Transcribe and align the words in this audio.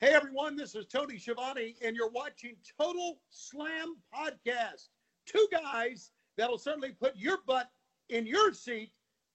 Hey 0.00 0.12
everyone, 0.12 0.56
this 0.56 0.74
is 0.74 0.86
Tony 0.86 1.18
Schiavone, 1.18 1.76
and 1.82 1.96
you're 1.96 2.10
watching 2.10 2.56
Total 2.78 3.18
Slam 3.30 3.96
Podcast. 4.14 4.88
Two 5.24 5.46
guys 5.50 6.10
that'll 6.36 6.58
certainly 6.58 6.92
put 6.92 7.16
your 7.16 7.38
butt 7.46 7.70
in 8.10 8.26
your 8.26 8.52
seat, 8.52 8.92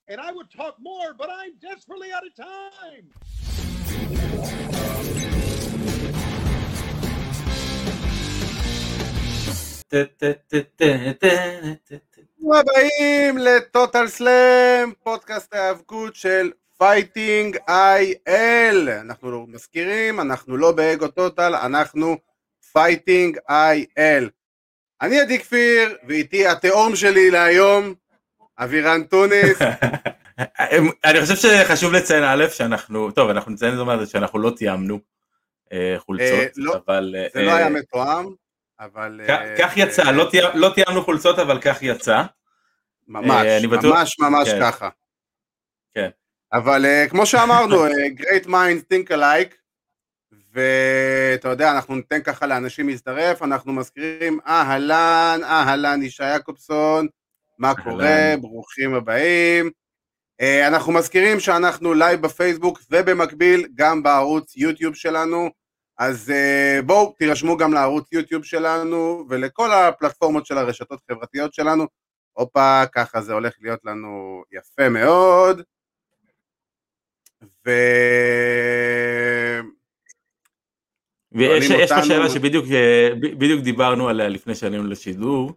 and 0.07 0.21
I 0.21 0.31
would 0.31 0.51
talk 0.51 0.75
more, 0.79 1.13
but 1.13 1.29
I'm 1.31 1.57
desperately 1.59 2.11
out 2.11 2.23
of 2.25 2.35
time. 2.35 3.11
הבאים 12.53 13.37
לטוטל 13.37 14.07
סלאם, 14.07 14.93
פודקאסט 15.03 15.53
ההיאבקות 15.53 16.15
של 16.15 16.51
פייטינג 16.81 17.57
איי-אל. 17.67 18.89
אנחנו 18.89 19.47
מזכירים, 19.47 20.19
אנחנו 20.19 20.57
לא 20.57 20.71
באגו 20.71 21.07
Total, 21.07 21.55
אנחנו 21.55 22.17
Fighting 22.73 23.37
IL. 23.49 24.29
אני 25.01 25.19
עדי 25.19 25.39
כפיר, 25.39 25.97
ואיתי 26.07 26.47
התאום 26.47 26.95
שלי 26.95 27.31
להיום, 27.31 27.93
אבירן 28.59 29.03
טוניס. 29.03 29.59
אני 31.05 31.21
חושב 31.21 31.35
שחשוב 31.35 31.93
לציין 31.93 32.23
א', 32.23 32.45
שאנחנו, 32.49 33.11
טוב, 33.11 33.29
אנחנו 33.29 33.51
נציין 33.51 33.75
זאת 33.75 33.81
אומרת 33.81 34.09
שאנחנו 34.09 34.39
לא 34.39 34.51
תיאמנו 34.57 34.99
אה, 35.73 35.95
חולצות, 35.97 36.39
אה, 36.39 36.47
לא, 36.55 36.75
אבל... 36.85 37.15
זה 37.33 37.41
לא 37.41 37.51
אה, 37.51 37.55
היה 37.55 37.69
מתואם, 37.69 38.25
אבל... 38.79 39.21
אה, 39.29 39.55
כך 39.57 39.77
יצא, 39.77 40.03
אה, 40.03 40.11
לא 40.11 40.29
לא 40.53 40.71
תיאמנו 40.75 41.03
חולצות, 41.03 41.39
אבל 41.39 41.61
כך 41.61 41.83
יצא. 41.83 42.21
ממש, 43.07 43.45
אה, 43.45 43.59
ממש 43.67 44.19
ממש 44.19 44.49
כן. 44.49 44.59
ככה. 44.61 44.89
כן. 45.93 46.09
אבל 46.53 46.85
אה, 46.85 47.05
כמו 47.09 47.25
שאמרנו, 47.25 47.85
אה, 47.85 47.89
great 48.17 48.45
minds 48.45 48.93
think 48.93 49.11
alike, 49.11 49.55
ואתה 50.53 51.49
יודע, 51.49 51.71
אנחנו 51.71 51.95
ניתן 51.95 52.21
ככה 52.21 52.47
לאנשים 52.47 52.89
להצטרף, 52.89 53.41
אנחנו 53.41 53.73
מזכירים 53.73 54.39
אהלן, 54.47 55.39
אהלן 55.43 56.03
ישי 56.03 56.23
יעקובסון, 56.23 57.07
מה 57.59 57.73
קורה, 57.83 58.05
אהלן. 58.05 58.41
ברוכים 58.41 58.93
הבאים. 58.93 59.71
אה, 60.41 60.67
אנחנו 60.67 60.91
מזכירים 60.91 61.39
שאנחנו 61.39 61.93
לייב 61.93 62.21
בפייסבוק 62.21 62.79
ובמקביל 62.91 63.67
גם 63.75 64.03
בערוץ 64.03 64.57
יוטיוב 64.57 64.95
שלנו, 64.95 65.49
אז 65.97 66.29
אה, 66.29 66.79
בואו 66.85 67.15
תירשמו 67.17 67.57
גם 67.57 67.73
לערוץ 67.73 68.11
יוטיוב 68.11 68.43
שלנו 68.43 69.25
ולכל 69.29 69.71
הפלטפורמות 69.71 70.45
של 70.45 70.57
הרשתות 70.57 70.99
החברתיות 71.09 71.53
שלנו. 71.53 71.87
הופה, 72.33 72.83
ככה 72.95 73.21
זה 73.21 73.33
הולך 73.33 73.53
להיות 73.61 73.79
לנו 73.85 74.43
יפה 74.51 74.89
מאוד. 74.89 75.61
ו... 77.65 77.71
ויש 81.31 81.71
אותנו- 81.71 82.05
שאלה 82.05 82.29
שבדיוק 82.29 82.65
אה, 82.71 83.09
בדיוק 83.21 83.61
דיברנו 83.61 84.09
עליה 84.09 84.27
לפני 84.27 84.55
שעלינו 84.55 84.87
לשידור. 84.87 85.53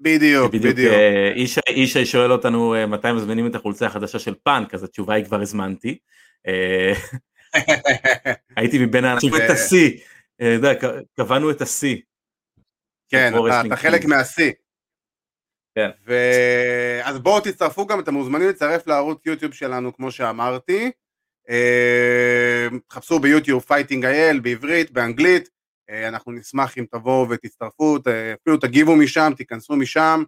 בדיוק, 0.00 0.54
בדיוק 0.54 0.74
בדיוק. 0.74 0.94
אה, 1.96 2.04
שואל 2.04 2.32
אותנו 2.32 2.74
אה, 2.74 2.86
מתי 2.86 3.12
מזמינים 3.12 3.46
את 3.46 3.54
החולצה 3.54 3.86
החדשה 3.86 4.18
של 4.18 4.34
פאנק, 4.42 4.74
אז 4.74 4.84
התשובה 4.84 5.14
היא 5.14 5.24
כבר 5.24 5.40
הזמנתי. 5.40 5.98
הייתי 8.56 8.78
מבין 8.78 9.04
האנשים 9.04 9.36
את 9.36 9.50
השיא, 9.50 9.90
קבענו 11.16 11.50
את 11.50 11.60
השיא. 11.60 11.96
כן, 13.08 13.32
אתה, 13.66 13.76
חלק. 13.76 14.04
מהשיא. 14.04 14.52
כן. 15.74 15.90
אז 17.02 17.18
בואו 17.18 17.40
תצטרפו 17.40 17.86
גם, 17.86 18.00
אתם 18.00 18.14
מוזמנים 18.14 18.46
להצטרף 18.46 18.86
לערוץ 18.86 19.26
יוטיוב 19.26 19.54
שלנו, 19.54 19.96
כמו 19.96 20.10
שאמרתי. 20.10 20.90
אה, 21.50 22.68
חפשו 22.90 23.18
ביוטיוב 23.18 23.62
Fighting 23.62 24.04
IL, 24.04 24.40
בעברית, 24.40 24.90
באנגלית. 24.90 25.48
אה, 25.90 26.08
אנחנו 26.08 26.32
נשמח 26.32 26.78
אם 26.78 26.84
תבואו 26.90 27.28
ותצטרפו, 27.28 27.98
אפילו 28.42 28.56
תגיבו 28.56 28.96
משם, 28.96 29.32
תיכנסו 29.36 29.76
משם. 29.76 30.22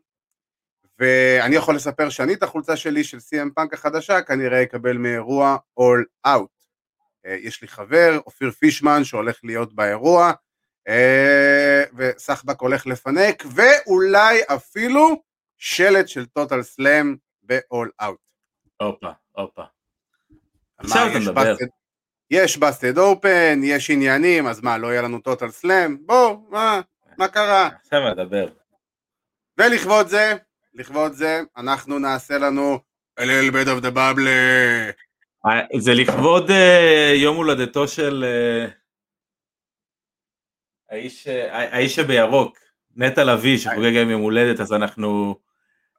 ואני 0.99 1.57
יכול 1.57 1.77
לספר 1.77 2.11
שאני 2.11 2.35
את 2.35 2.43
החולצה 2.43 2.77
שלי 2.77 3.05
של 3.05 3.19
CM 3.19 3.51
Punk 3.55 3.75
החדשה 3.75 4.23
כנראה 4.23 4.63
אקבל 4.63 4.97
מאירוע 4.97 5.57
All 5.81 6.29
Out. 6.29 6.55
אה, 7.27 7.37
יש 7.41 7.63
לי 7.63 7.69
חבר, 7.69 8.19
אופיר 8.27 8.51
פישמן, 8.51 9.05
שהולך 9.05 9.41
להיות 9.45 9.75
באירוע, 9.75 10.33
אה, 10.89 11.85
וסחבק 11.97 12.61
הולך 12.61 12.87
לפנק, 12.87 13.43
ואולי 13.55 14.41
אפילו 14.55 15.23
שלט 15.59 16.09
של 16.09 16.27
טוטל 16.27 16.63
סלאם 16.63 17.17
ב-all 17.43 18.03
out. 18.03 18.17
הופה, 18.83 19.11
הופה. 19.33 19.63
עכשיו 20.79 21.07
אתה 21.11 21.19
יש 21.19 21.29
מדבר. 21.29 21.57
יש 22.31 22.59
בסטד 22.59 22.99
אופן, 22.99 23.61
יש 23.65 23.91
עניינים, 23.91 24.47
אז 24.47 24.61
מה, 24.61 24.79
לא 24.79 24.87
יהיה 24.87 25.03
לנו 25.03 25.21
טוטל 25.21 25.51
סלאם? 25.51 25.97
בואו, 26.07 26.47
מה, 26.51 26.81
מה 27.19 27.29
קרה? 27.29 27.69
עכשיו 27.85 28.11
נדבר. 28.11 28.49
ולכבוד 29.59 30.07
זה, 30.07 30.35
לכבוד 30.75 31.13
זה, 31.13 31.41
אנחנו 31.57 31.99
נעשה 31.99 32.39
לנו 32.39 32.79
a 33.21 33.23
little 33.23 33.53
bit 33.53 33.67
of 33.67 33.85
the 33.85 33.97
bubble. 33.97 34.29
אה, 35.47 35.79
זה 35.79 35.95
לכבוד 35.95 36.51
אה, 36.51 37.13
יום 37.17 37.37
הולדתו 37.37 37.89
של 37.89 38.25
אה, 38.25 38.67
האיש 40.91 41.27
אה, 41.29 41.77
האיש 41.77 41.97
שבירוק, 41.97 42.59
נטע 42.97 43.25
לביא 43.25 43.59
שחוגג 43.59 43.97
היום 43.97 44.11
יום 44.11 44.23
הולדת, 44.23 44.61
אז 44.61 44.73
אנחנו 44.73 45.39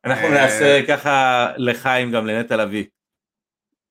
אנחנו 0.06 0.30
נעשה 0.30 0.82
ככה 0.88 1.48
לחיים 1.58 2.12
גם 2.12 2.28
לנטע 2.28 2.56
לביא. 2.56 2.86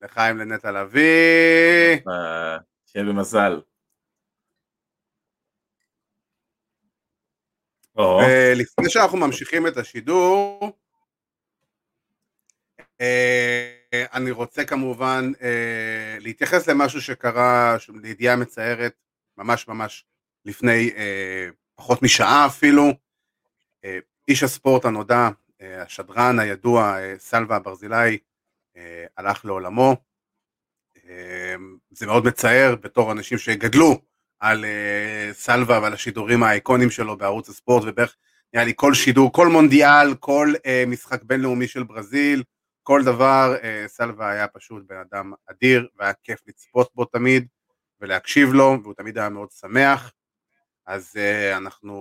לחיים 0.05 0.39
לנטע 0.39 0.71
לביא. 0.71 1.97
אה, 2.09 2.59
שיהיה 2.87 3.05
במזל. 3.05 3.61
או, 7.97 8.21
ולפני 8.29 8.91
שאנחנו 8.91 9.19
ממשיכים 9.19 9.67
את 9.67 9.77
השידור, 9.77 10.73
אה, 13.01 13.75
אני 13.93 14.31
רוצה 14.31 14.65
כמובן 14.65 15.33
אה, 15.43 16.17
להתייחס 16.21 16.69
למשהו 16.69 17.03
שקרה, 17.03 17.77
לידיעה 17.89 18.37
מצערת, 18.37 18.95
ממש 19.39 19.69
ממש 19.69 20.05
לפני 20.45 20.91
פחות 21.75 22.03
משעה 22.03 22.47
אפילו. 22.47 22.93
איש 24.29 24.43
הספורט 24.43 24.85
הנודע, 24.85 25.29
השדרן 25.61 26.39
הידוע, 26.39 26.97
סלווה 27.19 27.59
ברזילי, 27.59 28.19
הלך 29.17 29.45
לעולמו. 29.45 29.97
אה, 31.09 31.55
זה 31.91 32.07
מאוד 32.07 32.25
מצער 32.25 32.77
בתור 32.81 33.13
אנשים 33.13 33.39
שגדלו 33.39 34.01
על 34.41 34.65
אה, 34.65 35.31
סלווה 35.33 35.81
ועל 35.81 35.93
השידורים 35.93 36.43
האיקונים 36.43 36.91
שלו 36.91 37.17
בערוץ 37.19 37.49
הספורט 37.49 37.85
ובערך 37.87 38.17
נראה 38.55 38.65
לי 38.65 38.73
כל 38.77 38.95
שידור, 38.95 39.33
כל 39.33 39.49
מונדיאל, 39.49 40.15
כל 40.21 40.53
אה, 40.67 40.85
משחק 40.87 41.23
בינלאומי 41.23 41.69
של 41.69 41.83
ברזיל, 41.83 42.43
כל 42.83 43.05
דבר, 43.05 43.55
אה, 43.63 43.85
סלווה 43.87 44.31
היה 44.31 44.49
פשוט 44.49 44.83
בן 44.87 44.97
אדם 44.97 45.33
אדיר 45.51 45.89
והיה 45.97 46.13
כיף 46.23 46.41
לצפות 46.47 46.91
בו 46.95 47.05
תמיד 47.05 47.47
ולהקשיב 48.01 48.53
לו 48.53 48.79
והוא 48.83 48.95
תמיד 48.95 49.19
היה 49.19 49.29
מאוד 49.29 49.51
שמח 49.51 50.13
אז 50.87 51.13
אה, 51.17 51.57
אנחנו 51.57 51.95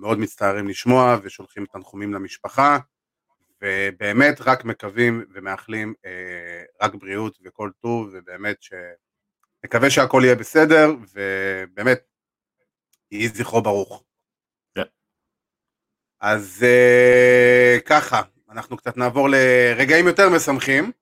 מאוד 0.00 0.18
מצטערים 0.18 0.68
לשמוע 0.68 1.16
ושולחים 1.22 1.66
תנחומים 1.66 2.14
למשפחה 2.14 2.78
ובאמת 3.64 4.40
רק 4.40 4.64
מקווים 4.64 5.24
ומאחלים 5.34 5.94
אה, 6.04 6.62
רק 6.82 6.94
בריאות 6.94 7.38
וכל 7.44 7.70
טוב 7.80 8.10
ובאמת 8.12 8.62
ש... 8.62 8.72
נקווה 9.64 9.90
שהכל 9.90 10.22
יהיה 10.24 10.34
בסדר 10.34 10.90
ובאמת 11.14 12.00
יהי 13.10 13.28
זכרו 13.28 13.62
ברוך. 13.62 14.04
כן. 14.74 14.82
אז 16.20 16.64
אה, 16.66 17.78
ככה, 17.86 18.22
אנחנו 18.50 18.76
קצת 18.76 18.96
נעבור 18.96 19.28
לרגעים 19.30 20.06
יותר 20.06 20.28
משמחים. 20.36 20.92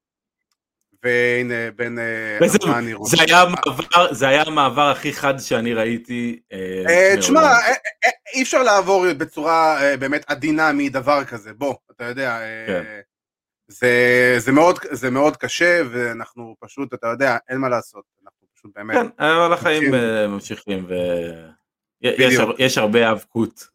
והנה 1.03 1.71
בין 1.77 1.99
אה, 1.99 2.39
וזה- 2.43 2.59
ארמני 2.65 2.93
זה 3.07 3.17
היה 3.23 3.43
המעבר- 3.43 4.13
זה 4.15 4.29
היה 4.29 4.43
המעבר 4.43 4.91
הכי 4.91 5.13
חד 5.13 5.39
שאני 5.39 5.75
ראיתי. 5.75 6.41
אה, 6.53 6.83
אה, 6.89 7.15
תשמע. 7.19 7.41
אה, 7.41 7.69
אה, 7.69 8.11
אי 8.35 8.43
אפשר 8.43 8.63
לעבור 8.63 9.13
בצורה 9.13 9.83
אה, 9.83 9.97
באמת 9.97 10.25
עדינה 10.27 10.73
מדבר 10.73 11.25
כזה, 11.25 11.53
בוא, 11.53 11.75
אתה 11.97 12.05
יודע, 12.05 12.41
אה, 12.41 12.67
כן. 12.67 12.83
זה, 13.69 13.91
זה, 14.39 14.53
מאוד, 14.53 14.79
זה 14.91 15.11
מאוד 15.11 15.37
קשה 15.37 15.83
ואנחנו 15.91 16.57
פשוט, 16.61 16.95
אתה 16.95 17.07
יודע, 17.07 17.37
אין 17.49 17.59
מה 17.59 17.69
לעשות, 17.69 18.05
אנחנו 18.25 18.47
פשוט 18.57 18.71
באמת, 18.77 18.97
כן, 18.97 19.25
אבל 19.25 19.53
החיים 19.53 19.91
ממשיכים. 20.29 20.87
אה, 20.91 21.49
ויש 22.03 22.35
בדיוק. 22.37 22.57
יש 22.59 22.79
הרבה 22.79 22.99
היאבקות. 22.99 23.73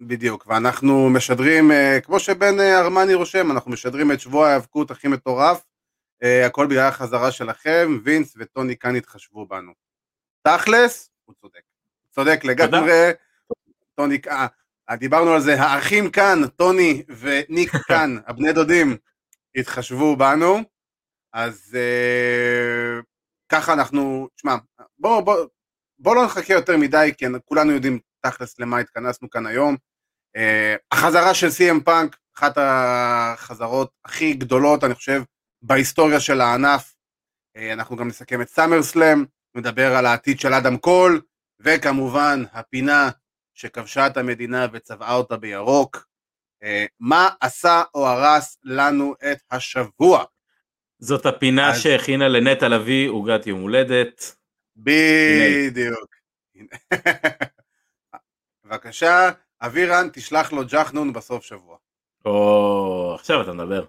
בדיוק, 0.00 0.44
ואנחנו 0.48 1.10
משדרים, 1.10 1.72
אה, 1.72 1.98
כמו 2.04 2.20
שבן 2.20 2.60
אה, 2.60 2.80
ארמני 2.80 3.14
רושם, 3.14 3.50
אנחנו 3.50 3.70
משדרים 3.70 4.12
את 4.12 4.20
שבוע 4.20 4.46
ההיאבקות 4.48 4.90
הכי 4.90 5.08
מטורף, 5.08 5.56
אה, 5.56 5.62
הכל 6.22 6.66
בגלל 6.66 6.88
החזרה 6.88 7.32
שלכם, 7.32 7.98
וינס 8.04 8.34
וטוני 8.38 8.76
כאן 8.76 8.96
התחשבו 8.96 9.46
בנו. 9.46 9.72
תכלס, 10.42 11.10
הוא 11.24 11.34
צודק. 11.40 11.60
צודק 12.10 12.40
לגמרי, 12.44 13.10
טוני, 13.94 14.18
אה, 14.28 14.96
דיברנו 14.96 15.32
על 15.32 15.40
זה, 15.40 15.60
האחים 15.62 16.10
כאן, 16.10 16.46
טוני 16.56 17.02
וניק 17.08 17.72
כאן, 17.88 18.16
הבני 18.26 18.52
דודים, 18.52 18.96
התחשבו 19.56 20.16
בנו, 20.16 20.58
אז 21.32 21.76
אה, 21.78 23.00
ככה 23.48 23.72
אנחנו, 23.72 24.28
תשמע, 24.36 24.56
בוא, 24.98 25.20
בוא, 25.20 25.46
בואו 25.98 26.14
לא 26.14 26.24
נחכה 26.24 26.52
יותר 26.52 26.76
מדי, 26.76 27.12
כי 27.18 27.24
כולנו 27.44 27.72
יודעים 27.72 27.98
תכלס 28.20 28.58
למה 28.58 28.78
התכנסנו 28.78 29.30
כאן 29.30 29.46
היום. 29.46 29.76
Uh, 30.36 30.78
החזרה 30.92 31.34
של 31.34 31.46
CM 31.46 31.84
פאנק, 31.84 32.16
אחת 32.36 32.52
החזרות 32.56 33.90
הכי 34.04 34.34
גדולות, 34.34 34.84
אני 34.84 34.94
חושב, 34.94 35.22
בהיסטוריה 35.62 36.20
של 36.20 36.40
הענף. 36.40 36.94
Uh, 37.58 37.60
אנחנו 37.72 37.96
גם 37.96 38.08
נסכם 38.08 38.42
את 38.42 38.48
סאמר 38.48 38.82
סלאם, 38.82 39.24
נדבר 39.54 39.96
על 39.96 40.06
העתיד 40.06 40.40
של 40.40 40.54
אדם 40.54 40.76
קול, 40.76 41.20
וכמובן 41.60 42.44
הפינה 42.52 43.10
שכבשה 43.54 44.06
את 44.06 44.16
המדינה 44.16 44.66
וצבעה 44.72 45.14
אותה 45.14 45.36
בירוק. 45.36 46.06
Uh, 46.64 46.66
מה 47.00 47.28
עשה 47.40 47.82
או 47.94 48.08
הרס 48.08 48.58
לנו 48.64 49.14
את 49.32 49.38
השבוע? 49.50 50.24
זאת 50.98 51.26
הפינה 51.26 51.70
אז... 51.70 51.80
שהכינה 51.80 52.28
לנטע 52.28 52.68
לביא 52.68 53.08
עוגת 53.08 53.46
יום 53.46 53.60
הולדת. 53.60 54.36
בדיוק. 54.76 56.10
בבקשה, 58.64 59.30
אבירן, 59.60 60.08
תשלח 60.12 60.52
לו 60.52 60.62
ג'חנון 60.66 61.12
בסוף 61.12 61.44
שבוע. 61.44 61.76
או, 62.24 63.14
עכשיו 63.14 63.42
אתה 63.42 63.52
מדבר. 63.52 63.84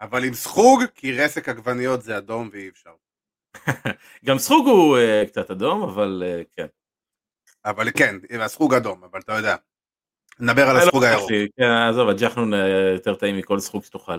אבל 0.00 0.24
עם 0.24 0.34
סחוג, 0.34 0.82
כי 0.94 1.12
רסק 1.12 1.48
עגבניות 1.48 2.02
זה 2.02 2.18
אדום 2.18 2.48
ואי 2.52 2.68
אפשר. 2.68 2.94
גם 4.24 4.38
סחוג 4.38 4.66
הוא 4.66 4.98
uh, 4.98 5.28
קצת 5.28 5.50
אדום, 5.50 5.82
אבל 5.82 6.22
uh, 6.26 6.44
כן. 6.56 6.66
אבל 7.64 7.90
כן, 7.98 8.16
הסחוג 8.40 8.74
אדום, 8.74 9.04
אבל 9.04 9.20
אתה 9.20 9.32
יודע. 9.32 9.56
נדבר 10.40 10.62
על 10.62 10.76
הסחוג 10.76 11.04
לא 11.04 11.08
הירוק. 11.08 11.30
כן, 11.56 11.70
עזוב, 11.90 12.08
הג'חנון 12.08 12.52
יותר 12.94 13.14
טעים 13.14 13.36
מכל 13.36 13.60
סחוג 13.60 13.84
שתאכל. 13.84 14.18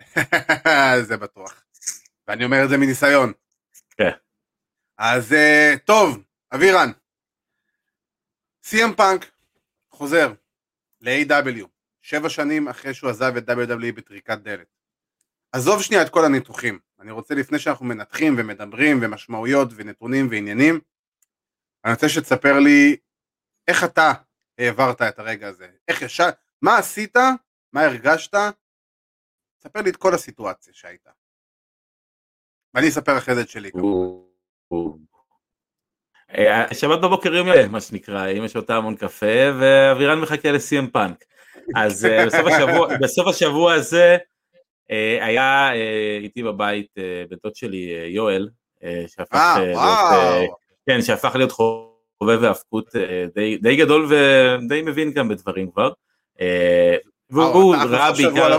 זה 1.08 1.16
בטוח. 1.16 1.64
ואני 2.28 2.44
אומר 2.44 2.64
את 2.64 2.68
זה 2.68 2.76
מניסיון. 2.76 3.32
כן. 3.96 4.10
אז 4.98 5.32
uh, 5.32 5.78
טוב, 5.78 6.22
אבירן. 6.54 6.90
סי.אם 8.62 8.94
פאנק 8.94 9.30
חוזר 9.90 10.32
ל-AW, 11.00 11.66
שבע 12.02 12.28
שנים 12.28 12.68
אחרי 12.68 12.94
שהוא 12.94 13.10
עזב 13.10 13.36
את 13.36 13.48
WWE 13.48 13.92
בטריקת 13.96 14.38
דלת. 14.38 14.76
עזוב 15.56 15.82
שנייה 15.82 16.02
את 16.02 16.08
כל 16.08 16.24
הניתוחים, 16.24 16.78
אני 17.00 17.10
רוצה 17.10 17.34
לפני 17.34 17.58
שאנחנו 17.58 17.86
מנתחים 17.86 18.34
ומדברים 18.38 18.98
ומשמעויות 19.02 19.68
ונתונים 19.76 20.28
ועניינים, 20.30 20.80
אני 21.84 21.92
רוצה 21.92 22.08
שתספר 22.08 22.58
לי 22.58 22.96
איך 23.68 23.84
אתה 23.84 24.12
העברת 24.58 25.02
את 25.02 25.18
הרגע 25.18 25.48
הזה, 25.48 25.68
איך 25.88 26.02
ישר, 26.02 26.28
מה 26.62 26.78
עשית, 26.78 27.16
מה 27.72 27.84
הרגשת, 27.84 28.34
ספר 29.62 29.82
לי 29.82 29.90
את 29.90 29.96
כל 29.96 30.14
הסיטואציה 30.14 30.72
שהייתה. 30.74 31.10
ואני 32.74 32.88
אספר 32.88 33.18
אחרי 33.18 33.34
זה 33.34 33.40
את 33.40 33.48
שלי 33.48 33.72
כמובן. 33.72 35.04
אה, 36.30 36.74
שבת 36.74 36.98
בבוקר 36.98 37.34
יום 37.34 37.48
יום, 37.48 37.72
מה 37.72 37.80
שנקרא, 37.80 38.28
אמא 38.28 38.48
שותה 38.48 38.76
המון 38.76 38.96
קפה 38.96 39.36
ואבירן 39.60 40.20
מחכה 40.20 40.52
לסי.אם 40.52 40.90
פאנק. 40.90 41.24
אז 41.76 42.04
אה, 42.04 42.24
בסוף 43.00 43.26
השבוע, 43.26 43.74
הזה 43.74 44.16
היה 45.20 45.72
איתי 46.20 46.42
בבית 46.42 46.86
בן 47.30 47.36
דוד 47.42 47.54
שלי 47.54 47.92
יואל, 48.08 48.48
שהפך 49.06 49.56
להיות, 49.58 49.78
כן, 50.86 51.02
שהפך 51.02 51.36
להיות 51.36 51.52
חובב 51.52 52.38
והאבקות 52.40 52.90
די, 53.34 53.56
די 53.56 53.76
גדול 53.76 54.06
ודי 54.08 54.82
מבין 54.82 55.12
גם 55.12 55.28
בדברים 55.28 55.70
כבר. 55.70 55.90
והוא 57.30 57.74
ראה 57.74 58.12
בעיקר, 58.12 58.58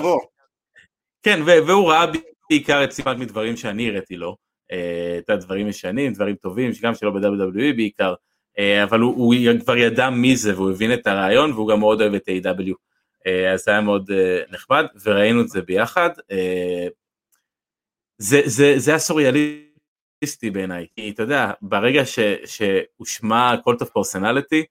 כן, 1.23 1.39
והוא 1.45 1.89
ראה 1.91 2.05
בעיקר 2.49 2.83
את 2.83 2.91
סיפת 2.91 3.15
מדברים 3.17 3.57
שאני 3.57 3.89
הראיתי 3.89 4.15
לו. 4.15 4.35
את 5.17 5.29
הדברים 5.29 5.67
ישנים, 5.67 6.13
דברים 6.13 6.35
טובים, 6.35 6.71
גם 6.81 6.95
שלא 6.95 7.11
ב-WWE 7.11 7.75
בעיקר, 7.75 8.13
אה, 8.59 8.83
אבל 8.83 8.99
הוא, 8.99 9.15
הוא 9.15 9.33
כבר 9.59 9.77
ידע 9.77 10.09
מי 10.09 10.35
זה 10.35 10.55
והוא 10.55 10.71
הבין 10.71 10.93
את 10.93 11.07
הרעיון 11.07 11.51
והוא 11.51 11.69
גם 11.69 11.79
מאוד 11.79 12.01
אוהב 12.01 12.13
את 12.13 12.29
A.W. 12.29 12.73
אה, 13.27 13.53
אז 13.53 13.63
זה 13.63 13.71
היה 13.71 13.81
מאוד 13.81 14.11
אה, 14.11 14.41
נחמד 14.49 14.85
וראינו 15.03 15.41
את 15.41 15.47
זה 15.47 15.61
ביחד. 15.61 16.09
זה, 18.17 18.41
זה, 18.45 18.73
זה 18.77 18.95
הסוריאליסטי 18.95 20.49
בעיניי, 20.51 20.87
כי 20.95 21.09
אתה 21.09 21.23
יודע, 21.23 21.51
ברגע 21.61 22.05
ש, 22.05 22.19
שהושמע 22.45 23.55
Cult 23.63 23.81
of 23.81 23.89
Personality, 23.89 24.65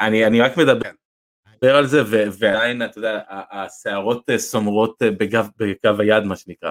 אני, 0.00 0.26
אני 0.26 0.40
רק 0.40 0.56
מדבר 0.56 0.90
מדבר 1.62 1.76
על 1.76 1.86
זה 1.86 2.02
ועדיין 2.38 2.82
אתה 2.82 2.98
יודע 2.98 3.20
השערות 3.28 4.30
סומרות 4.36 5.02
בגב, 5.02 5.48
בגב 5.56 6.00
היד 6.00 6.24
מה 6.24 6.36
שנקרא. 6.36 6.70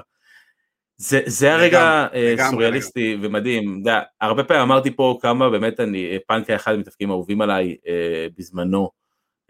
זה, 0.97 1.21
זה 1.25 1.53
הרגע 1.53 2.07
סוריאליסטי 2.49 3.17
ומדהים, 3.21 3.83
דה, 3.83 4.01
הרבה 4.21 4.43
פעמים 4.43 4.63
אמרתי 4.63 4.95
פה 4.95 5.17
כמה 5.21 5.49
באמת 5.49 5.79
אני, 5.79 6.11
אה, 6.11 6.17
פאנק 6.27 6.49
היה 6.49 6.55
אחד 6.55 6.73
המתפקידים 6.73 7.09
האהובים 7.09 7.41
עליי 7.41 7.75
אה, 7.83 8.33
בזמנו, 8.37 8.89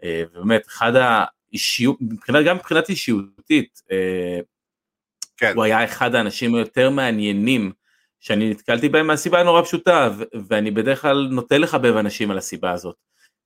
ובאמת 0.04 0.66
אחד 0.66 0.92
האישיות, 0.96 1.96
מבחינת, 2.00 2.46
גם 2.46 2.56
מבחינת 2.56 2.88
אישיותית, 2.88 3.82
אה, 3.84 4.44
כן. 5.36 5.52
הוא 5.56 5.64
היה 5.64 5.84
אחד 5.84 6.14
האנשים 6.14 6.54
היותר 6.54 6.90
מעניינים 6.90 7.72
שאני 8.20 8.50
נתקלתי 8.50 8.88
בהם 8.88 9.06
מהסיבה 9.06 9.40
הנורא 9.40 9.62
פשוטה, 9.62 10.10
ואני 10.48 10.70
בדרך 10.70 11.02
כלל 11.02 11.28
נוטה 11.30 11.58
לחבב 11.58 11.96
אנשים 11.96 12.30
על 12.30 12.38
הסיבה 12.38 12.72
הזאת. 12.72 12.96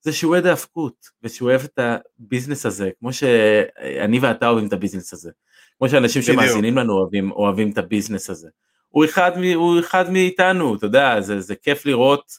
זה 0.00 0.12
שהוא 0.12 0.32
אוהד 0.32 0.46
היאבקות, 0.46 1.06
ושהוא 1.22 1.50
אוהב 1.50 1.60
את 1.64 1.78
הביזנס 1.78 2.66
הזה, 2.66 2.90
כמו 3.00 3.12
שאני 3.12 4.18
ואתה 4.18 4.48
אוהבים 4.48 4.68
את 4.68 4.72
הביזנס 4.72 5.12
הזה. 5.12 5.30
כמו 5.78 5.88
שאנשים 5.88 6.22
שמאזינים 6.22 6.78
לנו 6.78 6.92
אוהבים, 6.92 7.32
אוהבים 7.32 7.70
את 7.70 7.78
הביזנס 7.78 8.30
הזה. 8.30 8.48
הוא 8.88 9.04
אחד, 9.04 9.32
הוא 9.54 9.80
אחד 9.80 10.10
מאיתנו, 10.10 10.74
אתה 10.74 10.86
יודע, 10.86 11.20
זה, 11.20 11.40
זה 11.40 11.54
כיף 11.54 11.86
לראות, 11.86 12.32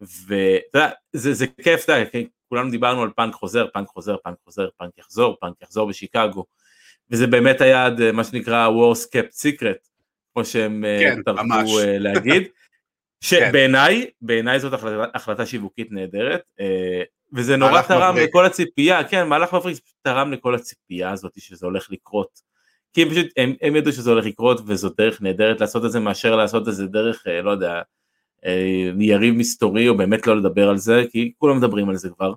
ואתה 0.00 0.78
יודע, 0.78 0.90
זה, 1.12 1.34
זה 1.34 1.46
כיף, 1.62 1.84
אתה 1.84 1.92
יודע, 1.92 2.10
כולנו 2.56 2.70
דיברנו 2.70 3.02
על 3.02 3.10
פאנק 3.16 3.34
חוזר, 3.34 3.66
פאנק 3.72 3.88
חוזר, 3.88 4.16
פאנק 4.24 4.36
חוזר, 4.44 4.68
פאנק 4.78 4.98
יחזור, 4.98 5.36
פאנק 5.40 5.62
יחזור 5.62 5.88
בשיקגו, 5.88 6.44
וזה 7.10 7.26
באמת 7.26 7.60
היה 7.60 7.88
מה 8.12 8.24
שנקרא 8.24 8.68
Wars 8.68 9.04
Kept 9.04 9.34
Secret, 9.34 9.88
כמו 10.32 10.44
שהם 10.44 10.84
אה, 10.84 10.98
כן, 11.00 11.22
טרחו 11.22 11.80
אה, 11.80 11.98
להגיד, 11.98 12.42
שבעיניי, 13.24 14.02
כן. 14.02 14.26
בעיניי 14.26 14.60
זאת 14.60 14.72
החלטה, 14.72 15.04
החלטה 15.14 15.46
שיווקית 15.46 15.92
נהדרת, 15.92 16.42
אה, 16.60 17.02
וזה 17.32 17.56
נורא 17.56 17.82
תרם 17.82 18.14
מבריק. 18.14 18.28
לכל 18.28 18.44
הציפייה, 18.44 19.04
כן, 19.04 19.28
מהלך 19.28 19.54
מבריק 19.54 19.78
תרם 20.02 20.32
לכל 20.32 20.54
הציפייה 20.54 21.10
הזאת 21.10 21.32
שזה 21.38 21.66
הולך 21.66 21.90
לקרות. 21.90 22.40
כי 22.92 23.02
הם 23.02 23.10
פשוט, 23.10 23.26
הם, 23.36 23.54
הם 23.62 23.76
ידעו 23.76 23.92
שזה 23.92 24.10
הולך 24.10 24.24
לקרות 24.24 24.60
וזו 24.66 24.88
דרך 24.88 25.22
נהדרת 25.22 25.60
לעשות 25.60 25.84
את 25.84 25.92
זה 25.92 26.00
מאשר 26.00 26.36
לעשות 26.36 26.68
את 26.68 26.74
זה 26.74 26.86
דרך, 26.86 27.26
אה, 27.26 27.42
לא 27.42 27.50
יודע, 27.50 27.72
אה, 27.72 27.82
יריב 29.00 29.34
מסתורי 29.34 29.88
או 29.88 29.96
באמת 29.96 30.26
לא 30.26 30.36
לדבר 30.36 30.68
על 30.68 30.76
זה, 30.76 31.04
כי 31.10 31.32
כולם 31.38 31.56
מדברים 31.56 31.88
על 31.88 31.96
זה 31.96 32.08
כבר, 32.10 32.32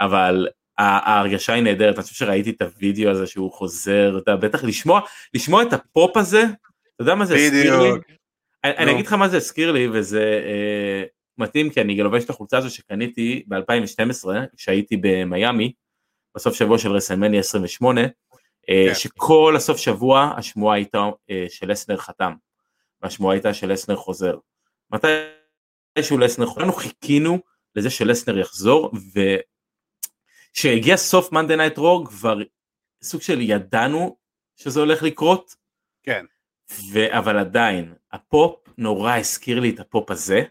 אבל 0.00 0.48
ההרגשה 0.78 1.52
היא 1.52 1.62
נהדרת, 1.62 1.94
אני 1.94 2.02
חושב 2.02 2.14
שראיתי 2.14 2.50
את 2.50 2.62
הוידאו 2.62 3.10
הזה 3.10 3.26
שהוא 3.26 3.52
חוזר, 3.52 4.18
אתה 4.18 4.36
בטח 4.36 4.64
לשמוע, 4.64 5.00
לשמוע 5.34 5.62
את 5.62 5.72
הפופ 5.72 6.16
הזה, 6.16 6.42
אתה 6.42 7.02
יודע 7.02 7.14
מה 7.14 7.24
זה 7.24 7.34
הזכיר 7.34 7.82
לי? 7.82 7.88
אני, 8.64 8.76
אני 8.76 8.92
אגיד 8.92 9.06
לך 9.06 9.12
מה 9.12 9.28
זה 9.28 9.36
הזכיר 9.36 9.72
לי 9.72 9.88
וזה 9.92 10.40
אה, 10.46 11.02
מתאים 11.38 11.70
כי 11.70 11.80
אני 11.80 11.96
לובש 11.96 12.24
את 12.24 12.30
החולצה 12.30 12.58
הזו 12.58 12.74
שקניתי 12.74 13.42
ב-2012 13.48 14.28
כשהייתי 14.56 14.96
במיאמי 15.00 15.72
בסוף 16.34 16.54
שבוע 16.54 16.78
של 16.78 16.92
WrestleMania 16.92 17.40
28 17.40 18.00
אה, 18.00 18.84
כן. 18.88 18.94
שכל 18.94 19.54
הסוף 19.56 19.76
שבוע 19.76 20.32
השמועה 20.36 20.76
הייתה 20.76 20.98
אה, 21.30 21.46
שלסנר 21.48 21.96
חתם, 21.96 22.32
והשמועה 23.02 23.34
הייתה 23.34 23.54
שלסנר 23.54 23.96
חוזר. 23.96 24.34
מתי 24.92 25.06
שהוא 26.02 26.20
לסנר 26.20 26.46
אנחנו 26.56 26.72
חיכינו 26.72 27.38
לזה 27.76 27.90
שלסנר 27.90 28.38
יחזור, 28.38 28.90
וכשהגיע 30.54 30.96
סוף 30.96 31.32
Monday 31.32 31.56
Night 31.56 31.78
Raw 31.78 32.08
כבר 32.08 32.38
סוג 33.02 33.22
של 33.22 33.40
ידענו 33.40 34.16
שזה 34.56 34.80
הולך 34.80 35.02
לקרות. 35.02 35.54
כן. 36.02 36.24
ו... 36.92 37.18
אבל 37.18 37.38
עדיין, 37.38 37.94
הפופ 38.12 38.68
נורא 38.78 39.16
הזכיר 39.16 39.60
לי 39.60 39.70
את 39.70 39.80
הפופ 39.80 40.10
הזה. 40.10 40.42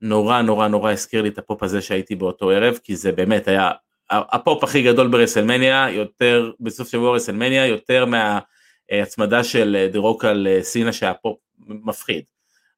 נורא 0.00 0.42
נורא 0.42 0.68
נורא 0.68 0.92
הזכיר 0.92 1.22
לי 1.22 1.28
את 1.28 1.38
הפופ 1.38 1.62
הזה 1.62 1.82
שהייתי 1.82 2.14
באותו 2.14 2.50
ערב, 2.50 2.78
כי 2.82 2.96
זה 2.96 3.12
באמת 3.12 3.48
היה 3.48 3.70
הפופ 4.10 4.64
הכי 4.64 4.82
גדול 4.82 5.08
ב 5.08 5.14
WrestleMania, 5.14 5.90
יותר, 5.90 6.52
בסוף 6.60 6.88
שבוע 6.88 7.16
WrestleMania, 7.16 7.66
יותר 7.66 8.06
מההצמדה 8.06 9.44
של 9.44 9.88
The 9.92 9.98
Rock 9.98 10.24
על 10.24 10.46
אה, 10.46 10.62
סינה 10.62 10.92
שהפופ 10.92 11.38
מפחיד, 11.58 12.24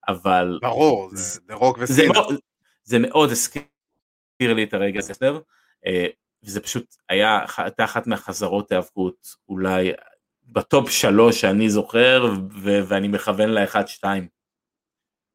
אבל... 0.08 0.58
ברור, 0.62 1.10
זה 1.12 1.40
The 1.46 1.54
Rock 1.54 1.78
וסינה. 1.80 2.12
זה, 2.14 2.36
זה 2.84 2.98
מאוד 2.98 3.30
הזכיר 3.30 3.62
לי 4.40 4.64
את 4.64 4.74
הרגע 4.74 4.98
הזה, 4.98 5.12
אה, 5.86 6.06
וזה 6.44 6.60
פשוט 6.60 6.96
היה, 7.08 7.40
הייתה 7.56 7.84
אחת 7.84 8.06
מהחזרות 8.06 8.72
ההיאבקות, 8.72 9.28
אולי 9.48 9.92
בטופ 10.44 10.90
שלוש 10.90 11.40
שאני 11.40 11.70
זוכר, 11.70 12.24
ו- 12.62 12.80
ואני 12.88 13.08
מכוון 13.08 13.48
לאחד 13.48 13.88
שתיים. 13.88 14.28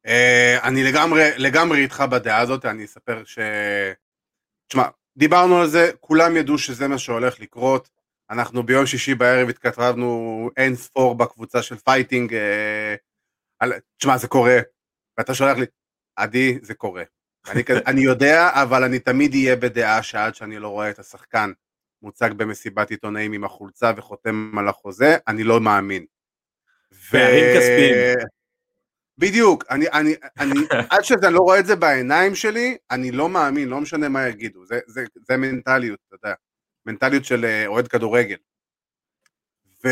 אה, 0.06 0.60
אני 0.64 0.84
לגמרי, 0.84 1.30
לגמרי 1.38 1.84
איתך 1.84 2.04
בדעה 2.12 2.40
הזאת, 2.40 2.66
אני 2.66 2.86
אספר 2.86 3.24
ש... 3.26 3.40
תשמע, 4.68 4.84
דיברנו 5.18 5.62
על 5.62 5.68
זה, 5.68 5.92
כולם 6.00 6.38
ידעו 6.38 6.58
שזה 6.58 6.88
מה 6.88 6.98
שהולך 6.98 7.40
לקרות. 7.40 7.90
אנחנו 8.30 8.64
ביום 8.64 8.86
שישי 8.86 9.16
בערב 9.16 9.50
התכתבנו 9.50 10.50
אין 10.58 10.76
ספור 10.76 11.16
בקבוצה 11.16 11.62
של 11.62 11.76
Fighting. 11.76 12.34
אה, 12.34 12.40
על... 12.40 12.96
תשמע, 13.98 14.18
זה 14.18 14.28
קורה. 14.28 14.58
ואתה 15.18 15.34
שולח 15.34 15.58
לי, 15.58 15.66
עדי, 16.16 16.60
זה 16.62 16.74
קורה. 16.74 17.04
אני, 17.52 17.64
אני 17.86 18.02
יודע, 18.02 18.50
אבל 18.54 18.84
אני 18.84 19.00
תמיד 19.00 19.34
אהיה 19.34 19.56
בדעה 19.56 20.04
שעד 20.04 20.36
שאני 20.36 20.60
לא 20.60 20.68
רואה 20.68 20.90
את 20.90 21.00
השחקן 21.00 21.52
מוצג 22.02 22.30
במסיבת 22.38 22.90
עיתונאים 22.90 23.34
עם 23.34 23.44
החולצה 23.44 23.92
וחותם 23.98 24.52
על 24.58 24.68
החוזה, 24.68 25.18
אני 25.28 25.44
לא 25.44 25.60
מאמין. 25.62 26.06
פערים 27.12 27.46
כספיים. 27.58 28.16
בדיוק, 29.18 29.64
אני, 29.70 29.86
אני, 29.88 30.16
אני, 30.40 30.60
עד 30.92 31.04
שאני 31.04 31.34
לא 31.34 31.40
רואה 31.40 31.60
את 31.60 31.66
זה 31.66 31.76
בעיניים 31.76 32.36
שלי, 32.36 32.78
אני 32.92 33.12
לא 33.12 33.30
מאמין, 33.30 33.70
לא 33.70 33.82
משנה 33.82 34.10
מה 34.10 34.28
יגידו, 34.28 34.66
זה, 34.66 34.80
זה, 34.88 35.06
זה 35.16 35.38
מנטליות, 35.38 36.00
אתה 36.08 36.16
יודע, 36.16 36.36
מנטליות 36.86 37.26
של 37.26 37.46
אה, 37.46 37.68
אוהד 37.68 37.88
כדורגל. 37.88 38.38
ו... 39.86 39.90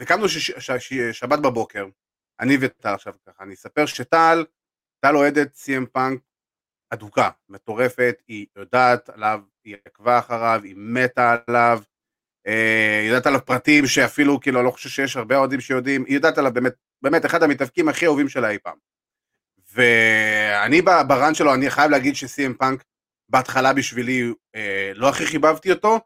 וקמנו 0.00 0.28
ש... 0.28 0.50
ש... 0.50 0.70
ש... 0.70 0.92
שבת 0.94 1.38
בבוקר, 1.38 1.86
אני 2.40 2.56
וטל 2.60 2.94
עכשיו 2.94 3.12
ככה, 3.26 3.44
אני 3.44 3.54
אספר 3.54 3.86
שטל, 3.86 4.44
טל 5.00 5.16
אוהדת 5.16 5.54
סי.אם 5.54 5.86
פאנק 5.86 6.20
אדוקה, 6.90 7.30
מטורפת, 7.48 8.22
היא 8.28 8.46
יודעת 8.56 9.08
עליו, 9.08 9.40
היא 9.64 9.76
עקבה 9.86 10.18
אחריו, 10.18 10.60
היא 10.64 10.74
מתה 10.76 11.36
עליו, 11.46 11.82
אה, 12.46 12.98
היא 13.00 13.08
יודעת 13.08 13.26
עליו 13.26 13.46
פרטים 13.46 13.86
שאפילו, 13.86 14.40
כאילו, 14.40 14.62
לא 14.62 14.70
חושב 14.70 14.88
שיש 14.88 15.16
הרבה 15.16 15.36
אוהדים 15.36 15.60
שיודעים, 15.60 16.04
היא 16.04 16.14
יודעת 16.14 16.38
עליו 16.38 16.52
באמת, 16.52 16.74
באמת, 17.02 17.26
אחד 17.26 17.42
המתאבקים 17.42 17.88
הכי 17.88 18.06
אהובים 18.06 18.28
שלה 18.28 18.50
אי 18.50 18.58
פעם. 18.58 18.76
ואני 19.72 20.82
ברן 20.82 21.34
שלו, 21.34 21.54
אני 21.54 21.70
חייב 21.70 21.90
להגיד 21.90 22.16
שסי.אם 22.16 22.54
פאנק 22.54 22.84
בהתחלה 23.28 23.72
בשבילי 23.72 24.32
אה, 24.54 24.92
לא 24.94 25.08
הכי 25.08 25.26
חיבבתי 25.26 25.72
אותו, 25.72 26.00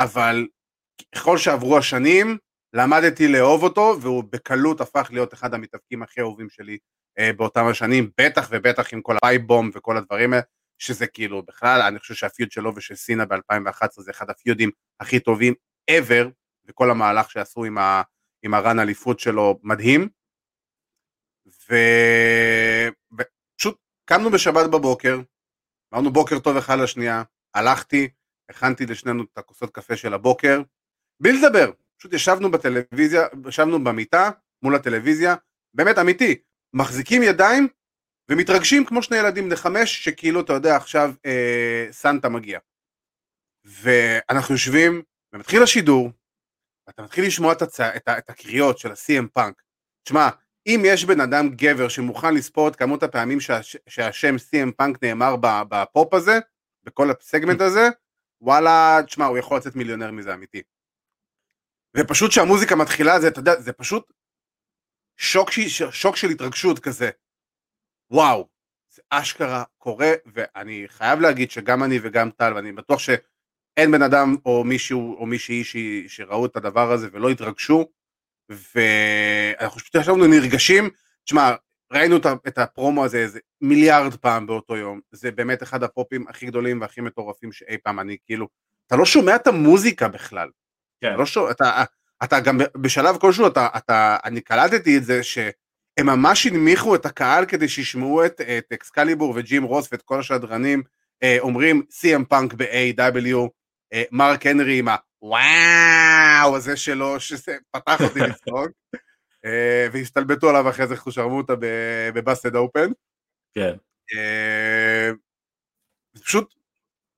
אבל 0.00 0.46
ככל 1.14 1.38
שעברו 1.38 1.78
השנים, 1.78 2.38
למדתי 2.72 3.28
לאהוב 3.28 3.62
אותו, 3.62 3.96
והוא 4.00 4.24
בקלות 4.30 4.80
הפך 4.80 5.08
להיות 5.12 5.34
אחד 5.34 5.54
המתאבקים 5.54 6.02
הכי 6.02 6.20
אהובים 6.20 6.48
שלי 6.50 6.78
אה, 7.18 7.32
באותם 7.32 7.66
השנים, 7.66 8.10
בטח 8.20 8.48
ובטח 8.50 8.92
עם 8.92 9.02
כל 9.02 9.16
הפייבום 9.16 9.70
וכל 9.74 9.96
הדברים 9.96 10.32
האלה, 10.32 10.42
שזה 10.78 11.06
כאילו 11.06 11.42
בכלל, 11.42 11.82
אני 11.82 11.98
חושב 11.98 12.14
שהפיוד 12.14 12.50
שלו 12.50 12.76
ושל 12.76 12.94
סינה 12.94 13.24
ב-2011 13.24 13.88
זה 14.02 14.10
אחד 14.10 14.30
הפיודים 14.30 14.70
הכי 15.00 15.20
טובים 15.20 15.54
ever, 15.90 16.28
וכל 16.66 16.90
המהלך 16.90 17.30
שעשו 17.30 17.64
עם, 17.64 17.78
ה, 17.78 18.02
עם 18.42 18.54
הרן 18.54 18.78
אליפות 18.78 19.20
שלו 19.20 19.58
מדהים. 19.62 20.08
ופשוט 23.12 23.78
קמנו 24.04 24.30
בשבת 24.30 24.70
בבוקר, 24.70 25.20
אמרנו 25.94 26.12
בוקר 26.12 26.38
טוב 26.38 26.56
אחד 26.56 26.78
לשנייה, 26.78 27.22
הלכתי, 27.54 28.08
הכנתי 28.48 28.86
לשנינו 28.86 29.22
את 29.22 29.38
הכוסות 29.38 29.70
קפה 29.70 29.96
של 29.96 30.14
הבוקר, 30.14 30.62
בלי 31.20 31.32
לדבר, 31.32 31.70
פשוט 31.98 32.12
ישבנו 32.12 32.50
בטלוויזיה, 32.50 33.26
ישבנו 33.48 33.84
במיטה 33.84 34.30
מול 34.62 34.74
הטלוויזיה, 34.74 35.34
באמת 35.74 35.98
אמיתי, 35.98 36.34
מחזיקים 36.74 37.22
ידיים 37.22 37.68
ומתרגשים 38.30 38.84
כמו 38.84 39.02
שני 39.02 39.16
ילדים 39.16 39.44
בני 39.44 39.56
חמש, 39.56 40.04
שכאילו 40.04 40.40
אתה 40.40 40.52
יודע 40.52 40.76
עכשיו 40.76 41.14
אה, 41.26 41.86
סנטה 41.90 42.28
מגיע. 42.28 42.58
ואנחנו 43.64 44.54
יושבים, 44.54 45.02
ומתחיל 45.32 45.62
השידור, 45.62 46.10
ואתה 46.86 47.02
מתחיל 47.02 47.26
לשמוע 47.26 47.52
את, 47.52 47.62
הצ... 47.62 47.80
את, 47.80 48.08
ה... 48.08 48.18
את 48.18 48.30
הקריאות 48.30 48.78
של 48.78 48.90
ה-CM 48.90 49.28
פאנק. 49.32 49.62
תשמע, 50.04 50.28
אם 50.66 50.82
יש 50.86 51.04
בן 51.04 51.20
אדם 51.20 51.48
גבר 51.48 51.88
שמוכן 51.88 52.34
לספור 52.34 52.68
את 52.68 52.76
כמות 52.76 53.02
הפעמים 53.02 53.40
שה... 53.40 53.62
שהשם 53.88 54.36
CM 54.36 54.72
Punk 54.76 55.02
נאמר 55.02 55.36
בפופ 55.40 56.14
הזה, 56.14 56.38
בכל 56.84 57.10
הסגמנט 57.10 57.60
הזה, 57.60 57.88
וואלה, 58.40 59.00
תשמע, 59.06 59.26
הוא 59.26 59.38
יכול 59.38 59.56
לצאת 59.56 59.76
מיליונר 59.76 60.10
מזה 60.10 60.34
אמיתי. 60.34 60.62
ופשוט 61.96 62.30
כשהמוזיקה 62.30 62.76
מתחילה, 62.76 63.20
זה, 63.20 63.28
אתה 63.28 63.40
יודע, 63.40 63.60
זה 63.60 63.72
פשוט 63.72 64.12
שוק. 65.16 65.50
שוק 65.90 66.16
של 66.16 66.28
התרגשות 66.28 66.78
כזה. 66.78 67.10
וואו, 68.10 68.48
זה 68.94 69.02
אשכרה 69.10 69.64
קורה, 69.78 70.12
ואני 70.26 70.84
חייב 70.88 71.20
להגיד 71.20 71.50
שגם 71.50 71.84
אני 71.84 71.98
וגם 72.02 72.30
טל, 72.30 72.52
ואני 72.54 72.72
בטוח 72.72 72.98
שאין 72.98 73.90
בן 73.92 74.02
אדם 74.02 74.36
או 74.46 74.64
מישהו 74.64 75.16
או 75.16 75.26
מישהי 75.26 75.64
ש... 75.64 75.76
שראו 76.06 76.46
את 76.46 76.56
הדבר 76.56 76.92
הזה 76.92 77.08
ולא 77.12 77.30
התרגשו, 77.30 77.88
ואנחנו 78.48 79.80
פשוט 79.80 79.94
ישבנו 79.94 80.26
נרגשים. 80.26 80.90
תשמע, 81.24 81.54
ראינו 81.92 82.16
את 82.48 82.58
הפרומו 82.58 83.04
הזה 83.04 83.18
איזה 83.18 83.40
מיליארד 83.60 84.14
פעם 84.16 84.46
באותו 84.46 84.76
יום, 84.76 85.00
זה 85.12 85.30
באמת 85.30 85.62
אחד 85.62 85.82
הפופים 85.82 86.28
הכי 86.28 86.46
גדולים 86.46 86.80
והכי 86.80 87.00
מטורפים 87.00 87.52
שאי 87.52 87.78
פעם 87.78 88.00
אני 88.00 88.16
כאילו, 88.24 88.48
אתה 88.86 88.96
לא 88.96 89.04
שומע 89.04 89.36
את 89.36 89.46
המוזיקה 89.46 90.08
בכלל. 90.08 90.50
כן. 91.00 91.14
לא 91.18 91.26
שומע, 91.26 91.50
אתה, 91.50 91.84
אתה 92.24 92.40
גם 92.40 92.58
בשלב 92.76 93.16
כלשהו, 93.16 93.46
אתה, 93.46 93.68
אתה, 93.76 94.16
אני 94.24 94.40
קלטתי 94.40 94.96
את 94.96 95.04
זה 95.04 95.22
שהם 95.22 96.06
ממש 96.06 96.46
הנמיכו 96.46 96.94
את 96.94 97.06
הקהל 97.06 97.46
כדי 97.46 97.68
שישמעו 97.68 98.24
את, 98.24 98.40
את 98.40 98.72
אקסקליבור 98.72 99.32
וג'ים 99.36 99.62
רוס 99.62 99.88
ואת 99.92 100.02
כל 100.02 100.20
השדרנים 100.20 100.82
אה, 101.22 101.36
אומרים 101.40 101.82
CM 101.90 102.24
פאנק 102.24 102.54
ב-AW, 102.54 103.48
אה, 103.92 104.02
מרק 104.10 104.46
הנרי 104.46 104.78
עם 104.78 104.88
הוואו 104.88 106.56
הזה 106.56 106.76
שלו, 106.76 107.20
שזה 107.20 107.56
פתח 107.70 108.00
אותי 108.00 108.20
לצחוק, 108.28 108.70
אה, 109.44 109.88
והסתלבטו 109.92 110.48
עליו 110.48 110.70
אחרי 110.70 110.86
זה 110.86 110.96
חושרמוטה 110.96 111.54
בבאסד 112.14 112.56
אופן. 112.56 112.90
כן. 113.54 113.76
אה, 114.16 115.10
פשוט, 116.24 116.54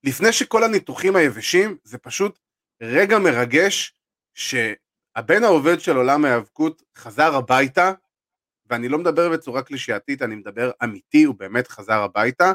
לפני 0.05 0.33
שכל 0.33 0.65
הניתוחים 0.65 1.17
היבשים, 1.17 1.77
זה 1.85 1.99
פשוט 1.99 2.39
רגע 2.81 3.19
מרגש 3.19 3.95
שהבן 4.35 5.45
העובד 5.45 5.81
של 5.81 5.97
עולם 5.97 6.25
ההיאבקות 6.25 6.83
חזר 6.97 7.35
הביתה, 7.35 7.93
ואני 8.67 8.89
לא 8.89 8.99
מדבר 8.99 9.31
בצורה 9.31 9.63
קלישייתית, 9.63 10.23
אני 10.23 10.35
מדבר 10.35 10.71
אמיתי, 10.85 11.25
הוא 11.25 11.35
באמת 11.39 11.69
חזר 11.69 12.01
הביתה, 12.03 12.53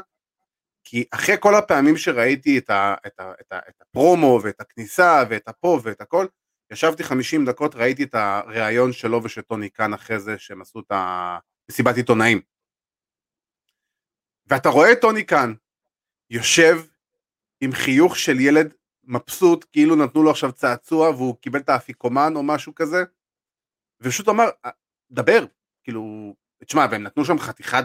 כי 0.84 1.04
אחרי 1.10 1.36
כל 1.40 1.54
הפעמים 1.54 1.96
שראיתי 1.96 2.58
את, 2.58 2.70
ה, 2.70 2.94
את, 3.06 3.20
ה, 3.20 3.32
את, 3.40 3.52
ה, 3.52 3.58
את 3.68 3.82
הפרומו 3.82 4.40
ואת 4.42 4.60
הכניסה 4.60 5.22
ואת 5.30 5.48
הפה 5.48 5.80
ואת 5.82 6.00
הכל, 6.00 6.26
ישבתי 6.70 7.04
50 7.04 7.44
דקות, 7.44 7.74
ראיתי 7.74 8.02
את 8.02 8.14
הריאיון 8.14 8.92
שלו 8.92 9.24
ושל 9.24 9.42
טוני 9.42 9.68
קאן 9.68 9.94
אחרי 9.94 10.20
זה, 10.20 10.38
שהם 10.38 10.62
עשו 10.62 10.80
את 10.80 10.92
המסיבת 11.68 11.96
עיתונאים. 11.96 12.40
ואתה 14.46 14.68
רואה 14.68 14.92
את 14.92 15.00
טוני 15.00 15.24
קאן 15.24 15.54
יושב 16.30 16.80
עם 17.60 17.72
חיוך 17.72 18.16
של 18.16 18.40
ילד 18.40 18.74
מבסוט, 19.06 19.64
כאילו 19.72 19.96
נתנו 19.96 20.22
לו 20.22 20.30
עכשיו 20.30 20.52
צעצוע 20.52 21.10
והוא 21.10 21.36
קיבל 21.40 21.60
את 21.60 21.68
האפיקומן 21.68 22.32
או 22.36 22.42
משהו 22.42 22.74
כזה, 22.74 23.04
ופשוט 24.00 24.28
אמר, 24.28 24.44
אה, 24.64 24.70
דבר, 25.10 25.44
כאילו, 25.84 26.34
תשמע, 26.64 26.86
והם 26.90 27.02
נתנו 27.02 27.24
שם 27.24 27.38
חתיכת 27.38 27.84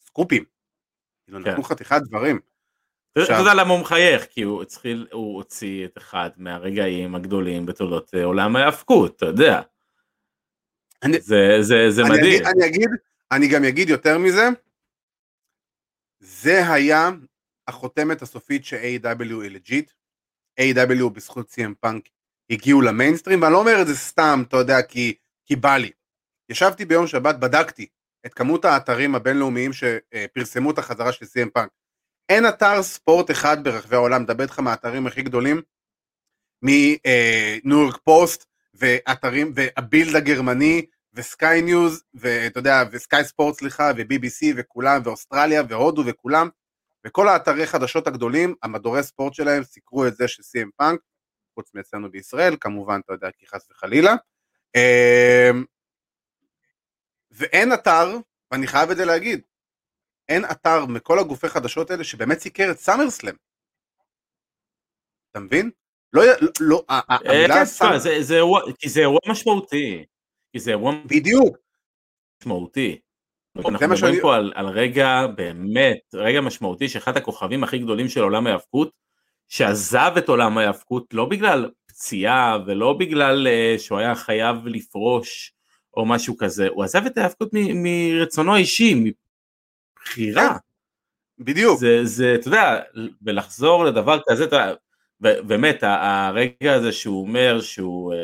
סקופים, 0.00 0.44
כאילו 1.24 1.44
כן. 1.44 1.50
נתנו 1.50 1.62
חתיכת 1.62 2.00
דברים. 2.08 2.40
אתה 3.24 3.32
יודע 3.32 3.54
למה 3.54 3.72
הוא 3.72 3.80
מחייך, 3.80 4.26
כי 4.26 4.42
הוא, 4.42 4.62
התחיל, 4.62 5.06
הוא 5.12 5.36
הוציא 5.36 5.84
את 5.84 5.98
אחד 5.98 6.30
מהרגעים 6.36 7.14
הגדולים 7.14 7.66
בתולדות 7.66 8.14
אה, 8.14 8.24
עולם 8.24 8.56
ההאבקות, 8.56 9.16
אתה 9.16 9.26
יודע. 9.26 9.62
אני, 11.02 11.20
זה, 11.20 11.56
זה, 11.60 11.90
זה 11.90 12.02
אני 12.02 12.10
מדהים. 12.10 12.24
אגיד, 12.24 12.46
אני, 12.46 12.66
אגיד, 12.66 12.88
אני 13.32 13.48
גם 13.48 13.64
אגיד 13.64 13.88
יותר 13.88 14.18
מזה, 14.18 14.48
זה 16.20 16.72
היה 16.72 17.10
החותמת 17.68 18.22
הסופית 18.22 18.64
ש-AEW 18.64 19.42
היא 19.42 19.50
legit, 19.50 19.92
AEW 20.60 21.08
בזכות 21.08 21.50
CM 21.50 21.74
Punk 21.80 22.08
הגיעו 22.50 22.82
למיינסטרים, 22.82 23.42
ואני 23.42 23.52
לא 23.52 23.58
אומר 23.58 23.82
את 23.82 23.86
זה 23.86 23.96
סתם, 23.96 24.42
אתה 24.48 24.56
יודע, 24.56 24.82
כי, 24.82 25.14
כי 25.46 25.56
בא 25.56 25.76
לי. 25.76 25.90
ישבתי 26.48 26.84
ביום 26.84 27.06
שבת, 27.06 27.34
בדקתי 27.36 27.86
את 28.26 28.34
כמות 28.34 28.64
האתרים 28.64 29.14
הבינלאומיים 29.14 29.70
שפרסמו 29.72 30.70
את 30.70 30.78
החזרה 30.78 31.12
של 31.12 31.26
CM 31.26 31.50
Punk. 31.50 31.70
אין 32.28 32.48
אתר 32.48 32.82
ספורט 32.82 33.30
אחד 33.30 33.64
ברחבי 33.64 33.96
העולם, 33.96 34.22
מדבר 34.22 34.42
איתך 34.42 34.58
מהאתרים 34.58 35.06
הכי 35.06 35.22
גדולים, 35.22 35.62
מ 36.62 36.91
New 36.91 37.78
York 37.78 37.96
Post, 38.04 38.46
ואתרים, 38.74 39.52
וה 39.54 39.75
Bild 39.75 40.16
הגרמני, 40.16 40.86
ו 41.14 41.26
Sky 41.26 41.62
News, 41.62 42.02
ואתה 42.14 42.58
יודע, 42.58 42.82
ו 42.92 43.00
Sky 43.00 43.24
Sports 43.24 43.58
סליחה, 43.58 43.90
ו-BBC 43.96 44.54
וכולם, 44.56 45.00
ואוסטרליה, 45.04 45.62
והודו 45.68 46.02
וכולם, 46.06 46.48
וכל 47.06 47.28
האתרי 47.28 47.66
חדשות 47.66 48.06
הגדולים, 48.06 48.54
המדורי 48.62 49.02
ספורט 49.02 49.34
שלהם 49.34 49.64
סיקרו 49.64 50.06
את 50.06 50.16
זה 50.16 50.28
של 50.28 50.42
CM 50.42 50.68
Punk, 50.76 51.00
חוץ 51.54 51.74
מאצלנו 51.74 52.10
בישראל, 52.10 52.56
כמובן, 52.60 53.00
אתה 53.04 53.12
יודע, 53.12 53.30
כי 53.38 53.46
חס 53.46 53.70
וחלילה. 53.70 54.14
אמ, 54.76 55.64
ואין 57.30 57.72
אתר, 57.72 58.16
ואני 58.50 58.66
חייב 58.66 58.90
את 58.90 58.96
זה 58.96 59.04
להגיד, 59.04 59.40
אין 60.28 60.44
אתר 60.44 60.86
מכל 60.86 61.18
הגופי 61.18 61.48
חדשות 61.48 61.90
האלה 61.90 62.04
שבאמת 62.04 62.38
סיקר 62.38 62.70
את 62.70 62.78
סאמר 62.78 63.10
סלאם. 63.10 63.34
אתה 65.30 65.40
מבין? 65.40 65.70
לא, 66.12 66.22
לא, 66.40 66.48
לא 66.60 66.84
המילה 66.88 67.64
סאמר... 67.64 67.98
כי 68.78 68.88
זה 68.88 69.00
אירוע 69.00 69.20
משמעותי. 69.28 70.04
כי 70.52 70.60
זה 70.60 70.70
אירוע... 70.70 70.92
בדיוק. 71.06 71.56
משמעותי. 72.40 73.00
אנחנו 73.58 73.88
מדברים. 73.88 74.20
פה 74.20 74.36
על, 74.36 74.52
על 74.54 74.66
רגע 74.66 75.26
באמת, 75.36 75.98
רגע 76.14 76.40
משמעותי 76.40 76.88
שאחד 76.88 77.16
הכוכבים 77.16 77.64
הכי 77.64 77.78
גדולים 77.78 78.08
של 78.08 78.20
עולם 78.20 78.46
ההיאבקות, 78.46 78.90
שעזב 79.48 80.12
את 80.18 80.28
עולם 80.28 80.58
ההיאבקות 80.58 81.14
לא 81.14 81.24
בגלל 81.24 81.70
פציעה 81.86 82.58
ולא 82.66 82.92
בגלל 82.92 83.46
uh, 83.46 83.80
שהוא 83.80 83.98
היה 83.98 84.14
חייב 84.14 84.66
לפרוש 84.66 85.52
או 85.96 86.06
משהו 86.06 86.36
כזה, 86.36 86.68
הוא 86.68 86.84
עזב 86.84 87.06
את 87.06 87.18
ההיאבקות 87.18 87.48
מ- 87.52 87.82
מרצונו 87.82 88.54
האישי, 88.54 89.12
בחירה. 89.96 90.48
כן. 90.48 91.44
בדיוק. 91.44 91.78
זה, 91.78 92.04
זה, 92.04 92.34
אתה 92.34 92.48
יודע, 92.48 92.80
ולחזור 93.22 93.84
לדבר 93.84 94.18
כזה, 94.28 94.44
אתה 94.44 94.56
יודע, 94.56 94.74
באמת, 95.42 95.82
הרגע 95.82 96.74
הזה 96.74 96.92
שהוא 96.92 97.26
אומר 97.26 97.60
שהוא 97.60 98.14
uh, 98.14 98.16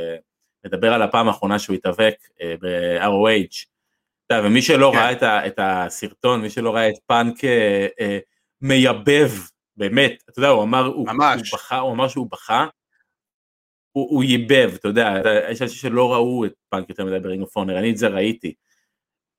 מדבר 0.67 0.93
על 0.93 1.03
הפעם 1.03 1.29
האחרונה 1.29 1.59
שהוא 1.59 1.75
התאבק 1.77 2.15
uh, 2.25 2.43
ב-ROH, 2.61 3.72
ומי 4.45 4.63
שלא 4.63 4.91
כן. 4.93 4.99
ראה 4.99 5.13
את, 5.13 5.23
ה, 5.23 5.47
את 5.47 5.59
הסרטון, 5.59 6.41
מי 6.41 6.51
שלא 6.51 6.75
ראה 6.75 6.89
את 6.89 6.95
פאנק 7.07 7.37
uh, 7.37 7.45
אה, 8.01 8.05
מייבב, 8.61 9.31
באמת, 9.77 10.23
אתה 10.31 10.39
יודע, 10.39 10.49
הוא 10.49 10.63
אמר, 10.63 10.87
הוא, 10.87 10.95
הוא, 10.95 11.09
בכה, 11.53 11.79
הוא 11.79 11.93
אמר 11.93 12.09
שהוא 12.09 12.31
בכה, 12.31 12.67
הוא, 13.93 14.11
הוא 14.11 14.25
ייבב, 14.25 14.75
אתה 14.75 14.89
יודע, 14.89 15.15
יש 15.51 15.63
אנשים 15.63 15.77
שלא 15.77 16.13
ראו 16.13 16.45
את 16.45 16.53
פאנק 16.69 16.89
יותר 16.89 17.05
מדי 17.05 17.21
ב 17.21 17.25
Ring 17.25 17.43
of 17.43 17.57
Honor, 17.57 17.79
אני 17.79 17.91
את 17.91 17.97
זה 17.97 18.09
ראיתי. 18.09 18.55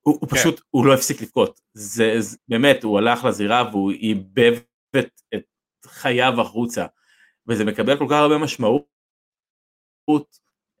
הוא, 0.00 0.18
הוא 0.20 0.28
כן. 0.30 0.36
פשוט, 0.36 0.60
הוא 0.70 0.86
לא 0.86 0.94
הפסיק 0.94 1.22
לבכות. 1.22 1.60
זה, 1.74 2.14
זה, 2.18 2.36
באמת, 2.48 2.84
הוא 2.84 2.98
הלך 2.98 3.24
לזירה 3.24 3.68
והוא 3.70 3.92
ייבב 3.92 4.58
את, 4.98 5.20
את 5.34 5.44
חייו 5.86 6.40
החוצה. 6.40 6.86
וזה 7.48 7.64
מקבל 7.64 7.98
כל 7.98 8.06
כך 8.10 8.16
הרבה 8.16 8.38
משמעות, 8.38 8.84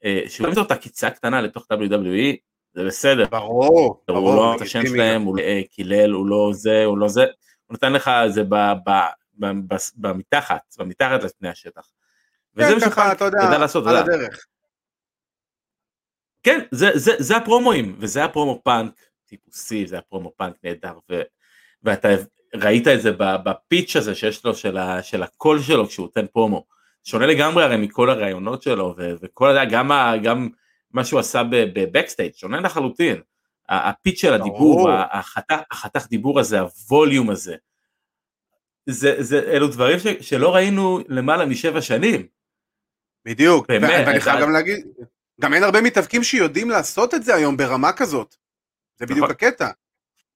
אה, 0.04 0.22
שהייתה 0.28 0.76
עקיצה 0.76 1.10
קטנה 1.10 1.40
לתוך 1.40 1.66
WWE, 1.72 2.36
זה 2.74 2.84
בסדר. 2.84 3.26
ברור, 3.30 4.02
ברור. 4.08 4.28
הוא 4.28 4.36
לא 4.36 4.56
את 4.56 4.60
השם 4.60 4.86
שלהם, 4.86 5.22
הוא 5.22 5.38
אה, 5.38 5.60
קילל, 5.70 6.10
הוא 6.10 6.26
לא 6.26 6.50
זה, 6.52 6.84
הוא 6.84 6.98
לא 6.98 7.08
זה, 7.08 7.22
הוא 7.22 7.30
נותן 7.70 7.92
לך 7.92 8.10
זה 8.28 8.42
במתחת, 9.96 10.60
במתחת 10.78 11.22
לפני 11.22 11.48
השטח. 11.48 11.90
וזה 12.56 12.68
כן, 12.68 12.74
מה 12.74 12.80
שפעם 12.80 13.16
ידע 13.26 13.58
לעשות, 13.58 13.86
על 13.86 13.96
הדרך. 13.96 14.46
כן, 16.42 16.60
זה, 16.70 16.90
זה, 16.94 17.12
זה 17.18 17.36
הפרומואים, 17.36 17.96
וזה 17.98 18.24
הפרומו 18.24 18.60
פאנק 18.64 18.92
טיפוסי, 19.26 19.86
זה 19.86 19.98
הפרומו 19.98 20.32
פאנק 20.36 20.54
נהדר, 20.64 20.98
ו, 21.10 21.22
ואתה 21.82 22.08
ראית 22.54 22.88
את 22.88 23.02
זה 23.02 23.10
ב 23.18 23.31
pitch 23.31 23.96
הזה 23.96 24.14
שיש 24.14 24.44
לו, 24.44 24.54
של, 24.54 24.76
ה, 24.76 25.02
של 25.02 25.22
הקול 25.22 25.62
שלו 25.62 25.88
כשהוא 25.88 26.04
נותן 26.04 26.26
פרומו. 26.26 26.64
שונה 27.04 27.26
לגמרי 27.26 27.64
הרי 27.64 27.76
מכל 27.76 28.10
הראיונות 28.10 28.62
שלו, 28.62 28.94
ו, 28.98 29.12
וכל, 29.22 29.64
גם, 29.70 29.92
ה, 29.92 30.12
גם 30.22 30.48
מה 30.94 31.04
שהוא 31.04 31.20
עשה 31.20 31.42
ב 31.50 31.58
backstage, 31.58 32.34
שונה 32.34 32.60
לחלוטין. 32.60 33.20
הפיץ' 33.68 34.20
של 34.20 34.34
הדיבור, 34.34 34.90
החתך, 34.90 35.56
החתך 35.70 36.06
דיבור 36.10 36.40
הזה, 36.40 36.60
הווליום 36.60 37.30
הזה, 37.30 37.56
זה, 38.86 39.14
זה, 39.18 39.38
אלו 39.38 39.68
דברים 39.68 39.98
ש, 39.98 40.06
שלא 40.20 40.54
ראינו 40.54 41.00
למעלה 41.08 41.46
משבע 41.46 41.80
שנים. 41.80 42.26
בדיוק, 43.24 43.68
באמת, 43.68 44.04
ואני 44.06 44.20
חייב 44.20 44.40
גם 44.40 44.52
להגיד, 44.52 44.86
גם 45.40 45.54
אין 45.54 45.62
הרבה 45.62 45.80
מתאבקים 45.80 46.22
שיודעים 46.22 46.70
לעשות 46.70 47.14
את 47.14 47.22
זה 47.22 47.34
היום 47.34 47.56
ברמה 47.56 47.92
כזאת. 47.92 48.34
זה 48.96 49.06
בדיוק 49.06 49.18
נכון. 49.18 49.30
הקטע. 49.30 49.68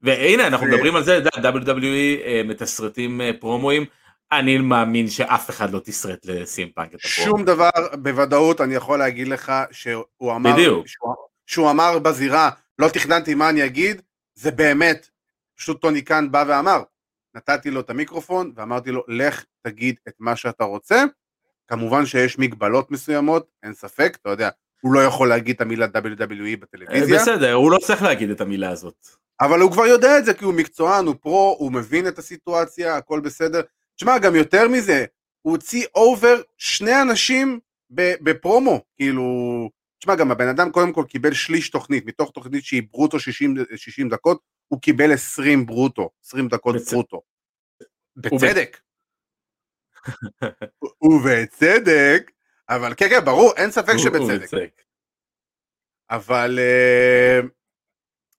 והנה 0.03 0.47
אנחנו 0.47 0.67
מדברים 0.67 0.97
על 0.97 1.05
זה, 1.05 1.19
WWE 1.35 2.25
אה, 2.25 2.43
מתסרטים 2.45 3.21
אה, 3.21 3.31
פרומואים, 3.41 3.85
אני 4.32 4.58
מאמין 4.58 5.08
שאף 5.08 5.50
אחד 5.50 5.70
לא 5.70 5.80
תסרט 5.85 6.26
לסימפאנק 6.26 6.94
את 6.94 7.00
הפרומו. 7.04 7.30
שום 7.30 7.44
דבר 7.44 7.70
בוודאות 7.92 8.61
אני 8.61 8.75
יכול 8.75 8.99
להגיד 8.99 9.28
לך 9.28 9.52
שהוא 9.70 10.04
אמר, 10.37 10.52
בדיוק. 10.52 10.87
שהוא, 10.87 11.14
שהוא 11.47 11.70
אמר 11.70 11.99
בזירה, 11.99 12.50
לא 12.78 12.88
תכננתי 12.88 13.35
מה 13.35 13.50
אני 13.50 13.64
אגיד, 13.64 14.02
זה 14.35 14.50
באמת, 14.50 15.08
פשוט 15.58 15.80
טוני 15.80 16.02
קאן 16.02 16.30
בא 16.30 16.44
ואמר, 16.49 16.82
נתתי 17.35 17.70
לו 17.70 17.80
את 17.80 17.90
המיקרופון 17.90 18.52
ואמרתי 18.56 18.90
לו, 18.90 19.04
לך 19.08 19.44
תגיד 19.62 19.97
את 20.08 20.14
מה 20.18 20.37
שאתה 20.37 20.64
רוצה, 20.64 21.04
כמובן 21.68 22.06
שיש 22.06 22.38
מגבלות 22.38 22.90
מסוימות, 22.90 23.47
אין 23.62 23.75
ספק, 23.75 24.18
אתה 24.23 24.30
יודע, 24.30 24.49
הוא 24.80 24.92
לא 24.92 25.00
יכול 25.00 25.28
להגיד 25.28 25.54
את 25.54 25.61
המילה 25.61 25.87
WWE 25.87 26.56
בטלוויזיה. 26.61 27.20
בסדר, 27.20 27.52
הוא 27.52 27.70
לא 27.70 27.78
צריך 27.78 28.02
להגיד 28.02 28.30
את 28.30 28.40
המילה 28.40 28.70
הזאת. 28.70 29.06
אבל 29.40 29.61
הוא 29.61 29.73
כבר 29.73 29.87
יודע 29.87 30.18
את 30.18 30.25
זה 30.25 30.35
כי 30.35 30.44
הוא 30.44 30.54
מקצוען, 30.54 31.06
הוא 31.06 31.14
פרו, 31.20 31.56
הוא 31.58 31.73
מבין 31.73 32.08
את 32.08 32.18
הסיטואציה, 32.18 32.97
הכל 32.97 33.20
בסדר. 33.20 33.61
תשמע, 33.99 34.19
גם 34.19 34.37
יותר 34.37 34.69
מזה, 34.69 35.05
הוא 35.43 35.52
הוציא 35.52 35.87
אובר 35.95 36.41
שני 36.56 37.02
אנשים 37.02 37.61
בפרומו, 37.91 38.80
כאילו... 38.97 39.25
תשמע, 39.99 40.17
גם 40.17 40.30
הבן 40.30 40.49
אדם 40.49 40.71
קודם 40.71 40.93
כל 40.93 41.04
קיבל 41.08 41.32
שליש 41.32 41.71
תוכנית, 41.71 42.06
מתוך 42.06 42.30
תוכנית 42.30 42.65
שהיא 42.65 42.82
ברוטו 42.91 43.21
60, 43.21 43.54
60 43.76 44.08
דקות, 44.08 44.43
הוא 44.69 44.80
קיבל 44.80 45.13
20 45.13 45.67
ברוטו, 45.67 46.11
20 46.25 46.49
דקות 46.49 46.76
בצ... 46.76 46.93
ברוטו. 46.93 47.23
בצדק. 48.17 48.80
ובצדק, 51.02 52.30
אבל 52.69 52.95
כן, 52.97 53.08
כן, 53.08 53.25
ברור, 53.25 53.52
אין 53.56 53.71
ספק 53.71 53.93
שבצדק. 53.99 54.82
אבל, 56.11 56.58
אה, 56.58 57.41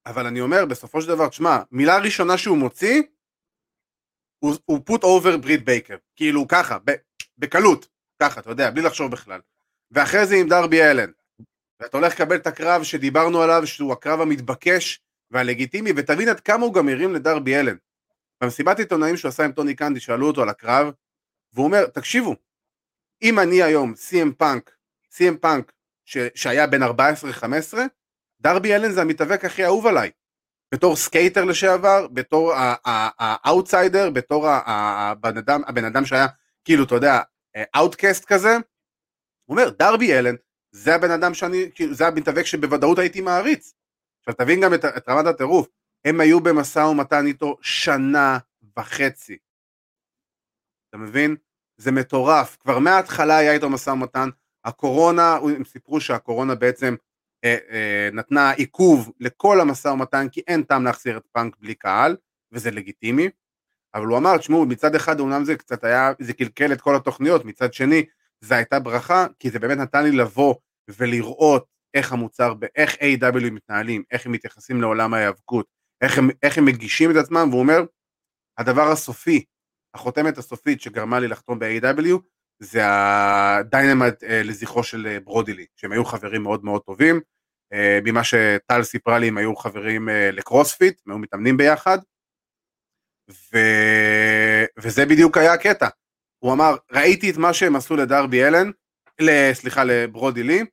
אבל 0.06 0.26
אני 0.26 0.42
אומר, 0.42 0.66
בסופו 0.66 1.02
של 1.02 1.08
דבר, 1.08 1.30
תשמע, 1.30 1.58
מילה 1.72 1.98
ראשונה 1.98 2.38
שהוא 2.38 2.58
מוציא, 2.58 3.02
הוא, 4.40 4.56
הוא 4.66 4.80
put 4.90 5.04
over 5.04 5.38
בריט 5.38 5.66
בייקר, 5.66 5.96
כאילו 6.16 6.48
ככה, 6.48 6.78
בקלות, 7.38 7.88
ככה, 8.22 8.40
אתה 8.40 8.50
יודע, 8.50 8.72
בלי 8.72 8.82
לחשוב 8.82 9.12
בכלל. 9.12 9.40
ואחרי 9.92 10.26
זה 10.26 10.36
עם 10.36 10.50
דרבי 10.50 10.84
אלן. 10.84 11.12
ואתה 11.80 11.98
הולך 11.98 12.14
לקבל 12.14 12.36
את 12.36 12.48
הקרב 12.48 12.84
שדיברנו 12.84 13.42
עליו, 13.42 13.68
שהוא 13.68 13.94
הקרב 13.94 14.22
המתבקש 14.22 15.02
והלגיטימי, 15.32 15.92
ותבין 15.96 16.30
עד 16.30 16.40
כמה 16.40 16.66
הוא 16.66 16.74
גם 16.74 16.90
הרים 16.90 17.14
לדרבי 17.14 17.60
אלן. 17.60 17.76
במסיבת 18.44 18.80
עיתונאים 18.80 19.18
שהוא 19.18 19.30
עשה 19.30 19.46
עם 19.46 19.52
טוני 19.52 19.76
קאהן, 19.76 20.00
שאלו 20.00 20.28
אותו 20.28 20.42
על 20.42 20.50
הקרב, 20.50 20.92
והוא 21.54 21.66
אומר, 21.66 21.86
תקשיבו, 21.86 22.36
אם 23.22 23.40
אני 23.40 23.64
היום 23.64 23.96
סי.אם 23.96 24.34
פאנק, 24.34 24.76
סי.אם 25.12 25.38
פאנק 25.38 25.72
שהיה 26.36 26.68
בין 26.68 26.84
14-15, 26.84 26.86
דרבי 28.42 28.76
אלן 28.76 28.92
זה 28.92 29.02
המתאבק 29.02 29.46
הכי 29.46 29.66
אהוב 29.66 29.88
עליי. 29.88 30.12
בתור 30.74 30.96
skater 30.96 31.46
לשעבר, 31.46 32.08
בתור 32.08 32.54
האאוטסיידר, 32.86 34.10
בתור 34.10 34.48
הבן 34.50 35.38
אדם, 35.38 35.62
הבן 35.68 35.86
אדם 35.86 36.06
שהיה 36.06 36.28
כאילו, 36.66 36.84
אתה 36.84 36.96
יודע, 36.96 37.22
outcast 37.76 38.26
כזה. 38.26 38.54
הוא 39.46 39.58
אומר, 39.58 39.70
דרבי 39.70 40.14
אלן, 40.14 40.36
זה 40.72 40.96
הבן 40.96 41.12
אדם 41.12 41.34
שאני, 41.34 41.70
כאילו, 41.76 41.94
זה 41.94 42.08
המתאבק 42.08 42.46
שבוודאות 42.46 43.00
הייתי 43.00 43.22
מעריץ. 43.22 43.74
עכשיו 44.20 44.34
תבין 44.34 44.62
גם 44.62 44.74
את, 44.74 44.86
את 44.86 45.10
רמת 45.10 45.26
הטירוף, 45.26 45.68
הם 46.06 46.20
היו 46.20 46.40
במשא 46.40 46.80
ומתן 46.80 47.26
איתו 47.26 47.58
שנה 47.62 48.38
וחצי. 48.78 49.38
אתה 50.90 50.98
מבין? 50.98 51.36
זה 51.78 51.92
מטורף. 51.92 52.58
כבר 52.60 52.80
מההתחלה 52.80 53.38
היה 53.38 53.54
איתו 53.54 53.70
משא 53.70 53.90
ומתן, 53.90 54.30
הקורונה, 54.66 55.36
הם 55.36 55.64
סיפרו 55.64 56.02
שהקורונה 56.02 56.56
בעצם 56.56 56.96
נתנה 58.14 58.52
עיכוב 58.52 59.12
לכל 59.20 59.62
המשא 59.62 59.88
ומתן, 59.88 60.30
כי 60.30 60.42
אין 60.48 60.64
טעם 60.64 60.86
להחזיר 60.86 61.18
את 61.18 61.24
פאנק 61.32 61.56
בלי 61.60 61.76
קהל, 61.76 62.16
וזה 62.52 62.72
לגיטימי. 62.72 63.30
אבל 63.94 64.06
הוא 64.06 64.18
אמר, 64.18 64.38
תשמעו, 64.38 64.66
מצד 64.66 64.96
אחד 64.96 65.20
אומנם 65.20 65.46
זה 65.46 65.56
קצת 65.56 65.84
היה, 65.84 66.12
זה 66.20 66.34
קלקל 66.34 66.74
את 66.74 66.82
כל 66.82 66.96
התוכניות, 66.96 67.46
מצד 67.46 67.74
שני, 67.74 68.06
זה 68.42 68.56
הייתה 68.56 68.80
ברכה, 68.80 69.26
כי 69.40 69.50
זה 69.50 69.60
באמת 69.60 69.78
נתן 69.78 70.04
לי 70.04 70.12
לבוא 70.12 70.56
ולראות 70.90 71.66
איך 71.94 72.14
המוצר, 72.14 72.54
איך 72.76 72.96
A.W. 72.96 73.52
מתנהלים, 73.52 74.04
איך 74.12 74.26
הם 74.26 74.32
מתייחסים 74.32 74.82
לעולם 74.82 75.14
ההיאבקות, 75.14 75.66
איך 76.02 76.18
הם, 76.18 76.30
איך 76.44 76.58
הם 76.58 76.66
מגישים 76.66 77.12
את 77.12 77.16
עצמם, 77.16 77.48
והוא 77.50 77.62
אומר, 77.62 77.84
הדבר 78.58 78.92
הסופי 78.92 79.44
החותמת 79.94 80.38
הסופית 80.38 80.82
שגרמה 80.82 81.20
לי 81.20 81.28
לחתום 81.28 81.60
ב-AW 81.60 82.18
זה 82.60 82.82
הדיינמט 82.86 84.24
אה, 84.24 84.44
לזכרו 84.44 84.84
של 84.84 85.08
אה, 85.08 85.20
ברודילי, 85.20 85.66
שהם 85.76 85.92
היו 85.92 86.06
חברים 86.06 86.44
מאוד 86.44 86.64
מאוד 86.64 86.82
טובים. 86.82 87.22
אה, 87.74 88.00
ממה 88.04 88.24
שטל 88.24 88.84
סיפרה 88.84 89.20
לי, 89.20 89.28
הם 89.28 89.38
היו 89.38 89.56
חברים 89.56 90.10
לקרוספיט, 90.12 91.02
הם 91.06 91.12
היו 91.12 91.20
מתאמנים 91.20 91.58
ביחד. 91.58 91.98
ו... 93.30 93.58
וזה 94.78 95.06
בדיוק 95.06 95.38
היה 95.38 95.54
הקטע. 95.54 95.88
הוא 96.40 96.54
אמר, 96.54 96.76
ראיתי 96.92 97.32
את 97.32 97.38
מה 97.38 97.54
שהם 97.54 97.76
עשו 97.76 97.96
לדרבי 97.96 98.44
אלן, 98.44 98.72
סליחה, 99.54 99.84
לברודי 99.84 100.44
לי, 100.44 100.64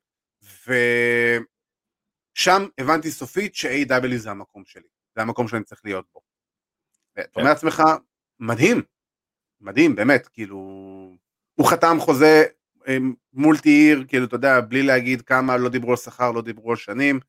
ושם 2.33 2.65
הבנתי 2.77 3.11
סופית 3.11 3.55
ש-AW 3.55 4.17
זה 4.17 4.31
המקום 4.31 4.65
שלי, 4.65 4.87
זה 5.15 5.21
המקום 5.21 5.47
שאני 5.47 5.63
צריך 5.63 5.81
להיות 5.83 6.05
בו. 6.13 6.21
ואתה 7.15 7.29
אומר 7.35 7.45
כן. 7.45 7.49
לעצמך, 7.49 7.83
מדהים, 8.39 8.81
מדהים, 9.61 9.95
באמת, 9.95 10.27
כאילו, 10.27 11.06
הוא 11.59 11.67
חתם 11.67 11.97
חוזה 11.99 12.43
אה, 12.87 12.97
מולטי 13.33 13.69
עיר, 13.69 14.03
כאילו, 14.07 14.25
אתה 14.25 14.35
יודע, 14.35 14.61
בלי 14.61 14.83
להגיד 14.83 15.21
כמה 15.21 15.57
לא 15.57 15.69
דיברו 15.69 15.91
על 15.91 15.97
שכר, 15.97 16.31
לא 16.31 16.41
דיברו 16.41 16.71
על 16.71 16.75
שנים, 16.75 17.19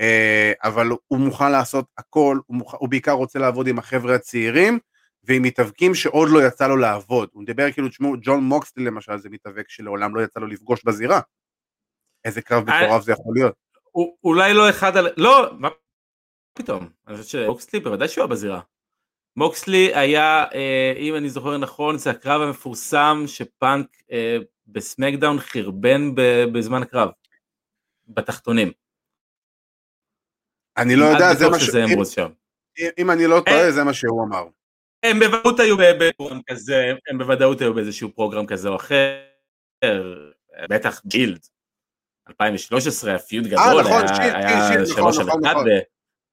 אה, 0.00 0.52
אבל 0.64 0.88
הוא 1.06 1.18
מוכן 1.18 1.52
לעשות 1.52 1.86
הכל, 1.98 2.38
הוא, 2.46 2.56
מוכ... 2.56 2.74
הוא 2.74 2.88
בעיקר 2.88 3.12
רוצה 3.12 3.38
לעבוד 3.38 3.66
עם 3.66 3.78
החבר'ה 3.78 4.14
הצעירים, 4.14 4.78
ועם 5.24 5.42
מתאבקים 5.42 5.94
שעוד 5.94 6.28
לא 6.30 6.46
יצא 6.46 6.68
לו 6.68 6.76
לעבוד. 6.76 7.28
הוא 7.32 7.42
מדבר 7.42 7.72
כאילו, 7.72 7.88
תשמעו, 7.88 8.14
ג'ון 8.22 8.44
מוקסטי 8.44 8.80
למשל 8.80 9.18
זה 9.18 9.28
מתאבק 9.28 9.68
שלעולם 9.68 10.16
לא 10.16 10.20
יצא 10.20 10.40
לו 10.40 10.46
לפגוש 10.46 10.84
בזירה. 10.84 11.20
איזה 12.24 12.42
קרב 12.42 12.68
אה, 12.68 12.86
מטורף 12.86 13.02
זה 13.02 13.12
יכול 13.12 13.34
להיות. 13.34 13.54
אולי 14.24 14.54
לא 14.54 14.70
אחד 14.70 14.96
על... 14.96 15.08
לא, 15.16 15.50
מה 15.58 15.68
פתאום? 16.52 16.88
אני 17.08 17.16
חושב 17.16 17.28
שמוקסטי 17.44 17.80
בוודאי 17.80 18.08
שהוא 18.08 18.22
היה 18.22 18.28
בזירה. 18.28 18.60
מוקסלי 19.36 19.94
היה, 19.94 20.44
אה, 20.54 20.92
אם 20.96 21.14
אני 21.14 21.30
זוכר 21.30 21.58
נכון, 21.58 21.98
זה 21.98 22.10
הקרב 22.10 22.42
המפורסם 22.42 23.24
שפאנק 23.26 23.86
אה, 24.12 24.36
בסמקדאון 24.66 25.38
חרבן 25.38 26.14
בזמן 26.52 26.82
הקרב, 26.82 27.08
בתחתונים. 28.08 28.72
אני 30.76 30.96
לא 30.96 31.04
יודע, 31.04 31.34
זה 31.34 31.48
מה 31.48 31.60
ש... 31.60 31.70
אם 32.98 33.10
אני 33.10 33.26
לא 33.26 33.42
טועה, 33.46 33.72
זה 33.72 33.84
מה 33.84 33.94
שהוא 33.94 34.24
אמר. 34.24 34.46
הם 35.02 35.18
בוודאות 35.18 35.60
היו 35.60 35.76
בפרוגרם 36.00 36.40
כזה, 36.46 36.92
הם 37.10 37.18
בוודאות 37.18 37.60
היו 37.60 37.74
באיזשהו 37.74 38.12
פרוגרם 38.14 38.46
כזה 38.46 38.68
או 38.68 38.76
אחר, 38.76 39.18
בטח 40.70 41.02
ג'ילד, 41.06 41.46
2013, 42.28 43.14
הפיוט 43.14 43.46
גדול, 43.46 43.80
נכון, 43.80 44.04
היה 44.20 44.86
שלוש 44.86 45.18
על 45.18 45.28
אחד, 45.28 45.54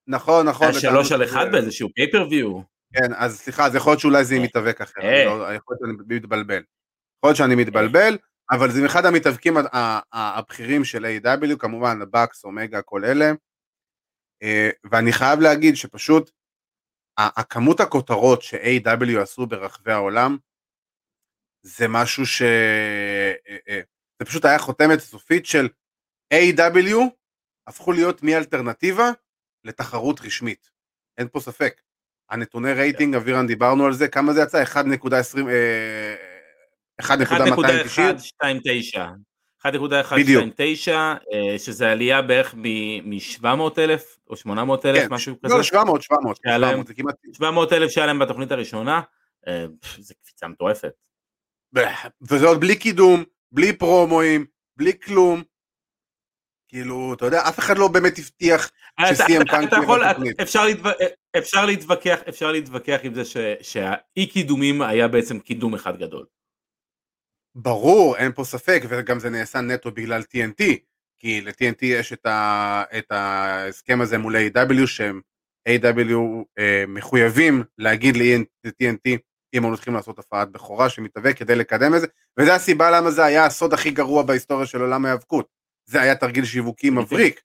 נכון, 0.08 0.48
נכון. 0.48 0.68
היה 0.68 0.80
שלוש 0.80 1.12
על 1.12 1.24
אחד 1.24 1.52
באיזשהו 1.52 1.90
פייפריוויו. 1.96 2.73
כן, 2.94 3.14
אז 3.16 3.40
סליחה, 3.40 3.66
אז 3.66 3.76
יכול 3.76 3.92
להיות 3.92 4.00
שאולי 4.00 4.26
זה 4.26 4.40
מתאבק 4.40 4.82
אחר, 4.82 5.02
יכול 5.56 5.76
להיות 5.80 5.80
שאני 5.80 6.16
מתבלבל. 6.16 6.64
יכול 7.18 7.30
להיות 7.30 7.38
שאני 7.38 7.56
מתבלבל, 7.56 8.18
אבל 8.52 8.72
זה 8.72 8.86
אחד 8.86 9.06
המתאבקים 9.06 9.54
הבכירים 10.14 10.84
של 10.84 11.06
A.W, 11.06 11.58
כמובן, 11.60 12.00
בקס, 12.12 12.44
אומגה, 12.44 12.82
כל 12.82 13.06
אלה. 13.06 13.32
אה, 14.44 14.70
ואני 14.92 15.14
חייב 15.14 15.40
להגיד 15.40 15.76
שפשוט, 15.76 16.32
הכמות 17.18 17.80
הכותרות 17.80 18.42
ש-A.W 18.42 19.20
עשו 19.22 19.48
ברחבי 19.48 19.92
העולם, 19.92 20.38
זה 21.66 21.88
משהו 21.90 22.26
ש... 22.26 22.42
אה, 22.42 23.34
אה, 23.70 23.82
זה 24.20 24.26
פשוט 24.26 24.46
היה 24.46 24.60
חותמת 24.60 25.00
סופית 25.00 25.46
של 25.46 25.70
A.W 26.34 26.96
הפכו 27.68 27.92
להיות 27.92 28.24
מאלטרנטיבה 28.24 29.10
לתחרות 29.64 30.22
רשמית. 30.22 30.70
אין 31.18 31.28
פה 31.28 31.40
ספק. 31.40 31.82
הנתוני. 32.34 32.74
רייטינג, 32.74 33.16
אבירן, 33.16 33.48
דיברנו 33.48 33.86
על 33.86 33.94
זה, 33.94 34.08
כמה 34.08 34.34
זה 34.34 34.42
יצא? 34.42 34.64
1.20... 34.64 34.78
1.129. 37.02 39.00
1.129, 39.66 40.92
שזה 41.58 41.92
עלייה 41.92 42.22
בערך 42.22 42.56
מ-700 42.58 43.46
אלף 43.78 44.18
או 44.30 44.36
800 44.36 44.86
אלף, 44.86 45.02
כן, 45.02 45.14
משהו 45.14 45.36
כזה. 45.44 45.56
לא, 45.56 45.64
700, 45.64 46.02
700. 46.02 46.40
700 47.34 47.74
אלף 47.74 47.92
שהיה 47.92 48.08
להם 48.08 48.20
בתוכנית 48.20 48.52
הראשונה, 48.52 49.02
אה, 49.48 49.66
זה 50.00 50.14
קפיצה 50.24 50.48
מטורפת. 50.48 50.92
וזה 52.30 52.46
עוד 52.46 52.60
בלי 52.60 52.76
קידום, 52.76 53.24
בלי 53.52 53.74
פרומואים, 53.74 54.46
בלי 54.78 55.00
כלום. 55.00 55.44
כאילו, 56.68 57.14
אתה 57.14 57.26
יודע, 57.26 57.48
אף 57.50 57.60
אחד 57.60 57.78
לא 57.78 57.88
באמת 57.88 58.20
הבטיח 58.20 58.72
שסיים 59.00 59.42
פאנק 59.46 59.74
בתוכנית. 59.74 60.40
אפשר 61.38 61.66
להתווכח, 61.66 62.20
אפשר 62.30 62.52
להתווכח 62.52 63.00
עם 63.04 63.14
זה 63.14 63.22
שהאי 63.62 64.28
קידומים 64.28 64.82
היה 64.82 65.08
בעצם 65.08 65.40
קידום 65.40 65.74
אחד 65.74 65.98
גדול. 65.98 66.26
ברור, 67.56 68.18
אין 68.18 68.32
פה 68.32 68.44
ספק, 68.44 68.84
וגם 68.90 69.20
זה 69.20 69.30
נעשה 69.30 69.62
נטו 69.62 69.92
בגלל 69.92 70.22
TNT, 70.22 70.64
כי 71.20 71.42
ל-TNT 71.42 71.86
יש 71.86 72.14
את, 72.14 72.26
ה, 72.26 72.84
את 72.98 73.12
ההסכם 73.12 74.02
הזה 74.02 74.18
מול 74.18 74.36
A.W. 74.36 74.88
שהם 74.88 75.22
A.W. 75.70 76.16
אה, 76.60 76.84
מחויבים 76.88 77.64
להגיד 77.78 78.18
ל-TNT 78.18 79.18
אם 79.54 79.64
הם 79.64 79.64
הולכים 79.64 79.94
לעשות 79.94 80.20
הפרעת 80.20 80.52
בכורה 80.52 80.90
שמתהווה 80.90 81.34
כדי 81.34 81.56
לקדם 81.56 81.96
את 81.96 82.02
זה, 82.02 82.08
וזו 82.40 82.52
הסיבה 82.52 82.92
למה 82.92 83.12
זה 83.12 83.26
היה 83.26 83.46
הסוד 83.46 83.74
הכי 83.74 83.92
גרוע 83.92 84.24
בהיסטוריה 84.24 84.66
של 84.66 84.82
עולם 84.82 85.06
ההיאבקות. 85.06 85.48
זה 85.90 86.02
היה 86.02 86.16
תרגיל 86.16 86.46
שיווקי 86.46 86.90
מבריק. 86.90 87.42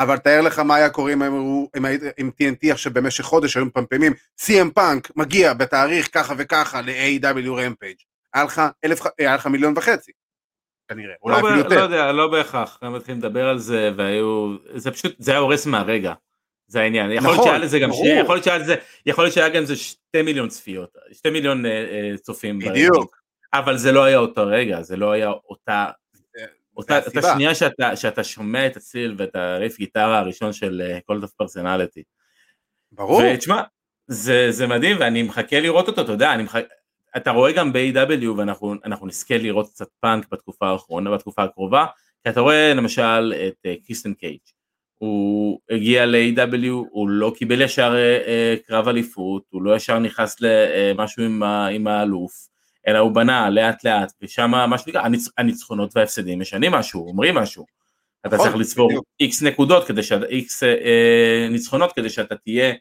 אבל 0.00 0.16
תאר 0.16 0.40
לך 0.40 0.58
מה 0.58 0.74
היה 0.74 0.90
קורה 0.90 1.12
אם 1.12 1.22
הם 1.22 1.32
עם, 1.76 1.84
עם 2.16 2.30
TNT 2.40 2.72
עכשיו 2.72 2.92
במשך 2.92 3.24
חודש 3.24 3.56
היו 3.56 3.66
מפמפמים 3.66 4.12
CM 4.40 4.70
פאנק 4.74 5.10
מגיע 5.16 5.54
בתאריך 5.54 6.08
ככה 6.12 6.34
וככה 6.38 6.80
ל-AW 6.80 7.50
רמפייג' 7.50 7.96
היה 8.34 8.44
לך, 8.44 8.62
אלף, 8.84 9.00
היה 9.18 9.34
לך 9.34 9.46
מיליון 9.46 9.74
וחצי 9.76 10.12
כנראה, 10.88 11.14
אולי 11.22 11.42
לא 11.42 11.48
אפילו 11.48 11.58
יותר. 11.58 11.76
לא 11.76 11.80
יודע, 11.80 12.12
לא 12.12 12.28
בהכרח, 12.28 12.78
הם 12.82 12.94
מתחילים 12.96 13.20
לדבר 13.20 13.48
על 13.48 13.58
זה 13.58 13.90
והיו, 13.96 14.56
זה 14.74 14.90
פשוט, 14.90 15.14
זה 15.18 15.30
היה 15.30 15.40
הורס 15.40 15.66
מהרגע, 15.66 16.12
זה 16.66 16.80
העניין, 16.80 17.10
יכול 17.10 17.28
להיות 17.28 17.40
נכון, 17.40 17.48
שהיה 17.48 17.58
לזה 17.58 17.78
גם, 17.78 17.90
יכול 18.20 18.34
להיות 18.34 18.44
שהיה 18.44 18.58
לזה, 18.58 18.74
יכול 19.06 19.24
להיות 19.24 19.34
שהיה 19.34 19.48
גם 19.48 19.62
איזה 19.62 19.76
שתי 19.76 20.22
מיליון 20.22 20.48
צפיות, 20.48 20.96
שתי 21.12 21.30
מיליון 21.30 21.66
אה, 21.66 21.70
אה, 21.70 22.16
צופים. 22.16 22.58
בדיוק. 22.58 23.16
אבל 23.54 23.76
זה 23.76 23.92
לא 23.92 24.04
היה 24.04 24.18
אותו 24.18 24.46
רגע, 24.46 24.82
זה 24.82 24.96
לא 24.96 25.12
היה 25.12 25.30
אותה 25.48 25.86
אותה, 26.76 26.98
אותה 27.06 27.22
שנייה 27.34 27.54
שאתה, 27.54 27.96
שאתה 27.96 28.24
שומע 28.24 28.66
את 28.66 28.76
הצליל 28.76 29.14
ואת 29.18 29.36
הריף 29.36 29.78
גיטרה 29.78 30.18
הראשון 30.18 30.52
של 30.52 30.96
Cult 31.06 31.22
of 31.22 31.32
Personality. 31.32 32.02
ברור. 32.92 33.22
ותשמע, 33.34 33.62
זה, 34.06 34.46
זה 34.50 34.66
מדהים 34.66 34.96
ואני 35.00 35.22
מחכה 35.22 35.60
לראות 35.60 35.88
אותו, 35.88 36.02
אתה 36.02 36.12
יודע, 36.12 36.34
אני 36.34 36.42
מחכה, 36.42 36.74
אתה 37.16 37.30
רואה 37.30 37.52
גם 37.52 37.72
ב-AEW 37.72 38.26
ואנחנו 38.36 39.06
נזכה 39.06 39.38
לראות 39.38 39.70
קצת 39.70 39.88
פאנק 40.00 40.26
בתקופה 40.32 40.68
האחרונה, 40.68 41.10
בתקופה 41.10 41.42
הקרובה, 41.42 41.86
כי 42.22 42.30
אתה 42.30 42.40
רואה 42.40 42.74
למשל 42.74 43.34
את 43.48 43.66
כריסטיאן 43.86 44.10
אה, 44.10 44.14
קייג', 44.14 44.38
הוא 44.94 45.60
הגיע 45.70 46.06
ל-AEW, 46.06 46.70
הוא 46.90 47.08
לא 47.08 47.32
קיבל 47.36 47.62
ישר 47.62 47.94
אה, 47.94 48.66
קרב 48.66 48.88
אליפות, 48.88 49.42
הוא 49.50 49.62
לא 49.62 49.76
ישר 49.76 49.98
נכנס 49.98 50.36
למשהו 50.40 51.24
עם, 51.24 51.42
עם 51.42 51.86
האלוף, 51.86 52.48
אלא 52.86 52.98
הוא 52.98 53.12
בנה 53.12 53.50
לאט 53.50 53.84
לאט, 53.84 54.12
ושם 54.22 54.50
מה 54.50 54.78
שנקרא, 54.78 55.00
הניצ... 55.00 55.28
הניצחונות 55.38 55.96
וההפסדים 55.96 56.40
משנים 56.40 56.72
משהו, 56.72 57.08
אומרים 57.08 57.34
משהו. 57.34 57.66
אתה 58.26 58.38
צריך 58.38 58.56
לצבור 58.56 58.90
X 59.20 59.42
נקודות 59.42 59.86
כדי 59.86 60.02
שאתה, 60.02 60.26
X 60.26 60.62
אה, 60.62 61.46
ניצחונות 61.50 61.92
כדי 61.92 62.10
שאתה 62.10 62.36
תהיה 62.36 62.72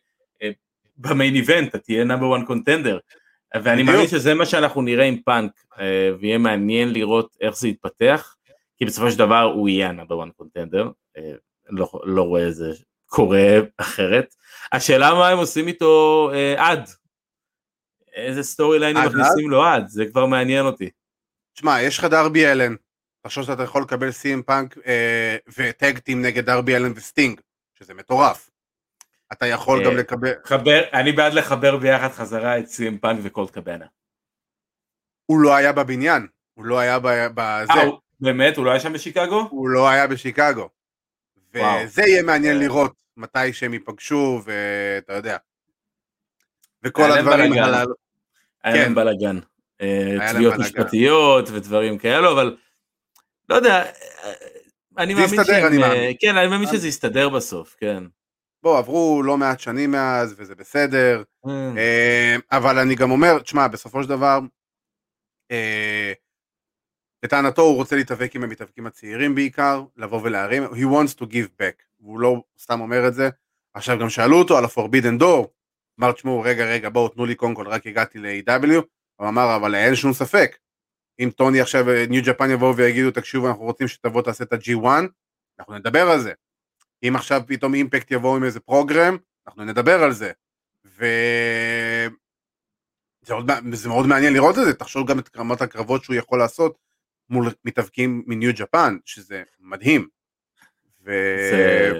אה, 0.41 0.49
ב 0.97 1.05
main 1.05 1.35
event, 1.35 1.69
אתה 1.69 1.77
תהיה 1.77 2.03
number 2.03 2.27
one 2.27 2.45
contender. 2.45 2.97
ואני 3.63 3.83
מאמין 3.83 4.07
שזה 4.07 4.33
מה 4.33 4.45
שאנחנו 4.45 4.81
נראה 4.81 5.05
עם 5.05 5.17
פאנק, 5.25 5.51
אה, 5.79 6.09
ויהיה 6.19 6.37
מעניין 6.37 6.93
לראות 6.93 7.37
איך 7.41 7.57
זה 7.57 7.67
יתפתח, 7.67 8.35
כי 8.77 8.85
בסופו 8.85 9.11
של 9.11 9.17
דבר 9.17 9.41
הוא 9.41 9.69
יהיה 9.69 9.89
ה 9.89 9.93
number 9.93 10.17
one 10.17 10.29
contender, 10.29 10.89
לא, 11.69 11.89
לא 12.03 12.21
רואה 12.21 12.41
איזה 12.41 12.71
צורה 13.05 13.59
אחרת. 13.77 14.35
השאלה 14.71 15.13
מה 15.13 15.29
הם 15.29 15.37
עושים 15.37 15.67
איתו 15.67 16.29
אה, 16.33 16.55
עד, 16.57 16.89
איזה 18.15 18.43
storyline 18.43 18.79
ים 18.79 19.03
מכניסים 19.05 19.49
לו 19.49 19.63
עד, 19.63 19.87
זה 19.87 20.05
כבר 20.05 20.25
מעניין 20.25 20.65
אותי. 20.65 20.89
תשמע, 21.53 21.81
יש 21.81 21.99
לך 21.99 22.05
דרבי 22.05 22.47
אלן, 22.47 22.75
תחשוב 23.21 23.43
שאתה 23.43 23.63
יכול 23.63 23.81
לקבל 23.81 24.11
סי.אם 24.11 24.41
פאנק 24.41 24.77
אה, 24.85 25.37
ו 25.57 25.68
tag 25.68 25.99
team 25.99 26.21
נגד 26.21 26.45
דרבי 26.45 26.75
אלן 26.75 26.91
וסטינג, 26.95 27.41
שזה 27.79 27.93
מטורף. 27.93 28.49
אתה 29.33 29.47
יכול 29.47 29.79
אה, 29.79 29.85
גם 29.85 29.97
לקבל... 29.97 30.33
חבר, 30.43 30.81
אני 30.93 31.11
בעד 31.11 31.33
לחבר 31.33 31.77
ביחד 31.77 32.09
חזרה 32.09 32.59
את 32.59 32.67
סי.אם 32.67 32.97
פאנק 32.97 33.19
וקולט 33.23 33.51
קבאנה. 33.51 33.85
הוא 35.25 35.39
לא 35.39 35.55
היה 35.55 35.71
בבניין, 35.71 36.27
הוא 36.53 36.65
לא 36.65 36.79
היה 36.79 36.99
בזה. 36.99 37.73
אה, 37.73 37.89
באמת? 38.19 38.57
הוא 38.57 38.65
לא 38.65 38.71
היה 38.71 38.79
שם 38.79 38.93
בשיקגו? 38.93 39.47
הוא 39.49 39.69
לא 39.69 39.89
היה 39.89 40.07
בשיקגו. 40.07 40.69
וזה 41.53 42.01
יהיה 42.01 42.23
מעניין 42.23 42.55
אה. 42.57 42.61
לראות 42.61 42.93
מתי 43.17 43.53
שהם 43.53 43.73
ייפגשו, 43.73 44.41
ואתה 44.45 45.13
יודע. 45.13 45.37
וכל 46.83 47.11
הדברים 47.11 47.53
הללו. 47.53 47.93
היה 48.63 48.75
להם 48.75 48.87
כן. 48.87 48.95
בלאגן. 48.95 49.39
אה, 49.81 50.33
תביעות 50.33 50.53
משפטיות 50.59 51.49
ודברים 51.49 51.97
כאלו, 51.97 52.31
אבל 52.31 52.57
לא 53.49 53.55
יודע, 53.55 53.83
אני 54.97 55.13
מאמין 55.13 55.43
שהם, 55.43 55.83
אה, 55.83 56.11
כן, 56.19 56.37
אני 56.37 56.47
מאמין 56.47 56.69
שזה 56.69 56.87
יסתדר 56.87 57.29
בסוף, 57.29 57.75
כן. 57.79 58.03
בוא, 58.63 58.77
עברו 58.77 59.23
לא 59.23 59.37
מעט 59.37 59.59
שנים 59.59 59.91
מאז, 59.91 60.35
וזה 60.37 60.55
בסדר. 60.55 61.23
אה, 61.47 62.35
אבל 62.51 62.79
אני 62.79 62.95
גם 62.95 63.11
אומר, 63.11 63.39
תשמע, 63.39 63.67
בסופו 63.67 64.03
של 64.03 64.09
דבר, 64.09 64.39
לטענתו 67.23 67.61
הוא 67.61 67.75
רוצה 67.75 67.95
להתאבק 67.95 68.35
עם 68.35 68.43
המתאבקים 68.43 68.87
הצעירים 68.87 69.35
בעיקר, 69.35 69.83
לבוא 69.97 70.21
ולהרים, 70.23 70.63
he 70.63 70.85
wants 70.85 71.19
to 71.19 71.23
give 71.23 71.61
back, 71.61 71.83
והוא 72.01 72.19
לא 72.19 72.43
סתם 72.59 72.81
אומר 72.81 73.07
את 73.07 73.13
זה. 73.13 73.29
עכשיו 73.73 73.99
גם 73.99 74.09
שאלו 74.09 74.37
אותו 74.39 74.57
על 74.57 74.65
ה-Forbidden 74.65 75.21
Door, 75.21 75.47
אמר 75.99 76.11
תשמעו 76.11 76.41
רגע 76.41 76.65
רגע 76.65 76.89
בואו 76.89 77.09
תנו 77.09 77.25
לי 77.25 77.35
קודם 77.35 77.55
כל 77.55 77.67
רק 77.67 77.87
הגעתי 77.87 78.19
ל-AW 78.19 78.81
הוא 79.15 79.27
אמר 79.27 79.55
אבל 79.55 79.75
אין 79.75 79.95
שום 79.95 80.13
ספק. 80.13 80.57
אם 81.19 81.29
טוני 81.35 81.61
עכשיו 81.61 81.85
ניו 82.09 82.21
ג'פן 82.25 82.51
יבואו 82.51 82.77
ויגידו 82.77 83.11
תקשיבו 83.11 83.47
אנחנו 83.47 83.63
רוצים 83.63 83.87
שתבוא 83.87 84.21
תעשה 84.21 84.43
את 84.43 84.53
ה-G1 84.53 84.87
אנחנו 85.59 85.77
נדבר 85.77 86.09
על 86.09 86.19
זה. 86.19 86.33
אם 87.07 87.15
עכשיו 87.15 87.41
פתאום 87.47 87.73
אימפקט 87.73 88.11
יבואו 88.11 88.35
עם 88.35 88.43
איזה 88.43 88.59
פרוגרם 88.59 89.17
אנחנו 89.47 89.65
נדבר 89.65 90.03
על 90.03 90.11
זה. 90.11 90.31
ו... 90.85 91.05
זה 93.21 93.33
מאוד, 93.33 93.51
זה 93.73 93.89
מאוד 93.89 94.07
מעניין 94.07 94.33
לראות 94.33 94.57
את 94.57 94.65
זה, 94.65 94.73
תחשוב 94.73 95.09
גם 95.09 95.19
את 95.19 95.37
רמת 95.37 95.61
הקרבות 95.61 96.03
שהוא 96.03 96.15
יכול 96.15 96.39
לעשות 96.39 96.77
מול 97.29 97.49
מתאבקים 97.65 98.23
מניו 98.27 98.51
ג'פן, 98.55 98.97
שזה 99.05 99.43
מדהים. 99.59 100.07
ו... 101.05 101.11
זה... 101.51 101.91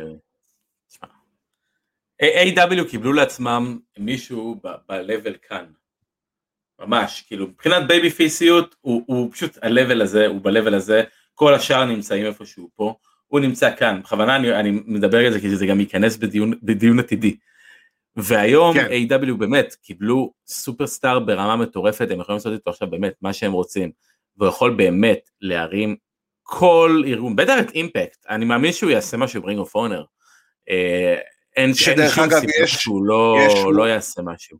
AEW 2.21 2.89
קיבלו 2.89 3.13
לעצמם 3.13 3.79
מישהו 3.97 4.59
ב-level 4.63 5.37
כאן. 5.49 5.65
ממש, 6.79 7.23
כאילו 7.27 7.47
מבחינת 7.47 7.87
babyface 7.87 8.09
יות 8.09 8.75
הוא, 8.81 9.03
הוא 9.07 9.31
פשוט 9.31 9.57
ה-level 9.57 10.01
הזה, 10.01 10.27
הוא 10.27 10.41
ב-level 10.41 10.75
הזה, 10.75 11.03
כל 11.33 11.53
השאר 11.53 11.85
נמצאים 11.85 12.25
איפשהו 12.25 12.69
פה, 12.75 12.95
הוא 13.27 13.39
נמצא 13.39 13.75
כאן, 13.75 14.01
בכוונה 14.03 14.35
אני, 14.35 14.59
אני 14.59 14.71
מדבר 14.85 15.25
על 15.25 15.33
זה 15.33 15.39
כי 15.39 15.55
זה 15.55 15.65
גם 15.65 15.79
ייכנס 15.79 16.17
בדיון, 16.17 16.53
בדיון 16.63 16.99
עתידי. 16.99 17.37
והיום 18.15 18.73
כן. 18.73 18.87
AEW 18.87 19.33
באמת 19.33 19.75
קיבלו 19.81 20.33
superstar 20.47 21.19
ברמה 21.19 21.55
מטורפת, 21.55 22.07
הם 22.11 22.19
יכולים 22.19 22.37
לעשות 22.37 22.53
איתו 22.53 22.69
עכשיו 22.69 22.89
באמת 22.89 23.13
מה 23.21 23.33
שהם 23.33 23.51
רוצים, 23.51 23.91
והוא 24.37 24.49
יכול 24.49 24.73
באמת 24.73 25.29
להרים 25.41 25.95
כל 26.43 27.03
ארגון, 27.07 27.35
בטח 27.35 27.53
את 27.59 27.71
אימפקט, 27.71 28.25
אני 28.29 28.45
מאמין 28.45 28.73
שהוא 28.73 28.91
יעשה 28.91 29.17
משהו 29.17 29.41
ב 29.41 29.45
Ring 29.45 29.59
of 29.59 29.75
Honor. 29.75 30.03
אין 31.55 31.73
שום 31.73 31.95
סיבה 32.39 32.67
שהוא 32.67 33.05
לא, 33.05 33.37
לא 33.73 33.89
יעשה 33.89 34.21
משהו. 34.21 34.57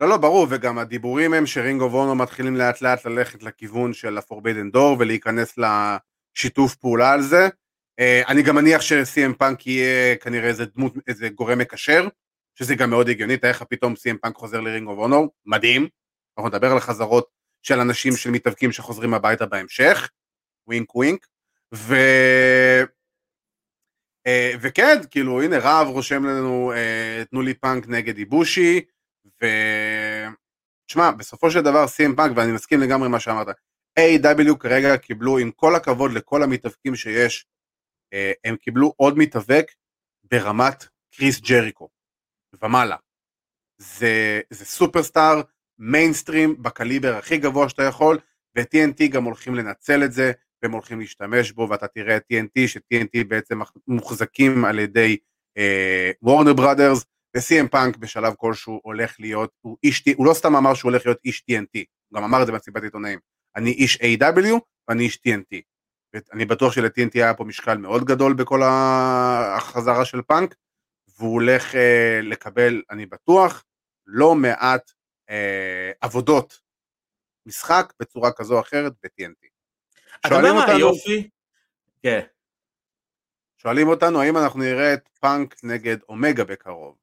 לא, 0.00 0.08
לא, 0.08 0.16
ברור, 0.16 0.46
וגם 0.50 0.78
הדיבורים 0.78 1.34
הם 1.34 1.46
ש 1.46 1.59
Ring 1.59 1.84
of 1.84 1.93
Honor 1.93 2.14
מתחילים 2.14 2.56
לאט 2.56 2.82
לאט 2.82 3.04
ללכת 3.04 3.42
לכיוון 3.42 3.92
של 3.92 4.18
ה-Forbidden 4.18 4.76
Door 4.76 4.96
ולהיכנס 4.98 5.58
לשיתוף 5.58 6.74
פעולה 6.74 7.12
על 7.12 7.22
זה. 7.22 7.48
אה, 8.00 8.28
אני 8.28 8.42
גם 8.42 8.54
מניח 8.54 8.80
ש-CM 8.80 9.34
פאנק 9.38 9.66
יהיה 9.66 10.16
כנראה 10.16 10.48
איזה 10.48 10.64
דמות, 10.64 10.94
איזה 11.08 11.28
גורם 11.28 11.58
מקשר, 11.58 12.08
שזה 12.54 12.74
גם 12.74 12.90
מאוד 12.90 13.08
הגיוני, 13.08 13.36
תאר 13.36 13.50
לך 13.50 13.62
פתאום 13.62 13.92
CM 13.92 14.16
פאנק 14.22 14.36
חוזר 14.36 14.60
ל 14.60 14.66
Ring 14.66 14.90
of 14.90 15.00
Honor, 15.00 15.30
מדהים. 15.46 15.88
אנחנו 16.38 16.48
נדבר 16.48 16.72
על 16.72 16.80
חזרות 16.80 17.26
של 17.62 17.80
אנשים 17.80 18.16
של 18.16 18.30
מתאבקים 18.30 18.72
שחוזרים 18.72 19.14
הביתה 19.14 19.46
בהמשך, 19.46 20.10
wink 20.66 20.94
wink, 20.94 21.26
ו... 21.74 21.94
אה, 24.30 24.58
וכן, 24.60 24.98
כאילו, 25.10 25.42
הנה 25.42 25.56
רב 25.58 25.86
רושם 25.86 26.24
לנו, 26.24 26.72
אה, 26.72 27.24
תנו 27.24 27.42
לי 27.42 27.54
פאנק 27.54 27.88
נגד 27.88 28.18
איבושי, 28.18 28.80
ו... 29.42 29.46
תשמע, 30.86 31.10
בסופו 31.10 31.50
של 31.50 31.60
דבר 31.60 31.86
סי.אם 31.86 32.16
פאנק, 32.16 32.32
ואני 32.36 32.52
מסכים 32.52 32.80
לגמרי 32.80 33.06
עם 33.06 33.12
מה 33.12 33.20
שאמרת, 33.20 33.48
AEW 33.98 34.56
כרגע 34.58 34.96
קיבלו, 34.96 35.38
עם 35.38 35.50
כל 35.50 35.74
הכבוד 35.74 36.12
לכל 36.12 36.42
המתאבקים 36.42 36.96
שיש, 36.96 37.46
אה, 38.12 38.32
הם 38.44 38.56
קיבלו 38.56 38.92
עוד 38.96 39.18
מתאבק 39.18 39.72
ברמת 40.24 40.84
קריס 41.14 41.40
ג'ריקו 41.40 41.88
ומעלה. 42.62 42.96
זה, 43.78 44.40
זה 44.50 44.64
superstar, 44.64 45.40
מיינסטרים, 45.78 46.62
בקליבר 46.62 47.14
הכי 47.16 47.38
גבוה 47.38 47.68
שאתה 47.68 47.82
יכול, 47.82 48.18
ו-TNT 48.56 49.08
גם 49.10 49.24
הולכים 49.24 49.54
לנצל 49.54 50.04
את 50.04 50.12
זה, 50.12 50.32
והם 50.62 50.72
הולכים 50.72 51.00
להשתמש 51.00 51.52
בו, 51.52 51.68
ואתה 51.70 51.88
תראה 51.88 52.16
את 52.16 52.22
TNT, 52.32 52.68
ש-TNT 52.68 53.24
בעצם 53.28 53.60
מוחזקים 53.86 54.64
על 54.64 54.78
ידי 54.78 55.16
וורנר 56.22 56.52
בראדרס, 56.52 57.04
וסי.אם 57.36 57.68
פאנק 57.68 57.96
בשלב 57.96 58.34
כלשהו 58.36 58.80
הולך 58.82 59.16
להיות, 59.18 59.50
הוא 59.60 59.76
איש, 59.84 60.04
הוא 60.16 60.26
לא 60.26 60.34
סתם 60.34 60.56
אמר 60.56 60.74
שהוא 60.74 60.90
הולך 60.90 61.06
להיות 61.06 61.18
איש 61.24 61.44
TNT, 61.50 61.84
הוא 62.08 62.16
גם 62.16 62.24
אמר 62.24 62.42
את 62.42 62.46
זה 62.46 62.52
במסיבת 62.52 62.82
עיתונאים, 62.82 63.18
אני 63.56 63.70
איש 63.70 63.96
AEW 63.96 64.58
ואני 64.88 65.04
איש 65.04 65.18
TNT. 65.28 65.60
אני 66.32 66.44
בטוח 66.44 66.72
של-TNT 66.72 67.10
היה 67.14 67.34
פה 67.34 67.44
משקל 67.44 67.76
מאוד 67.76 68.04
גדול 68.04 68.34
בכל 68.34 68.60
החזרה 68.64 70.04
של 70.04 70.22
פאנק, 70.22 70.54
והוא 71.18 71.32
הולך 71.32 71.74
אה, 71.74 72.20
לקבל, 72.22 72.82
אני 72.90 73.06
בטוח, 73.06 73.64
לא 74.06 74.34
מעט 74.34 74.90
אה, 75.30 75.90
עבודות 76.00 76.60
משחק 77.46 77.92
בצורה 78.00 78.32
כזו 78.32 78.54
או 78.54 78.60
אחרת 78.60 78.92
ב-TNT. 79.02 79.49
אתה 80.26 80.34
יודע 80.34 80.52
מה 80.52 80.64
היופי? 80.66 81.28
כן. 82.02 82.20
שואלים 83.58 83.88
אותנו 83.88 84.20
האם 84.20 84.36
אנחנו 84.36 84.60
נראה 84.60 84.94
את 84.94 85.08
פאנק 85.20 85.54
נגד 85.62 85.96
אומגה 86.08 86.44
בקרוב. 86.44 86.94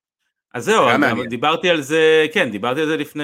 אז 0.53 0.65
זהו, 0.65 0.87
דיברתי 1.29 1.69
על 1.69 1.81
זה, 1.81 2.25
כן, 2.33 2.51
דיברתי 2.51 2.81
על 2.81 2.87
זה 2.87 2.97
לפני 2.97 3.23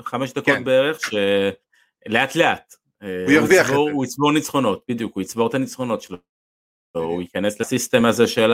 חמש 0.00 0.32
דקות 0.32 0.44
כן. 0.44 0.64
בערך, 0.64 1.00
שלאט 1.00 2.36
לאט. 2.36 2.74
אה, 3.02 3.24
הוא 3.24 3.32
ירוויח 3.32 3.66
את 3.66 3.70
זה. 3.70 3.76
הוא 3.76 4.04
יצבור 4.04 4.32
ניצחונות, 4.32 4.84
בדיוק, 4.88 5.14
הוא 5.14 5.22
יצבור 5.22 5.48
את 5.48 5.54
הניצחונות 5.54 6.02
שלו. 6.02 6.18
הוא 6.92 7.22
ייכנס 7.22 7.60
ל 7.60 7.66
system 7.66 8.04
הזה 8.04 8.26
של 8.26 8.52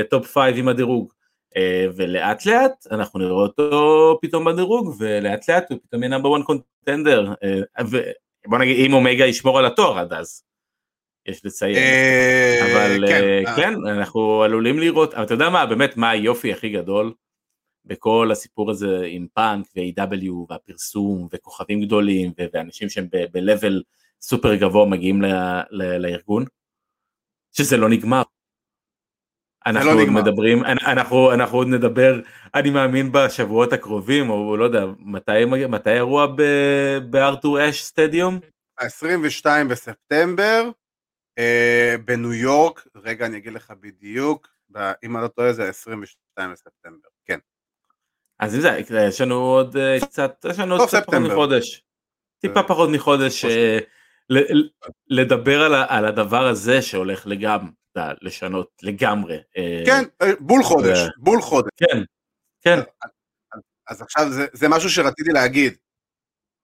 ה 0.00 0.07
top 0.07 0.26
five 0.26 0.56
עם 0.58 0.68
הדירוג. 0.68 1.12
אה, 1.56 1.86
ולאט 1.96 2.46
לאט 2.46 2.86
אנחנו 2.90 3.18
נראה 3.18 3.32
אותו 3.32 4.18
פתאום 4.22 4.44
בדירוג, 4.44 4.94
ולאט 4.98 5.48
לאט 5.48 5.70
הוא 5.70 5.78
פתאום 5.82 6.02
יהיה 6.02 6.10
number 6.10 6.36
1 6.36 6.44
contender. 6.44 7.32
בוא 8.46 8.58
נגיד, 8.58 8.86
אם 8.86 8.92
אומגה 8.92 9.26
ישמור 9.26 9.58
על 9.58 9.66
התואר 9.66 9.98
עד 9.98 10.12
אז. 10.12 10.42
יש 11.26 11.44
לציין. 11.44 11.76
אה, 11.76 12.60
אבל 12.72 13.08
כן, 13.08 13.22
אה, 13.22 13.56
כן, 13.56 13.74
אנחנו 13.86 14.42
עלולים 14.42 14.78
לראות, 14.78 15.14
אבל 15.14 15.24
אתה 15.24 15.34
יודע 15.34 15.50
מה, 15.50 15.66
באמת, 15.66 15.96
מה 15.96 16.10
היופי 16.10 16.52
הכי 16.52 16.68
גדול 16.68 17.12
בכל 17.84 18.28
הסיפור 18.32 18.70
הזה 18.70 19.06
עם 19.08 19.26
פאנק 19.34 19.66
ו-AEW 19.76 20.32
והפרסום 20.48 21.28
וכוכבים 21.32 21.82
גדולים 21.82 22.32
ואנשים 22.52 22.88
שהם 22.88 23.08
ב-level 23.12 23.82
סופר 24.20 24.54
גבוה 24.54 24.86
מגיעים 24.86 25.22
לארגון, 25.70 26.44
שזה 27.52 27.76
לא 27.76 27.88
נגמר. 27.88 28.22
אנחנו 29.66 29.94
לא 29.94 30.00
עוד 30.00 30.08
מדברים, 30.08 30.64
אנחנו, 30.64 31.32
אנחנו 31.32 31.58
עוד 31.58 31.68
נדבר, 31.68 32.20
אני 32.54 32.70
מאמין 32.70 33.12
בשבועות 33.12 33.72
הקרובים, 33.72 34.30
או 34.30 34.56
לא 34.56 34.64
יודע, 34.64 34.84
מתי, 34.98 35.44
מתי 35.68 35.90
האירוע 35.90 36.26
בארתור 37.10 37.68
אש 37.68 37.82
סטדיום? 37.82 38.40
22 38.78 39.68
בספטמבר, 39.68 40.70
אה, 41.38 41.94
בניו 42.04 42.32
יורק, 42.32 42.86
רגע 42.96 43.26
אני 43.26 43.36
אגיד 43.36 43.52
לך 43.52 43.72
בדיוק, 43.80 44.48
אם 45.04 45.16
אני 45.16 45.22
לא 45.22 45.28
טועה 45.28 45.52
זה 45.52 45.68
22 45.68 46.52
בספטמבר, 46.52 47.08
כן. 47.24 47.38
אז 48.40 48.54
אם 48.54 48.60
זה, 48.60 48.78
יש 49.08 49.20
לנו 49.20 49.34
עוד 49.34 49.76
אה, 49.76 49.98
קצת, 50.00 50.46
יש 50.50 50.58
לנו 50.58 50.76
עוד 50.76 50.88
קצת 50.88 51.06
פחות 51.06 51.20
מחודש. 51.20 51.82
טיפה 52.40 52.60
אה, 52.60 52.68
פחות 52.68 52.90
מחודש 52.90 53.44
לדבר 55.08 55.64
על 55.88 56.04
הדבר 56.04 56.46
הזה 56.46 56.82
שהולך 56.82 57.26
לגמרי, 57.26 57.70
לשנות 58.22 58.70
לגמרי. 58.82 59.38
כן, 59.86 60.04
בול 60.40 60.62
חודש, 60.62 60.98
בול 61.18 61.42
חודש. 61.42 61.70
כן, 61.76 61.98
כן. 62.62 62.78
אז 63.88 64.02
עכשיו 64.02 64.26
זה 64.52 64.68
משהו 64.68 64.90
שרציתי 64.90 65.30
להגיד. 65.30 65.76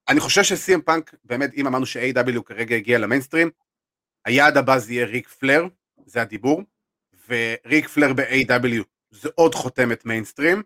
אני 0.08 0.20
חושב 0.20 0.42
שסי.אם 0.42 0.80
פאנק, 0.80 1.14
באמת, 1.24 1.50
אם 1.54 1.66
אמרנו 1.66 1.86
ש-AEW 1.86 2.42
כרגע 2.42 2.76
הגיע 2.76 2.98
למיינסטרים, 2.98 3.50
היעד 4.24 4.56
הבא 4.56 4.78
זה 4.78 4.92
יהיה 4.92 5.06
ריק 5.06 5.28
פלר, 5.28 5.64
זה 6.06 6.22
הדיבור, 6.22 6.62
וריק 7.28 7.88
פלר 7.88 8.12
ב-AEW 8.12 8.82
זה 9.10 9.28
עוד 9.34 9.54
חותמת 9.54 10.06
מיינסטרים, 10.06 10.62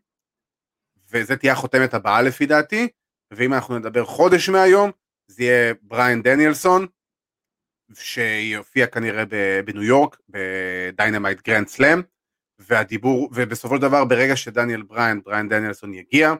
וזה 1.10 1.36
תהיה 1.36 1.52
החותמת 1.52 1.94
הבאה 1.94 2.22
לפי 2.22 2.46
דעתי, 2.46 2.88
ואם 3.30 3.54
אנחנו 3.54 3.78
נדבר 3.78 4.04
חודש 4.04 4.48
מהיום, 4.48 4.90
זה 5.26 5.42
יהיה 5.42 5.74
בריאן 5.82 6.22
דניאלסון, 6.22 6.86
שיופיע 7.94 8.86
כנראה 8.86 9.24
בניו 9.64 9.82
יורק, 9.82 10.16
ב-Dynamite 10.28 11.42
Grand 11.42 11.68
Slam, 11.68 12.02
והדיבור, 12.58 13.30
ובסופו 13.34 13.76
של 13.76 13.82
דבר 13.82 14.04
ברגע 14.04 14.36
שדניאל 14.36 14.82
בריאן, 14.82 15.20
בריאן 15.24 15.48
דניאלסון 15.48 15.94
יגיע, 15.94 16.34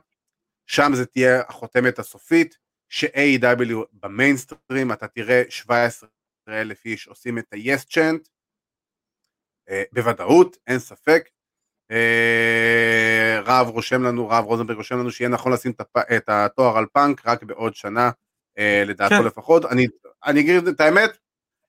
שם 0.67 0.91
זה 0.95 1.07
תהיה 1.07 1.43
החותמת 1.49 1.99
הסופית, 1.99 2.59
ש-AEW 2.89 3.77
במיינסטרים 3.93 4.93
אתה 4.93 5.09
תראה 5.09 5.43
17 5.49 6.09
אלף 6.49 6.85
איש 6.85 7.09
עושים 7.09 7.39
את 7.39 7.53
ה-yes 7.53 7.85
chant, 7.91 8.29
אה, 9.71 9.83
בוודאות, 9.93 10.57
אין 10.67 10.79
ספק. 10.79 11.29
אה, 11.91 13.41
רב 13.45 13.69
רושם 13.69 14.03
לנו, 14.03 14.29
רב 14.29 14.45
רוזנברג 14.45 14.77
רושם 14.77 14.99
לנו 14.99 15.11
שיהיה 15.11 15.29
נכון 15.29 15.53
לשים 15.53 15.73
את 16.17 16.29
התואר 16.29 16.79
על 16.79 16.87
פאנק 16.93 17.27
רק 17.27 17.43
בעוד 17.43 17.75
שנה, 17.75 18.11
אה, 18.59 18.83
לדעתו 18.87 19.15
כן. 19.15 19.25
לפחות. 19.25 19.65
אני, 19.65 19.87
אני 20.27 20.41
אגיד 20.41 20.69
את 20.69 20.81
האמת, 20.81 21.19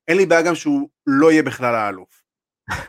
אין 0.07 0.17
לי 0.17 0.25
בעיה 0.25 0.41
גם 0.41 0.55
שהוא 0.55 0.89
לא 1.07 1.31
יהיה 1.31 1.43
בכלל 1.43 1.75
האלוף. 1.75 2.23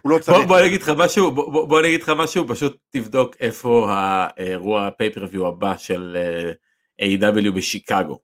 הוא 0.03 0.13
לא 0.13 0.19
צריך. 0.19 0.47
בוא, 0.47 0.59
אני 0.59 0.67
אגיד 0.67 0.83
לך 0.83 0.93
משהו, 0.97 1.31
בוא, 1.31 1.81
אני 1.81 1.89
אגיד 1.89 2.03
לך 2.03 2.13
משהו, 2.17 2.49
פשוט 2.49 2.77
תבדוק 2.91 3.37
איפה 3.41 3.87
האירוע 3.91 4.87
ה-pay-per-view 4.87 5.47
הבא 5.47 5.77
של 5.77 6.17
AEW 7.03 7.51
בשיקגו. 7.57 8.19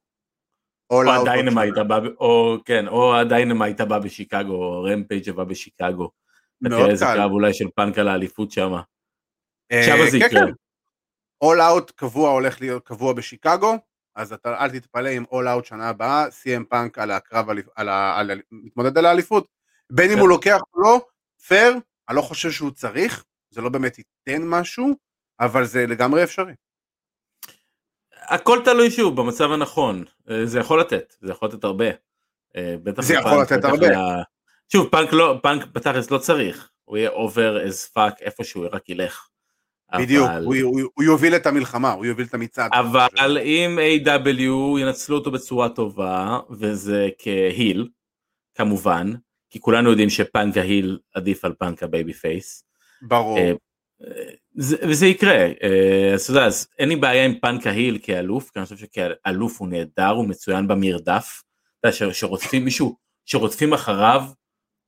או 0.91 1.03
ה-Dynamite 1.13 1.79
הבא, 1.79 1.99
או 2.21 2.57
כן, 2.65 2.89
או 2.89 3.17
ה-Dynamite 3.17 3.81
הבא 3.81 3.99
בשיקגו, 3.99 4.55
או 4.55 4.83
Rampage 4.83 5.29
הבא 5.29 5.45
בשיקגו. 5.45 6.11
מאוד. 6.61 6.91
איזה 6.91 7.05
קרב 7.05 7.31
אולי 7.31 7.55
של 7.55 7.69
פאנק 7.75 7.99
על 7.99 8.09
האליפות 8.09 8.51
שמה. 8.51 8.83
אה, 9.73 9.83
שמה 9.83 10.11
זה 10.11 10.19
כן, 10.19 10.27
יקרה. 10.27 10.47
כן. 10.47 11.61
אאוט 11.61 11.91
קבוע 11.91 12.31
הולך 12.31 12.61
להיות 12.61 12.87
קבוע 12.87 13.13
בשיקגו, 13.13 13.79
אז 14.17 14.33
אתה 14.33 14.65
אל 14.65 14.71
תתפלא 14.71 15.09
עם 15.09 15.25
All 15.33 15.49
Out 15.49 15.65
שנה 15.65 15.89
הבאה, 15.89 16.31
סי.אם 16.31 16.65
פאנק 16.65 16.99
על 16.99 17.11
הקרב, 17.11 17.51
על, 17.51 17.59
על, 17.77 17.89
על, 18.31 18.41
מתמודד 18.51 18.99
על 18.99 19.07
האליפות. 19.07 19.47
בין 19.93 20.11
אם 20.11 20.19
הוא 20.19 20.27
כן. 20.27 20.31
לוקח 20.31 20.61
או 20.75 20.81
לא, 20.81 21.01
פייר, 21.47 21.75
אני 22.09 22.17
לא 22.17 22.23
חושב 22.23 22.51
שהוא 22.51 22.71
צריך, 22.71 23.25
זה 23.51 23.61
לא 23.61 23.69
באמת 23.69 23.99
ייתן 23.99 24.43
משהו, 24.47 24.97
אבל 25.41 25.65
זה 25.65 25.87
לגמרי 25.87 26.25
אפשרי. 26.25 26.53
הכל 28.23 28.59
תלוי 28.65 28.91
שוב 28.91 29.17
במצב 29.21 29.53
הנכון, 29.53 30.05
אה, 30.31 30.47
זה 30.47 30.59
יכול 30.59 30.81
לתת, 30.81 31.15
זה 31.21 31.33
יכול 31.33 31.49
לתת 31.49 31.65
הרבה. 31.65 31.87
אה, 32.57 32.75
זה 33.01 33.15
יכול 33.15 33.43
לתת 33.43 33.65
הרבה. 33.65 33.89
לה... 33.89 34.23
שוב, 34.73 34.89
פאנק 34.89 35.13
לא, 35.13 35.39
פאנק 35.43 35.67
בתכלס 35.73 36.11
לא 36.11 36.19
צריך, 36.19 36.71
הוא 36.85 36.97
יהיה 36.97 37.11
over 37.11 37.69
as 37.69 37.97
fuck 37.97 38.21
איפה 38.21 38.45
שהוא 38.45 38.67
רק 38.73 38.89
ילך. 38.89 39.29
בדיוק, 39.99 40.29
אבל... 40.29 40.45
הוא, 40.45 40.57
הוא, 40.57 40.81
הוא 40.95 41.05
יוביל 41.05 41.37
את 41.37 41.47
המלחמה, 41.47 41.93
הוא 41.93 42.07
יוביל 42.07 42.27
את 42.27 42.35
המצעד. 42.35 42.71
אבל 42.75 43.39
אם 43.39 43.79
AEW 43.79 44.81
ינצלו 44.81 45.17
אותו 45.17 45.31
בצורה 45.31 45.69
טובה, 45.69 46.39
וזה 46.51 47.09
כ-heel, 47.19 47.89
כמובן, 48.55 49.13
כי 49.51 49.61
כולנו 49.61 49.91
יודעים 49.91 50.11
שפאנק 50.11 50.57
ה-heel 50.57 50.99
עדיף 51.15 51.45
על 51.45 51.53
פאנק 51.53 51.83
ה-babyface. 51.83 52.65
ברור. 53.03 53.39
אה, 53.39 53.53
זה, 54.55 54.77
וזה 54.83 55.07
יקרה, 55.07 55.37
אה, 55.63 56.11
אז 56.15 56.23
אתה 56.23 56.31
יודע, 56.31 56.47
אז 56.47 56.69
אין 56.79 56.89
לי 56.89 56.97
בעיה 56.97 57.25
עם 57.25 57.35
פאנק 57.39 57.67
ה-heel 57.67 57.99
כאלוף, 58.03 58.51
כי 58.51 58.59
אני 58.59 58.67
חושב 58.67 58.77
שכאלוף 58.77 59.61
הוא 59.61 59.69
נהדר, 59.69 60.09
הוא 60.09 60.29
מצוין 60.29 60.69
במרדף, 60.69 61.43
אתה 61.81 61.89
יודע, 61.89 62.15
שרודפים 62.15 62.65
מישהו, 62.65 62.97
שרודפים 63.25 63.73
אחריו 63.73 64.25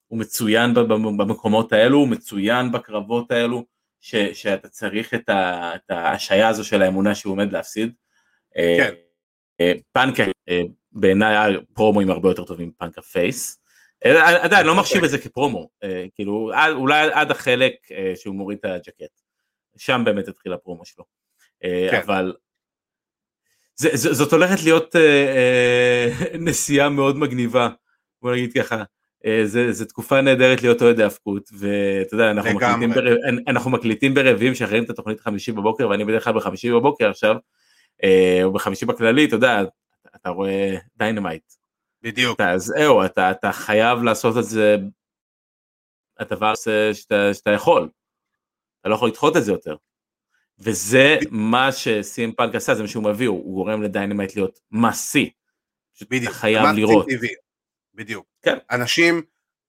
הוא 0.06 0.18
מצוין 0.18 0.74
במקומות 1.18 1.72
האלו, 1.72 1.98
הוא 1.98 2.08
מצוין 2.08 2.72
בקרבות 2.72 3.30
האלו, 3.30 3.64
ש, 4.00 4.16
שאתה 4.16 4.68
צריך 4.68 5.14
את, 5.14 5.28
ה, 5.28 5.72
את 5.74 5.90
ההשעיה 5.90 6.48
הזו 6.48 6.64
של 6.64 6.82
האמונה 6.82 7.14
שהוא 7.14 7.32
עומד 7.32 7.52
להפסיד. 7.52 7.92
כן. 8.54 8.94
פאנקה, 9.92 10.22
בעיניי 10.92 11.56
הפרומואים 11.56 12.10
הרבה 12.10 12.28
יותר 12.28 12.44
טובים 12.44 12.68
מפאנקה 12.68 13.02
פייס. 13.02 13.62
עדיין 14.42 14.66
לא 14.66 14.74
מחשיב 14.74 15.04
את 15.04 15.10
זה 15.10 15.18
כפרומו, 15.18 15.68
כאילו 16.14 16.50
אולי 16.72 17.12
עד 17.12 17.30
החלק 17.30 17.74
שהוא 18.14 18.34
מוריד 18.34 18.58
את 18.58 18.64
הג'קט, 18.64 19.20
שם 19.76 20.02
באמת 20.04 20.28
התחיל 20.28 20.52
הפרומו 20.52 20.84
שלו, 20.84 21.04
כן. 21.90 22.00
אבל 22.04 22.34
זאת 23.76 24.32
הולכת 24.32 24.62
להיות 24.64 24.94
נסיעה 26.46 26.88
מאוד 26.88 27.16
מגניבה, 27.16 27.68
בוא 28.22 28.32
נגיד 28.32 28.52
ככה, 28.52 28.82
זה, 29.44 29.72
זה 29.72 29.86
תקופה 29.86 30.20
נהדרת 30.20 30.62
להיות 30.62 30.82
אוהד 30.82 31.00
היאבקות, 31.00 31.50
ואתה 31.52 32.14
יודע, 32.14 32.30
אנחנו 32.30 32.50
מקליטים, 32.54 32.90
בר, 32.90 33.14
אנחנו 33.48 33.70
מקליטים 33.70 34.14
ברביעים 34.14 34.54
שאחרי, 34.54 34.84
את 34.84 34.90
התוכנית 34.90 35.20
חמישי 35.20 35.52
בבוקר, 35.52 35.88
ואני 35.88 36.04
בדרך 36.04 36.24
כלל 36.24 36.32
בחמישי 36.32 36.72
בבוקר 36.72 37.10
עכשיו, 37.10 37.36
או 38.44 38.52
בחמישי 38.52 38.86
בכללי, 38.86 39.24
אתה 39.24 39.36
יודע, 39.36 39.62
אתה 40.16 40.28
רואה 40.28 40.76
Dynamite. 40.96 41.52
בדיוק. 42.02 42.40
אז 42.40 42.64
זהו, 42.64 43.04
אתה, 43.04 43.30
אתה 43.30 43.52
חייב 43.52 44.02
לעשות 44.02 44.38
את 44.38 44.44
זה, 44.44 44.76
הדבר 46.18 46.54
שאתה, 46.94 47.34
שאתה 47.34 47.50
יכול. 47.50 47.88
אתה 48.80 48.88
לא 48.88 48.94
יכול 48.94 49.08
לדחות 49.08 49.36
את 49.36 49.44
זה 49.44 49.52
יותר. 49.52 49.76
וזה. 50.58 51.16
מה 51.30 51.72
שסי.אם 51.72 52.32
פאנק 52.32 52.54
עשה, 52.54 52.74
זה 52.74 52.82
מה 52.82 52.88
שהוא 52.88 53.04
מביא, 53.04 53.28
הוא 53.28 53.54
גורם 53.54 53.82
ל-Dynamite 53.82 54.36
להיות 54.36 54.60
must 54.70 55.00
see. 55.00 55.30
בדיוק. 56.10 56.32
חייב 56.32 56.66
לראות. 56.76 57.06
טבעי. 57.08 57.45
בדיוק. 57.96 58.26
כן. 58.42 58.56
אנשים, 58.70 59.22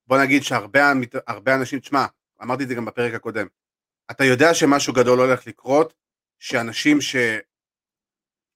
בוא 0.08 0.22
נגיד 0.22 0.44
שהרבה 0.44 1.56
אנשים, 1.56 1.80
תשמע, 1.80 2.06
אמרתי 2.44 2.64
את 2.64 2.68
זה 2.68 2.76
גם 2.76 2.86
בפרק 2.86 3.14
הקודם, 3.14 3.48
אתה 4.12 4.24
יודע 4.24 4.54
שמשהו 4.54 4.94
גדול 4.94 5.20
הולך 5.20 5.48
לקרות, 5.48 5.94
שאנשים 6.40 7.02
ש... 7.02 7.16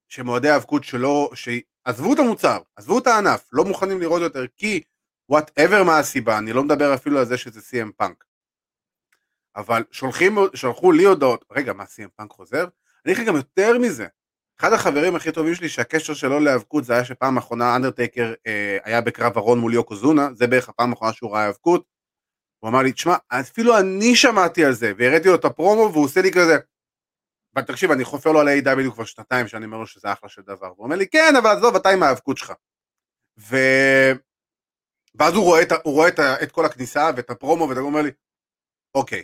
שאוהדי 0.08 0.50
היאבקות 0.50 0.84
שלא, 0.84 1.30
שעזבו 1.34 2.14
את 2.14 2.20
המוצר, 2.20 2.58
עזבו 2.76 3.00
את 3.00 3.08
הענף, 3.08 3.50
לא 3.52 3.66
מוכנים 3.66 4.00
לראות 4.00 4.22
יותר 4.22 4.48
כי 4.58 4.82
whatever 5.30 5.84
מה 5.84 6.00
הסיבה, 6.00 6.38
אני 6.38 6.54
לא 6.54 6.64
מדבר 6.64 6.94
אפילו 6.94 7.20
על 7.20 7.26
זה 7.26 7.38
שזה 7.38 7.60
CM 7.60 7.92
פאנק. 7.98 8.24
אבל 9.56 9.84
שולחים, 9.92 10.38
שלחו 10.54 10.92
לי 10.92 11.04
הודעות, 11.04 11.46
רגע 11.52 11.74
מה 11.74 11.84
CM 11.84 12.10
פאנק 12.16 12.32
חוזר? 12.32 12.66
אני 13.06 13.14
אגיד 13.14 13.28
גם 13.28 13.36
יותר 13.36 13.78
מזה, 13.78 14.08
אחד 14.62 14.74
החברים 14.74 15.16
הכי 15.16 15.32
טובים 15.32 15.56
שלי 15.56 15.70
שהקשר 15.70 16.14
שלו 16.14 16.40
להיאבקות 16.40 16.84
זה 16.84 16.94
היה 16.94 17.06
שפעם 17.06 17.38
אחרונה 17.38 17.76
אנדרטייקר 17.76 18.34
אה, 18.48 18.78
היה 18.84 19.02
בקרב 19.02 19.38
ארון 19.38 19.60
מול 19.60 19.74
יוקוזונה, 19.74 20.34
זה 20.34 20.48
בערך 20.48 20.70
הפעם 20.70 20.90
האחרונה 20.90 21.14
שהוא 21.14 21.32
ראה 21.32 21.44
היאבקות. 21.44 21.86
הוא 22.60 22.70
אמר 22.70 22.82
לי, 22.82 22.92
תשמע, 22.92 23.16
אפילו 23.28 23.78
אני 23.80 24.16
שמעתי 24.16 24.66
על 24.66 24.74
זה, 24.74 24.94
והראיתי 24.98 25.28
לו 25.28 25.36
את 25.36 25.46
הפרומו 25.46 25.92
והוא 25.94 26.06
עושה 26.06 26.22
לי 26.22 26.32
כזה, 26.32 26.58
אבל 27.56 27.64
תקשיב, 27.64 27.92
אני 27.92 28.04
חופר 28.04 28.32
לו 28.32 28.40
על 28.40 28.48
ה-AW 28.48 28.94
כבר 28.94 29.06
שנתיים 29.06 29.48
שאני 29.48 29.66
אומר 29.66 29.78
לו 29.78 29.88
שזה 29.88 30.14
אחלה 30.14 30.30
של 30.30 30.42
דבר. 30.42 30.68
הוא 30.68 30.84
אומר 30.84 30.96
לי, 30.96 31.08
כן, 31.08 31.34
אבל 31.38 31.50
עזוב, 31.50 31.76
אתה 31.76 31.90
עם 31.90 32.04
ההיאבקות 32.04 32.38
שלך. 32.38 32.54
ו... 33.40 33.56
ואז 35.16 35.34
הוא 35.34 35.44
רואה, 35.44 35.62
את, 35.62 35.72
הוא 35.84 35.94
רואה 35.94 36.08
את, 36.08 36.20
את 36.44 36.52
כל 36.52 36.66
הכניסה 36.66 37.10
ואת 37.18 37.30
הפרומו, 37.30 37.70
ואתה 37.70 37.80
אומר 37.80 38.02
לי, 38.02 38.12
אוקיי, 38.96 39.24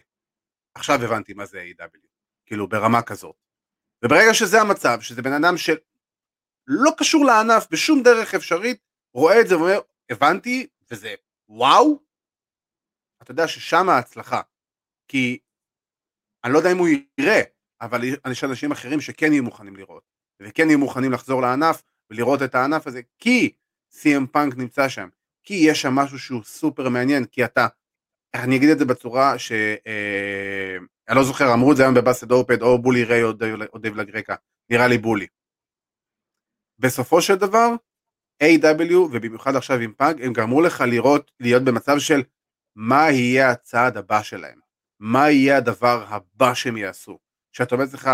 עכשיו 0.76 1.04
הבנתי 1.04 1.34
מה 1.34 1.46
זה 1.46 1.64
A.W. 1.64 2.08
כאילו, 2.46 2.68
ברמה 2.68 3.02
כזאת. 3.02 3.47
וברגע 4.06 4.34
שזה 4.34 4.62
המצב, 4.62 5.02
שזה 5.02 5.22
בן 5.22 5.34
אדם 5.34 5.58
שלא 5.58 6.92
קשור 6.98 7.26
לענף 7.26 7.68
בשום 7.72 8.04
דרך 8.04 8.34
אפשרית, 8.34 8.80
רואה 9.14 9.42
את 9.42 9.48
זה 9.48 9.58
ואומר, 9.58 9.80
הבנתי, 10.10 10.68
וזה 10.92 11.16
וואו, 11.50 12.00
אתה 13.22 13.32
יודע 13.32 13.48
ששם 13.48 13.90
ההצלחה. 13.90 14.42
כי 15.08 15.40
אני 16.44 16.54
לא 16.54 16.58
יודע 16.58 16.72
אם 16.72 16.78
הוא 16.78 16.88
יראה, 17.18 17.42
אבל 17.82 18.04
יש 18.32 18.44
אנשים 18.44 18.72
אחרים 18.72 19.02
שכן 19.02 19.34
יהיו 19.34 19.44
מוכנים 19.44 19.76
לראות, 19.76 20.04
וכן 20.42 20.70
יהיו 20.70 20.80
מוכנים 20.80 21.12
לחזור 21.12 21.42
לענף 21.42 21.84
ולראות 22.10 22.42
את 22.42 22.56
הענף 22.56 22.88
הזה, 22.88 23.02
כי 23.20 23.54
CM 23.92 24.28
פאנק 24.32 24.58
נמצא 24.58 24.90
שם, 24.90 25.10
כי 25.44 25.54
יש 25.54 25.82
שם 25.82 25.94
משהו 25.94 26.20
שהוא 26.20 26.44
סופר 26.44 26.90
מעניין, 26.90 27.26
כי 27.26 27.46
אתה, 27.46 27.68
אני 28.34 28.58
אגיד 28.58 28.70
את 28.70 28.80
זה 28.80 28.86
בצורה 28.86 29.40
ש... 29.40 29.52
אני 31.10 31.18
לא 31.18 31.24
זוכר, 31.24 31.54
אמרו 31.54 31.72
את 31.72 31.78
זה 31.78 31.84
היום 31.84 31.94
ב-Busted 31.94 32.32
Open, 32.32 32.62
או 32.62 32.82
בולי 32.82 33.04
ריי 33.04 33.24
או, 33.24 33.32
דייב 33.78 33.96
לגרקה, 33.96 34.36
נראה 34.70 34.88
לי 34.88 34.98
בולי. 34.98 35.28
בסופו 36.80 37.22
של 37.22 37.36
דבר, 37.36 37.70
AEW 38.44 38.94
ובמיוחד 38.94 39.56
עכשיו 39.56 39.80
עם 39.80 39.94
פאנק, 39.94 40.22
הם 40.22 40.34
גרמו 40.34 40.62
לך 40.62 40.84
לראות, 40.88 41.32
להיות 41.40 41.64
במצב 41.64 42.00
של 42.00 42.24
מה 42.76 43.12
יהיה 43.12 43.52
הצעד 43.52 43.98
הבא 43.98 44.24
שלהם, 44.24 44.60
מה 45.00 45.32
יהיה 45.32 45.58
הדבר 45.58 46.06
הבא 46.08 46.54
שהם 46.54 46.78
יעשו. 46.78 47.20
שאתה 47.52 47.76
אומר 47.76 47.86
לך, 47.94 48.10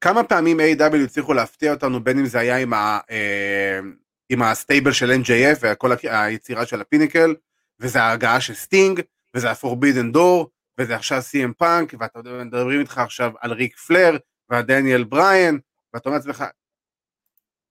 כמה 0.00 0.24
פעמים 0.24 0.60
AEW 0.60 1.04
הצליחו 1.04 1.32
להפתיע 1.32 1.72
אותנו, 1.72 2.04
בין 2.04 2.18
אם 2.18 2.26
זה 2.26 2.38
היה 2.38 2.56
עם, 2.56 2.72
ה, 2.72 2.98
אה, 3.10 3.80
עם 4.28 4.42
ה-stable 4.42 4.92
של 4.92 5.10
MJF 5.10 5.58
וכל 5.60 5.90
היצירה 6.02 6.66
של 6.66 6.80
ה-Pinnacle, 6.80 7.34
וזה 7.80 8.02
ההגעה 8.02 8.40
של 8.40 8.54
סטינג, 8.54 9.00
וזה 9.34 9.50
ה-Forbidden 9.50 10.16
Door, 10.16 10.46
וזה 10.78 10.96
עכשיו 10.96 11.18
CM 11.18 11.52
פאנק, 11.58 11.94
ואתה 11.98 12.18
יודע, 12.18 12.44
מדברים 12.44 12.80
איתך 12.80 12.98
עכשיו 12.98 13.32
על 13.40 13.52
ריק 13.52 13.76
פלייר, 13.76 14.16
ועל 14.48 14.62
דניאל 14.62 15.04
בריאן, 15.04 15.60
ואתה 15.94 16.08
אומר 16.08 16.18
לעצמך, 16.18 16.44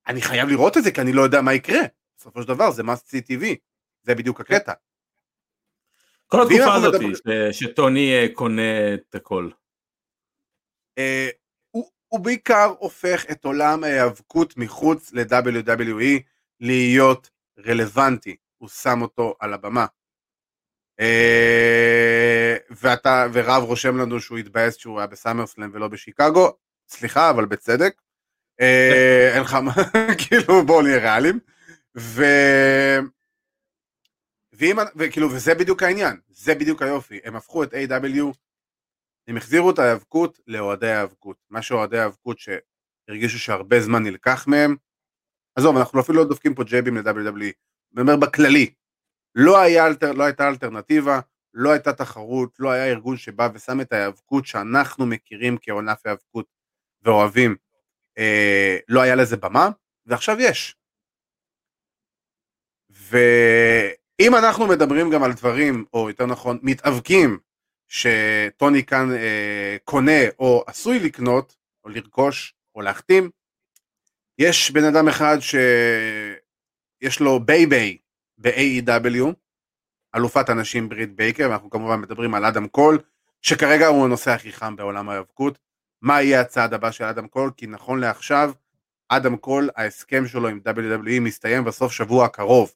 אני 0.07 0.21
חייב 0.21 0.49
לראות 0.49 0.77
את 0.77 0.83
זה 0.83 0.91
כי 0.91 1.01
אני 1.01 1.13
לא 1.13 1.21
יודע 1.21 1.41
מה 1.41 1.53
יקרה. 1.53 1.81
בסופו 2.17 2.41
של 2.41 2.47
דבר 2.47 2.71
זה 2.71 2.83
must 2.83 3.07
see 3.09 3.31
TV, 3.31 3.45
זה 4.03 4.15
בדיוק 4.15 4.41
הקטע. 4.41 4.73
כל 6.27 6.41
התקופה 6.41 6.75
הזאת 6.75 7.01
מדבר... 7.01 7.51
שטוני 7.51 8.13
אה, 8.13 8.27
קונה 8.33 8.93
את 8.93 9.15
הכל. 9.15 9.49
הוא, 11.71 11.91
הוא 12.07 12.19
בעיקר 12.19 12.73
הופך 12.79 13.25
את 13.31 13.45
עולם 13.45 13.83
ההיאבקות 13.83 14.57
מחוץ 14.57 15.13
ל-WWE 15.13 16.21
להיות 16.59 17.29
רלוונטי, 17.65 18.35
הוא 18.57 18.69
שם 18.69 19.01
אותו 19.01 19.35
על 19.39 19.53
הבמה. 19.53 19.85
אה, 20.99 22.55
ואתה, 22.69 23.27
ורב 23.33 23.63
רושם 23.63 23.97
לנו 23.97 24.21
שהוא 24.21 24.37
התבאס 24.37 24.77
שהוא 24.77 24.99
היה 24.99 25.07
בסאמרסלאם 25.07 25.69
ולא 25.73 25.87
בשיקגו, 25.87 26.53
סליחה, 26.89 27.29
אבל 27.29 27.45
בצדק. 27.45 28.01
אה, 28.61 29.29
אין 29.33 29.41
לך 29.41 29.53
מה, 29.53 29.73
כאילו 30.27 30.65
בואו 30.65 30.81
נהיה 30.81 30.97
ריאליים. 30.97 31.39
ו... 31.97 32.23
ואם, 34.53 34.77
וכאילו, 34.95 35.31
וזה 35.31 35.55
בדיוק 35.55 35.83
העניין, 35.83 36.19
זה 36.29 36.55
בדיוק 36.55 36.81
היופי, 36.81 37.19
הם 37.23 37.35
הפכו 37.35 37.63
את 37.63 37.73
A.W, 37.73 38.23
הם 39.27 39.37
החזירו 39.37 39.71
את 39.71 39.79
ההיאבקות 39.79 40.39
לאוהדי 40.47 40.91
ההיאבקות, 40.91 41.37
מה 41.49 41.61
שאוהדי 41.61 41.97
ההיאבקות 41.97 42.37
שהרגישו 42.39 43.39
שהרבה 43.39 43.81
זמן 43.81 44.03
נלקח 44.03 44.47
מהם, 44.47 44.75
עזוב, 45.55 45.77
אנחנו 45.77 45.99
אפילו 45.99 46.17
לא 46.17 46.29
דופקים 46.29 46.55
פה 46.55 46.63
ג'ייבים 46.63 46.97
ל-WWE, 46.97 47.51
אני 47.93 48.01
אומר 48.01 48.15
בכללי, 48.15 48.73
לא, 49.35 49.59
היה, 49.59 49.85
לא 50.15 50.23
הייתה 50.23 50.47
אלטרנטיבה, 50.47 51.19
לא 51.53 51.71
הייתה 51.71 51.93
תחרות, 51.93 52.55
לא 52.59 52.71
היה 52.71 52.85
ארגון 52.85 53.17
שבא 53.17 53.49
ושם 53.53 53.81
את 53.81 53.93
ההיאבקות 53.93 54.45
שאנחנו 54.45 55.05
מכירים 55.05 55.57
כעונף 55.61 56.05
היאבקות 56.05 56.45
ואוהבים, 57.01 57.55
אה, 58.17 58.77
לא 58.87 59.01
היה 59.01 59.15
לזה 59.15 59.37
במה, 59.37 59.69
ועכשיו 60.05 60.37
יש. 60.39 60.75
ואם 62.89 64.35
אנחנו 64.35 64.67
מדברים 64.67 65.09
גם 65.11 65.23
על 65.23 65.33
דברים, 65.33 65.85
או 65.93 66.09
יותר 66.09 66.25
נכון, 66.25 66.59
מתאבקים, 66.61 67.39
שטוני 67.87 68.85
כאן 68.85 69.11
אה, 69.11 69.77
קונה 69.83 70.21
או 70.39 70.63
עשוי 70.67 70.99
לקנות, 70.99 71.57
או 71.83 71.89
לרכוש, 71.89 72.53
או 72.75 72.81
להחתים, 72.81 73.29
יש 74.37 74.71
בן 74.71 74.83
אדם 74.83 75.07
אחד 75.07 75.37
שיש 75.39 77.19
לו 77.19 77.39
ביי 77.39 77.65
ביי 77.65 77.97
ב-AEW, 78.43 79.33
אלופת 80.15 80.49
הנשים 80.49 80.89
ברית 80.89 81.15
בייקר, 81.15 81.47
ואנחנו 81.49 81.69
כמובן 81.69 82.01
מדברים 82.01 82.33
על 82.33 82.45
אדם 82.45 82.67
קול, 82.67 82.99
שכרגע 83.41 83.87
הוא 83.87 84.05
הנושא 84.05 84.31
הכי 84.31 84.51
חם 84.51 84.75
בעולם 84.75 85.09
ההיאבקות. 85.09 85.59
מה 86.01 86.21
יהיה 86.21 86.41
הצעד 86.41 86.73
הבא 86.73 86.91
של 86.91 87.03
אדם 87.03 87.27
קול? 87.27 87.51
כי 87.57 87.67
נכון 87.67 87.99
לעכשיו, 87.99 88.51
אדם 89.09 89.37
קול, 89.37 89.69
ההסכם 89.75 90.27
שלו 90.27 90.47
עם 90.47 90.59
WWE 90.67 91.19
מסתיים 91.21 91.63
בסוף 91.63 91.91
שבוע 91.91 92.25
הקרוב. 92.25 92.73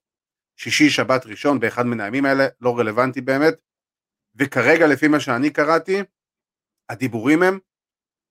שישי, 0.55 0.89
שבת, 0.89 1.25
ראשון, 1.25 1.59
באחד 1.59 1.85
מן 1.85 1.99
הימים 1.99 2.25
האלה, 2.25 2.47
לא 2.61 2.79
רלוונטי 2.79 3.21
באמת. 3.21 3.53
וכרגע, 4.35 4.87
לפי 4.87 5.07
מה 5.07 5.19
שאני 5.19 5.49
קראתי, 5.49 5.99
הדיבורים 6.89 7.43
הם 7.43 7.59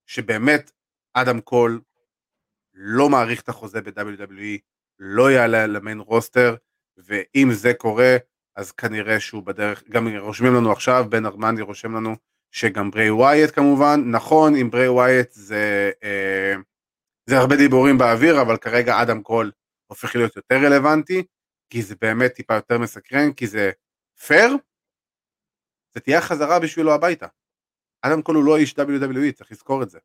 שבאמת 0.05 0.71
אדם 1.13 1.41
קול 1.41 1.81
לא 2.73 3.09
מעריך 3.09 3.41
את 3.41 3.49
החוזה 3.49 3.81
ב-WWE, 3.81 4.59
לא 4.99 5.31
יעלה 5.31 5.67
ל-main 5.67 5.99
roster, 5.99 6.55
ואם 6.97 7.49
זה 7.51 7.73
קורה, 7.73 8.17
אז 8.55 8.71
כנראה 8.71 9.19
שהוא 9.19 9.43
בדרך, 9.43 9.83
גם 9.89 10.07
רושמים 10.17 10.53
לנו 10.53 10.71
עכשיו, 10.71 11.05
בן 11.09 11.25
ארמנדי 11.25 11.61
רושם 11.61 11.95
לנו 11.95 12.15
שגם 12.51 12.91
בריי 12.91 13.09
ווייאט 13.09 13.55
כמובן, 13.55 14.03
נכון, 14.05 14.55
עם 14.55 14.69
בריי 14.69 14.87
ווייאט 14.87 15.31
זה, 15.31 15.91
אה, 16.03 16.53
זה 17.29 17.37
הרבה 17.37 17.55
דיבורים 17.55 17.97
באוויר, 17.97 18.41
אבל 18.41 18.57
כרגע 18.57 19.01
אדם 19.01 19.21
קול 19.21 19.51
הופך 19.87 20.15
להיות 20.15 20.35
יותר 20.35 20.55
רלוונטי, 20.55 21.23
כי 21.69 21.81
זה 21.81 21.95
באמת 22.01 22.33
טיפה 22.33 22.55
יותר 22.55 22.77
מסקרן, 22.77 23.33
כי 23.33 23.47
זה 23.47 23.71
פייר, 24.27 24.55
זה 25.95 25.99
תהיה 26.01 26.17
החזרה 26.17 26.59
בשבילו 26.59 26.93
הביתה. 26.93 27.27
אדם 28.01 28.21
קול 28.21 28.35
הוא 28.35 28.43
לא 28.43 28.57
איש 28.57 28.73
WWE, 28.73 29.31
צריך 29.35 29.51
לזכור 29.51 29.83
את 29.83 29.89
זה. 29.89 29.99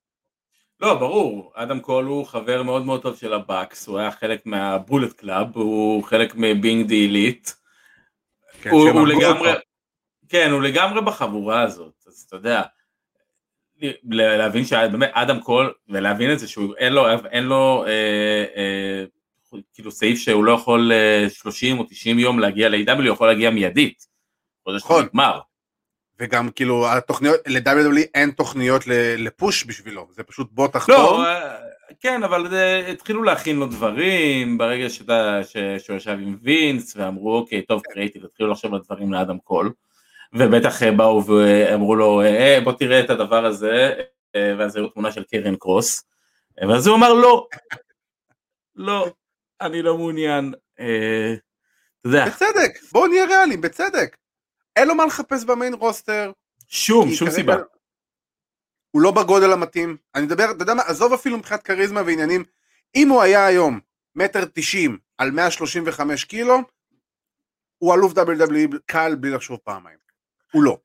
לא, 0.82 0.94
ברור, 0.94 1.52
אדם 1.54 1.80
קול 1.80 2.04
הוא 2.04 2.26
חבר 2.26 2.62
מאוד 2.62 2.86
מאוד 2.86 3.02
טוב 3.02 3.16
של 3.16 3.32
ה-Bucks, 3.32 3.86
הוא 3.86 3.98
היה 3.98 4.10
חלק 4.10 4.46
מה-Bullet 4.46 5.12
Club, 5.12 5.56
הוא 5.56 6.04
חלק 6.04 6.34
מ-Being 6.36 6.86
The 6.86 6.94
Elite. 6.94 7.50
כן, 8.62 8.70
הוא, 8.70 8.86
שהם 8.86 8.96
הוא 8.96 9.06
הרגו 9.08 9.20
לגמרי, 9.20 9.50
אותו. 9.50 9.60
כן, 10.28 10.50
הוא 10.50 10.62
לגמרי 10.62 11.00
בחבורה 11.00 11.62
הזאת, 11.62 11.94
אז 12.06 12.24
אתה 12.28 12.36
יודע, 12.36 12.62
להבין 14.12 14.64
שבאמת 14.64 15.10
אדם 15.12 15.40
קול, 15.40 15.72
ולהבין 15.88 16.32
את 16.32 16.38
זה 16.38 16.48
שהוא 16.48 16.74
אין 16.76 16.92
לו, 16.92 17.06
אין 17.30 17.44
לו 17.44 17.84
אה, 17.86 18.44
אה, 18.56 19.04
כאילו 19.74 19.90
סעיף 19.90 20.18
שהוא 20.18 20.44
לא 20.44 20.52
יכול 20.52 20.92
אה, 20.92 21.26
30 21.30 21.78
או 21.78 21.84
90 21.84 22.18
יום 22.18 22.38
להגיע 22.38 22.68
ל-AEW, 22.68 22.96
הוא 22.96 23.04
יכול 23.04 23.28
להגיע 23.28 23.50
מיידית. 23.50 24.06
נכון. 24.76 25.04
נגמר. 25.04 25.40
וגם 26.22 26.50
כאילו 26.50 26.88
התוכניות, 26.88 27.40
ל-WWE 27.46 28.00
אין 28.14 28.30
תוכניות 28.30 28.82
ל-push 29.18 29.64
בשבילו, 29.66 30.08
זה 30.10 30.22
פשוט 30.22 30.48
בוא 30.52 30.68
תחתום. 30.68 30.96
לא, 30.96 31.26
אה, 31.26 31.56
כן, 32.00 32.22
אבל 32.22 32.48
זה, 32.48 32.86
התחילו 32.92 33.22
להכין 33.22 33.56
לו 33.56 33.66
דברים, 33.66 34.58
ברגע 34.58 34.88
שאתה, 34.88 35.40
ש, 35.44 35.56
שהוא 35.78 35.96
ישב 35.96 36.10
עם 36.22 36.36
וינס, 36.42 36.96
ואמרו, 36.96 37.36
אוקיי, 37.36 37.62
טוב, 37.62 37.82
קריאיטי, 37.84 38.18
תתחילו 38.20 38.48
לחשוב 38.50 38.74
על 38.74 38.80
דברים 38.84 39.12
לאדם 39.12 39.38
קול, 39.38 39.72
ובטח 40.32 40.82
אה, 40.82 40.92
באו 40.92 41.26
ואמרו 41.26 41.96
לו, 41.96 42.22
אה, 42.22 42.58
בוא 42.64 42.72
תראה 42.72 43.00
את 43.00 43.10
הדבר 43.10 43.44
הזה, 43.44 43.94
אה, 44.36 44.54
ואז 44.58 44.76
הראו 44.76 44.88
תמונה 44.88 45.12
של 45.12 45.24
קרן 45.24 45.56
קרוס, 45.56 46.04
אה, 46.62 46.68
ואז 46.68 46.86
הוא 46.86 46.96
אמר, 46.96 47.12
לא, 47.12 47.46
לא, 48.76 49.12
אני 49.60 49.82
לא 49.82 49.98
מעוניין, 49.98 50.52
אה, 50.80 51.34
אתה 52.00 52.08
יודע, 52.08 52.26
בצדק, 52.26 52.78
בואו 52.92 53.06
נהיה 53.06 53.24
ריאליים, 53.24 53.60
בצדק. 53.60 54.16
אין 54.76 54.88
לו 54.88 54.94
מה 54.94 55.06
לחפש 55.06 55.44
במיין 55.44 55.74
רוסטר. 55.74 56.32
שום, 56.68 57.10
שום 57.10 57.30
סיבה. 57.30 57.56
הוא 58.90 59.02
לא 59.02 59.10
בגודל 59.10 59.52
המתאים. 59.52 59.96
אני 60.14 60.26
מדבר, 60.26 60.50
אתה 60.50 60.62
יודע 60.62 60.74
מה, 60.74 60.82
עזוב 60.82 61.12
אפילו 61.12 61.38
מבחינת 61.38 61.62
כריזמה 61.62 62.02
ועניינים, 62.06 62.44
אם 62.94 63.08
הוא 63.08 63.22
היה 63.22 63.46
היום 63.46 63.80
מטר 64.16 64.44
תשעים 64.54 64.98
על 65.18 65.30
135 65.30 66.24
קילו, 66.24 66.58
הוא 67.78 67.94
אלוף 67.94 68.12
WWE 68.12 68.78
קל 68.86 69.14
בלי 69.14 69.30
לחשוב 69.30 69.58
פעמיים. 69.64 69.98
הוא 70.52 70.62
לא. 70.62 70.78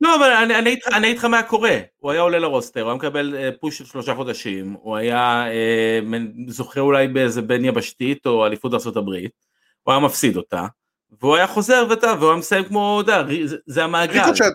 לא, 0.00 0.16
אבל 0.16 0.30
אני, 0.32 0.76
אני 0.94 1.08
איתך 1.08 1.24
מה 1.24 1.42
קורה, 1.42 1.78
הוא 1.98 2.10
היה 2.10 2.20
עולה 2.20 2.38
לרוסטר, 2.38 2.80
הוא 2.80 2.88
היה 2.90 2.96
מקבל 2.96 3.36
אה, 3.36 3.50
פוש 3.60 3.78
של 3.78 3.84
שלושה 3.84 4.14
חודשים, 4.14 4.72
הוא 4.72 4.96
היה 4.96 5.44
אה, 5.50 6.00
זוכה 6.48 6.80
אולי 6.80 7.08
באיזה 7.08 7.42
בין 7.42 7.64
יבשתית 7.64 8.26
או 8.26 8.46
אליפות 8.46 8.74
ארה"ב, 8.74 9.08
הוא 9.82 9.92
היה 9.92 9.98
מפסיד 9.98 10.36
אותה, 10.36 10.66
והוא 11.20 11.36
היה 11.36 11.46
חוזר 11.46 11.86
ואתה, 11.90 12.14
והוא 12.18 12.30
היה 12.30 12.38
מסיים 12.38 12.64
כמו, 12.64 13.00
אתה 13.04 13.12
יודע, 13.12 13.46
זה, 13.46 13.56
זה 13.66 13.84
המעגל. 13.84 14.20
ריקושט, 14.20 14.52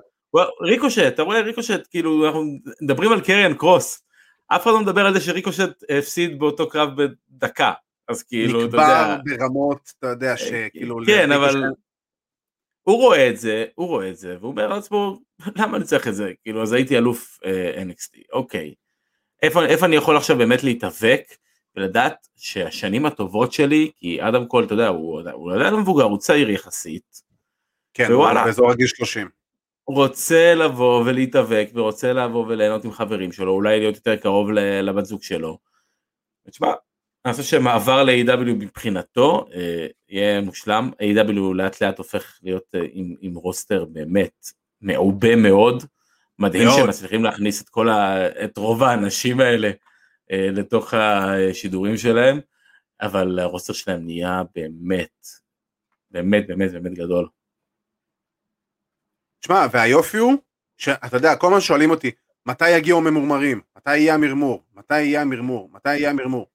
ריקושט, 0.61 1.07
אתה 1.07 1.21
רואה 1.21 1.41
ריקושט, 1.41 1.87
כאילו 1.89 2.25
אנחנו 2.25 2.43
מדברים 2.81 3.11
על 3.11 3.21
קריאן 3.21 3.53
קרוס, 3.53 4.01
אף 4.47 4.63
אחד 4.63 4.71
לא 4.71 4.81
מדבר 4.81 5.05
על 5.05 5.13
זה 5.13 5.21
שריקושט 5.21 5.83
הפסיד 5.97 6.39
באותו 6.39 6.69
קרב 6.69 6.89
בדקה, 7.01 7.73
אז 8.07 8.23
כאילו, 8.23 8.59
אתה 8.59 8.67
נקבר 8.67 8.81
יודע, 8.81 9.17
ברמות, 9.25 9.91
אתה 9.99 10.07
יודע, 10.07 10.37
שכאילו... 10.37 10.97
כן, 11.05 11.31
אבל 11.31 11.63
הוא 12.81 12.97
רואה 12.97 13.29
את 13.29 13.37
זה, 13.37 13.65
הוא 13.75 13.87
רואה 13.87 14.09
את 14.09 14.17
זה, 14.17 14.37
והוא 14.39 14.51
אומר 14.51 14.67
לעצמו, 14.67 15.19
למה 15.57 15.77
אני 15.77 15.85
צריך 15.85 16.07
את 16.07 16.15
זה? 16.15 16.31
כאילו, 16.43 16.61
אז 16.63 16.73
הייתי 16.73 16.97
אלוף 16.97 17.39
אה, 17.45 17.83
NXT, 17.83 18.19
אוקיי. 18.33 18.73
איפה, 19.41 19.65
איפה 19.65 19.85
אני 19.85 19.95
יכול 19.95 20.17
עכשיו 20.17 20.37
באמת 20.37 20.63
להתאבק 20.63 21.23
ולדעת 21.75 22.27
שהשנים 22.35 23.05
הטובות 23.05 23.53
שלי, 23.53 23.91
כי 23.97 24.21
אדם 24.21 24.45
קול, 24.45 24.63
אתה 24.63 24.73
יודע, 24.73 24.87
הוא, 24.87 25.21
הוא 25.33 25.53
עדיין 25.53 25.73
מבוגר, 25.75 26.03
הוא 26.03 26.17
צעיר 26.17 26.49
יחסית, 26.49 27.21
כן, 27.93 28.11
הוא 28.11 28.21
ווואלה. 28.21 28.45
באזור 28.45 28.71
הגיל 28.71 28.87
30. 28.87 29.29
רוצה 29.87 30.55
לבוא 30.55 31.03
ולהתאבק 31.05 31.69
ורוצה 31.73 32.13
לבוא 32.13 32.45
וליהנות 32.47 32.85
עם 32.85 32.91
חברים 32.91 33.31
שלו, 33.31 33.51
אולי 33.51 33.79
להיות 33.79 33.95
יותר 33.95 34.15
קרוב 34.15 34.51
לבת 34.51 35.05
זוג 35.05 35.23
שלו. 35.23 35.57
תשמע, 36.49 36.73
אני 37.25 37.33
חושב 37.33 37.43
שמעבר 37.43 38.03
ל-AW 38.03 38.45
מבחינתו 38.45 39.45
אה, 39.53 39.87
יהיה 40.09 40.41
מושלם, 40.41 40.89
A.W. 41.01 41.53
לאט 41.55 41.81
לאט 41.81 41.97
הופך 41.97 42.39
להיות 42.43 42.63
אה, 42.75 42.79
עם, 42.91 43.15
עם 43.19 43.35
רוסטר 43.35 43.85
באמת 43.85 44.45
מעובה 44.81 45.35
מאוד, 45.35 45.83
מדהים 46.39 46.63
מאוד. 46.63 46.77
שהם 46.77 46.89
מצליחים 46.89 47.23
להכניס 47.23 47.61
את 47.61 47.69
כל 47.69 47.89
ה... 47.89 48.27
את 48.43 48.57
רוב 48.57 48.83
האנשים 48.83 49.39
האלה 49.39 49.71
לתוך 50.31 50.93
השידורים 50.93 51.97
שלהם, 51.97 52.39
אבל 53.01 53.39
הרוסטר 53.39 53.73
שלהם 53.73 54.05
נהיה 54.05 54.41
באמת, 54.55 55.27
באמת 56.11 56.47
באמת 56.47 56.71
באמת 56.71 56.93
גדול. 56.93 57.27
תשמע, 59.39 59.65
והיופי 59.71 60.17
הוא, 60.17 60.33
שאתה 60.77 61.17
יודע, 61.17 61.35
כל 61.35 61.47
הזמן 61.47 61.61
שואלים 61.61 61.89
אותי, 61.89 62.11
מתי 62.45 62.69
יגיעו 62.69 62.99
הממורמרים? 62.99 63.61
מתי 63.77 63.97
יהיה 63.97 64.13
המרמור? 64.13 64.63
מתי 64.73 65.01
יהיה 65.01 65.21
המרמור? 65.21 65.69
מתי 65.71 65.95
יהיה 65.95 66.09
המרמור? 66.09 66.49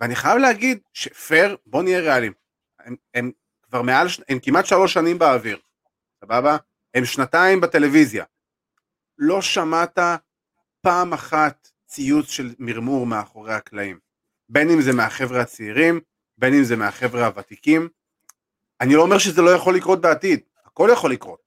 ואני 0.00 0.16
חייב 0.16 0.38
להגיד 0.38 0.78
שפייר, 0.92 1.56
בוא 1.66 1.82
נהיה 1.82 2.00
ריאליים, 2.00 2.32
הם, 2.78 2.96
הם 3.14 3.30
כבר 3.62 3.82
מעל, 3.82 4.06
הם 4.28 4.38
כמעט 4.38 4.66
שלוש 4.66 4.92
שנים 4.92 5.18
באוויר, 5.18 5.58
סבבה? 6.24 6.56
הם 6.94 7.04
שנתיים 7.04 7.60
בטלוויזיה. 7.60 8.24
לא 9.18 9.42
שמעת 9.42 9.98
פעם 10.80 11.12
אחת 11.12 11.68
ציוץ 11.96 12.30
של 12.30 12.54
מרמור 12.58 13.06
מאחורי 13.06 13.54
הקלעים. 13.54 13.98
בין 14.48 14.70
אם 14.70 14.82
זה 14.82 14.92
מהחבר'ה 14.92 15.40
הצעירים, 15.40 16.00
בין 16.38 16.54
אם 16.54 16.64
זה 16.64 16.76
מהחבר'ה 16.76 17.26
הוותיקים. 17.26 17.88
אני 18.80 18.94
לא 18.94 19.02
אומר 19.02 19.18
שזה 19.18 19.42
לא 19.42 19.50
יכול 19.50 19.76
לקרות 19.76 20.00
בעתיד, 20.00 20.40
הכל 20.64 20.88
יכול 20.92 21.12
לקרות. 21.12 21.40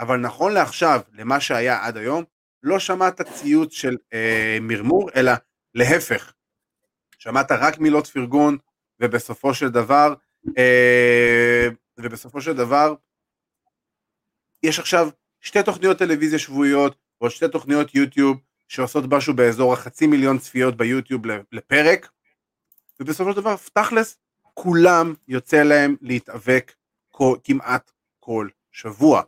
אבל 0.00 0.16
נכון 0.16 0.52
לעכשיו, 0.52 1.00
למה 1.12 1.40
שהיה 1.40 1.86
עד 1.86 1.96
היום, 1.96 2.24
לא 2.62 2.78
שמעת 2.78 3.22
ציוץ 3.22 3.72
של 3.72 3.96
אה, 4.12 4.58
מרמור, 4.60 5.10
אלא 5.16 5.32
להפך. 5.74 6.32
שמעת 7.18 7.52
רק 7.52 7.78
מילות 7.78 8.06
פרגון, 8.06 8.58
ובסופו 9.00 9.54
של 9.54 9.68
דבר, 9.68 10.14
אה, 10.58 11.68
ובסופו 11.98 12.40
של 12.40 12.52
דבר, 12.52 12.94
יש 14.62 14.78
עכשיו 14.78 15.08
שתי 15.40 15.62
תוכניות 15.62 15.98
טלוויזיה 15.98 16.38
שבועיות, 16.38 16.96
ועוד 17.20 17.30
שתי 17.30 17.48
תוכניות 17.48 17.94
יוטיוב, 17.94 18.36
שעושות 18.72 19.04
משהו 19.08 19.34
באזור 19.34 19.72
החצי 19.72 20.06
מיליון 20.06 20.38
צפיות 20.38 20.76
ביוטיוב 20.76 21.22
לפרק, 21.52 22.10
ובסופו 23.00 23.30
של 23.30 23.36
דבר, 23.36 23.56
תכלס, 23.72 24.18
כולם 24.54 25.14
יוצא 25.28 25.62
להם 25.62 25.96
להתאבק 26.00 26.72
כל, 27.10 27.36
כמעט 27.44 27.90
כל 28.20 28.48
שבוע. 28.70 29.22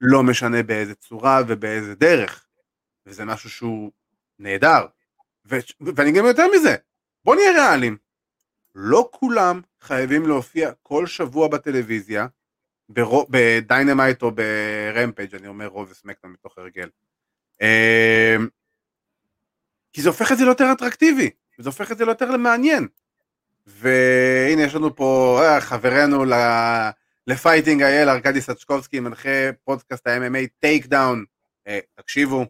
לא 0.00 0.22
משנה 0.22 0.62
באיזה 0.62 0.94
צורה 0.94 1.40
ובאיזה 1.48 1.94
דרך, 1.94 2.46
וזה 3.06 3.24
משהו 3.24 3.50
שהוא 3.50 3.90
נהדר. 4.38 4.86
ו- 5.46 5.56
ואני 5.96 6.12
גם 6.12 6.26
יותר 6.26 6.46
מזה, 6.54 6.76
בוא 7.24 7.34
נהיה 7.34 7.50
ריאליים, 7.52 7.96
לא 8.74 9.08
כולם 9.12 9.60
חייבים 9.80 10.26
להופיע 10.26 10.72
כל 10.82 11.06
שבוע 11.06 11.48
בטלוויזיה, 11.48 12.26
ב 13.30 13.40
Dynamite 13.40 14.22
או 14.22 14.30
ב 14.30 14.42
Rampage, 14.42 15.34
אני 15.34 15.48
אומר 15.48 15.66
רו 15.66 15.90
וסמקדאון 15.90 16.32
מתוך 16.32 16.58
הרגל. 16.58 16.88
כי 19.92 20.02
זה 20.02 20.08
הופך 20.08 20.32
את 20.32 20.38
זה 20.38 20.44
ליותר 20.44 20.72
אטרקטיבי, 20.72 21.30
זה 21.58 21.68
הופך 21.68 21.92
את 21.92 21.98
זה 21.98 22.04
ליותר 22.04 22.36
מעניין. 22.36 22.88
והנה 23.66 24.62
יש 24.62 24.74
לנו 24.74 24.96
פה 24.96 25.40
אה, 25.42 25.60
חברנו 25.60 26.24
ל... 26.24 26.32
ל 27.26 27.32
Fighting 27.32 27.82
אייל, 27.82 28.08
ארכדי 28.08 28.40
סצ'קובסקי, 28.40 29.00
מנחה 29.00 29.28
פודקאסט 29.64 30.06
ה-MMA 30.06 30.46
Takedown. 30.60 31.24
אה, 31.68 31.78
תקשיבו, 31.94 32.44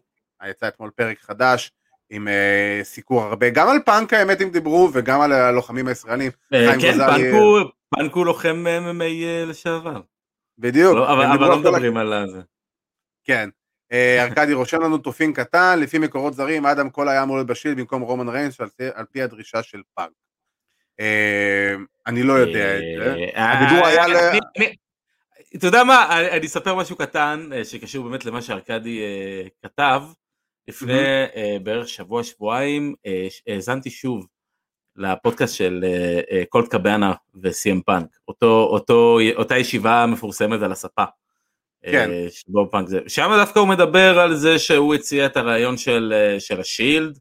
יצא 0.49 0.67
אתמול 0.67 0.89
פרק 0.95 1.19
חדש 1.21 1.71
עם 2.09 2.27
אה, 2.27 2.79
סיקור 2.83 3.21
הרבה, 3.21 3.49
גם 3.49 3.69
על 3.69 3.77
פאנק 3.85 4.13
האמת 4.13 4.41
הם 4.41 4.49
דיברו 4.49 4.89
וגם 4.93 5.21
על 5.21 5.31
הלוחמים 5.31 5.87
הישראלים. 5.87 6.31
אה, 6.53 6.73
כן, 6.81 6.97
פאנק 6.97 7.21
הוא- 7.33 7.59
פאנק 7.89 8.13
הוא 8.13 8.25
לוחם 8.25 8.63
MMA 8.67 9.03
אה, 9.03 9.45
לשעבר. 9.47 10.01
בדיוק. 10.57 10.95
לא, 10.95 11.13
אבל 11.13 11.25
אבל 11.25 11.47
לא 11.47 11.59
מדברים 11.59 11.97
על 11.97 12.29
זה. 12.29 12.41
כן. 13.23 13.49
אה, 13.91 14.17
ארכדי 14.23 14.53
רושם 14.53 14.81
לנו 14.81 14.97
תופין 14.97 15.33
קטן, 15.33 15.79
לפי 15.79 15.97
מקורות 15.97 16.33
זרים, 16.33 16.65
אדם 16.65 16.89
קול 16.89 17.09
היה 17.09 17.23
אמור 17.23 17.35
להיות 17.37 17.47
בשילד 17.47 17.77
במקום 17.77 18.01
רומן 18.01 18.29
ריינס, 18.29 18.59
על 18.93 19.05
פי- 19.11 19.21
הדרישה 19.21 19.63
של 19.63 19.81
פאנק. 19.95 20.11
אה, 20.99 21.75
אני 22.07 22.23
לא 22.23 22.33
יודע 22.33 22.77
את 22.77 22.83
זה. 22.97 23.15
אה, 23.35 23.51
הדיבור 23.61 23.87
היה 23.87 24.07
ל- 24.07 24.31
אתה 25.57 25.67
יודע 25.67 25.83
מה, 25.83 26.19
אני 26.31 26.45
אספר 26.47 26.75
משהו 26.75 26.95
קטן 26.95 27.49
אה, 27.53 27.65
שקשור 27.65 28.09
באמת 28.09 28.25
למה 28.25 28.41
שארכדי 28.41 29.01
אה, 29.01 29.47
כתב. 29.63 30.01
לפני 30.67 30.93
אה, 31.35 31.57
בערך 31.63 31.87
שבוע 31.87 32.23
שבועיים 32.23 32.95
אה, 33.05 33.27
ש- 33.29 33.43
האזנתי 33.47 33.89
שוב 33.89 34.27
לפודקאסט 34.95 35.55
של 35.55 35.83
אה, 35.87 36.19
אה, 36.31 36.43
קולט 36.49 36.67
קבאנה 36.71 37.13
וסי.אם 37.43 37.81
פאנק, 37.81 38.07
אותה 39.37 39.57
ישיבה 39.57 40.05
מפורסמת 40.05 40.61
על 40.61 40.71
הספה. 40.71 41.03
אה, 41.85 41.91
כן. 41.91 42.09
פאנק 42.71 42.87
זה. 42.87 42.99
שם 43.07 43.31
דווקא 43.37 43.59
הוא 43.59 43.67
מדבר 43.67 44.19
על 44.19 44.35
זה 44.35 44.59
שהוא 44.59 44.95
הציע 44.95 45.25
את 45.25 45.37
הרעיון 45.37 45.77
של, 45.77 46.13
אה, 46.15 46.39
של 46.39 46.59
השילד, 46.59 47.19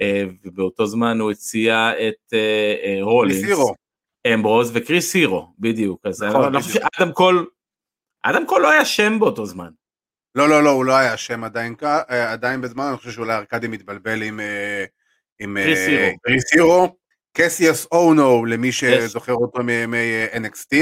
אה, 0.00 0.24
ובאותו 0.44 0.86
זמן 0.86 1.20
הוא 1.20 1.30
הציע 1.30 1.92
את 2.08 2.34
אה, 2.34 2.74
אה, 2.84 2.98
רולינס. 3.02 3.58
אמברוז 4.34 4.70
וקריס 4.74 5.14
הירו, 5.14 5.52
בדיוק. 5.58 6.00
אז 6.04 6.22
נכון, 6.22 6.44
אני 6.44 6.62
חושב 6.62 6.74
בדיוק. 6.78 6.94
שאדם 6.96 7.12
קול, 7.12 7.46
אדם 8.22 8.46
קול 8.46 8.62
לא 8.62 8.70
היה 8.70 8.84
שם 8.84 9.18
באותו 9.18 9.46
זמן. 9.46 9.70
לא, 10.34 10.48
לא, 10.48 10.62
לא, 10.62 10.70
הוא 10.70 10.84
לא 10.84 10.96
היה 10.96 11.16
שם 11.16 11.44
עדיין, 11.44 11.74
אה, 11.82 12.32
עדיין 12.32 12.60
בזמן, 12.60 12.84
אני 12.84 12.96
חושב 12.96 13.10
שאולי 13.10 13.34
ארקדי 13.34 13.68
מתבלבל 13.68 14.22
עם, 14.22 14.40
אה, 14.40 14.84
עם 15.38 15.56
קריס 16.22 16.52
הירו. 16.52 16.96
קסיוס 17.36 17.86
אונו, 17.92 18.44
למי 18.44 18.72
שזוכר 18.72 19.34
אותו 19.34 19.62
מימי 19.62 20.26
NXT, 20.32 20.76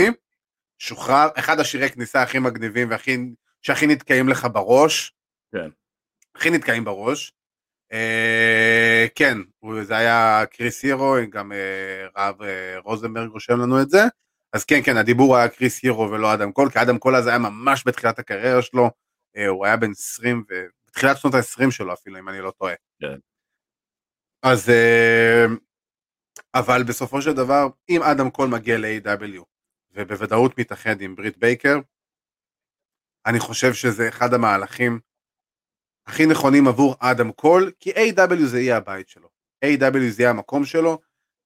שוחרר, 0.80 1.28
אחד 1.34 1.60
השירי 1.60 1.90
כניסה 1.90 2.22
הכי 2.22 2.38
מגניבים 2.38 2.90
והכי, 2.90 3.18
שהכי 3.62 3.86
נתקעים 3.86 4.28
לך 4.28 4.48
בראש. 4.52 5.14
כן. 5.52 5.70
הכי 6.34 6.50
נתקעים 6.50 6.84
בראש. 6.84 7.32
אה, 7.92 9.06
כן, 9.14 9.38
זה 9.82 9.96
היה 9.96 10.44
קריס 10.50 10.82
הירו, 10.82 11.16
גם 11.30 11.52
אה, 11.52 12.06
רב 12.16 12.42
אה, 12.42 12.78
רוזנברג 12.78 13.30
רושם 13.30 13.60
לנו 13.60 13.82
את 13.82 13.90
זה. 13.90 14.02
אז 14.52 14.64
כן, 14.64 14.80
כן, 14.84 14.96
הדיבור 14.96 15.36
היה 15.36 15.48
קריס 15.48 15.82
הירו 15.82 16.10
ולא 16.10 16.34
אדם 16.34 16.52
קול, 16.52 16.70
כי 16.70 16.82
אדם 16.82 16.98
קול 16.98 17.16
אז 17.16 17.26
היה 17.26 17.38
ממש 17.38 17.82
בתחילת 17.86 18.18
הקריירה 18.18 18.62
שלו, 18.62 18.90
אה, 19.36 19.48
הוא 19.48 19.66
היה 19.66 19.76
בן 19.76 19.90
20, 19.90 20.44
בתחילת 20.86 21.16
שנות 21.16 21.34
ה-20 21.34 21.70
שלו 21.70 21.92
אפילו, 21.92 22.18
אם 22.18 22.28
אני 22.28 22.40
לא 22.40 22.50
טועה. 22.50 22.74
כן. 23.00 23.16
אז, 24.42 24.70
אה, 24.70 25.44
אבל 26.54 26.82
בסופו 26.82 27.22
של 27.22 27.32
דבר, 27.32 27.68
אם 27.88 28.02
אדם 28.02 28.30
קול 28.30 28.48
מגיע 28.48 28.78
ל-AEW, 28.78 29.49
ובוודאות 29.93 30.59
מתאחד 30.59 31.01
עם 31.01 31.16
ברית 31.16 31.38
בייקר, 31.38 31.78
אני 33.26 33.41
חושב 33.41 33.74
שזה 33.74 34.09
אחד 34.09 34.34
המהלכים 34.34 35.01
הכי 36.07 36.26
נכונים 36.26 36.68
עבור 36.68 36.97
אדם 36.99 37.32
קול, 37.32 37.72
כי 37.80 37.91
A.E.W. 37.90 38.46
זה 38.47 38.61
יהיה 38.61 38.76
הבית 38.76 39.09
שלו. 39.09 39.28
A.E.W. 39.64 40.11
זה 40.11 40.22
יהיה 40.22 40.30
המקום 40.30 40.64
שלו, 40.64 40.99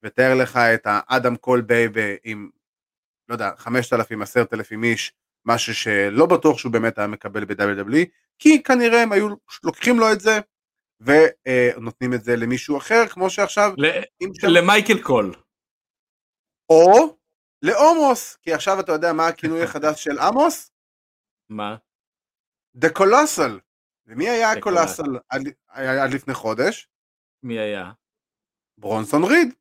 ותאר 0.02 0.34
לך 0.34 0.56
את 0.56 0.82
האדם 0.86 1.36
קול 1.36 1.60
baby 1.60 2.16
עם, 2.24 2.50
לא 3.28 3.34
יודע, 3.34 3.50
5,000, 3.56 4.22
10,000 4.22 4.84
איש, 4.84 5.12
משהו 5.46 5.74
שלא 5.74 6.26
בטוח 6.26 6.58
שהוא 6.58 6.72
באמת 6.72 6.98
היה 6.98 7.06
מקבל 7.06 7.44
ב-WWE, 7.44 8.06
כי 8.38 8.62
כנראה 8.62 9.02
הם 9.02 9.12
היו 9.12 9.28
לוקחים 9.64 9.98
לו 9.98 10.12
את 10.12 10.20
זה, 10.20 10.40
ונותנים 11.00 12.14
את 12.14 12.24
זה 12.24 12.36
למישהו 12.36 12.78
אחר, 12.78 13.06
כמו 13.08 13.30
שעכשיו... 13.30 13.72
למייקל 14.42 15.02
קול. 15.02 15.34
או 16.70 17.16
לעומוס, 17.64 18.36
כי 18.36 18.52
עכשיו 18.52 18.80
אתה 18.80 18.92
יודע 18.92 19.12
מה 19.12 19.26
הכינוי 19.26 19.62
החדש 19.62 20.04
של 20.04 20.18
עמוס? 20.18 20.70
מה? 21.48 21.76
The 22.78 22.88
Colossal. 22.98 23.60
ומי 24.06 24.28
היה 24.28 24.52
הקולאסל 24.52 25.18
עד, 25.28 25.42
עד 25.68 26.10
לפני 26.10 26.34
חודש? 26.34 26.88
מי 27.42 27.58
היה? 27.58 27.92
ברונסון 28.78 29.24
ריד. 29.24 29.54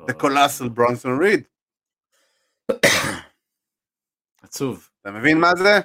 The 0.00 0.12
Colossal 0.22 0.68
ברונסון 0.68 1.22
ריד. 1.22 1.48
עצוב. 4.42 4.88
אתה 5.00 5.10
מבין 5.10 5.38
מה 5.38 5.54
זה? 5.56 5.80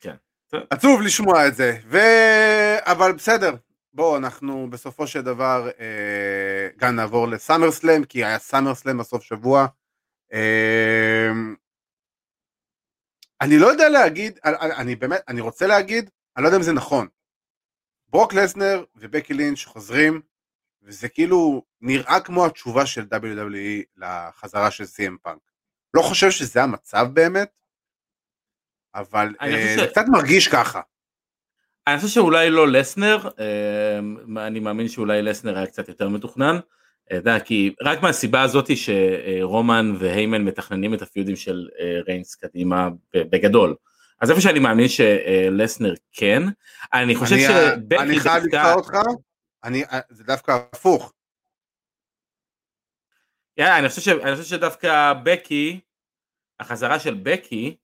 כן. 0.00 0.16
עצוב 0.70 1.00
לשמוע 1.02 1.48
את 1.48 1.54
זה, 1.54 1.78
ו... 1.86 1.98
אבל 2.80 3.12
בסדר, 3.12 3.54
בואו 3.92 4.16
אנחנו 4.16 4.70
בסופו 4.70 5.06
של 5.06 5.22
דבר 5.22 5.70
אה, 5.80 6.68
גם 6.76 6.96
נעבור 6.96 7.28
לסאמר 7.28 7.70
סלאם, 7.70 8.04
כי 8.04 8.24
היה 8.24 8.38
סאמר 8.38 8.74
סלאם 8.74 8.98
בסוף 8.98 9.22
שבוע. 9.22 9.66
אה, 10.32 11.30
אני 13.40 13.58
לא 13.58 13.66
יודע 13.66 13.88
להגיד, 13.88 14.38
אני, 14.44 14.56
אני 14.76 14.96
באמת, 14.96 15.20
אני 15.28 15.40
רוצה 15.40 15.66
להגיד 15.66 16.10
אני 16.36 16.42
לא 16.42 16.48
יודע 16.48 16.58
אם 16.58 16.62
זה 16.62 16.72
נכון. 16.72 17.08
ברוק 18.08 18.34
לסנר 18.34 18.84
ובקי 18.94 19.34
לינץ' 19.34 19.64
חוזרים, 19.64 20.20
וזה 20.82 21.08
כאילו 21.08 21.62
נראה 21.80 22.20
כמו 22.20 22.46
התשובה 22.46 22.86
של 22.86 23.06
WWE 23.12 23.84
לחזרה 23.96 24.70
של 24.70 24.84
CM 24.84 25.16
פאנק. 25.22 25.38
לא 25.94 26.02
חושב 26.02 26.30
שזה 26.30 26.62
המצב 26.62 27.06
באמת, 27.12 27.50
אבל 28.94 29.34
אה, 29.40 29.50
ש... 29.50 29.80
זה 29.80 29.86
קצת 29.86 30.04
מרגיש 30.08 30.48
ככה. 30.48 30.80
אני 31.86 31.96
חושב 31.96 32.08
שאולי 32.08 32.50
לא 32.50 32.68
לסנר, 32.68 33.28
אה, 33.38 33.98
אני 34.46 34.60
מאמין 34.60 34.88
שאולי 34.88 35.22
לסנר 35.22 35.56
היה 35.56 35.66
קצת 35.66 35.88
יותר 35.88 36.08
מתוכנן, 36.08 36.58
אתה 37.08 37.14
יודע, 37.14 37.40
כי 37.40 37.74
רק 37.82 38.02
מהסיבה 38.02 38.42
הזאתי 38.42 38.74
שרומן 38.76 39.94
והיימן 39.98 40.42
מתכננים 40.44 40.94
את 40.94 41.02
הפיודים 41.02 41.36
של 41.36 41.68
אה, 41.80 41.98
ריינס 42.06 42.34
קדימה 42.34 42.88
בגדול. 43.14 43.74
אז 44.20 44.30
איפה 44.30 44.40
שאני 44.40 44.58
מאמין 44.58 44.88
שלסנר 44.88 45.94
כן, 46.12 46.42
אני 46.92 47.14
חושב 47.14 47.36
שבקי 47.36 48.02
אני 48.02 48.20
חייב 48.20 48.44
לקרוא 48.44 48.72
אותך, 48.72 48.92
אני, 49.64 49.84
זה 50.10 50.24
דווקא 50.24 50.58
הפוך. 50.72 51.12
Yeah, 53.60 53.78
אני, 53.78 53.88
חושב 53.88 54.00
ש, 54.00 54.08
אני 54.08 54.36
חושב 54.36 54.48
שדווקא 54.48 55.12
בקי, 55.22 55.80
החזרה 56.60 56.98
של 56.98 57.14
בקי, 57.22 57.76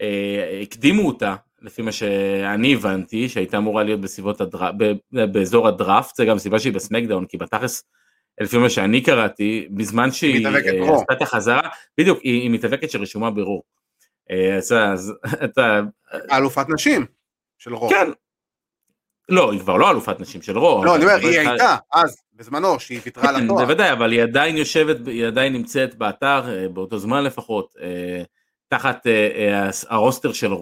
אה, 0.00 0.60
הקדימו 0.62 1.06
אותה, 1.06 1.36
לפי 1.62 1.82
מה 1.82 1.92
שאני 1.92 2.74
הבנתי, 2.74 3.28
שהייתה 3.28 3.56
אמורה 3.56 3.82
להיות 3.82 4.00
בסביבות 4.00 4.40
הדרפ, 4.40 4.74
באזור 5.12 5.68
הדראפט, 5.68 6.16
זה 6.16 6.24
גם 6.24 6.38
סיבה 6.38 6.58
שהיא 6.58 6.72
בסמקדאון, 6.72 7.26
כי 7.26 7.36
בתכלס, 7.36 7.84
לפי 8.40 8.58
מה 8.58 8.70
שאני 8.70 9.02
קראתי, 9.02 9.68
בזמן 9.70 10.10
שהיא 10.10 10.46
אה, 10.46 10.94
עשתה 10.94 11.12
את 11.12 11.22
החזרה, 11.22 11.68
בדיוק, 11.98 12.20
היא, 12.22 12.50
מתאבקת 12.50 12.90
שרשומה 12.90 13.30
ברור. 13.30 13.62
אה, 14.30 14.56
אז 14.56 14.74
אתה... 15.44 15.80
אלופת 16.32 16.66
נשים 16.68 17.06
של 17.58 17.74
רו. 17.74 17.88
כן. 17.88 18.08
לא, 19.28 19.52
היא 19.52 19.60
כבר 19.60 19.76
לא 19.76 19.90
אלופת 19.90 20.20
נשים 20.20 20.42
של 20.42 20.58
רו. 20.58 20.84
לא, 20.84 20.96
אני 20.96 21.04
אומר, 21.04 21.14
היא 21.14 21.38
הייתה 21.38 21.76
אז, 21.92 22.22
בזמנו, 22.34 22.80
שהיא 22.80 23.00
ויתרה 23.04 23.28
על 23.28 23.36
התואר. 23.36 23.64
בוודאי, 23.64 23.92
אבל 23.92 24.12
היא 24.12 24.22
עדיין 24.22 24.56
יושבת, 24.56 24.96
היא 25.06 25.26
עדיין 25.26 25.52
נמצאת 25.52 25.94
באתר, 25.94 26.48
אה, 26.48 26.68
באותו 26.68 26.98
זמן 26.98 27.24
לפחות, 27.24 27.74
תחת 28.68 29.06
הרוסטר 29.88 30.32
של 30.32 30.52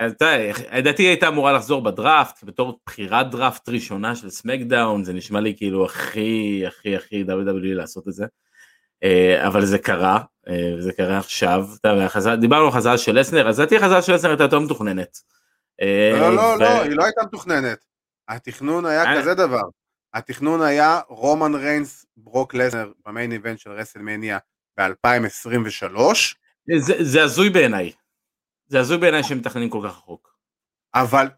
רו. 0.00 0.26
לדעתי 0.72 1.02
היא 1.02 1.08
הייתה 1.08 1.28
אמורה 1.28 1.52
לחזור 1.52 1.82
בדראפט, 1.82 2.44
בתור 2.44 2.80
בחירת 2.86 3.30
דראפט 3.30 3.68
ראשונה 3.68 4.16
של 4.16 4.30
סמקדאון, 4.30 5.04
זה 5.04 5.12
נשמע 5.12 5.40
לי 5.40 5.54
כאילו 5.56 5.84
הכי 5.84 6.62
הכי 6.66 6.96
הכי 6.96 7.24
WWE 7.28 7.74
לעשות 7.74 8.08
את 8.08 8.12
זה. 8.12 8.26
אה, 9.04 9.46
אבל 9.46 9.64
זה 9.64 9.78
קרה, 9.78 10.20
אה, 10.48 10.74
וזה 10.78 10.92
קרה 10.92 11.18
עכשיו, 11.18 11.66
דיברנו 12.40 12.64
על 12.64 12.70
חזרה 12.70 12.98
של 12.98 13.18
לסנר, 13.18 13.48
אז 13.48 13.60
לדעתי 13.60 13.76
החזרה 13.76 14.02
של 14.02 14.14
לסנר 14.14 14.30
הייתה 14.30 14.44
יותר 14.44 14.58
מתוכננת. 14.58 15.18
אה, 15.80 16.10
לא, 16.20 16.36
לא, 16.36 16.58
לא, 16.58 16.82
היא 16.82 16.96
לא 16.96 17.04
הייתה 17.04 17.20
מתוכננת. 17.22 17.78
התכנון 18.28 18.86
היה 18.86 19.16
כזה 19.16 19.34
דבר, 19.34 19.62
התכנון 20.14 20.62
היה 20.62 21.00
רומן 21.08 21.54
ריינס, 21.54 22.06
ברוק 22.16 22.54
לסנר 22.54 22.92
ב 23.06 23.11
main 23.11 23.32
event 23.32 23.58
של 23.58 23.70
רסלמניה 23.70 24.38
ב-2023. 24.80 26.00
זה 27.00 27.22
הזוי 27.22 27.50
בעיניי. 27.50 27.92
זה 28.70 28.80
הזוי 28.80 28.98
בעיניי 28.98 29.22
שהם 29.22 29.38
מתכננים 29.38 29.70
כל 29.70 29.80
כך 29.84 29.96
רחוק. 29.96 30.34
אבל, 30.94 31.28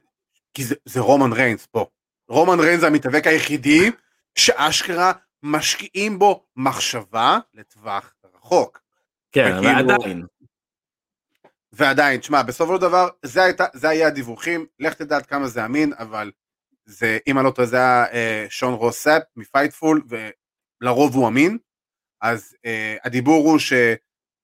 כי 0.54 0.64
זה, 0.64 0.74
זה 0.84 1.00
רומן 1.00 1.32
ריינס 1.32 1.66
פה. 1.66 1.86
רומן 2.28 2.60
ריינס 2.60 2.80
זה 2.80 2.86
המתאבק 2.86 3.26
היחידי 3.26 3.90
שאשכרה 4.34 5.12
משקיעים 5.42 6.18
בו 6.18 6.46
מחשבה 6.56 7.38
לטווח 7.54 8.14
רחוק. 8.34 8.80
כן, 9.32 9.52
וכאילו... 9.58 9.88
ועדיין. 9.88 10.26
ועדיין, 11.72 12.20
תשמע, 12.20 12.42
בסופו 12.42 12.74
של 12.74 12.80
דבר, 12.80 13.08
זה, 13.22 13.42
הייתה, 13.42 13.64
זה 13.74 13.88
היה 13.88 14.06
הדיווחים, 14.06 14.66
לך 14.78 14.94
תדע 14.94 15.16
עד 15.16 15.26
כמה 15.26 15.48
זה 15.48 15.64
אמין, 15.64 15.92
אבל 15.98 16.32
זה, 16.84 17.18
אם 17.26 17.38
אני 17.38 17.46
לא 17.46 17.50
טועה, 17.50 17.68
זה 17.68 17.76
היה 17.76 18.12
אה, 18.12 18.46
שון 18.48 18.74
רוסאפ 18.74 19.22
מפייטפול, 19.36 20.02
ולרוב 20.08 21.14
הוא 21.14 21.28
אמין, 21.28 21.58
אז 22.20 22.56
אה, 22.64 22.96
הדיבור 23.04 23.50
הוא 23.50 23.58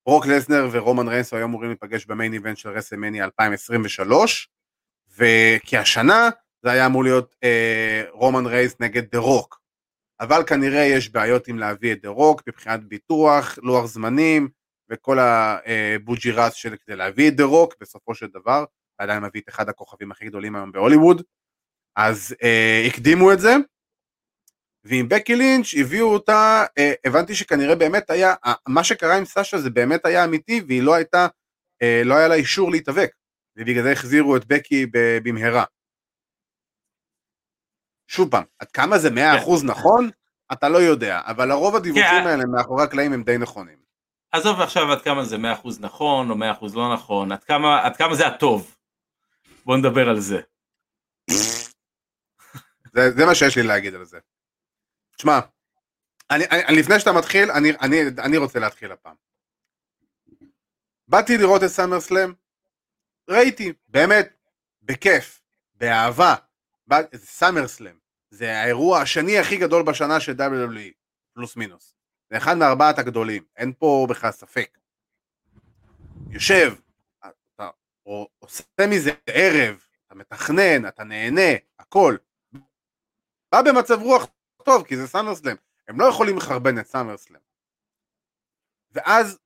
שברוק 0.08 0.26
לסנר 0.26 0.68
ורומן 0.72 1.08
ריינס 1.08 1.34
היו 1.34 1.44
אמורים 1.44 1.70
להיפגש 1.70 2.06
ב 2.06 2.11
main 2.11 2.32
event 2.32 2.56
של 2.56 2.68
רסלמניה 2.68 3.24
2023, 3.24 4.48
וכי 5.16 5.76
השנה 5.76 6.28
זה 6.62 6.70
היה 6.70 6.86
אמור 6.86 7.04
להיות 7.04 7.34
אה, 7.44 8.04
רומן 8.10 8.46
ריינס 8.46 8.76
נגד 8.80 9.02
דה 9.12 9.18
רוק, 9.18 9.60
אבל 10.20 10.42
כנראה 10.46 10.80
יש 10.80 11.10
בעיות 11.10 11.48
עם 11.48 11.58
להביא 11.58 11.92
את 11.92 12.02
דה 12.02 12.08
רוק 12.08 12.42
מבחינת 12.48 12.84
ביטוח, 12.84 13.58
לוח 13.62 13.86
זמנים 13.86 14.48
וכל 14.90 15.18
הבוג'ירס 15.20 16.54
של 16.54 16.76
כדי 16.86 16.96
להביא 16.96 17.28
את 17.28 17.36
דה 17.36 17.44
רוק 17.44 17.74
בסופו 17.80 18.14
של 18.14 18.26
דבר, 18.26 18.64
עדיין 18.98 19.22
מביא 19.22 19.40
את 19.40 19.48
אחד 19.48 19.68
הכוכבים 19.68 20.10
הכי 20.10 20.26
גדולים 20.26 20.56
היום 20.56 20.72
בהוליווד, 20.72 21.22
אז 21.96 22.34
אה, 22.42 22.84
הקדימו 22.86 23.32
את 23.32 23.40
זה, 23.40 23.56
ועם 24.84 25.08
בקי 25.08 25.36
לינץ' 25.36 25.74
הביאו 25.80 26.12
אותה, 26.12 26.64
אה, 26.78 26.92
הבנתי 27.04 27.34
שכנראה 27.34 27.74
באמת 27.74 28.10
היה, 28.10 28.34
מה 28.68 28.84
שקרה 28.84 29.16
עם 29.16 29.24
סאשה 29.24 29.58
זה 29.58 29.70
באמת 29.70 30.06
היה 30.06 30.24
אמיתי 30.24 30.60
והיא 30.68 30.82
לא 30.82 30.94
הייתה, 30.94 31.26
אה, 31.82 32.02
לא 32.04 32.14
היה 32.14 32.28
לה 32.28 32.34
אישור 32.34 32.70
להתאבק, 32.70 33.10
ובגלל 33.56 33.82
זה 33.82 33.92
החזירו 33.92 34.36
את 34.36 34.46
בקי 34.46 34.86
במהרה. 35.24 35.64
שוב 38.08 38.30
פעם, 38.30 38.44
עד 38.58 38.70
כמה 38.70 38.98
זה 38.98 39.10
100% 39.10 39.60
כן. 39.60 39.66
נכון? 39.66 40.10
אתה 40.52 40.68
לא 40.68 40.78
יודע, 40.78 41.20
אבל 41.24 41.48
לרוב 41.48 41.76
הדיווחים 41.76 42.22
כן. 42.22 42.26
האלה 42.26 42.44
מאחורי 42.44 42.84
הקלעים 42.84 43.12
הם 43.12 43.22
די 43.22 43.38
נכונים. 43.38 43.78
עזוב 44.32 44.60
עכשיו 44.60 44.92
עד 44.92 45.02
כמה 45.02 45.24
זה 45.24 45.36
100% 45.36 45.40
נכון 45.80 46.30
או 46.30 46.34
100% 46.34 46.40
לא 46.74 46.94
נכון, 46.94 47.32
עד 47.32 47.44
כמה, 47.44 47.86
עד 47.86 47.96
כמה 47.96 48.14
זה 48.14 48.26
הטוב. 48.26 48.76
בוא 49.64 49.76
נדבר 49.76 50.08
על 50.08 50.20
זה. 50.20 50.40
זה, 52.94 53.10
זה 53.10 53.26
מה 53.26 53.34
שיש 53.34 53.56
לי 53.56 53.62
להגיד 53.62 53.94
על 53.94 54.04
זה. 54.04 54.18
תשמע, 55.18 55.40
אני, 56.30 56.44
אני, 56.44 56.76
לפני 56.76 57.00
שאתה 57.00 57.12
מתחיל, 57.12 57.50
אני, 57.50 57.70
אני, 57.80 57.96
אני 58.18 58.36
רוצה 58.36 58.58
להתחיל 58.58 58.92
הפעם. 58.92 59.14
באתי 61.08 61.38
לראות 61.38 61.62
את 61.62 61.68
סאמר 61.68 62.00
סלאם, 62.00 62.32
ראיתי, 63.30 63.72
באמת, 63.88 64.36
בכיף, 64.82 65.42
באהבה. 65.74 66.34
סאמר 67.16 67.68
סלאם. 67.68 67.98
זה 68.30 68.58
האירוע 68.58 69.00
השני 69.00 69.38
הכי 69.38 69.56
גדול 69.56 69.82
בשנה 69.82 70.20
של 70.20 70.32
WWE, 70.32 70.92
פלוס 71.34 71.56
מינוס. 71.56 71.94
זה 72.30 72.36
אחד 72.36 72.56
מארבעת 72.56 72.98
הגדולים, 72.98 73.44
אין 73.56 73.72
פה 73.78 74.06
בכלל 74.10 74.30
ספק. 74.30 74.78
יושב, 76.30 76.74
אתה 77.54 77.70
עושה 78.38 78.64
מזה 78.90 79.10
ערב, 79.26 79.84
אתה 80.06 80.14
מתכנן, 80.14 80.88
אתה 80.88 81.04
נהנה, 81.04 81.50
הכל. 81.78 82.16
בא 83.52 83.62
במצב 83.62 84.02
רוח 84.02 84.26
טוב, 84.64 84.86
כי 84.86 84.96
זה 84.96 85.06
סאמרסלאם. 85.06 85.56
הם 85.88 86.00
לא 86.00 86.06
יכולים 86.06 86.36
לחרבן 86.36 86.78
את 86.78 86.86
סאמרסלאם. 86.86 87.40
ואז 88.92 89.38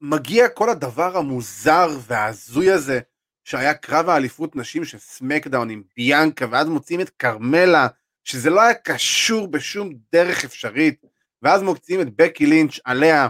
מגיע 0.00 0.48
כל 0.48 0.70
הדבר 0.70 1.16
המוזר 1.16 1.88
וההזוי 2.00 2.70
הזה, 2.70 3.00
שהיה 3.44 3.74
קרב 3.74 4.08
האליפות 4.08 4.56
נשים 4.56 4.84
של 4.84 4.98
סמקדאון 4.98 5.70
עם 5.70 5.82
ביאנקה, 5.96 6.46
ואז 6.50 6.68
מוצאים 6.68 7.00
את 7.00 7.10
כרמלה, 7.10 7.88
שזה 8.24 8.50
לא 8.50 8.60
היה 8.60 8.74
קשור 8.74 9.48
בשום 9.48 9.92
דרך 10.12 10.44
אפשרית, 10.44 11.04
ואז 11.42 11.62
מוצאים 11.62 12.00
את 12.00 12.16
בקי 12.16 12.46
לינץ' 12.46 12.78
עליה, 12.84 13.28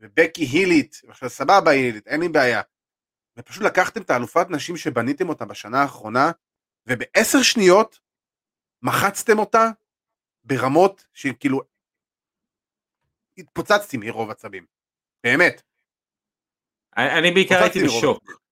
ובקי 0.00 0.44
הילית, 0.44 1.00
עכשיו 1.08 1.30
סבבה 1.30 1.70
הילית, 1.70 2.08
אין 2.08 2.20
לי 2.20 2.28
בעיה. 2.28 2.60
ופשוט 3.38 3.62
לקחתם 3.62 4.02
את 4.02 4.10
האלופת 4.10 4.46
נשים 4.50 4.76
שבניתם 4.76 5.28
אותה 5.28 5.44
בשנה 5.44 5.82
האחרונה, 5.82 6.30
ובעשר 6.86 7.42
שניות 7.42 8.00
מחצתם 8.82 9.38
אותה 9.38 9.70
ברמות 10.44 11.04
שכאילו 11.14 11.60
התפוצצתי 13.38 13.96
מרוב 13.96 14.30
עצבים, 14.30 14.64
באמת. 15.24 15.62
אני 16.96 17.30
בעיקר 17.30 17.62
הייתי 17.62 17.84
בשוק. 17.84 18.42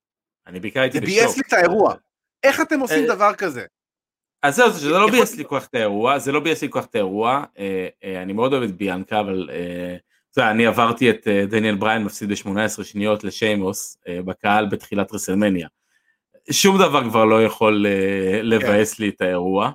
אני 0.47 0.61
בעיקר 0.61 0.81
הייתי 0.81 1.01
בשוק. 1.01 1.11
זה 1.11 1.21
ביאס 1.21 1.37
לי 1.37 1.43
את 1.49 1.53
האירוע. 1.53 1.95
איך 2.43 2.61
אתם 2.61 2.81
עושים 2.81 3.03
אה, 3.11 3.15
דבר 3.15 3.35
כזה? 3.35 3.65
אז 4.43 4.57
זהו, 4.57 4.71
זה 4.71 4.91
לא 4.91 5.11
ביאס 5.11 5.37
לי 5.37 5.45
כל 5.47 5.61
כך 5.61 5.67
את 5.67 5.75
האירוע, 5.75 6.19
זה 6.19 6.33
לא 6.33 6.41
ביאס 6.41 6.63
לי 6.63 6.69
כל 6.71 6.81
כך 6.81 6.87
את 6.87 6.95
האירוע, 6.95 7.45
אה, 7.59 7.89
אה, 8.05 8.23
אני 8.23 8.33
מאוד 8.33 8.53
אוהב 8.53 8.63
את 8.63 8.77
ביאנקה, 8.77 9.21
אבל 9.21 9.51
אני 10.39 10.67
עברתי 10.67 11.11
את 11.11 11.29
דניאל 11.29 11.75
בריין 11.75 12.05
מפסיד 12.05 12.29
ב-18 12.29 12.85
שניות 12.85 13.25
לשיימוס 13.25 13.97
בקהל 14.09 14.67
בתחילת 14.67 15.13
רסלמניה. 15.13 15.69
שום 16.51 16.79
דבר 16.79 17.11
כבר 17.11 17.25
לא 17.25 17.45
יכול 17.45 17.87
לבאס 18.43 18.99
לי 18.99 19.09
את 19.09 19.21
האירוע. 19.21 19.71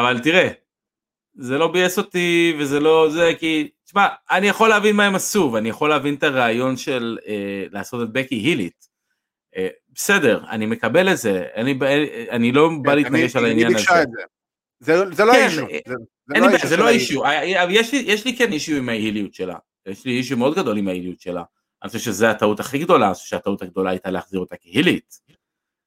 אבל 0.00 0.18
תראה, 0.18 0.48
זה 1.34 1.58
לא 1.58 1.72
ביאס 1.72 1.98
אותי 1.98 2.56
וזה 2.58 2.80
לא 2.80 3.08
זה 3.10 3.32
כי, 3.38 3.70
תשמע, 3.84 4.06
אני 4.30 4.48
יכול 4.48 4.68
להבין 4.68 4.96
מה 4.96 5.04
הם 5.04 5.14
עשו 5.14 5.50
ואני 5.52 5.68
יכול 5.68 5.88
להבין 5.88 6.14
את 6.14 6.22
הרעיון 6.22 6.76
של 6.76 7.18
אה, 7.26 7.64
לעשות 7.70 8.08
את 8.08 8.12
בקי 8.12 8.34
הילית. 8.34 8.88
אה, 9.56 9.68
בסדר, 9.94 10.44
אני 10.50 10.66
מקבל 10.66 11.12
את 11.12 11.18
זה, 11.18 11.46
אני, 11.54 11.78
אני 12.30 12.52
לא 12.52 12.70
בא 12.82 12.90
כן, 12.90 12.96
להתנגש 12.96 13.36
על 13.36 13.44
העניין 13.44 13.74
הזה. 13.76 13.84
זה, 14.80 15.10
זה 15.12 15.24
לא 15.24 15.32
כן, 15.32 15.46
issue. 15.46 15.66
אה, 15.70 15.78
זה, 15.86 15.94
זה 16.34 16.40
לא, 16.40 16.68
זה 16.68 16.76
לא 16.76 16.88
issue, 16.88 17.24
אה, 17.24 17.66
יש 17.70 17.92
יש 17.92 18.24
לי 18.24 18.36
כן 18.36 18.52
issue 18.52 18.72
עם 18.72 18.88
ההיליות 18.88 19.34
שלה, 19.34 19.56
יש 19.86 20.04
לי 20.04 20.12
issue 20.12 20.36
מאוד 20.36 20.54
גדול 20.54 20.78
עם 20.78 20.88
ההיליות 20.88 21.20
שלה. 21.20 21.42
אני 21.82 21.88
חושב 21.88 22.04
שזו 22.04 22.26
הטעות 22.26 22.60
הכי 22.60 22.78
גדולה, 22.78 23.06
אני 23.06 23.14
חושב 23.14 23.26
שהטעות 23.26 23.62
הגדולה 23.62 23.90
הייתה 23.90 24.10
להחזיר 24.10 24.40
אותה 24.40 24.56
כהילית. 24.56 25.20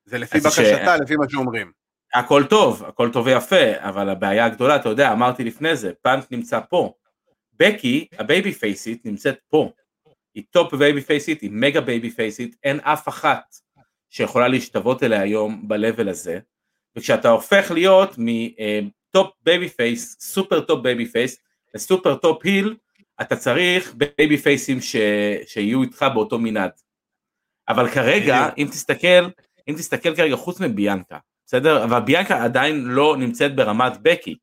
זה 0.05 0.17
לפי 0.17 0.39
בקשתה, 0.39 0.97
ש... 0.97 1.01
לפי 1.01 1.15
מה 1.15 1.29
שאומרים. 1.29 1.71
הכל 2.13 2.43
טוב, 2.49 2.83
הכל 2.83 3.09
טוב 3.13 3.25
ויפה, 3.25 3.77
אבל 3.77 4.09
הבעיה 4.09 4.45
הגדולה, 4.45 4.75
אתה 4.75 4.89
יודע, 4.89 5.11
אמרתי 5.11 5.43
לפני 5.43 5.75
זה, 5.75 5.91
פאנק 6.01 6.31
נמצא 6.31 6.59
פה. 6.69 6.93
בקי, 7.53 8.07
ה 8.19 8.51
babyפייסית, 8.51 9.05
נמצאת 9.05 9.39
פה. 9.49 9.71
היא 10.33 10.43
top 10.51 10.73
babyפייסית, 10.73 11.41
היא 11.41 11.49
mega 11.53 11.81
babyפייסית, 11.81 12.55
אין 12.63 12.79
אף 12.79 13.07
אחת 13.07 13.55
שיכולה 14.09 14.47
להשתוות 14.47 15.03
אליה 15.03 15.21
היום 15.21 15.67
ב-level 15.67 16.09
הזה, 16.09 16.39
וכשאתה 16.95 17.29
הופך 17.29 17.71
להיות 17.71 18.15
מ 18.17 19.33
top 19.43 19.69
babyface, 19.69 20.17
super 20.19 20.61
top 20.61 20.83
babyface, 20.83 21.37
ל 21.75 21.82
super 21.82 22.15
top 22.15 22.45
heel, 22.45 22.75
אתה 23.21 23.35
צריך 23.35 23.93
babyfaceים 23.93 24.81
ש... 24.81 24.95
שיהיו 25.45 25.81
איתך 25.81 26.05
באותו 26.13 26.39
מנעד. 26.39 26.71
אבל 27.69 27.89
כרגע, 27.89 28.49
אם 28.57 28.67
תסתכל, 28.71 29.27
אם 29.67 29.73
תסתכל 29.77 30.15
כרגע 30.15 30.35
חוץ 30.35 30.59
מביאנקה, 30.59 31.17
בסדר? 31.47 31.83
אבל 31.83 31.99
ביאנקה 31.99 32.43
עדיין 32.43 32.85
לא 32.85 33.17
נמצאת 33.17 33.55
ברמת 33.55 33.93
בקי, 34.01 34.35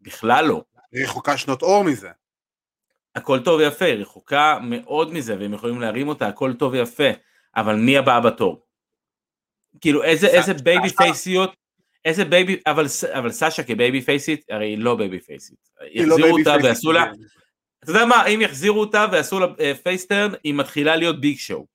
בכלל 0.00 0.44
לא. 0.44 0.62
היא 0.92 1.04
רחוקה 1.04 1.36
שנות 1.36 1.62
אור 1.62 1.84
מזה. 1.84 2.10
הכל 3.14 3.40
טוב 3.44 3.60
ויפה, 3.60 3.84
היא 3.84 3.94
רחוקה 3.94 4.58
מאוד 4.62 5.12
מזה, 5.12 5.38
והם 5.38 5.54
יכולים 5.54 5.80
להרים 5.80 6.08
אותה, 6.08 6.26
הכל 6.26 6.52
טוב 6.54 6.72
ויפה, 6.72 7.08
אבל 7.56 7.76
מי 7.76 7.98
הבאה 7.98 8.20
בתור? 8.20 8.66
כאילו 9.80 10.02
איזה, 10.02 10.26
איזה 10.26 10.54
baby 10.54 10.90
פייסיות, 10.90 11.56
איזה 12.04 12.24
baby, 12.24 12.60
אבל, 12.66 12.86
אבל 13.12 13.30
סאשה 13.30 13.62
כ 13.62 13.75
baby 13.75 14.02
פייסית, 14.02 14.44
הרי 14.50 14.66
היא 14.66 14.78
לא 14.78 14.94
baby 14.94 15.20
פייסית. 15.20 15.70
לא 15.94 16.16
baby 16.16 16.30
אותה 16.30 16.56
ועשו 16.62 16.92
לה, 16.92 17.04
אתה 17.84 17.90
יודע 17.90 18.04
מה, 18.04 18.26
אם 18.26 18.40
יחזירו 18.40 18.80
אותה 18.80 19.06
ועשו 19.12 19.40
לה 19.40 19.46
face 19.82 20.05
turn, 20.05 20.34
אה, 20.34 20.38
היא 20.44 20.54
מתחילה 20.54 20.96
להיות 20.96 21.20
Big 21.20 21.38
Show. 21.38 21.66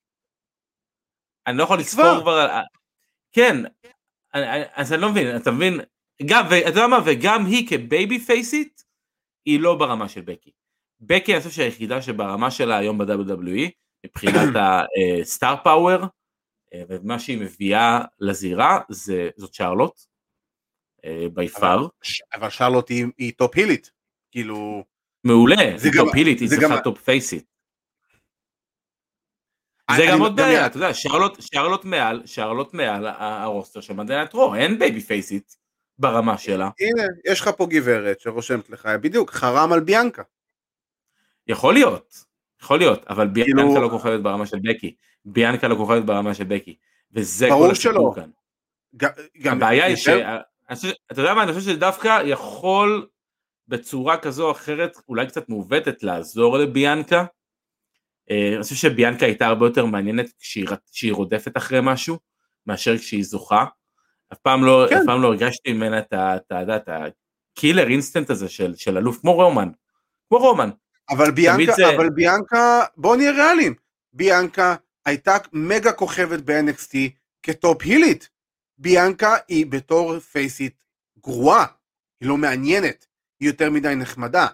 אני 1.47 1.57
לא 1.57 1.63
יכול 1.63 1.79
לספור 1.79 2.21
כבר, 2.21 2.61
כן, 3.31 3.55
אז 4.73 4.93
אני 4.93 5.01
לא 5.01 5.09
מבין, 5.09 5.35
אתה 5.35 5.51
מבין, 5.51 5.79
גם, 6.25 6.45
ואתה 6.49 6.69
יודע 6.69 6.87
מה, 6.87 6.99
וגם 7.05 7.45
היא 7.45 7.67
כ 7.69 7.86
baby 7.86 8.19
פייסית, 8.19 8.83
היא 9.45 9.59
לא 9.59 9.75
ברמה 9.75 10.09
של 10.09 10.21
בקי. 10.21 10.51
בקי 11.01 11.33
אני 11.33 11.41
חושב 11.41 11.55
שהיחידה 11.55 12.01
שברמה 12.01 12.51
שלה 12.51 12.77
היום 12.77 12.97
ב-WWE, 12.97 13.69
מבחינת 14.05 14.55
ה 15.21 15.28
star 15.28 15.55
power, 15.63 16.03
אה, 16.73 16.83
ומה 16.89 17.19
שהיא 17.19 17.37
מביאה 17.37 18.01
לזירה, 18.19 18.79
זה, 18.89 19.29
זאת 19.37 19.53
שרלוט, 19.53 19.99
by 21.33 21.47
אה, 21.47 21.49
far. 21.49 21.87
אבל 22.33 22.49
שרלוט 22.49 22.89
היא, 22.89 23.05
היא 23.17 23.33
top 23.37 23.55
הילית, 23.55 23.91
כאילו... 24.31 24.83
מעולה, 25.23 25.55
זה 25.75 25.89
top 25.97 26.15
הילית, 26.15 26.39
היא 26.39 26.49
צריכה 26.49 26.81
top 26.81 27.01
פייסית. 27.01 27.48
זה 29.95 30.05
גם 30.09 30.21
עוד 30.21 30.35
בעיה, 30.35 30.65
אתה 30.65 30.77
יודע, 30.77 30.93
שרלוט 31.39 31.85
מעל, 31.85 32.21
שרלוט 32.25 32.73
מעל 32.73 33.07
הרוסטר 33.17 33.81
של 33.81 33.93
Monday 33.93 34.15
Night 34.15 34.33
Raw, 34.33 34.55
אין 34.55 34.79
baby 34.79 35.01
פייסית 35.01 35.55
ברמה 35.99 36.37
שלה. 36.37 36.69
הנה, 36.79 37.03
יש 37.25 37.41
לך 37.41 37.49
פה 37.57 37.67
גברת 37.69 38.19
שרושמת 38.19 38.69
לך, 38.69 38.89
בדיוק, 39.01 39.31
חרם 39.31 39.73
על 39.73 39.79
ביאנקה. 39.79 40.23
יכול 41.47 41.73
להיות, 41.73 42.25
יכול 42.61 42.77
להיות, 42.77 43.05
אבל 43.09 43.27
ביאנקה 43.27 43.53
כאילו- 43.53 43.81
לא 43.81 43.89
כוכבת 43.89 44.19
ברמה 44.19 44.45
של 44.45 44.57
בקי, 44.63 44.95
ביאנקה 45.25 45.67
לא 45.67 45.75
כוכבת 45.75 46.03
ברמה 46.03 46.33
של 46.33 46.43
בקי, 46.43 46.75
וזה 47.11 47.47
כל 47.49 47.71
הסיפור 47.71 48.15
כאן. 48.15 48.29
הבעיה 49.45 49.85
היא 49.85 49.95
ש... 49.95 50.09
אתה 51.11 51.21
יודע 51.21 51.33
מה, 51.33 51.43
אני 51.43 51.53
חושב 51.53 51.71
שדווקא 51.71 52.21
יכול 52.25 53.07
בצורה 53.67 54.17
כזו 54.17 54.45
או 54.45 54.51
אחרת, 54.51 54.97
אולי 55.09 55.27
קצת 55.27 55.49
מעוותת, 55.49 56.03
לעזור 56.03 56.57
לביאנקה, 56.57 57.25
אני 58.29 58.63
חושב 58.63 58.75
שביאנקה 58.75 59.25
הייתה 59.25 59.47
הרבה 59.47 59.65
יותר 59.65 59.85
מעניינת 59.85 60.33
כשהיא, 60.39 60.67
כשהיא 60.91 61.13
רודפת 61.13 61.57
אחרי 61.57 61.79
משהו, 61.83 62.17
מאשר 62.67 62.97
כשהיא 62.97 63.23
זוכה. 63.23 63.65
אף 64.33 64.37
פעם 64.37 64.63
לא, 64.63 64.85
כן. 64.89 64.97
אף 64.97 65.01
פעם 65.05 65.21
לא 65.21 65.27
הרגשתי 65.27 65.73
ממנה. 65.73 65.99
את 65.99 66.89
ה 66.89 67.03
killer 67.03 67.87
instinct 67.87 68.29
הזה 68.29 68.49
של, 68.49 68.75
של 68.75 68.97
אלוף, 68.97 69.19
כמו 69.21 69.33
רומן. 69.33 69.69
כמו 70.29 70.37
רומן. 70.37 70.69
אבל 71.09 71.31
ביאנקה, 71.31 71.73
זה... 71.73 71.95
אבל 71.95 72.09
ביאנקה, 72.09 72.83
בוא 72.97 73.15
נהיה 73.15 73.31
ריאליים. 73.31 73.73
ביאנקה 74.13 74.75
הייתה 75.05 75.37
מגה 75.53 75.91
כוכבת 75.91 76.39
ב-NXT 76.39 76.95
כ 77.43 77.58
top 77.58 77.81
הילית. 77.83 78.29
ביאנקה 78.77 79.35
היא 79.47 79.65
בתור 79.65 80.19
פייסית 80.19 80.83
גרועה, 81.23 81.65
היא 82.21 82.29
לא 82.29 82.37
מעניינת, 82.37 83.05
היא 83.39 83.49
יותר 83.49 83.69
מדי 83.69 83.95
נחמדה. 83.95 84.47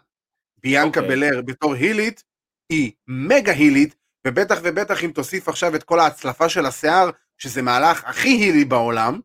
ביאנקה 0.57 0.99
okay. 0.99 1.03
אוקיי. 1.03 1.15
בלר 1.15 1.41
בתור 1.41 1.73
הילית 1.73 2.23
היא 2.69 2.91
מגה 3.07 3.51
הילית, 3.51 3.95
ובטח 4.27 4.59
ובטח 4.63 5.03
אם 5.03 5.11
תוסיף 5.11 5.49
עכשיו 5.49 5.75
את 5.75 5.83
כל 5.83 5.99
ההצלפה 5.99 6.49
של 6.49 6.65
השיער, 6.65 7.09
שזה 7.37 7.61
מהלך 7.61 8.03
הכי 8.05 8.29
הילי 8.29 8.65
בעולם, 8.65 9.19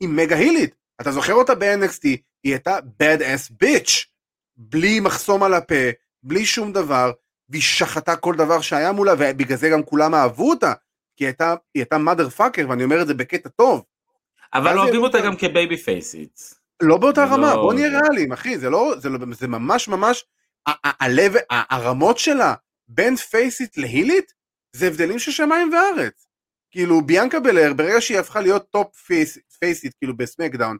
היא 0.00 0.08
מגה 0.08 0.36
הילית. 0.36 0.74
אתה 1.00 1.12
זוכר 1.12 1.32
אותה 1.32 1.54
ב-NXT, 1.54 2.02
היא 2.04 2.52
הייתה 2.52 2.78
bad 2.78 3.20
ass 3.20 3.64
bitch, 3.64 4.06
בלי 4.56 5.00
מחסום 5.00 5.42
על 5.42 5.54
הפה, 5.54 5.90
בלי 6.22 6.44
שום 6.44 6.72
דבר, 6.72 7.12
והיא 7.48 7.62
שחטה 7.62 8.16
כל 8.16 8.34
דבר 8.34 8.60
שהיה 8.60 8.92
מולה, 8.92 9.12
ובגלל 9.18 9.58
זה 9.58 9.68
גם 9.68 9.82
כולם 9.82 10.14
אהבו 10.14 10.50
אותה, 10.50 10.72
כי 11.16 11.24
היא 11.24 11.28
הייתה, 11.28 11.54
היא 11.74 11.82
הייתה 11.82 11.96
mother 11.96 12.40
fucker, 12.40 12.68
ואני 12.68 12.84
אומר 12.84 13.02
את 13.02 13.06
זה 13.06 13.14
בקטע 13.14 13.48
טוב. 13.48 13.82
אבל 14.54 14.78
אוהבים 14.78 15.02
אותה 15.02 15.20
גם 15.20 15.36
כבייבי 15.36 15.76
פייסית. 15.76 16.54
לא 16.82 16.96
באותה 16.96 17.24
רמה, 17.24 17.54
לא... 17.54 17.62
בוא 17.62 17.74
נהיה 17.74 18.00
ריאליים, 18.00 18.32
אחי, 18.32 18.58
זה 18.58 18.70
לא, 18.70 18.94
זה, 18.98 19.08
לא, 19.08 19.18
זה 19.32 19.48
ממש 19.48 19.88
ממש 19.88 20.24
הלב, 20.66 21.32
הרמות 21.50 22.18
שלה 22.18 22.54
בין 22.88 23.16
פייסית 23.16 23.76
להילית, 23.76 24.32
זה 24.76 24.86
הבדלים 24.86 25.18
של 25.18 25.30
שמיים 25.30 25.72
וארץ. 25.72 26.26
כאילו 26.70 27.02
ביאנקה 27.02 27.40
בלר, 27.40 27.72
ברגע 27.72 28.00
שהיא 28.00 28.18
הפכה 28.18 28.40
להיות 28.40 28.70
top 28.70 28.96
face, 28.96 29.38
פייסית, 29.58 29.94
כאילו 29.94 30.16
ב 30.16 30.22
SmackDown, 30.22 30.76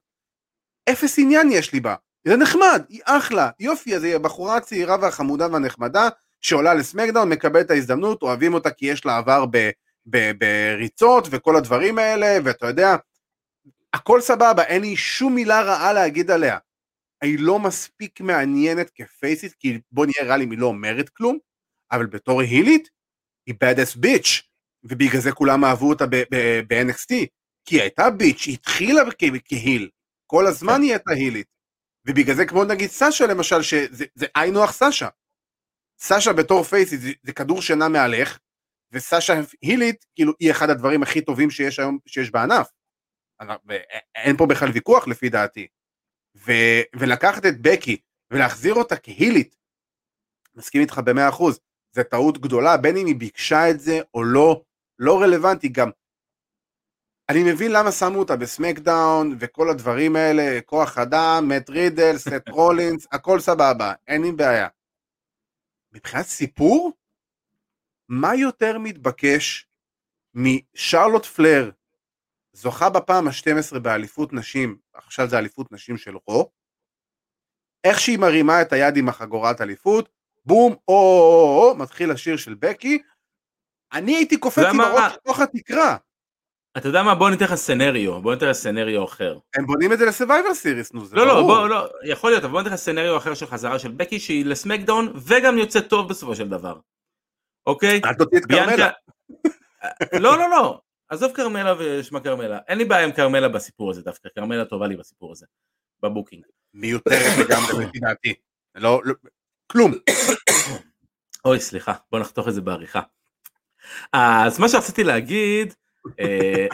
אפס 0.91 1.18
עניין 1.18 1.53
יש 1.53 1.72
לי 1.72 1.80
בה. 1.80 1.95
זה 2.28 2.37
נחמד, 2.37 2.83
היא 2.89 3.01
אחלה, 3.05 3.51
יופי, 3.61 3.97
אז 3.97 4.05
היא 4.05 4.14
הבחורה 4.16 4.57
הצעירה 4.57 4.97
והחמודה 5.01 5.47
והנחמדה, 5.53 6.09
שעולה 6.41 6.74
ל 6.74 6.79
SmackDown, 6.79 7.28
מקבלת 7.28 7.66
את 7.66 7.70
ההזדמנות, 7.70 8.22
אוהבים 8.22 8.55
אותה 8.55 8.70
כי 8.70 8.87
יש 8.87 9.07
לה 9.07 9.16
עבר 9.16 9.45
בריצות 10.07 11.28
וכל 11.30 11.57
הדברים 11.57 11.99
האלה, 11.99 12.39
ואתה 12.45 12.66
יודע, 12.66 12.97
הכל 13.95 14.20
סבבה, 14.20 14.62
אין 14.62 14.83
לי 14.83 14.97
שום 14.97 15.35
מילה 15.35 15.62
רעה 15.62 15.93
להגיד 15.93 16.30
עליה. 16.30 16.59
היא 17.23 17.39
לא 17.41 17.59
מספיק 17.59 18.20
מעניינת 18.20 18.91
כפייסיס, 18.95 19.55
כי 19.55 19.81
בוא 19.93 20.07
נהיה 20.07 20.29
ריאליים, 20.29 20.51
היא 20.51 20.59
לא 20.59 20.66
אומרת 20.66 21.09
כלום, 21.09 21.39
אבל 21.93 22.07
בתור 22.07 22.41
הילית, 22.41 22.89
היא 23.47 23.55
bad 23.64 23.77
ass 23.77 23.99
bitch, 23.99 24.43
ובגלל 24.85 25.20
זה 25.20 25.33
כולם 25.33 25.64
אהבו 25.64 25.89
אותה 25.89 26.07
ב-NXT, 26.07 27.14
כי 27.64 27.75
היא 27.75 27.81
הייתה 27.81 28.11
ביץ', 28.11 28.47
היא 28.47 28.55
התחילה 28.55 29.03
כהיל, 29.45 29.91
כל 30.27 30.47
הזמן 30.47 30.77
כן. 30.77 30.83
היא 30.83 30.91
הייתה 30.91 31.11
הילית, 31.12 31.47
ובגלל 32.09 32.37
זה 32.37 32.47
כמו 32.47 32.64
נגיד 32.64 32.91
סאשה 32.91 33.27
למשל, 33.27 33.62
שזה 33.62 34.27
היינו 34.35 34.64
הך 34.64 34.73
סאשה. 34.73 35.09
סאשה 35.99 36.33
בתור 36.33 36.62
פייסיס 36.62 37.01
זה, 37.01 37.12
זה 37.23 37.33
כדור 37.33 37.62
שינה 37.62 37.89
מעליך, 37.89 38.39
וסאשה 38.93 39.33
הילית, 39.62 40.05
כאילו 40.14 40.33
היא 40.41 40.51
אחד 40.51 40.70
הדברים 40.70 41.03
הכי 41.03 41.20
טובים 41.20 41.51
שיש 41.51 41.79
היום, 41.79 41.99
שיש 42.07 42.31
בענף. 42.31 42.68
אין 44.14 44.37
פה 44.37 44.47
בכלל 44.47 44.68
ויכוח 44.75 45.09
לפי 45.09 45.29
דעתי. 45.29 45.66
ו, 46.37 46.53
ולקחת 46.97 47.47
את 47.47 47.61
בקי 47.61 47.97
ולהחזיר 48.30 48.74
אותה 48.74 48.97
כהילית, 48.97 49.57
מסכים 50.55 50.80
איתך 50.80 50.99
במאה 51.05 51.28
אחוז, 51.28 51.61
זה 51.93 52.05
טעות 52.05 52.39
גדולה, 52.39 52.76
בין 52.76 52.97
אם 52.97 53.07
היא 53.07 53.16
ביקשה 53.16 53.70
את 53.70 53.80
זה 53.80 54.01
או 54.14 54.24
לא, 54.24 54.62
לא 54.99 55.20
רלוונטי 55.22 55.68
גם. 55.68 55.91
אני 57.28 57.53
מבין 57.53 57.72
למה 57.72 57.93
שמו 57.93 58.18
אותה 58.18 58.37
בסמקדאון 58.37 59.37
וכל 59.41 59.70
הדברים 59.70 60.16
האלה, 60.16 60.61
כוח 60.66 60.99
אדם, 60.99 61.49
מט 61.49 61.70
רידל, 61.70 62.18
סט 62.18 62.49
רולינס, 62.49 63.07
הכל 63.12 63.41
סבבה, 63.41 63.93
אין 64.09 64.22
לי 64.22 64.33
בעיה. 64.33 64.68
מבחינת 65.93 66.26
סיפור, 66.26 66.93
מה 68.09 68.35
יותר 68.35 68.78
מתבקש 68.78 69.68
משרלוט 70.35 71.26
פלר, 71.26 71.70
זוכה 72.53 72.90
בפעם 72.90 73.28
ה-12 73.28 73.78
באליפות 73.78 74.32
נשים, 74.32 74.76
עכשיו 74.94 75.28
זה 75.28 75.38
אליפות 75.38 75.72
נשים 75.72 75.96
של 75.96 76.16
רו, 76.26 76.50
איך 77.84 78.00
שהיא 78.00 78.18
מרימה 78.18 78.62
את 78.62 78.72
היד 78.72 78.96
עם 78.96 79.09
החגורת 79.09 79.61
אליפות, 79.61 80.09
בום, 80.44 80.74
או, 80.88 80.94
או, 80.94 81.70
או, 81.70 81.76
מתחיל 81.76 82.11
השיר 82.11 82.36
של 82.36 82.55
בקי, 82.55 83.03
אני 83.92 84.16
הייתי 84.16 84.36
קופץ 84.36 84.64
עם 84.64 84.80
הראש 84.80 85.12
לתוך 85.12 85.40
התקרה. 85.40 85.96
אתה 86.76 86.88
יודע 86.88 87.03
מה, 87.03 87.14
בוא 87.14 87.30
ניתן 87.30 87.44
לך 87.44 87.55
סנריו, 87.55 88.22
בוא 88.22 88.34
ניתן 88.34 88.46
לך 88.48 88.53
סנריו 88.53 89.05
אחר. 89.05 89.38
הם 89.57 89.66
בונים 89.66 89.92
את 89.92 89.98
זה 89.98 90.07
לסווייבר 90.07 90.55
סיריס, 90.55 90.92
נו, 90.92 91.05
זה 91.05 91.16
לא, 91.16 91.26
לא 91.26 91.34
ברור. 91.34 91.57
לא, 91.57 91.68
לא, 91.68 91.76
לא, 91.76 91.88
יכול 92.05 92.30
להיות, 92.30 92.44
אבל 92.44 92.53
בוא 92.53 92.61
ניתן 92.61 92.74
לך 92.74 92.80
סנריו 92.80 93.16
אחר 93.16 93.34
של 93.34 93.46
חזרה 93.46 93.78
של 93.78 93.92
בקי, 93.92 94.20
שהיא 94.20 94.46
לסמקדאון, 94.46 95.12
וגם 95.16 95.59
יוצא 95.59 95.80
טוב 95.80 96.09
בסופו 96.09 96.36
של 96.36 96.48
דבר. 96.48 96.78
אוקיי? 97.66 98.00
אל 98.05 98.14
תוציא 98.14 98.38
את 98.38 98.44
כרמלה. 98.44 98.90
לא, 100.24 100.38
לא, 100.38 100.50
לא, 100.50 100.80
עזוב 101.13 101.33
כרמלה 101.35 101.75
ושמה 101.79 102.21
כרמלה, 102.21 102.59
אין 102.69 102.79
לי 102.79 102.85
בעיה 102.85 103.05
עם 103.05 103.13
כרמלה 103.13 103.49
בסיפור 103.49 103.91
הזה 103.91 104.03
דווקא, 104.03 104.29
כרמלה 104.35 104.65
טובה 104.65 104.87
לי 104.87 104.97
בסיפור 104.97 105.33
הזה, 105.33 105.47
בבוקינג. 106.03 106.45
מיותרת 106.75 107.39
לגמרי 107.39 107.85
לפי 107.85 107.99
דעתי. 107.99 108.35
לא, 108.75 109.01
לא, 109.05 109.15
כלום. 109.67 109.93
אוי, 111.45 111.61
סליחה, 111.61 111.93
בוא 112.11 112.19
נחתוך 112.19 112.49
את 112.49 112.55
זה 112.55 112.61
בעריכה. 112.61 113.01
אז 114.13 114.59
מה 114.59 114.69
שרציתי 114.69 115.05
להגיד, 115.05 115.75
אה, 116.21 116.67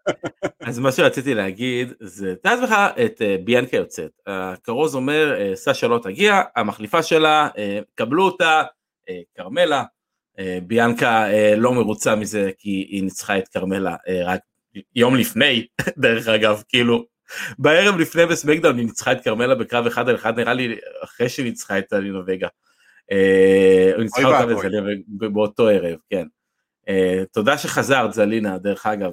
אז 0.68 0.78
מה 0.78 0.92
שרציתי 0.92 1.34
להגיד 1.34 1.92
זה 2.00 2.34
תאר 2.42 2.60
לעצמך 2.60 2.74
את 3.06 3.22
אה, 3.22 3.36
ביאנקה 3.44 3.76
יוצאת, 3.76 4.20
הכרוז 4.26 4.94
אומר 4.94 5.40
אה, 5.40 5.56
סשה 5.56 5.88
לא 5.88 6.00
תגיע, 6.02 6.42
המחליפה 6.56 7.02
שלה, 7.02 7.48
קבלו 7.94 8.24
אותה, 8.24 8.62
כרמלה, 9.34 9.84
ביאנקה 10.62 11.26
לא 11.56 11.72
מרוצה 11.74 12.16
מזה 12.16 12.50
כי 12.58 12.86
היא 12.90 13.02
ניצחה 13.02 13.38
את 13.38 13.48
כרמלה 13.48 13.96
רק 14.24 14.40
יום 14.94 15.16
לפני, 15.16 15.66
דרך 16.02 16.28
אגב, 16.28 16.62
כאילו 16.68 17.06
בערב 17.58 17.96
לפני 17.96 18.26
בסמקדאון 18.26 18.76
היא 18.76 18.86
ניצחה 18.86 19.12
את 19.12 19.24
כרמלה 19.24 19.54
בקרב 19.54 19.86
אחד 19.86 20.08
על 20.08 20.14
אחד 20.14 20.38
נראה 20.38 20.52
לי 20.52 20.76
אחרי 21.04 21.28
שהיא 21.28 21.44
ניצחה 21.44 21.78
את 21.78 21.92
אלינה 21.92 22.18
וגה. 22.26 22.48
היא 23.08 23.94
ניצחה 23.98 24.24
אותה 24.24 24.46
באותו 25.06 25.68
ערב, 25.68 25.98
כן. 26.10 26.26
תודה 27.32 27.58
שחזרת 27.58 28.12
זלינה 28.12 28.58
דרך 28.58 28.86
אגב, 28.86 29.10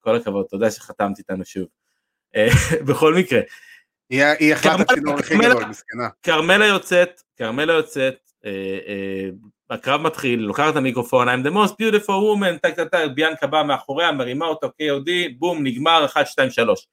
כל 0.00 0.16
הכבוד, 0.16 0.46
תודה 0.50 0.70
שחתמת 0.70 1.18
איתנו 1.18 1.44
שוב. 1.44 1.66
בכל 2.86 3.14
מקרה. 3.14 3.40
היא 4.10 4.54
אחת 4.54 4.80
הצינור 4.80 5.18
הכי 5.18 5.38
גדול, 5.38 5.64
מסכנה. 5.64 6.08
כרמלה 6.22 6.66
יוצאת, 6.66 7.22
כרמלה 7.36 7.72
יוצאת, 7.72 8.30
הקרב 9.70 10.00
מתחיל, 10.00 10.40
לוקחת 10.40 10.72
את 10.72 10.76
המיקרופון, 10.76 11.28
I'm 11.28 11.46
the 11.46 11.50
most 11.50 11.70
beautiful 11.72 12.06
woman, 12.08 12.58
טק 12.62 12.74
טק 12.76 12.88
טק, 12.88 13.04
ביאנקה 13.14 13.46
באה 13.46 13.62
מאחוריה, 13.62 14.12
מרימה 14.12 14.46
אותו 14.46 14.66
KOD, 14.66 15.10
בום, 15.38 15.66
נגמר, 15.66 16.04
1, 16.04 16.26
2, 16.26 16.50
3. 16.50 16.86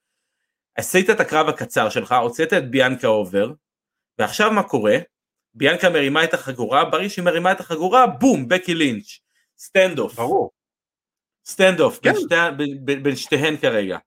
עשית 0.76 1.09
את 1.09 1.20
הקרב 1.20 1.49
הקצר 1.49 1.89
שלך, 1.89 2.11
הוצאת 2.11 2.53
את 2.53 2.72
ביאנקה 2.72 3.07
over, 3.07 3.51
ועכשיו 4.20 4.51
מה 4.51 4.63
קורה? 4.63 4.97
ביאנקה 5.53 5.89
מרימה 5.89 6.24
את 6.24 6.34
החגורה, 6.34 6.86
ברגע 6.86 7.09
שהיא 7.09 7.26
מרימה 7.26 7.51
את 7.51 7.59
החגורה, 7.59 8.07
בום, 8.07 8.47
בקי 8.47 8.76
לינץ'. 8.76 9.20
stand 9.59 9.99
off. 9.99 10.15
ברור. 10.15 10.51
stand 11.45 11.80
off, 11.80 11.99
כן. 11.99 12.13
בין, 12.86 13.03
בין 13.03 13.15
שתיהן 13.15 13.57
כרגע. 13.57 13.97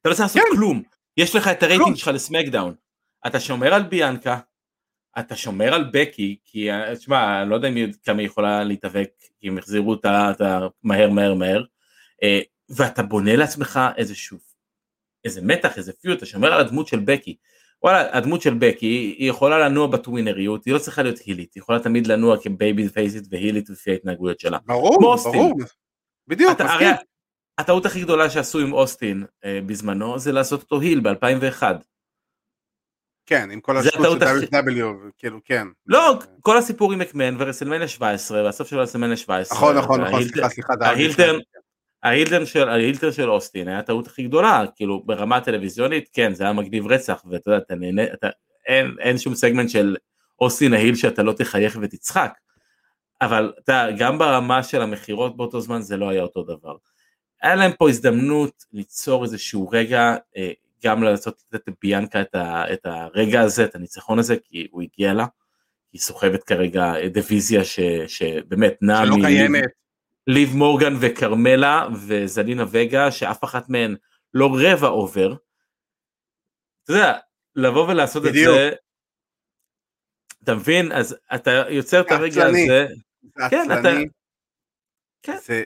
אתה 0.00 0.08
לא 0.08 0.14
צריך 0.14 0.20
לעשות 0.20 0.42
כן. 0.42 0.56
כלום, 0.56 0.82
יש 1.16 1.36
לך 1.36 1.48
את 1.48 1.62
הרייטינג 1.62 1.96
שלך 1.96 2.08
ל 2.08 2.14
SmackDown. 2.14 2.74
אתה 3.26 3.40
שומר 3.40 3.74
על 3.74 3.82
ביאנקה, 3.82 4.38
אתה 5.18 5.36
שומר 5.36 5.74
על 5.74 5.84
בקי, 5.92 6.36
כי 6.44 6.68
תשמע, 6.96 7.42
אני 7.42 7.50
לא 7.50 7.54
יודע 7.54 7.68
כמה 8.04 8.18
היא 8.18 8.26
יכולה 8.26 8.64
להתאבק, 8.64 9.10
כי 9.40 9.48
הם 9.48 9.58
החזירו 9.58 9.90
אותה 9.90 10.32
מהר 10.82 11.10
מהר 11.10 11.34
מהר, 11.34 11.64
אה, 12.22 12.40
ואתה 12.68 13.02
בונה 13.02 13.36
לעצמך 13.36 13.80
איזשהו, 13.96 14.38
איזה 15.24 15.40
מתח, 15.42 15.78
איזה 15.78 15.92
feud, 15.92 16.18
אתה 16.18 16.26
שומר 16.26 16.52
על 16.52 16.60
הדמות 16.60 16.88
של 16.88 17.00
בקי. 17.04 17.36
וואלה, 17.82 18.16
הדמות 18.16 18.42
של 18.42 18.54
בקי, 18.54 19.14
היא 19.18 19.30
יכולה 19.30 19.58
לנוע 19.58 19.86
בטווינריות, 19.86 20.64
היא 20.64 20.74
לא 20.74 20.78
צריכה 20.78 21.02
להיות 21.02 21.18
הילית, 21.18 21.54
היא 21.54 21.60
יכולה 21.60 21.80
תמיד 21.80 22.06
לנוע 22.06 22.36
כ 22.42 22.57
baby 22.57 22.88
פייסית 22.88 23.24
והילית 23.30 23.70
לפי 23.70 23.90
ההתנהגויות 23.90 24.40
שלה. 24.40 24.58
ברור, 24.66 25.16
ברור, 25.16 25.54
בדיוק, 26.28 26.52
אתה, 26.52 26.64
מסכים. 26.64 26.88
הטעות 27.58 27.86
הכי 27.86 28.00
גדולה 28.00 28.30
שעשו 28.30 28.58
עם 28.58 28.72
אוסטין 28.72 29.24
אה, 29.44 29.60
בזמנו, 29.66 30.18
זה 30.18 30.32
לעשות 30.32 30.62
אותו 30.62 30.80
heel 30.80 31.00
ב-2001. 31.00 31.62
כן, 33.32 33.50
עם 33.50 33.60
כל 33.60 33.76
השיטות 33.76 34.18
של 34.20 34.46
WW, 34.46 35.10
כאילו, 35.18 35.38
כן. 35.44 35.66
לא, 35.86 36.18
כל 36.40 36.58
הסיפור 36.58 36.92
עם 36.92 36.98
מקמן 36.98 37.36
WrestleMania 37.38 37.88
17, 37.88 38.44
והסוף 38.44 38.68
של 38.68 38.78
רסלמניה 38.78 39.16
17. 39.16 39.58
נכון, 39.58 39.76
נכון, 39.76 40.00
נכון, 40.00 40.24
סליחה, 40.24 40.48
סליחה. 40.48 40.72
ההילטר 42.02 42.44
של, 42.44 42.68
ההילטר 42.68 43.10
של 43.10 43.30
אוסטין 43.30 43.68
היה 43.68 43.78
הטעות 43.78 44.06
הכי 44.06 44.22
גדולה, 44.22 44.64
כאילו 44.76 45.02
ברמה 45.06 45.36
הטלוויזיונית, 45.36 46.08
כן, 46.12 46.34
זה 46.34 46.44
היה 46.44 46.52
מגניב 46.52 46.86
רצח, 46.86 47.22
ואתה 47.30 47.50
יודע, 47.50 47.58
אתה 47.58 47.74
נהנה, 47.74 48.02
אתה, 48.04 48.28
אין, 48.66 48.96
אין 49.00 49.18
שום 49.18 49.34
סגמנט 49.34 49.70
של 49.70 49.96
אוסטין 50.40 50.74
ה 50.74 50.78
heel 50.78 50.94
שאתה 50.94 51.22
לא 51.22 51.32
תחייך 51.32 51.78
ותצחק, 51.80 52.32
אבל 53.20 53.52
אתה, 53.64 53.86
גם 53.98 54.18
ברמה 54.18 54.62
של 54.62 54.82
המכירות 54.82 55.36
באותו 55.36 55.60
זמן 55.60 55.82
זה 55.82 55.96
לא 55.96 56.08
היה 56.08 56.22
אותו 56.22 56.42
דבר. 56.42 56.76
היה 57.42 57.54
להם 57.54 57.72
פה 57.78 57.88
הזדמנות 57.88 58.64
ליצור 58.72 59.24
איזשהו 59.24 59.68
רגע, 59.68 60.16
אה, 60.36 60.52
גם 60.84 61.02
לעשות 61.02 61.42
את 61.54 61.68
ביאנקה 61.82 62.20
את, 62.20 62.34
ה, 62.34 62.72
את 62.72 62.80
הרגע 62.84 63.40
הזה, 63.40 63.64
את 63.64 63.74
הניצחון 63.74 64.18
הזה, 64.18 64.36
כי 64.44 64.68
הוא 64.70 64.82
הגיע 64.82 65.12
לה, 65.14 65.26
היא 65.92 66.00
סוחבת 66.00 66.44
כרגע 66.44 66.92
דיוויזיה 67.12 67.64
ש, 67.64 67.80
שבאמת 68.06 68.74
נעה 68.80 69.06
שלא 69.06 69.16
קיימת. 69.24 69.64
ליב 70.26 70.54
מורגן 70.54 70.94
וכרמלה 71.00 71.86
וזלינה 72.06 72.64
וגה 72.70 73.10
שאף 73.10 73.44
אחת 73.44 73.68
מהן 73.68 73.96
לא 74.34 74.50
רבע 74.60 74.88
אובר. 74.88 75.34
אתה 76.84 76.92
יודע, 76.92 77.18
לבוא 77.56 77.88
ולעשות 77.88 78.22
בדיוק. 78.22 78.48
את 78.48 78.54
זה, 78.54 78.70
אתה 80.44 80.54
מבין? 80.54 80.92
אז 80.92 81.16
אתה 81.34 81.50
יוצר 81.50 82.00
את 82.00 82.10
הרגע 82.10 82.46
הזה. 82.46 82.86
זה 83.36 83.48
כן, 83.50 83.70
עצלני. 83.70 84.04
אתה... 84.04 84.12
כן. 85.22 85.36
זה, 85.42 85.62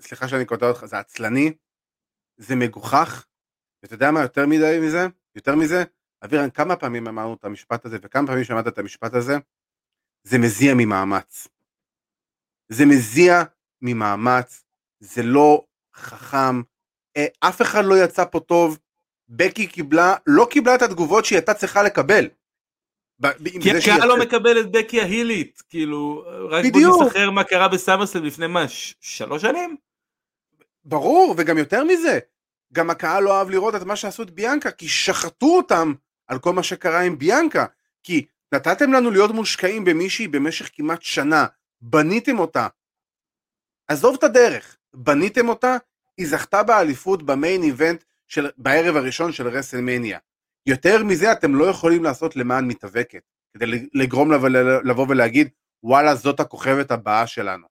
סליחה 0.00 0.28
שאני 0.28 0.44
קוטע 0.44 0.68
אותך, 0.68 0.84
זה 0.84 0.98
עצלני, 0.98 1.52
זה 2.36 2.56
מגוחך, 2.56 3.26
ואתה 3.82 3.94
יודע 3.94 4.10
מה 4.10 4.22
יותר 4.22 4.46
מדי 4.46 4.78
מזה? 4.82 5.06
יותר 5.34 5.54
מזה? 5.54 5.84
אבירן, 6.24 6.50
כמה 6.50 6.76
פעמים 6.76 7.08
אמרנו 7.08 7.34
את 7.34 7.44
המשפט 7.44 7.86
הזה, 7.86 7.98
וכמה 8.02 8.26
פעמים 8.26 8.44
שמעת 8.44 8.66
את 8.66 8.78
המשפט 8.78 9.14
הזה? 9.14 9.36
זה 10.24 10.38
מזיע 10.38 10.74
ממאמץ. 10.74 11.48
זה 12.68 12.86
מזיע 12.86 13.42
ממאמץ, 13.82 14.64
זה 15.00 15.22
לא 15.22 15.64
חכם, 15.94 16.62
אה, 17.16 17.26
אף 17.40 17.62
אחד 17.62 17.84
לא 17.84 18.04
יצא 18.04 18.24
פה 18.24 18.40
טוב, 18.40 18.78
בקי 19.28 19.66
קיבלה, 19.66 20.14
לא 20.26 20.46
קיבלה 20.50 20.74
את 20.74 20.82
התגובות 20.82 21.24
שהיא 21.24 21.36
הייתה 21.36 21.54
צריכה 21.54 21.82
לקבל. 21.82 22.28
כי 23.60 23.70
הקהל 23.70 24.08
לא 24.08 24.16
מקבל 24.20 24.60
את 24.60 24.72
בקי 24.72 25.00
ההילית, 25.00 25.62
כאילו, 25.68 26.24
רק 26.50 26.64
בוא 26.72 27.06
נסחר 27.06 27.30
מה 27.30 27.44
קרה 27.44 27.68
בסמרסלם 27.68 28.24
לפני 28.24 28.46
מה, 28.46 28.64
שלוש 29.00 29.42
שנים? 29.42 29.76
ברור, 30.84 31.34
וגם 31.38 31.58
יותר 31.58 31.84
מזה, 31.84 32.18
גם 32.74 32.90
הקהל 32.90 33.22
לא 33.22 33.38
אהב 33.38 33.50
לראות 33.50 33.74
את 33.74 33.82
מה 33.82 33.96
שעשו 33.96 34.22
את 34.22 34.30
ביאנקה, 34.30 34.70
כי 34.70 34.88
שחטו 34.88 35.56
אותם 35.56 35.92
על 36.26 36.38
כל 36.38 36.52
מה 36.52 36.62
שקרה 36.62 37.00
עם 37.00 37.18
ביאנקה, 37.18 37.66
כי 38.02 38.26
נתתם 38.54 38.92
לנו 38.92 39.10
להיות 39.10 39.30
מושקעים 39.30 39.84
במישהי 39.84 40.28
במשך 40.28 40.70
כמעט 40.72 41.02
שנה, 41.02 41.46
בניתם 41.80 42.38
אותה, 42.38 42.66
עזוב 43.88 44.16
את 44.18 44.22
הדרך, 44.22 44.76
בניתם 44.94 45.48
אותה, 45.48 45.76
היא 46.18 46.26
זכתה 46.26 46.62
באליפות 46.62 47.22
במיין 47.22 47.62
איבנט 47.62 48.04
של, 48.28 48.50
בערב 48.56 48.96
הראשון 48.96 49.32
של 49.32 49.48
רסלמניה. 49.48 50.18
יותר 50.66 51.04
מזה 51.04 51.32
אתם 51.32 51.54
לא 51.54 51.64
יכולים 51.64 52.04
לעשות 52.04 52.36
למען 52.36 52.64
מתאבקת, 52.64 53.22
כדי 53.54 53.88
לגרום 53.94 54.32
לה 54.32 54.38
לבוא 54.84 55.06
ולהגיד, 55.08 55.48
וואלה, 55.82 56.14
זאת 56.14 56.40
הכוכבת 56.40 56.90
הבאה 56.90 57.26
שלנו. 57.26 57.66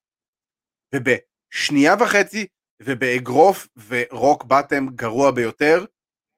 ובשנייה 0.96 1.96
וחצי, 2.00 2.48
ובאגרוף 2.86 3.68
ורוק 3.88 4.44
באטם 4.44 4.88
גרוע 4.96 5.32
ביותר, 5.32 5.86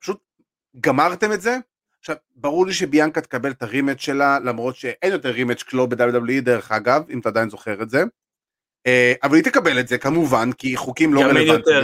פשוט 0.01 0.19
גמרתם 0.79 1.31
את 1.31 1.41
זה. 1.41 1.57
עכשיו, 1.99 2.15
ברור 2.35 2.67
לי 2.67 2.73
שביאנקה 2.73 3.21
תקבל 3.21 3.51
את 3.51 3.63
הרימץ' 3.63 3.99
שלה, 4.01 4.39
למרות 4.39 4.75
שאין 4.75 5.11
יותר 5.11 5.29
רימץ' 5.29 5.63
קלו 5.63 5.87
ב-WWE 5.87 6.41
דרך 6.41 6.71
אגב, 6.71 7.09
אם 7.09 7.19
אתה 7.19 7.29
עדיין 7.29 7.49
זוכר 7.49 7.81
את 7.81 7.89
זה. 7.89 8.03
אה, 8.87 9.13
אבל 9.23 9.35
היא 9.35 9.43
תקבל 9.43 9.79
את 9.79 9.87
זה 9.87 9.97
כמובן, 9.97 10.51
כי 10.51 10.77
חוקים 10.77 11.13
לא 11.13 11.21
רלוונטיים. 11.21 11.83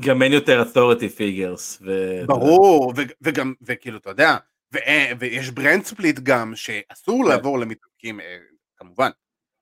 גם 0.00 0.22
אין 0.22 0.32
יותר 0.32 0.62
authority 0.62 1.18
figures. 1.18 1.82
ו... 1.86 2.20
ברור, 2.26 2.94
ו- 2.96 3.12
וגם, 3.22 3.54
וכאילו, 3.62 3.98
אתה 3.98 4.10
יודע, 4.10 4.36
ו- 4.74 4.78
ויש 5.18 5.50
ברנד 5.50 5.84
ספליט 5.84 6.18
גם, 6.18 6.56
שאסור 6.56 7.22
כן. 7.24 7.30
לעבור 7.30 7.58
למתאבקים, 7.58 8.20
אה, 8.20 8.36
כמובן. 8.76 9.10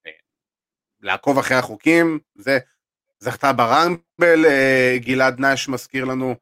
אה, 0.06 0.12
לעקוב 1.00 1.38
אחרי 1.38 1.56
החוקים, 1.56 2.18
זה 2.34 2.58
זכתה 3.20 3.52
ברמבל, 3.52 4.44
גלעד 4.96 5.40
נש 5.40 5.68
מזכיר 5.68 6.04
לנו, 6.04 6.34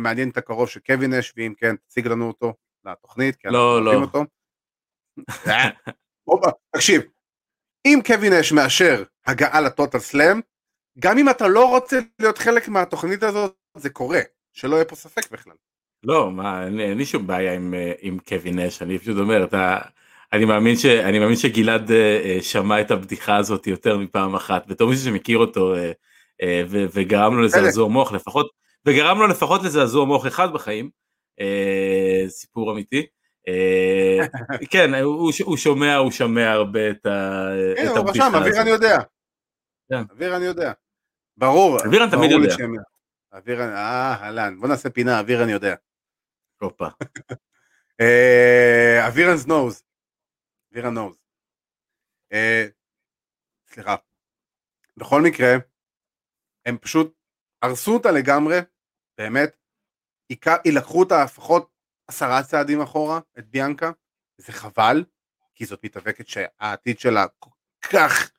מעניין 0.00 0.30
את 0.30 0.36
הקרוב 0.36 0.68
של 0.68 0.80
קווין 0.80 1.14
נש, 1.14 1.32
ואם 1.36 1.54
כן, 1.56 1.76
תציג 1.76 2.06
לנו 2.06 2.28
אותו 2.28 2.54
לתוכנית, 2.84 3.36
כי 3.36 3.48
לא, 3.48 3.84
לא. 3.84 3.94
אותו. 6.26 6.50
תקשיב, 6.76 7.02
אם 7.86 8.00
קווין 8.06 8.32
אש 8.32 8.52
מאשר 8.52 9.02
הגעה 9.26 9.60
לטוטל 9.60 9.98
סלאם, 9.98 10.40
גם 10.98 11.18
אם 11.18 11.30
אתה 11.30 11.48
לא 11.48 11.68
רוצה 11.68 11.98
להיות 12.18 12.38
חלק 12.38 12.68
מהתוכנית 12.68 13.22
הזאת, 13.22 13.56
זה 13.76 13.90
קורה, 13.90 14.20
שלא 14.52 14.76
יהיה 14.76 14.84
פה 14.84 14.96
ספק 14.96 15.30
בכלל. 15.30 15.54
לא, 16.02 16.30
מה, 16.30 16.66
אין, 16.66 16.80
אין 16.80 16.98
לי 16.98 17.06
שום 17.06 17.26
בעיה 17.26 17.54
עם, 17.54 17.74
אה, 17.74 17.92
עם 18.00 18.18
קווין 18.18 18.58
אש, 18.58 18.82
אני 18.82 18.98
פשוט 18.98 19.18
אומר, 19.18 19.44
אתה, 19.44 19.78
אני 20.32 20.44
מאמין, 20.44 20.76
ש, 20.76 20.86
אני 20.86 21.18
מאמין 21.18 21.36
שגלעד 21.36 21.90
uh, 21.90 22.42
שמע 22.42 22.80
את 22.80 22.90
הבדיחה 22.90 23.36
הזאת 23.36 23.66
יותר 23.66 23.98
מפעם 23.98 24.34
אחת, 24.34 24.66
בתור 24.66 24.90
מישהו 24.90 25.04
שמכיר 25.04 25.38
אותו 25.38 25.74
ו, 26.68 26.84
וגרם 26.92 27.36
לו 27.36 27.42
לזעזוע 27.42 27.88
מוח 27.88 28.12
לפחות, 28.12 28.50
וגרם 28.86 29.18
לו 29.18 29.26
לפחות 29.26 29.62
לזעזוע 29.62 30.04
מוח 30.04 30.26
אחד 30.26 30.52
בחיים, 30.52 30.90
סיפור 32.28 32.72
אמיתי. 32.72 33.06
אה, 33.48 34.26
כן, 34.72 34.94
הוא 34.94 35.56
שומע, 35.56 35.96
הוא 35.96 36.10
שומע 36.10 36.50
הרבה 36.50 36.90
את 36.90 37.06
הבדיחה 37.06 37.82
הזאת. 37.82 37.96
הנה, 37.96 37.98
הוא 37.98 38.10
רשם, 38.10 38.34
אוויר 38.34 38.60
אני 38.60 38.70
יודע. 38.70 38.98
כן. 39.90 40.02
אוויר 40.10 40.36
אני 40.36 40.44
יודע. 40.44 40.72
ברור. 41.36 41.78
אוויר 41.84 42.02
אני 42.02 42.10
תמיד 42.10 42.30
יודע. 42.30 42.54
אוויר, 43.32 43.60
אה, 43.60 44.14
אהלן, 44.22 44.60
בוא 44.60 44.68
נעשה 44.68 44.90
פינה, 44.90 45.20
אוויר 45.20 45.42
אני 45.42 45.52
יודע. 45.52 45.74
הופה. 46.60 46.88
אוויר 49.06 49.32
אנד 49.32 49.46
נוז. 49.46 49.82
אוויר 50.78 50.90
נוז. 50.90 51.16
סליחה. 53.72 53.96
בכל 54.96 55.22
מקרה, 55.22 55.54
הם 56.66 56.78
פשוט 56.78 57.14
הרסו 57.62 57.94
אותה 57.94 58.10
לגמרי, 58.10 58.56
באמת. 59.18 59.56
ייקחו 60.64 61.00
אותה 61.00 61.24
לפחות 61.24 61.70
עשרה 62.08 62.42
צעדים 62.42 62.80
אחורה 62.80 63.20
את 63.38 63.48
ביאנקה, 63.48 63.90
זה 64.38 64.52
חבל, 64.52 65.04
כי 65.54 65.66
זאת 65.66 65.84
מתאבקת 65.84 66.28
שהעתיד 66.28 66.98
שלה 66.98 67.26
כל 67.38 67.50
כך 67.92 68.30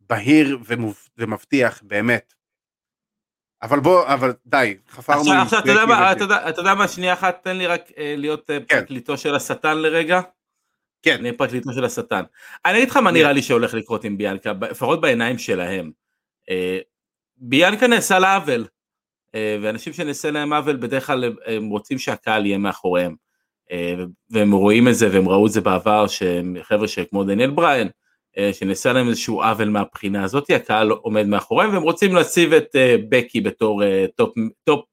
בהיר 0.00 0.58
ומבטיח, 1.18 1.82
באמת. 1.82 2.34
אבל 3.62 3.80
בוא, 3.80 4.14
אבל 4.14 4.32
די, 4.46 4.78
חפרנו... 4.88 5.32
עכשיו, 5.42 5.62
יודע 5.66 5.86
מה, 5.86 6.12
אתה 6.12 6.60
יודע 6.60 6.74
מה, 6.74 6.88
שנייה 6.88 7.12
אחת, 7.12 7.44
תן 7.44 7.56
לי 7.56 7.66
רק 7.66 7.82
אה, 7.98 8.14
להיות 8.16 8.50
אה, 8.50 8.58
כן. 8.68 8.80
פרקליטו 8.80 9.18
של 9.18 9.34
השטן 9.34 9.78
לרגע. 9.78 10.20
כן. 11.02 11.16
אני 11.18 11.32
פרקליטו 11.32 11.72
של 11.72 11.84
השטן. 11.84 12.22
אני 12.66 12.78
אגיד 12.78 12.88
לך 12.88 12.96
מה 12.96 13.10
נראה 13.10 13.32
לי 13.32 13.42
שהולך 13.42 13.74
לקרות 13.74 14.04
עם 14.04 14.18
ביאנקה, 14.18 14.52
לפחות 14.70 15.00
בעיניים 15.00 15.38
שלהם. 15.38 15.90
אה, 16.50 16.78
ביאנקה 17.36 17.86
נעשה 17.86 18.18
לה 18.18 18.36
עוול. 18.36 18.66
אה, 19.34 19.58
ואנשים 19.62 19.92
שנעשה 19.92 20.30
להם 20.30 20.52
עוול 20.52 20.76
בדרך 20.76 21.06
כלל 21.06 21.32
הם 21.46 21.68
רוצים 21.68 21.98
שהקהל 21.98 22.46
יהיה 22.46 22.58
מאחוריהם. 22.58 23.14
אה, 23.72 23.94
והם 24.30 24.52
רואים 24.52 24.88
את 24.88 24.94
זה 24.94 25.08
והם 25.12 25.28
ראו 25.28 25.46
את 25.46 25.52
זה 25.52 25.60
בעבר 25.60 26.06
שחבר'ה 26.06 26.88
שכמו 26.88 27.24
דניאל 27.24 27.50
בריין 27.50 27.88
שנעשה 28.52 28.92
להם 28.92 29.08
איזשהו 29.08 29.42
עוול 29.42 29.68
מהבחינה 29.68 30.24
הזאת 30.24 30.50
הקהל 30.50 30.90
עומד 30.90 31.26
מאחוריהם 31.26 31.72
והם 31.72 31.82
רוצים 31.82 32.14
להציב 32.14 32.52
את 32.52 32.76
בקי 33.08 33.40
בתור 33.40 33.82
top, 34.16 34.34
top 34.64 34.84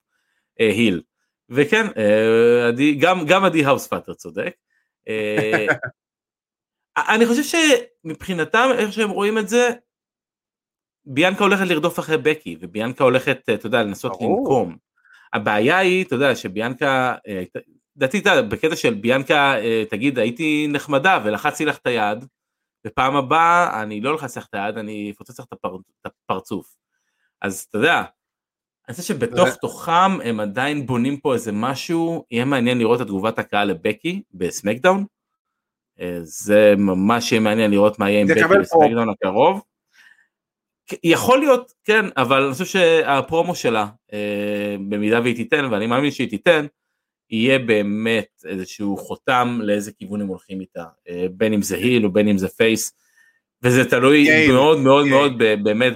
heel 0.59 1.01
וכן 1.49 1.87
גם, 2.99 3.25
גם 3.25 3.45
עדי 3.45 3.65
האוספאטר 3.65 4.13
צודק 4.13 4.53
אני 6.97 7.25
חושב 7.25 7.43
שמבחינתם 7.43 8.69
איך 8.77 8.93
שהם 8.93 9.09
רואים 9.09 9.37
את 9.37 9.49
זה 9.49 9.69
ביאנקה 11.05 11.43
הולכת 11.43 11.65
לרדוף 11.65 11.99
אחרי 11.99 12.17
בקי, 12.17 12.57
וביאנקה 12.61 13.03
הולכת, 13.03 13.49
אתה 13.53 13.67
יודע, 13.67 13.83
לנסות 13.83 14.11
לנקום. 14.11 14.77
הבעיה 15.33 15.77
היא, 15.77 16.05
אתה 16.05 16.15
יודע, 16.15 16.35
שביאנקה, 16.35 17.15
אה, 17.27 17.43
לדעתי, 17.95 18.21
בקטע 18.49 18.75
של 18.75 18.93
ביאנקה, 18.93 19.57
אה, 19.59 19.83
תגיד, 19.89 20.19
הייתי 20.19 20.67
נחמדה 20.69 21.19
ולחצתי 21.25 21.65
לך 21.65 21.77
את 21.77 21.87
היד, 21.87 22.25
ופעם 22.87 23.15
הבאה 23.15 23.81
אני 23.81 24.01
לא 24.01 24.11
אלחץ 24.11 24.37
לך 24.37 24.45
את 24.49 24.53
היד, 24.53 24.77
אני 24.77 25.11
אפוצץ 25.15 25.39
לך 25.39 25.45
את 25.53 26.11
הפרצוף. 26.25 26.75
אז 27.41 27.65
אתה 27.69 27.77
יודע, 27.77 28.03
אני 28.89 28.95
חושב 28.95 29.13
שבתוך 29.13 29.49
תוכם 29.61 30.21
הם 30.23 30.39
עדיין 30.39 30.85
בונים 30.85 31.17
פה 31.17 31.33
איזה 31.33 31.51
משהו, 31.51 32.25
יהיה 32.31 32.45
מעניין 32.45 32.77
לראות 32.77 33.01
את 33.01 33.07
תגובת 33.07 33.39
הקהל 33.39 33.67
לבקי 33.67 34.21
בסמקדאון. 34.33 35.05
אה, 35.99 36.19
זה 36.21 36.73
ממש 36.77 37.31
יהיה 37.31 37.41
מעניין 37.41 37.71
לראות 37.71 37.99
מה 37.99 38.09
יהיה 38.09 38.21
עם 38.21 38.27
בקי 38.27 38.59
בסמקדאון 38.59 39.09
הקרוב. 39.09 39.61
יכול 41.03 41.39
להיות, 41.39 41.73
כן, 41.83 42.05
אבל 42.17 42.43
אני 42.43 42.53
חושב 42.53 42.65
שהפרומו 42.65 43.55
שלה, 43.55 43.87
אה, 44.13 44.75
במידה 44.89 45.21
והיא 45.21 45.35
תיתן, 45.35 45.65
ואני 45.71 45.87
מאמין 45.87 46.11
שהיא 46.11 46.29
תיתן, 46.29 46.65
יהיה 47.29 47.59
באמת 47.59 48.43
איזשהו 48.45 48.97
חותם 48.97 49.59
לאיזה 49.63 49.91
כיוון 49.91 50.21
הם 50.21 50.27
הולכים 50.27 50.61
איתה, 50.61 50.85
אה, 51.09 51.25
בין 51.31 51.53
אם 51.53 51.61
זה 51.61 51.75
היל 51.75 52.05
או 52.05 52.11
בין 52.11 52.27
אם 52.27 52.37
זה 52.37 52.47
פייס, 52.47 52.93
וזה 53.63 53.89
תלוי 53.89 54.27
okay, 54.27 54.51
מאוד 54.51 54.79
מאוד 54.79 55.05
okay. 55.05 55.09
מאוד 55.09 55.31
באמת 55.63 55.93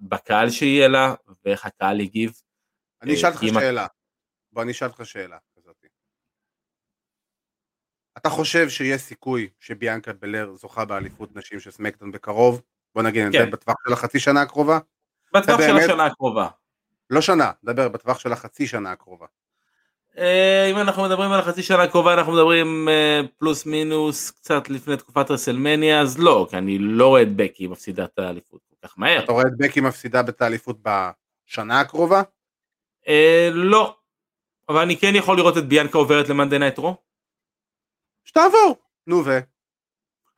בקהל 0.00 0.50
שיהיה 0.50 0.88
לה, 0.88 1.14
ואיך 1.44 1.66
הקהל 1.66 2.00
יגיב. 2.00 2.32
אני 3.02 3.14
אשאל 3.14 3.30
אותך 3.30 3.42
שאלה, 3.54 3.86
בוא 4.52 4.62
אני 4.62 4.72
אשאל 4.72 4.88
אותך 4.88 5.06
שאלה 5.06 5.38
כזאת. 5.56 5.86
אתה 8.16 8.30
חושב 8.30 8.68
שיש 8.68 9.00
סיכוי 9.00 9.48
שביאנקה 9.60 10.12
בלר 10.12 10.54
זוכה 10.56 10.84
באליפות 10.84 11.36
נשים 11.36 11.60
של 11.60 11.70
סמקדון 11.70 12.12
בקרוב? 12.12 12.62
בוא 12.94 13.02
נגיד, 13.02 13.22
כן. 13.22 13.28
נדבר 13.28 13.50
בטווח 13.50 13.76
של 13.86 13.92
החצי 13.92 14.20
שנה 14.20 14.42
הקרובה. 14.42 14.78
בטווח 15.34 15.60
של 15.60 15.66
באמת... 15.66 15.84
השנה 15.84 16.06
הקרובה. 16.06 16.48
לא 17.10 17.20
שנה, 17.20 17.52
נדבר 17.62 17.88
בטווח 17.88 18.18
של 18.18 18.32
החצי 18.32 18.66
שנה 18.66 18.92
הקרובה. 18.92 19.26
אה, 20.18 20.66
אם 20.70 20.76
אנחנו 20.78 21.02
מדברים 21.02 21.32
על 21.32 21.40
החצי 21.40 21.62
שנה 21.62 21.82
הקרובה 21.82 22.14
אנחנו 22.14 22.32
מדברים 22.32 22.88
אה, 22.88 23.20
פלוס 23.38 23.66
מינוס 23.66 24.30
קצת 24.30 24.70
לפני 24.70 24.96
תקופת 24.96 25.30
רסלמניה 25.30 26.00
אז 26.00 26.18
לא 26.18 26.46
כי 26.50 26.56
אני 26.56 26.78
לא 26.78 27.08
רואה 27.08 27.22
את 27.22 27.36
בקי 27.36 27.66
מפסידה 27.66 28.04
את 28.04 28.18
האליפות 28.18 28.60
כל 28.68 28.88
כך 28.88 28.98
מהר. 28.98 29.24
אתה 29.24 29.32
רואה 29.32 29.44
את 29.46 29.56
בקי 29.58 29.80
מפסידה 29.80 30.20
את 30.28 30.42
האליפות 30.42 30.78
בשנה 30.82 31.80
הקרובה? 31.80 32.22
אה, 33.08 33.48
לא. 33.52 33.96
אבל 34.68 34.80
אני 34.80 34.96
כן 34.96 35.12
יכול 35.14 35.36
לראות 35.36 35.58
את 35.58 35.64
ביאנקה 35.68 35.98
עוברת 35.98 36.28
ל 36.28 36.32
Monday 36.32 36.58
Night 36.58 36.78
Raw. 36.78 36.96
שתעבור. 38.24 38.76
נו 39.06 39.24
ו... 39.24 39.30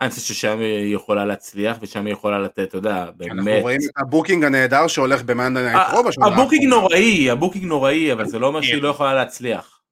אני 0.00 0.10
חושב 0.10 0.22
ששם 0.22 0.58
היא 0.58 0.94
יכולה 0.94 1.24
להצליח 1.24 1.76
ושם 1.80 2.06
היא 2.06 2.12
יכולה 2.12 2.38
לתת, 2.38 2.68
אתה 2.68 2.76
יודע, 2.76 3.10
באמת. 3.16 3.32
אנחנו 3.32 3.60
רואים 3.60 3.80
את 3.84 3.90
ה 3.96 4.02
booking 4.02 4.44
הנהדר 4.44 4.86
שהולך 4.86 5.22
ב 5.22 5.28
Monday 5.28 5.62
Night 5.62 5.88
Raw 5.92 6.04
בשנה 6.04 6.26
ה 6.26 6.31
booking 6.31 6.64
נוראי, 6.64 7.30
ה 7.30 7.34
booking 7.34 7.64
נוראי, 7.64 8.12
אבל 8.12 8.26
זה 8.26 8.38
לא 8.38 8.46
אומר 8.46 8.62
שהיא 8.62 8.82
לא 8.82 8.88
יכולה 8.88 9.14
להצליח. 9.14 9.82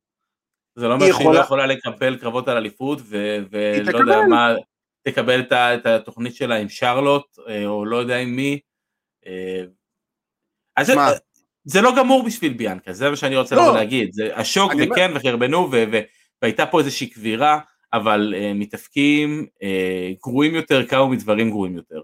זה 0.76 0.88
לא 0.88 0.94
אומר 0.94 1.12
שהיא 1.12 1.28
לא 1.28 1.38
יכולה 1.38 1.66
לקבל 1.66 2.16
קרבות 2.16 2.48
על 2.48 2.56
אליפות, 2.56 2.98
ולא 3.10 3.98
יודע 3.98 4.20
מה, 4.28 4.54
תקבל 5.02 5.40
את 5.52 5.86
התוכנית 5.86 6.34
שלה 6.34 6.54
עם 6.54 6.68
שרלוט, 6.68 7.38
אה, 7.48 7.66
או 7.66 7.84
לא 7.84 7.96
יודע 7.96 8.16
עם 8.16 8.36
מי. 8.36 8.58
אה, 9.26 9.62
אז 10.76 10.92
זה 11.64 11.80
לא 11.80 11.96
גמור 11.96 12.22
בשביל 12.22 12.52
ביאנקה, 12.52 12.92
זה 12.92 13.10
מה 13.10 13.16
שאני 13.16 13.36
רוצה 13.36 13.56
לא. 13.56 13.74
להגיד. 13.74 14.10
השוק 14.34 14.72
וכן, 14.78 15.10
וחרבנו, 15.14 15.70
והייתה 16.42 16.66
פה 16.66 16.78
איזושהי 16.78 17.06
קבירה. 17.06 17.60
אבל 17.92 18.34
uh, 18.36 18.54
מתאפקים 18.54 19.46
uh, 19.54 19.64
גרועים 20.22 20.54
יותר 20.54 20.86
קרו 20.86 21.08
מדברים 21.08 21.50
גרועים 21.50 21.76
יותר. 21.76 22.00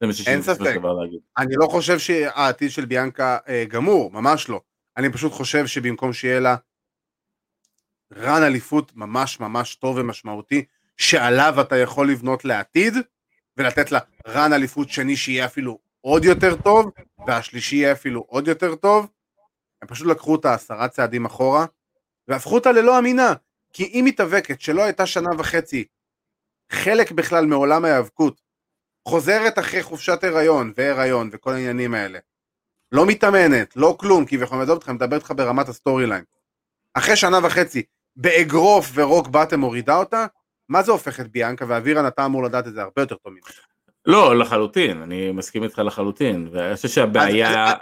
זה 0.00 0.06
מה 0.06 0.12
שיש 0.12 0.28
לי 0.28 0.34
להגיד. 1.00 1.20
אני 1.38 1.54
לא 1.56 1.66
חושב 1.66 1.98
שהעתיד 1.98 2.70
של 2.70 2.84
ביאנקה 2.84 3.38
uh, 3.46 3.50
גמור, 3.68 4.10
ממש 4.10 4.48
לא. 4.48 4.60
אני 4.96 5.12
פשוט 5.12 5.32
חושב 5.32 5.66
שבמקום 5.66 6.12
שיהיה 6.12 6.40
לה 6.40 6.56
רן 8.16 8.42
אליפות 8.42 8.92
ממש 8.96 9.40
ממש 9.40 9.74
טוב 9.74 9.96
ומשמעותי, 9.98 10.64
שעליו 10.96 11.60
אתה 11.60 11.76
יכול 11.76 12.10
לבנות 12.10 12.44
לעתיד, 12.44 12.94
ולתת 13.56 13.92
לה 13.92 13.98
run 14.28 14.52
אליפות 14.52 14.88
שני 14.90 15.16
שיהיה 15.16 15.44
אפילו 15.44 15.78
עוד 16.00 16.24
יותר 16.24 16.56
טוב, 16.56 16.90
והשלישי 17.26 17.76
יהיה 17.76 17.92
אפילו 17.92 18.24
עוד 18.28 18.48
יותר 18.48 18.74
טוב, 18.74 19.06
הם 19.82 19.88
פשוט 19.88 20.06
לקחו 20.06 20.32
אותה 20.32 20.54
עשרה 20.54 20.88
צעדים 20.88 21.24
אחורה, 21.24 21.66
והפכו 22.28 22.54
אותה 22.54 22.72
ללא 22.72 22.98
אמינה, 22.98 23.32
כי 23.78 23.84
היא 23.84 24.02
מתאבקת 24.02 24.60
שלא 24.60 24.82
הייתה 24.82 25.06
שנה 25.06 25.28
וחצי 25.38 25.84
חלק 26.72 27.12
בכלל 27.12 27.46
מעולם 27.46 27.84
ההיאבקות, 27.84 28.40
חוזרת 29.08 29.58
אחרי 29.58 29.82
חופשת 29.82 30.24
הריון 30.24 30.72
והריון 30.76 31.30
וכל 31.32 31.52
העניינים 31.52 31.94
האלה, 31.94 32.18
לא 32.92 33.06
מתאמנת, 33.06 33.76
לא 33.76 33.96
כלום, 34.00 34.24
כביכול 34.24 34.58
מדבר 34.58 34.74
איתך, 34.74 34.88
מדבר 34.88 35.16
איתך 35.16 35.32
ברמת 35.36 35.68
ה 35.68 36.06
storyline. 36.06 36.24
אחרי 36.94 37.16
שנה 37.16 37.38
וחצי, 37.42 37.82
באגרוף 38.16 38.90
ו 38.94 39.01
Rock 39.01 39.28
Bottom 39.28 39.60
מורידה 39.60 39.96
אותה, 39.96 40.26
מה 40.68 40.82
זה 40.82 40.92
הופך 40.92 41.20
את 41.20 41.28
ביאנקה, 41.28 41.64
ואבירן 41.68 42.06
אתה 42.06 42.24
אמור 42.24 42.44
לדעת 42.44 42.66
את 42.66 42.72
זה 42.72 42.82
הרבה 42.82 43.02
יותר 43.02 43.16
טוב 43.16 43.32
ממך. 43.32 43.50
לא, 44.06 44.38
לחלוטין, 44.38 45.02
אני 45.02 45.32
מסכים 45.32 45.64
איתך 45.64 45.78
לחלוטין, 45.78 46.48
ואני 46.52 46.76
חושב 46.76 46.88
שהבעיה... 46.88 47.66
אז, 47.66 47.76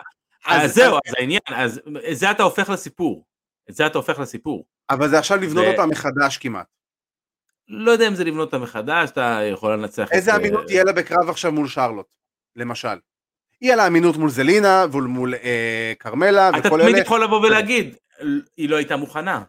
אז, 0.47 0.65
אז 0.65 0.75
זהו, 0.75 0.99
אז 1.07 1.15
העניין, 1.19 1.41
אז 1.55 1.81
זה 2.13 2.31
אתה 2.31 2.43
הופך 2.43 2.71
לסיפור. 2.71 3.25
את 3.71 3.75
זה 3.75 3.87
אתה 3.87 3.99
הופך 3.99 4.19
לסיפור. 4.19 4.76
אבל 4.91 5.09
זה 5.09 5.19
עכשיו 5.19 5.39
לבנות 5.39 5.65
ו... 5.65 5.71
אותה 5.71 5.87
מחדש 5.87 6.39
כמעט. 6.39 6.67
לא 7.69 7.91
יודע 7.91 8.09
אם 8.09 8.15
זה 8.15 8.25
לבנות 8.25 8.47
אותה 8.47 8.59
מחדש, 8.59 9.11
אתה 9.11 9.41
יכול 9.53 9.73
לנצח 9.73 10.09
איזה 10.13 10.35
את... 10.35 10.41
אמינות 10.41 10.67
תהיה 10.67 10.85
לה 10.85 10.93
בקרב 10.93 11.29
עכשיו 11.29 11.53
מול 11.53 11.69
שרלוט, 11.69 12.07
למשל? 12.57 12.99
יהיה 13.63 13.77
לה 13.77 13.87
אמינות 13.87 14.17
מול 14.17 14.31
זלינה 14.31 14.85
ומול 14.93 15.35
אה, 15.35 15.93
כרמלה 15.99 16.51
וכל 16.59 16.75
אלה. 16.75 16.85
אתה 16.85 16.91
תמיד 16.91 16.97
יכול 16.97 17.25
לבוא 17.25 17.47
ולהגיד, 17.47 17.97
היא 18.57 18.69
לא 18.69 18.77
הייתה 18.77 18.97
מוכנה. 18.97 19.43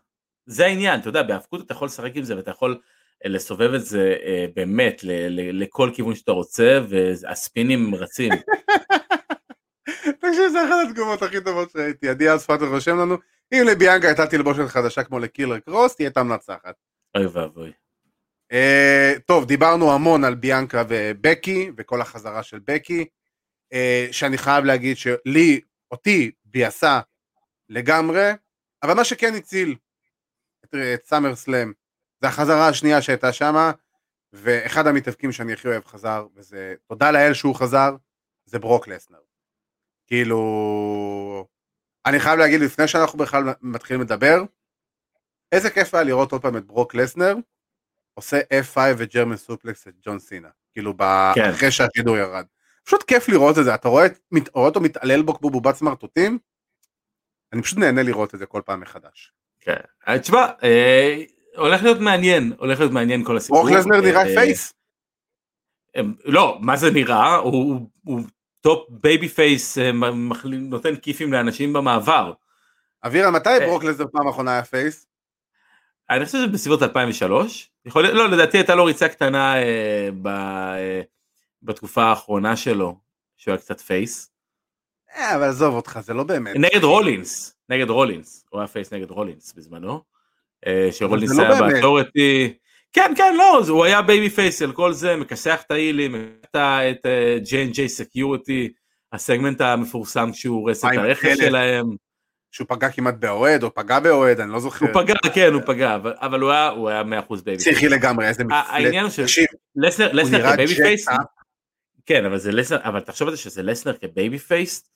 זה 0.45 0.65
העניין, 0.65 0.99
אתה 0.99 1.09
יודע, 1.09 1.23
בהאבקות 1.23 1.65
אתה 1.65 1.73
יכול 1.73 1.85
לשחק 1.85 2.11
עם 2.15 2.23
זה 2.23 2.35
ואתה 2.37 2.51
יכול 2.51 2.79
אה, 3.25 3.29
לסובב 3.29 3.73
את 3.73 3.85
זה 3.85 4.15
אה, 4.23 4.45
באמת 4.55 5.03
ל- 5.03 5.11
ל- 5.11 5.63
לכל 5.63 5.89
כיוון 5.93 6.15
שאתה 6.15 6.31
רוצה, 6.31 6.79
והספינים 6.89 7.95
רצים. 7.95 8.31
תקשיב, 10.21 10.49
זה 10.51 10.63
אחת 10.65 10.89
התגובות 10.89 11.21
הכי 11.21 11.41
טובות 11.41 11.71
שהייתי. 11.71 12.09
עדי 12.09 12.29
אז 12.29 12.45
פאטר 12.45 12.65
רושם 12.65 12.97
לנו, 12.97 13.17
אם 13.53 13.63
לביאנקה 13.67 14.07
הייתה 14.07 14.27
תלבושת 14.27 14.67
חדשה 14.67 15.03
כמו 15.03 15.19
לקילר 15.19 15.59
קרוס, 15.59 15.95
תהיה 15.95 16.07
הייתה 16.07 16.23
מנצחת. 16.23 16.75
אוי 17.15 17.25
ואבוי. 17.25 17.71
Uh, 18.53 19.19
טוב, 19.25 19.45
דיברנו 19.45 19.93
המון 19.93 20.23
על 20.23 20.35
ביאנקה 20.35 20.83
ובקי, 20.89 21.71
וכל 21.77 22.01
החזרה 22.01 22.43
של 22.43 22.59
בקי, 22.59 23.05
uh, 23.73 23.77
שאני 24.13 24.37
חייב 24.37 24.65
להגיד 24.65 24.97
שלי, 24.97 25.61
אותי, 25.91 26.31
ביאסה 26.45 26.99
לגמרי, 27.69 28.31
אבל 28.83 28.93
מה 28.93 29.03
שכן 29.03 29.33
הציל 29.35 29.75
את, 30.65 30.75
את 30.93 31.05
סאמר 31.05 31.35
סלאם, 31.35 31.73
זה 32.21 32.27
החזרה 32.27 32.67
השנייה 32.67 33.01
שהייתה 33.01 33.33
שמה, 33.33 33.71
ואחד 34.33 34.87
המתאבקים 34.87 35.31
שאני 35.31 35.53
הכי 35.53 35.67
אוהב 35.67 35.85
חזר, 35.85 36.27
וזה, 36.35 36.75
תודה 36.87 37.11
לאל 37.11 37.33
שהוא 37.33 37.55
חזר, 37.55 37.95
זה 38.45 38.59
ברוק 38.59 38.87
לסנר. 38.87 39.19
כאילו, 40.07 41.47
אני 42.07 42.19
חייב 42.19 42.39
להגיד 42.39 42.61
לפני 42.61 42.87
שאנחנו 42.87 43.19
בכלל 43.19 43.43
מתחילים 43.61 44.01
לדבר, 44.01 44.43
איזה 45.51 45.69
כיף 45.69 45.93
היה 45.93 46.03
לראות 46.03 46.31
עוד 46.31 46.41
פעם 46.41 46.57
את 46.57 46.65
ברוק 46.65 46.95
לסנר, 46.95 47.35
עושה 48.13 48.39
F5 48.39 48.77
וג'רמן 48.97 49.37
סופלקס 49.37 49.87
את 49.87 49.93
ג'ון 50.05 50.19
סינה, 50.19 50.49
כאילו 50.73 50.93
כן. 51.35 51.49
אחרי 51.49 51.71
שהשידור 51.71 52.17
ירד. 52.17 52.45
פשוט 52.83 53.03
כיף 53.03 53.29
לראות 53.29 53.57
את 53.57 53.63
זה, 53.63 53.75
אתה 53.75 53.87
רואה, 53.87 54.07
רואה 54.53 54.67
אותו 54.67 54.81
מתעלל 54.81 55.21
בו 55.21 55.33
כמו 55.33 55.49
בובת 55.49 55.75
סמרטוטים, 55.75 56.39
אני 57.53 57.61
פשוט 57.61 57.79
נהנה 57.79 58.03
לראות 58.03 58.33
את 58.33 58.39
זה 58.39 58.45
כל 58.45 58.61
פעם 58.65 58.79
מחדש. 58.79 59.33
כן, 59.59 59.75
אה, 60.07 60.19
תשמע, 60.19 60.47
אה, 60.63 61.23
הולך 61.55 61.83
להיות 61.83 61.99
מעניין, 61.99 62.53
הולך 62.57 62.79
להיות 62.79 62.91
מעניין 62.91 63.23
כל 63.23 63.37
הסיפור. 63.37 63.63
ברוק 63.63 63.79
לסנר 63.79 64.01
נראה 64.01 64.29
אה, 64.29 64.35
face. 64.35 64.73
לא, 66.25 66.57
מה 66.61 66.77
זה 66.77 66.91
נראה? 66.91 67.35
הוא, 67.35 67.89
הוא 68.03 68.21
top 68.61 68.85
baby 68.89 69.29
face 69.29 69.77
נותן 70.43 70.95
כיפים 70.95 71.33
לאנשים 71.33 71.73
במעבר. 71.73 72.33
אבירן, 73.05 73.31
מתי 73.31 73.49
ברוק 73.65 73.83
לסנר 73.83 74.05
פעם 74.11 74.27
אחרונה 74.27 74.51
היה 74.51 74.63
face? 74.63 75.07
אני 76.09 76.25
חושב 76.25 76.37
שזה 76.37 76.47
בסביבות 76.47 76.83
2003, 76.83 77.71
יכול 77.85 78.01
להיות, 78.01 78.15
לא, 78.15 78.29
לדעתי 78.29 78.57
הייתה 78.57 78.75
לו 78.75 78.85
ריצה 78.85 79.09
קטנה 79.09 79.55
אה, 79.55 80.09
ב, 80.21 80.27
אה, 80.27 81.01
בתקופה 81.63 82.03
האחרונה 82.03 82.55
שלו, 82.55 82.99
שהוא 83.37 83.51
היה 83.51 83.61
קצת 83.61 83.81
face. 83.81 84.31
אה, 85.15 85.35
אבל 85.35 85.43
עזוב 85.43 85.75
אותך, 85.75 85.99
זה 86.03 86.13
לא 86.13 86.23
באמת. 86.23 86.55
נגד 86.55 86.83
רולינס, 86.83 87.55
נגד 87.69 87.89
רולינס, 87.89 88.45
הוא 88.49 88.59
היה 88.59 88.67
face 88.67 88.93
נגד 88.93 89.11
רולינס 89.11 89.53
בזמנו. 89.53 90.01
אה, 90.67 90.89
שרולינס 90.91 91.37
לא 91.37 91.43
היה 91.43 91.61
ב 91.61 91.70
Authority. 91.70 92.57
כן, 92.93 93.13
כן, 93.17 93.35
לא, 93.37 93.61
הוא 93.69 93.85
היה 93.85 94.01
babyface 94.01 94.61
על 94.61 94.71
כל 94.71 94.93
זה, 94.93 95.15
מכסח 95.15 95.61
את 95.65 95.71
ה 95.71 95.78
heels, 95.78 96.15
את 96.55 97.05
J&J 97.49 97.71
Security, 97.71 98.73
הסגמנט 99.13 99.61
המפורסם 99.61 100.31
כשהוא 100.31 100.55
הורס 100.57 100.85
את 100.85 100.89
הרכב 100.97 101.35
שלהם. 101.35 101.85
שהוא 102.51 102.67
פגע 102.67 102.89
כמעט 102.89 103.15
באוהד, 103.15 103.63
או 103.63 103.73
פגע 103.73 103.99
באוהד, 103.99 104.39
אני 104.39 104.51
לא 104.51 104.59
זוכר. 104.59 104.85
הוא 104.85 104.93
פגע, 104.93 105.13
כן, 105.33 105.53
הוא 105.53 105.61
פגע, 105.65 105.95
אבל, 105.95 106.13
אבל 106.17 106.39
הוא 106.39 106.51
היה, 106.51 106.67
הוא 106.67 106.89
היה 106.89 107.01
100% 107.01 107.05
babyface. 107.43 107.83
לגמרי, 107.83 108.27
איזה 108.27 108.43
מפלט. 108.43 108.65
העניין 108.67 109.05
הוא 109.05 109.11
שלסנר 109.11 110.53
כ 110.53 110.75
babyface, 110.75 111.07
כן, 112.05 112.25
אבל 112.25 112.37
זה 112.37 112.51
לסנר, 112.51 112.79
אבל 112.83 112.99
תחשוב 112.99 113.27
על 113.27 113.35
זה 113.35 113.41
שזה 113.41 113.63
לסנר 113.63 113.97
כ 113.97 114.39
babyface 114.39 114.89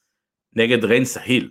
נגד 0.55 0.85
ריינס 0.85 1.05
heel. 1.05 1.49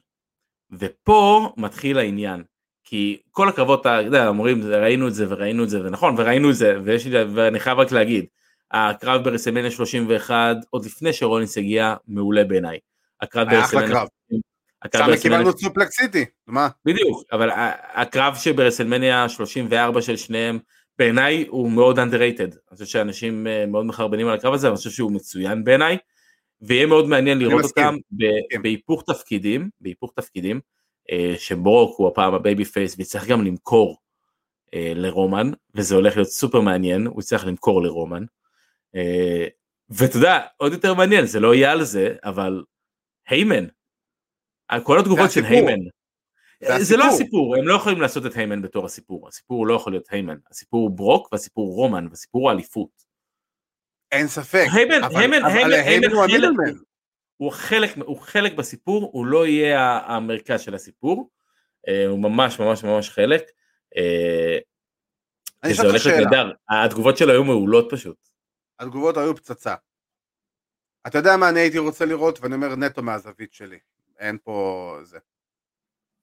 ופה 0.73 1.53
מתחיל 1.57 1.99
העניין. 1.99 2.43
כי 2.91 3.19
כל 3.31 3.49
הקרבות, 3.49 3.81
אתה 3.81 4.01
יודע, 4.05 4.29
אומרים, 4.29 4.63
ראינו 4.67 5.09
את 5.09 5.15
זה 5.15 5.27
וראינו 5.29 5.65
את 5.65 5.71
זה, 5.71 5.81
ונכון, 5.85 6.15
וראינו 6.19 6.51
את 6.51 6.57
זה, 6.57 6.79
ויש 6.85 7.07
לי, 7.07 7.25
ואני 7.35 7.61
חייב 7.61 7.79
רק 7.79 7.93
להגיד, 7.93 8.25
הקרב 8.71 9.25
ב 9.25 9.28
WrestleMania 9.28 9.71
31, 9.71 10.57
עוד 10.71 10.85
לפני 10.85 11.13
שרולינס 11.13 11.59
הגיע, 11.59 11.95
מעולה 12.09 12.45
בעיניי. 12.45 12.79
הקרב 13.21 13.51
ב 13.51 13.54
WrestleMania... 13.54 14.05
שם 14.97 15.17
קיבלנו 15.23 15.59
Suplex 15.59 15.97
City, 15.97 16.25
מה? 16.47 16.69
בדיוק, 16.85 17.23
אבל 17.33 17.51
הקרב 17.95 18.35
שב 18.37 18.55
WrestleMania 18.55 19.29
34 19.29 20.03
של 20.03 20.17
שניהם, 20.17 20.59
בעיניי 20.99 21.47
הוא 21.49 21.71
מאוד 21.71 21.99
underrated. 21.99 22.43
אני 22.43 22.75
חושב 22.75 22.85
שאנשים 22.85 23.47
אה, 23.47 23.67
מאוד 23.67 23.87
מחרבנים 23.87 24.29
על 24.29 24.35
הקרב 24.35 24.55
הזה, 24.55 24.69
אני 24.69 24.77
חושב 24.77 24.91
שהוא 24.91 25.13
מצוין 25.13 25.65
בעיניי, 25.65 25.97
ויהיה 26.63 26.87
מאוד 26.87 27.09
מעניין 27.09 27.39
לראות 27.39 27.65
אותם. 27.65 27.97
בהיפוך 28.63 29.03
תפקידים, 29.07 29.69
בהיפוך 29.81 30.13
תפקידים, 30.17 30.61
שברוק 31.39 31.99
הוא 31.99 32.09
הפעם 32.09 32.35
ה 32.35 32.65
babyface, 32.65 32.95
ויצטרך 32.99 33.27
גם 33.27 33.45
למכור 33.45 33.97
אה, 34.75 34.93
לרומן, 34.95 35.51
וזה 35.75 35.95
הולך 35.95 36.17
להיות 36.17 36.29
סופר 36.29 36.61
מעניין, 36.61 37.07
הוא 37.07 37.21
יצטרך 37.21 37.47
למכור 37.47 37.83
לרומן. 37.83 38.25
ואתה 39.91 40.17
יודע, 40.17 40.41
עוד 40.57 40.73
יותר 40.73 40.95
מעניין, 40.95 41.27
זה 41.27 41.41
לא 41.41 41.55
יהיה 41.55 41.73
על 41.73 41.85
זה, 41.85 42.15
אבל 42.25 42.65
היימן, 43.29 43.67
כל 44.85 44.99
התגובות 44.99 45.31
של 45.31 45.45
היימן. 45.45 45.79
זה, 46.65 46.85
זה 46.85 46.97
לא 46.97 47.05
הסיפור, 47.09 47.57
הם 47.57 47.69
לא 47.69 47.75
יכולים 47.75 48.01
לעשות 48.01 48.27
את 48.27 48.37
היימן 48.37 48.63
בתור 48.63 48.87
הסיפור, 48.87 49.29
הסיפור 49.29 49.67
לא 49.67 49.75
יכול 49.75 49.93
להיות 49.93 50.07
היימן, 50.11 50.37
הסיפור 50.51 50.81
הוא 50.81 50.91
ברוק 50.91 51.29
והסיפור 51.33 51.75
רומן 51.75 52.07
והסיפור 52.11 52.43
הוא 52.43 52.51
אליפות. 52.51 53.11
אין 54.13 54.29
ספק. 54.29 54.67
היימן, 54.73 55.05
אבל, 55.05 55.17
היימן, 55.17 55.45
אבל 55.45 55.57
היימן, 55.57 55.73
היימן 55.73 56.13
הוא 56.13 56.25
המילמן. 56.25 56.73
הוא 57.41 57.53
חלק, 57.53 57.91
הוא 57.97 58.21
חלק 58.21 58.53
בסיפור, 58.53 59.11
הוא 59.13 59.27
לא 59.27 59.47
יהיה 59.47 59.99
המרכז 60.07 60.61
של 60.61 60.75
הסיפור, 60.75 61.31
אה, 61.89 62.07
הוא 62.07 62.19
ממש 62.19 62.61
ממש 62.61 62.85
ממש 62.85 63.11
חלק. 63.11 63.43
אה, 63.97 64.59
וזה 65.67 65.83
הולך 65.83 66.07
להיות 66.07 66.19
נהדר, 66.25 66.53
התגובות 66.71 67.17
שלו 67.17 67.33
היו 67.33 67.45
מעולות 67.45 67.89
פשוט. 67.91 68.17
התגובות 68.79 69.17
היו 69.17 69.37
פצצה. 69.37 69.75
אתה 71.07 71.19
יודע 71.19 71.37
מה 71.37 71.49
אני 71.49 71.61
הייתי 71.61 71.79
רוצה 71.79 72.05
לראות, 72.05 72.41
ואני 72.41 72.55
אומר 72.55 72.77
נטו 72.77 73.03
מהזווית 73.03 73.53
שלי. 73.53 73.79
אין 74.19 74.39
פה 74.45 74.99
זה. 75.03 75.19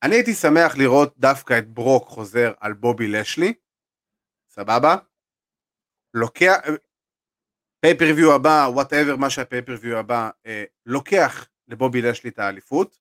אני 0.04 0.16
הייתי 0.16 0.34
שמח 0.34 0.78
לראות 0.78 1.14
דווקא 1.18 1.58
את 1.58 1.68
ברוק 1.68 2.08
חוזר 2.08 2.52
על 2.60 2.74
בובי 2.74 3.08
לשלי, 3.08 3.54
סבבה? 4.50 4.96
לוקח, 6.14 6.58
pay-per-view 7.88 8.34
הבא, 8.34 8.68
whatever 8.74 9.16
מה 9.16 9.30
שה 9.30 9.43
pay-per-view 9.43 9.98
הבא, 9.98 10.30
אה, 10.46 10.64
לוקח 10.86 11.48
לבובי 11.68 12.02
לשלי 12.02 12.30
את 12.30 12.40
האליפות, 12.40 13.00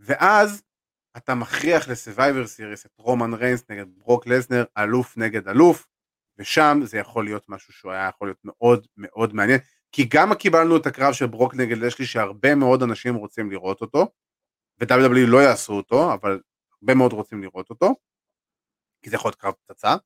ואז 0.00 0.62
אתה 1.16 1.34
מכריח 1.34 1.88
ל 1.88 1.94
Survivor 1.94 2.46
Series 2.46 2.86
את 2.86 2.90
רומן 2.98 3.34
ריינס 3.34 3.64
נגד 3.70 3.84
ברוק 3.98 4.26
לסנר, 4.26 4.64
אלוף 4.78 5.16
נגד 5.16 5.48
אלוף, 5.48 5.86
ושם 6.38 6.80
זה 6.84 6.98
יכול 6.98 7.24
להיות 7.24 7.48
משהו 7.48 7.72
שהוא 7.72 7.92
היה 7.92 8.08
יכול 8.08 8.28
להיות 8.28 8.40
מאוד 8.44 8.86
מאוד 8.96 9.34
מעניין. 9.34 9.60
כי 9.92 10.08
גם 10.10 10.34
קיבלנו 10.34 10.76
את 10.76 10.86
הקרב 10.86 11.12
של 11.12 11.26
ברוק 11.26 11.54
נגד 11.54 11.78
לשלי 11.78 12.06
שהרבה 12.06 12.54
מאוד 12.54 12.82
אנשים 12.82 13.14
רוצים 13.14 13.50
לראות 13.50 13.80
אותו, 13.80 14.06
ו-WWE 14.80 15.26
לא 15.26 15.38
יעשו 15.38 15.72
אותו, 15.72 16.14
אבל 16.14 16.40
הרבה 16.72 16.94
מאוד 16.94 17.12
רוצים 17.12 17.42
לראות 17.42 17.70
אותו, 17.70 17.94
כי 19.02 19.10
זה 19.10 19.16
יכול 19.16 19.28
להיות 19.28 19.40
קרב 19.40 19.54
פצצה, 19.66 19.96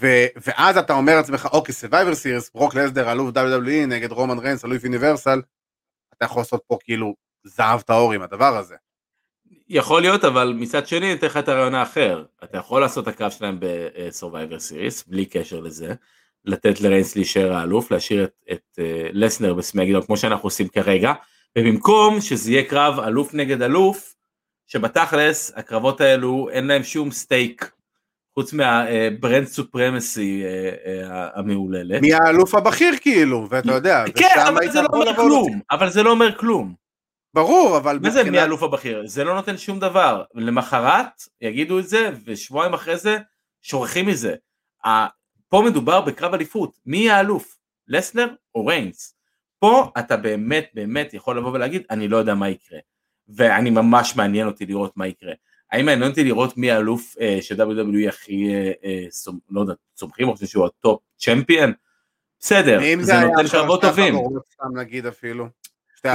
ו- 0.00 0.26
ואז 0.36 0.76
אתה 0.76 0.92
אומר 0.92 1.16
לעצמך, 1.16 1.48
אוקיי, 1.52 1.74
סווייבר 1.74 2.14
סיריס, 2.14 2.50
ברוק 2.54 2.74
לסדר, 2.74 3.12
אלוף 3.12 3.30
WWE 3.36 3.86
נגד 3.86 4.12
רומן 4.12 4.38
ריינס, 4.38 4.64
אלוף 4.64 4.84
Universal, 4.84 5.42
אתה 6.16 6.24
יכול 6.24 6.40
לעשות 6.40 6.62
פה 6.66 6.78
כאילו 6.84 7.14
זהב 7.44 7.80
טהור 7.80 8.12
עם 8.12 8.22
הדבר 8.22 8.56
הזה. 8.56 8.74
יכול 9.68 10.00
להיות, 10.02 10.24
אבל 10.24 10.54
מצד 10.56 10.86
שני, 10.86 10.98
אני 10.98 11.14
אתן 11.14 11.26
לך 11.26 11.36
את 11.36 11.48
הרעיון 11.48 11.74
האחר. 11.74 12.24
אתה 12.44 12.58
יכול 12.58 12.80
לעשות 12.80 13.08
את 13.08 13.14
הקרב 13.14 13.30
שלהם 13.30 13.60
ב-Survivor 13.60 14.58
Series, 14.70 15.04
בלי 15.06 15.26
קשר 15.26 15.60
לזה, 15.60 15.94
לתת 16.44 16.80
לריינס 16.80 17.16
להישאר 17.16 17.52
האלוף, 17.52 17.90
להשאיר 17.90 18.24
את, 18.24 18.32
את 18.52 18.78
אה, 18.78 18.82
לסנר 19.12 19.54
ב 19.54 19.59
SmackDown 19.59 20.02
כמו 20.02 20.16
שאנחנו 20.16 20.46
עושים 20.46 20.68
כרגע, 20.68 21.12
ובמקום 21.58 22.20
שזה 22.20 22.50
יהיה 22.50 22.64
קרב 22.64 23.00
אלוף 23.00 23.34
נגד 23.34 23.62
אלוף, 23.62 24.14
שבתכלס 24.66 25.52
הקרבות 25.56 26.00
האלו 26.00 26.48
אין 26.50 26.66
להם 26.66 26.82
שום 26.82 27.10
stake 27.10 27.70
חוץ 28.38 28.52
מה 28.52 28.79
brand 28.79 29.46
supremacy 29.46 30.42
אה, 30.44 30.70
אה, 30.86 31.28
המהוללת. 31.34 32.02
מי 32.02 32.14
האלוף 32.14 32.54
הבכיר 32.54 32.94
כאילו, 33.00 33.46
ואתה 33.50 33.72
יודע. 33.72 34.04
כן, 34.14 34.40
אבל 34.48 34.70
זה 34.70 34.82
לא 34.82 34.88
אומר 34.92 35.16
כלום, 35.16 35.60
אבל 35.70 35.90
זה 35.90 36.02
לא 36.02 36.10
אומר 36.10 36.38
כלום. 36.38 36.74
ברור, 37.34 37.76
אבל... 37.76 37.98
מה 38.02 38.10
זה 38.10 38.30
מי 38.30 38.38
האלוף 38.38 38.62
הבכיר? 38.62 39.02
זה 39.06 39.24
לא 39.24 39.34
נותן 39.34 39.58
שום 39.58 39.80
דבר. 39.80 40.22
למחרת 40.34 41.22
יגידו 41.40 41.78
את 41.78 41.88
זה, 41.88 42.10
ושבועיים 42.24 42.74
אחרי 42.74 42.96
זה 42.96 43.18
שוכחים 43.62 44.06
מזה. 44.06 44.34
פה 45.48 45.62
מדובר 45.66 46.00
בקרב 46.00 46.34
אליפות, 46.34 46.78
מי 46.86 46.96
יהיה 46.96 47.16
האלוף? 47.16 47.56
לסנר 47.88 48.28
או 48.54 48.66
ריינס? 48.66 49.16
פה 49.58 49.90
אתה 49.98 50.16
באמת 50.16 50.70
באמת 50.74 51.14
יכול 51.14 51.38
לבוא 51.38 51.50
ולהגיד, 51.50 51.82
אני 51.90 52.08
לא 52.08 52.16
יודע 52.16 52.34
מה 52.34 52.48
יקרה. 52.48 52.78
ואני 53.28 53.70
ממש 53.70 54.16
מעניין 54.16 54.46
אותי 54.46 54.66
לראות 54.66 54.96
מה 54.96 55.06
יקרה. 55.06 55.32
האם 55.72 55.86
מעניין 55.86 56.10
אותי 56.10 56.24
לראות 56.24 56.56
מי 56.56 56.70
האלוף 56.70 57.14
אה, 57.20 57.38
ש-WWE 57.40 58.08
הכי, 58.08 58.54
אה, 58.54 58.72
אה, 58.84 59.04
סומ, 59.10 59.38
לא 59.50 59.60
יודע, 59.60 59.74
סומכים, 59.96 60.28
או 60.28 60.34
חושב 60.34 60.46
שהוא 60.46 60.66
ה 60.66 60.74
top 60.74 61.00
champion? 61.16 61.72
בסדר, 62.40 62.80
זה, 62.80 63.04
זה 63.04 63.20
נותן 63.20 63.48
קרבות 63.48 63.80
טובים. 63.80 64.14
נגיד 64.74 65.06
אפילו. 65.06 65.48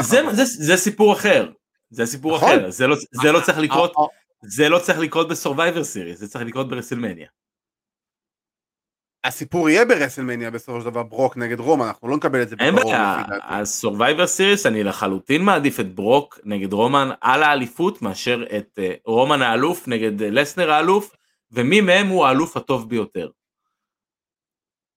זה, 0.01 0.21
זה, 0.31 0.43
זה 0.45 0.77
סיפור 0.77 1.13
אחר, 1.13 1.51
זה 1.89 2.05
סיפור 2.05 2.35
נכון. 2.35 2.49
אחר, 2.49 2.69
זה 2.69 2.87
לא, 2.87 2.95
זה 3.23 3.31
לא 3.31 3.39
צריך 3.41 3.57
לקרות, 3.57 3.93
אה, 3.97 4.01
אה. 4.01 4.07
זה 4.41 4.69
לא 4.69 4.79
צריך 4.79 4.99
לקרות 4.99 5.29
ב 5.29 5.35
Survivor 5.35 5.83
Series, 5.83 6.19
זה 6.19 6.27
צריך 6.27 6.45
לקרות 6.45 6.69
ב 6.69 6.73
WrestleMania. 6.73 7.27
הסיפור 9.23 9.69
יהיה 9.69 9.85
ב 9.85 9.90
WrestleMania 9.90 10.51
בסופו 10.51 10.79
של 10.79 10.85
דבר 10.85 11.03
ברוק 11.03 11.37
נגד 11.37 11.59
רומן, 11.59 11.83
אנחנו 11.83 12.07
לא 12.07 12.17
נקבל 12.17 12.41
את 12.41 12.49
זה 12.49 12.55
אין 12.59 12.75
בעיה, 12.75 13.23
ה 13.43 13.53
Survivor 13.53 14.27
Series 14.27 14.65
אני 14.65 14.83
לחלוטין 14.83 15.41
מעדיף 15.41 15.79
את 15.79 15.95
ברוק 15.95 16.39
נגד 16.43 16.73
רומן 16.73 17.09
על 17.21 17.43
האליפות 17.43 18.01
מאשר 18.01 18.43
את 18.57 18.79
אה, 18.79 18.99
רומן 19.05 19.41
האלוף 19.41 19.87
נגד 19.87 20.21
לסנר 20.21 20.71
האלוף, 20.71 21.15
ומי 21.51 21.81
מהם 21.81 22.07
הוא 22.07 22.25
האלוף 22.25 22.57
הטוב 22.57 22.89
ביותר. 22.89 23.29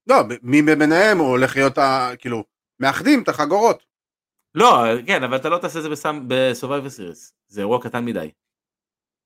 לא, 0.06 0.16
מי 0.42 0.62
ביניהם 0.62 1.18
הוא 1.18 1.28
הולך 1.28 1.56
להיות, 1.56 1.78
ה... 1.78 2.10
כאילו, 2.18 2.44
מאחדים 2.80 3.22
את 3.22 3.28
החגורות. 3.28 3.84
לא, 4.54 4.84
כן, 5.06 5.22
אבל 5.22 5.36
אתה 5.36 5.48
לא 5.48 5.58
תעשה 5.58 5.78
את 5.78 5.82
זה 5.82 6.10
ב 6.28 6.35
Survivor 6.35 6.90
Series, 6.90 7.32
זה 7.48 7.60
אירוע 7.60 7.82
קטן 7.82 8.04
מדי. 8.04 8.30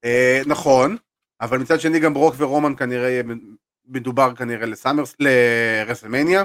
אה, 0.05 0.41
נכון, 0.47 0.97
אבל 1.41 1.59
מצד 1.59 1.81
שני 1.81 2.01
גם 2.01 2.15
ברוק 2.15 2.35
ורומן 2.39 2.77
כנראה 2.77 3.21
מדובר 3.89 4.37
כנראה 4.37 4.67
ל 4.67 4.72
Summers, 4.72 5.17
ל 5.21 5.30
WrestleMania, 5.30 6.45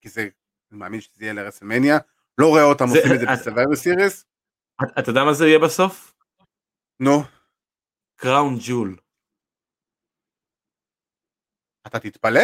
כי 0.00 0.08
זה, 0.08 0.28
אני 0.70 0.78
מאמין 0.78 1.00
שזה 1.00 1.24
יהיה 1.24 1.32
לרסלמניה, 1.32 1.98
לא 2.38 2.46
רואה 2.46 2.62
אותם 2.62 2.84
עושים 2.84 3.12
את 3.14 3.20
זה 3.20 3.26
ב 3.32 3.37
Survivor 3.37 3.76
Series. 3.76 4.26
אתה 4.98 5.10
יודע 5.10 5.24
מה 5.24 5.32
זה 5.32 5.46
יהיה 5.46 5.58
בסוף? 5.58 6.14
נו. 7.00 7.22
Crown 8.16 8.54
Jewel. 8.66 8.96
אתה 11.86 11.98
תתפלא? 11.98 12.40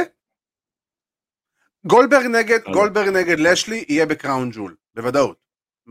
גולדברג 1.86 2.26
נגד, 2.26 2.60
גולדברג 2.72 3.08
נגד 3.08 3.38
לשלי 3.38 3.84
יהיה 3.88 4.06
בקראון 4.06 4.50
ג'ול, 4.52 4.76
בוודאות. 4.94 5.40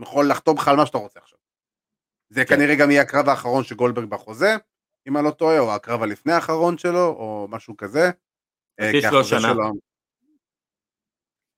יכול 0.02 0.30
לחתום 0.30 0.56
לך 0.56 0.68
על 0.68 0.76
מה 0.76 0.86
שאתה 0.86 0.98
רוצה 0.98 1.20
עכשיו. 1.20 1.38
זה 2.28 2.44
כן. 2.44 2.56
כנראה 2.56 2.74
גם 2.76 2.90
יהיה 2.90 3.02
הקרב 3.02 3.28
האחרון 3.28 3.64
של 3.64 3.74
גולדברג 3.74 4.08
בחוזה, 4.08 4.56
אם 5.08 5.16
אני 5.16 5.24
לא 5.24 5.30
טועה, 5.30 5.58
או 5.58 5.74
הקרב 5.74 6.02
הלפני 6.02 6.32
האחרון 6.32 6.78
שלו, 6.78 7.06
או 7.06 7.48
משהו 7.50 7.76
כזה. 7.76 8.10
אה, 8.80 9.24
שנה. 9.24 9.52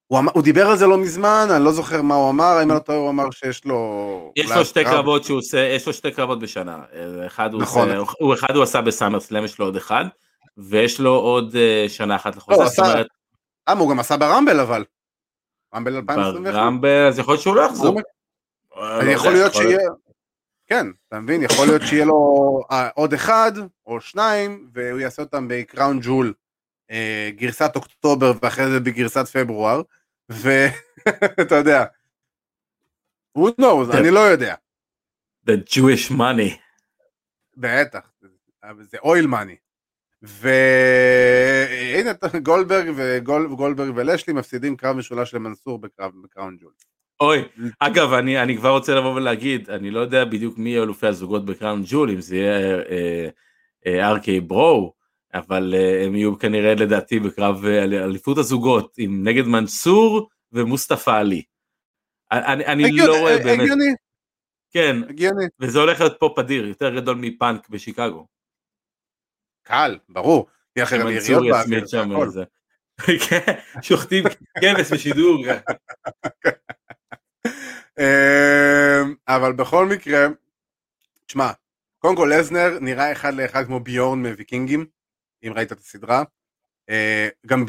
הוא, 0.06 0.18
אמר, 0.18 0.32
הוא 0.34 0.42
דיבר 0.42 0.66
על 0.66 0.76
זה 0.76 0.86
לא 0.86 0.98
מזמן, 0.98 1.46
אני 1.56 1.64
לא 1.64 1.72
זוכר 1.72 2.02
מה 2.02 2.14
הוא 2.14 2.30
אמר, 2.30 2.62
אם 2.62 2.70
אני 2.70 2.78
לא 2.78 2.78
טועה 2.78 2.98
הוא 2.98 3.10
אמר 3.10 3.30
שיש 3.30 3.64
לו... 3.64 4.32
יש 4.36 4.50
לו 4.50 4.64
שתי 4.64 4.84
קרב. 4.84 4.92
קרבות 4.92 5.24
שהוא 5.24 5.38
עושה, 5.38 5.58
יש 5.58 5.86
לו 5.86 5.92
שתי 5.92 6.10
קרבות 6.10 6.40
בשנה. 6.40 6.78
אחד 7.26 7.52
הוא 7.52 7.62
נכון. 7.62 7.90
עושה, 7.90 8.12
הוא 8.18 8.34
אחד 8.34 8.56
הוא 8.56 8.62
עשה 8.62 8.80
בסאמר 8.80 9.20
סלאם, 9.20 9.44
יש 9.44 9.58
לו 9.58 9.64
עוד 9.64 9.76
אחד, 9.76 10.04
ויש 10.56 11.00
לו 11.00 11.14
עוד 11.14 11.54
uh, 11.54 11.88
שנה 11.88 12.16
אחת. 12.16 12.36
לא, 12.48 12.62
עשה... 12.62 12.82
אומרת... 12.82 13.06
למה, 13.68 13.80
הוא 13.80 13.90
גם 13.90 14.00
עשה 14.00 14.16
ברמבל 14.16 14.60
אבל. 14.60 14.84
רמבל 15.74 15.96
2021. 15.96 16.54
ברמבל, 16.54 17.06
אז 17.08 17.18
יכול 17.18 17.34
להיות 17.34 17.42
שהוא 17.42 17.56
לא 17.56 17.62
יחזור. 17.62 18.00
לא 18.76 19.10
יכול 19.10 19.32
להיות 19.32 19.54
שיהיה... 19.54 19.78
כן, 20.66 20.86
אתה 21.08 21.20
מבין, 21.20 21.42
יכול 21.42 21.66
להיות 21.66 21.82
שיהיה 21.82 22.04
לו 22.04 22.60
אה, 22.70 22.88
עוד 22.94 23.12
אחד 23.12 23.52
או 23.86 24.00
שניים, 24.00 24.68
והוא 24.72 25.00
יעשה 25.00 25.22
אותם 25.22 25.46
בקראון 25.48 25.98
ג'ול 26.02 26.26
אה, 26.26 26.32
גרסת 27.36 27.72
אוקטובר 27.76 28.32
ואחרי 28.42 28.70
זה 28.70 28.80
בגרסת 28.80 29.28
פברואר, 29.28 29.82
ואתה 30.28 31.54
יודע, 31.60 31.84
who 33.38 33.50
knows, 33.60 33.96
אני 33.98 34.10
לא 34.10 34.20
יודע. 34.20 34.54
The 35.46 35.52
Jewish 35.70 36.10
money. 36.10 36.56
בטח, 37.56 38.12
זה 38.80 38.98
אויל 39.02 39.26
מאני. 39.26 39.56
והנה 40.22 42.10
גולדברג 42.42 42.92
וגולדברג 42.96 43.92
ולשלי 43.96 44.34
מפסידים 44.34 44.76
קרב 44.76 44.96
משולש 44.96 45.34
למנסור 45.34 45.78
בקרב 45.78 46.12
בקראון 46.22 46.56
ג'ול. 46.60 46.72
אוי, 47.20 47.42
אגב, 47.78 48.12
אני, 48.12 48.42
אני 48.42 48.56
כבר 48.56 48.70
רוצה 48.70 48.94
לבוא 48.94 49.14
ולהגיד, 49.14 49.70
אני 49.70 49.90
לא 49.90 50.00
יודע 50.00 50.24
בדיוק 50.24 50.58
מי 50.58 50.70
יהיו 50.70 50.82
אלופי 50.82 51.06
הזוגות 51.06 51.44
בקראון 51.44 51.82
ג'ול, 51.86 52.10
אם 52.10 52.20
זה 52.20 52.36
יהיה 52.36 52.76
אה, 52.90 53.28
אה, 53.86 54.08
ארקי 54.08 54.40
ברו, 54.40 54.94
אבל 55.34 55.74
uh, 55.74 56.06
הם 56.06 56.14
יהיו 56.14 56.38
כנראה 56.38 56.74
לדעתי 56.74 57.20
בקרב 57.20 57.64
uh, 57.64 57.68
אליפות 57.84 58.38
הזוגות 58.38 58.94
עם 58.98 59.28
נגד 59.28 59.46
מנסור 59.46 60.28
ומוסטפא 60.52 61.10
עלי. 61.10 61.42
אני, 62.32 62.66
אני 62.66 62.84
הגיוני, 62.84 63.08
לא 63.08 63.20
רואה 63.20 63.38
באמת. 63.38 63.60
הגיוני. 63.60 63.94
כן, 64.70 64.96
הגיוני. 65.08 65.44
וזה 65.60 65.78
הולך 65.78 66.00
להיות 66.00 66.16
פופ 66.20 66.38
אדיר, 66.38 66.66
יותר 66.66 66.94
גדול 66.94 67.16
מפאנק 67.20 67.68
בשיקגו. 67.68 68.26
קל, 69.62 69.98
ברור. 70.08 70.46
יהיה 70.76 70.84
לכם 70.84 70.96
יריות 70.96 71.42
באוויר. 71.50 71.84
כן, 73.28 73.52
שוחטים 73.82 74.24
כבש 74.60 74.92
בשידור. 74.92 75.44
אמ, 77.98 79.14
אבל 79.28 79.52
בכל 79.52 79.86
מקרה, 79.86 80.26
תשמע, 81.26 81.50
קודם 81.98 82.16
כל 82.16 82.32
לזנר 82.34 82.78
נראה 82.80 83.12
אחד 83.12 83.34
לאחד 83.34 83.66
כמו 83.66 83.80
ביורן 83.80 84.26
מוויקינגים. 84.26 84.86
אם 85.44 85.52
ראית 85.56 85.72
את 85.72 85.78
הסדרה. 85.78 86.22
אה, 86.90 87.28
גם 87.46 87.64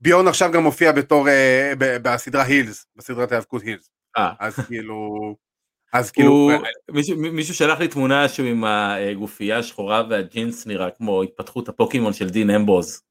ביון 0.00 0.28
עכשיו 0.28 0.50
גם 0.52 0.62
מופיע 0.62 0.92
בתור, 0.92 1.28
אה, 1.28 1.72
בסדרה 1.78 2.42
הילס, 2.42 2.86
בסדרת 2.96 3.32
ההיאבקות 3.32 3.62
הילס. 3.62 3.90
אה. 4.16 4.32
אז 4.40 4.54
כאילו... 4.66 5.36
אז 5.92 6.10
כאילו... 6.10 6.50
מישהו 7.16 7.54
שלח 7.54 7.78
לי 7.78 7.88
תמונה 7.88 8.28
שהוא 8.28 8.46
עם 8.46 8.64
הגופייה 8.64 9.58
השחורה 9.58 10.02
והג'ינס 10.10 10.66
נראה 10.66 10.90
כמו 10.90 11.22
התפתחות 11.22 11.68
הפוקימון 11.68 12.12
של 12.12 12.28
דין 12.28 12.50
אמבוז. 12.50 13.02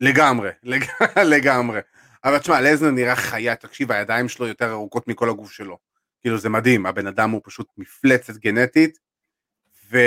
לגמרי, 0.00 0.50
לגמרי. 1.32 1.80
אבל 2.24 2.38
תשמע, 2.38 2.60
לזנר 2.60 2.90
נראה 2.90 3.16
חיה, 3.16 3.56
תקשיב, 3.56 3.92
הידיים 3.92 4.28
שלו 4.28 4.46
יותר 4.46 4.72
ארוכות 4.72 5.08
מכל 5.08 5.30
הגוף 5.30 5.52
שלו. 5.52 5.78
כאילו 6.20 6.38
זה 6.38 6.48
מדהים, 6.48 6.86
הבן 6.86 7.06
אדם 7.06 7.30
הוא 7.30 7.40
פשוט 7.44 7.66
מפלצת 7.76 8.36
גנטית, 8.36 8.98
ו... 9.90 9.98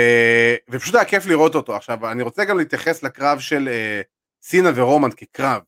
ופשוט 0.70 0.94
היה 0.94 1.04
כיף 1.04 1.26
לראות 1.26 1.54
אותו. 1.54 1.76
עכשיו, 1.76 2.10
אני 2.12 2.22
רוצה 2.22 2.44
גם 2.44 2.58
להתייחס 2.58 3.02
לקרב 3.02 3.38
של 3.38 3.68
אה, 3.68 4.00
סינה 4.42 4.70
ורומן 4.74 5.10
כקרב. 5.16 5.62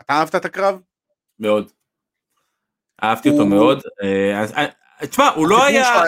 אתה 0.00 0.12
אהבת 0.12 0.34
את 0.34 0.44
הקרב? 0.44 0.80
מאוד. 1.38 1.70
אהבתי 3.02 3.28
הוא... 3.28 3.38
אותו 3.38 3.48
מאוד. 3.48 3.82
אה, 4.02 4.44
אה, 4.56 5.06
תשמע, 5.06 5.28
הוא 5.28 5.48
לא 5.48 5.64
היה... 5.64 6.02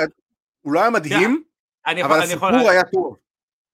הוא 0.60 0.72
לא 0.72 0.80
היה 0.80 0.90
מדהים, 0.90 1.42
אני 1.86 2.04
אבל 2.04 2.22
הסיפור 2.22 2.48
יכול... 2.48 2.70
היה 2.70 2.82
טוב. 2.84 3.16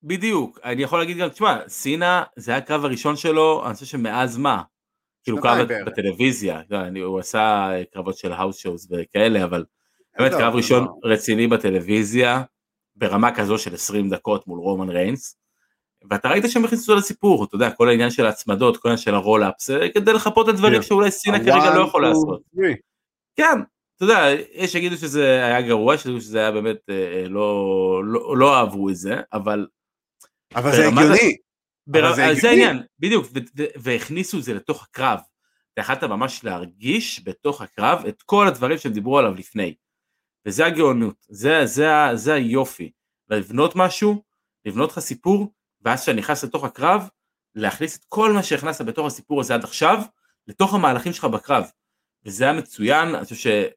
בדיוק, 0.03 0.59
אני 0.63 0.83
יכול 0.83 0.99
להגיד 0.99 1.17
גם, 1.17 1.29
תשמע, 1.29 1.59
סינה 1.67 2.23
זה 2.35 2.51
היה 2.51 2.57
הקרב 2.57 2.85
הראשון 2.85 3.15
שלו, 3.15 3.63
אני 3.65 3.73
חושב 3.73 3.85
שמאז 3.85 4.37
מה? 4.37 4.61
כאילו 5.23 5.41
קרב 5.41 5.67
בטלוויזיה, 5.85 6.61
לא, 6.69 6.77
הוא 7.03 7.19
עשה 7.19 7.71
קרבות 7.93 8.17
של 8.17 8.31
האוס 8.31 8.57
שואוס 8.57 8.87
וכאלה, 8.91 9.43
אבל 9.43 9.65
באמת 10.17 10.31
קרב 10.31 10.55
ראשון 10.55 10.87
רציני 11.03 11.47
בטלוויזיה, 11.47 12.43
ברמה 12.95 13.35
כזו 13.35 13.57
של 13.57 13.73
20 13.73 14.09
דקות 14.09 14.47
מול 14.47 14.59
רומן 14.59 14.89
ריינס, 14.89 15.37
ואתה 16.09 16.29
ראית 16.29 16.43
שהם 16.47 16.65
הכניסו 16.65 16.91
אותו 16.91 16.99
לסיפור, 16.99 17.43
אתה 17.43 17.55
יודע, 17.55 17.71
כל 17.71 17.89
העניין 17.89 18.09
של 18.09 18.25
ההצמדות, 18.25 18.77
כל 18.77 18.89
העניין 18.89 19.03
של 19.03 19.15
הרולאפס, 19.15 19.69
כדי 19.93 20.13
לחפות 20.13 20.49
את 20.49 20.55
דברים 20.55 20.81
שאולי 20.81 21.11
סינה 21.11 21.39
כרגע 21.39 21.75
לא 21.75 21.81
יכול 21.81 22.07
לעשות. 22.07 22.41
כן, 23.35 23.59
אתה 23.95 24.03
יודע, 24.03 24.27
יש 24.53 24.71
שיגידו 24.71 24.97
שזה 24.97 25.45
היה 25.45 25.61
גרוע, 25.61 25.97
שיגידו 25.97 26.21
שזה 26.21 26.39
היה 26.39 26.51
באמת, 26.51 26.77
אה, 26.89 26.95
אה, 26.95 27.29
לא, 27.29 28.01
לא, 28.05 28.37
לא 28.37 28.55
אהבו 28.57 28.89
את 28.89 28.95
זה, 28.95 29.21
אבל... 29.33 29.67
אבל 30.55 30.71
זה 30.71 30.87
הגיוני. 30.87 31.37
בר... 31.87 32.15
זה, 32.15 32.33
זה 32.41 32.49
העניין, 32.49 32.83
בדיוק, 32.99 33.25
והכניסו 33.75 34.37
את 34.37 34.43
זה 34.43 34.53
לתוך 34.53 34.83
הקרב. 34.83 35.19
אתה 35.73 35.81
יכלת 35.81 36.03
ממש 36.03 36.43
להרגיש 36.43 37.21
בתוך 37.25 37.61
הקרב 37.61 38.05
את 38.07 38.21
כל 38.21 38.47
הדברים 38.47 38.77
שהם 38.77 38.93
דיברו 38.93 39.19
עליו 39.19 39.35
לפני. 39.35 39.75
וזה 40.45 40.65
הגאונות, 40.65 41.25
זה, 41.29 41.65
זה, 41.65 41.87
זה 42.13 42.33
היופי. 42.33 42.91
לבנות 43.29 43.75
משהו, 43.75 44.23
לבנות 44.65 44.91
לך 44.91 44.99
סיפור, 44.99 45.53
ואז 45.81 46.01
כשאתה 46.01 46.17
נכנס 46.17 46.43
לתוך 46.43 46.63
הקרב, 46.63 47.09
להכניס 47.55 47.97
את 47.97 48.03
כל 48.09 48.31
מה 48.31 48.43
שהכנסת 48.43 48.85
בתוך 48.85 49.07
הסיפור 49.07 49.41
הזה 49.41 49.53
עד 49.53 49.63
עכשיו, 49.63 50.01
לתוך 50.47 50.73
המהלכים 50.73 51.13
שלך 51.13 51.25
בקרב. 51.25 51.65
וזה 52.25 52.43
היה 52.43 52.53
מצוין, 52.53 53.15
אני 53.15 53.23
חושב 53.25 53.69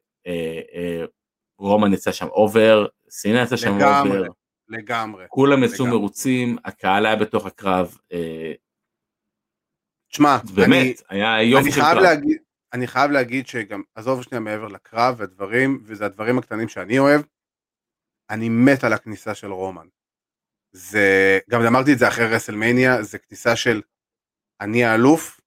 שרומן 1.59 1.93
יצא 1.93 2.11
שם 2.11 2.27
over, 2.27 2.85
סינה 3.09 3.41
יצא 3.41 3.57
שם 3.57 3.73
over. 3.73 4.23
לגמרי. 4.69 5.25
כולם 5.29 5.63
יצאו 5.63 5.85
מרוצים, 5.85 6.57
הקהל 6.65 7.05
היה 7.05 7.15
בתוך 7.15 7.45
הקרב. 7.45 7.97
תשמע, 10.09 10.37
באמת, 10.55 11.01
אני, 11.11 11.27
היה 11.27 11.43
יופי 11.43 11.71
של 11.71 11.81
קרב. 11.81 11.97
להגיד, 11.97 12.37
אני 12.73 12.87
חייב 12.87 13.11
להגיד 13.11 13.47
שגם, 13.47 13.81
עזוב 13.95 14.23
שנייה 14.23 14.39
מעבר 14.39 14.67
לקרב 14.67 15.15
והדברים, 15.17 15.83
וזה 15.83 16.05
הדברים 16.05 16.37
הקטנים 16.37 16.69
שאני 16.69 16.99
אוהב, 16.99 17.21
אני 18.29 18.49
מת 18.49 18.83
על 18.83 18.93
הכניסה 18.93 19.35
של 19.35 19.51
רומן. 19.51 19.87
זה, 20.71 21.39
גם 21.49 21.61
אמרתי 21.61 21.93
את 21.93 21.99
זה 21.99 22.07
אחרי 22.07 22.25
רסלמניה, 22.25 23.03
זה 23.03 23.19
כניסה 23.19 23.55
של 23.55 23.81
אני 24.61 24.85
האלוף, 24.85 25.41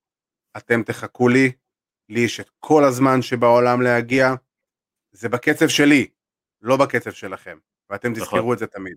אתם 0.56 0.82
תחכו 0.82 1.28
לי, 1.28 1.52
לי 2.08 2.20
יש 2.20 2.40
את 2.40 2.50
כל 2.58 2.84
הזמן 2.84 3.22
שבעולם 3.22 3.82
להגיע, 3.82 4.26
זה 5.12 5.28
בקצב 5.28 5.68
שלי, 5.68 6.10
לא 6.62 6.76
בקצב 6.76 7.10
שלכם, 7.10 7.58
ואתם 7.90 8.12
נכון. 8.12 8.24
תזכרו 8.24 8.52
את 8.52 8.58
זה 8.58 8.66
תמיד. 8.66 8.96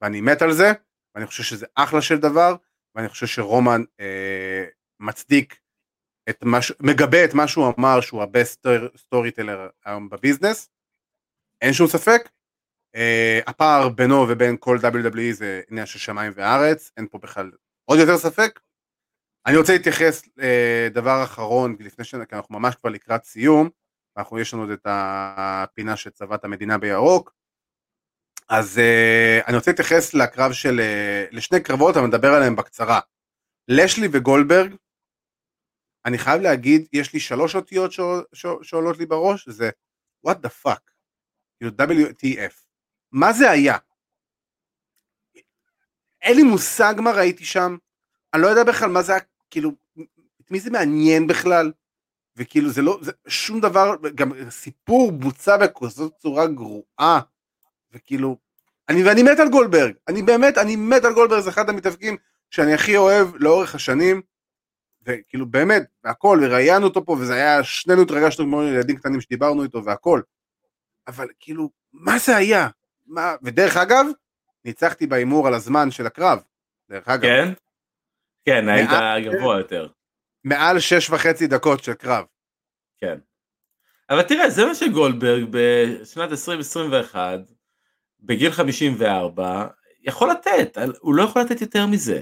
ואני 0.00 0.20
מת 0.20 0.42
על 0.42 0.52
זה, 0.52 0.72
ואני 1.14 1.26
חושב 1.26 1.42
שזה 1.42 1.66
אחלה 1.74 2.02
של 2.02 2.18
דבר, 2.18 2.54
ואני 2.94 3.08
חושב 3.08 3.26
שרומן 3.26 3.82
אה, 4.00 4.64
מצדיק 5.00 5.61
את 6.30 6.44
מה, 6.44 6.58
מגבה 6.80 7.24
את 7.24 7.34
מה 7.34 7.48
שהוא 7.48 7.72
אמר 7.78 8.00
שהוא 8.00 8.22
הבסט 8.22 8.66
סטורי 8.96 9.30
טלר 9.30 9.68
היום 9.84 10.08
בביזנס, 10.08 10.70
אין 11.62 11.72
שום 11.72 11.86
ספק. 11.86 12.28
Uh, 12.96 13.50
הפער 13.50 13.88
בינו 13.88 14.26
ובין 14.28 14.56
כל 14.60 14.78
WWE 14.82 15.32
זה 15.32 15.60
עניין 15.70 15.86
של 15.86 15.98
שמיים 15.98 16.32
וארץ, 16.34 16.90
אין 16.96 17.06
פה 17.10 17.18
בכלל 17.18 17.50
עוד 17.84 17.98
יותר 17.98 18.18
ספק. 18.18 18.60
אני 19.46 19.56
רוצה 19.56 19.72
להתייחס 19.72 20.22
uh, 20.22 20.40
דבר 20.90 21.24
אחרון 21.24 21.76
לפני 21.80 22.04
שנה, 22.04 22.24
כי 22.24 22.36
אנחנו 22.36 22.58
ממש 22.58 22.74
כבר 22.74 22.90
לקראת 22.90 23.24
סיום, 23.24 23.70
אנחנו 24.16 24.38
יש 24.38 24.54
לנו 24.54 24.72
את 24.72 24.86
הפינה 24.86 25.96
של 25.96 26.10
צבאת 26.10 26.44
המדינה 26.44 26.78
בירוק, 26.78 27.32
אז 28.48 28.78
uh, 28.78 29.48
אני 29.48 29.56
רוצה 29.56 29.70
להתייחס 29.70 30.14
לקרב 30.14 30.52
של, 30.52 30.80
uh, 30.80 31.36
לשני 31.36 31.60
קרבות, 31.60 31.96
אבל 31.96 32.06
נדבר 32.06 32.34
עליהם 32.34 32.56
בקצרה. 32.56 33.00
לשלי 33.68 34.08
וגולדברג 34.12 34.74
אני 36.06 36.18
חייב 36.18 36.42
להגיד, 36.42 36.86
יש 36.92 37.12
לי 37.12 37.20
שלוש 37.20 37.56
אותיות 37.56 37.92
שעולות 38.62 38.98
לי 38.98 39.06
בראש, 39.06 39.48
זה 39.48 39.70
what 40.26 40.34
the 40.34 40.66
fuck, 40.66 40.80
כאילו 41.56 41.70
WTF. 41.80 42.54
מה 43.12 43.32
זה 43.32 43.50
היה? 43.50 43.76
אין 46.22 46.36
לי 46.36 46.42
מושג 46.42 46.94
מה 46.98 47.10
ראיתי 47.10 47.44
שם, 47.44 47.76
אני 48.34 48.42
לא 48.42 48.46
יודע 48.46 48.64
בכלל 48.64 48.88
מה 48.88 49.02
זה 49.02 49.12
היה, 49.12 49.20
כאילו, 49.50 49.72
את 50.40 50.50
מי 50.50 50.60
זה 50.60 50.70
מעניין 50.70 51.26
בכלל? 51.26 51.72
וכאילו 52.36 52.70
זה 52.70 52.82
לא, 52.82 52.98
זה 53.02 53.12
שום 53.28 53.60
דבר, 53.60 53.94
גם 54.14 54.32
סיפור 54.50 55.12
בוצע 55.12 55.56
בכזאת 55.56 56.12
צורה 56.18 56.46
גרועה, 56.46 57.20
וכאילו, 57.92 58.36
אני, 58.88 59.04
ואני 59.04 59.22
מת 59.22 59.38
על 59.38 59.48
גולדברג, 59.48 59.94
אני 60.08 60.22
באמת, 60.22 60.58
אני 60.58 60.76
מת 60.76 61.04
על 61.04 61.14
גולדברג, 61.14 61.40
זה 61.40 61.50
אחד 61.50 61.68
המתאבקים 61.68 62.16
שאני 62.50 62.74
הכי 62.74 62.96
אוהב 62.96 63.28
לאורך 63.36 63.74
השנים, 63.74 64.22
וכאילו 65.06 65.46
באמת, 65.46 65.82
והכל, 66.04 66.40
וראיינו 66.42 66.86
אותו 66.86 67.04
פה, 67.04 67.12
וזה 67.12 67.34
היה, 67.34 67.64
שנינו 67.64 68.02
התרגשנו 68.02 68.44
כמו 68.44 68.62
ילדים 68.62 68.96
קטנים 68.96 69.20
שדיברנו 69.20 69.62
איתו 69.62 69.84
והכל, 69.84 70.20
אבל 71.06 71.28
כאילו, 71.40 71.70
מה 71.92 72.18
זה 72.18 72.36
היה? 72.36 72.68
מה, 73.06 73.34
ודרך 73.42 73.76
אגב, 73.76 74.06
ניצחתי 74.64 75.06
בהימור 75.06 75.46
על 75.46 75.54
הזמן 75.54 75.90
של 75.90 76.06
הקרב, 76.06 76.38
דרך 76.90 77.08
אגב. 77.08 77.22
כן? 77.22 77.52
כן, 78.44 78.68
היית 78.68 78.90
גבוה 79.26 79.58
יותר. 79.58 79.88
מעל 80.44 80.80
שש 80.80 81.10
וחצי 81.10 81.46
דקות 81.46 81.84
של 81.84 81.94
קרב. 81.94 82.24
כן. 82.98 83.18
אבל 84.10 84.22
תראה, 84.22 84.50
זה 84.50 84.64
מה 84.64 84.74
שגולדברג 84.74 85.44
בשנת 85.50 86.30
2021, 86.30 87.38
בגיל 88.20 88.50
54, 88.50 89.66
יכול 90.02 90.30
לתת, 90.30 90.78
הוא 91.00 91.14
לא 91.14 91.22
יכול 91.22 91.42
לתת 91.42 91.60
יותר 91.60 91.86
מזה. 91.86 92.20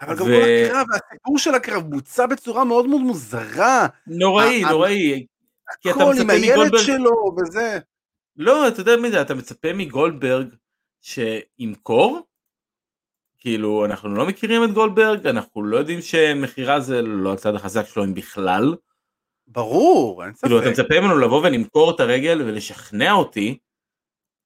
אבל 0.00 0.16
גם 0.16 0.24
כל 0.24 0.42
הקרב, 0.42 0.86
הסיפור 0.94 1.38
של 1.38 1.54
הקרב 1.54 1.82
בוצע 1.82 2.26
בצורה 2.26 2.64
מאוד 2.64 2.86
מאוד 2.86 3.00
מוזרה. 3.00 3.86
נוראי, 4.06 4.64
נוראי. 4.64 5.26
הכל 5.84 6.14
עם 6.20 6.30
הילד 6.30 6.72
שלו 6.78 7.36
וזה. 7.38 7.78
לא, 8.36 8.68
אתה 8.68 8.80
יודע 8.80 8.96
מי 8.96 9.10
זה, 9.10 9.22
אתה 9.22 9.34
מצפה 9.34 9.72
מגולדברג 9.72 10.48
שימכור? 11.00 12.20
כאילו, 13.38 13.84
אנחנו 13.84 14.14
לא 14.14 14.26
מכירים 14.26 14.64
את 14.64 14.70
גולדברג, 14.70 15.26
אנחנו 15.26 15.64
לא 15.64 15.76
יודעים 15.76 16.02
שמכירה 16.02 16.80
זה 16.80 17.02
לא 17.02 17.32
הצד 17.32 17.54
החזק 17.54 17.86
שלו 17.86 18.04
אם 18.04 18.14
בכלל. 18.14 18.74
ברור, 19.46 20.24
אין 20.24 20.34
ספק. 20.34 20.46
כאילו, 20.46 20.60
אתה 20.60 20.70
מצפה 20.70 21.00
ממנו 21.00 21.18
לבוא 21.18 21.42
ולמכור 21.42 21.94
את 21.94 22.00
הרגל 22.00 22.42
ולשכנע 22.42 23.12
אותי 23.12 23.58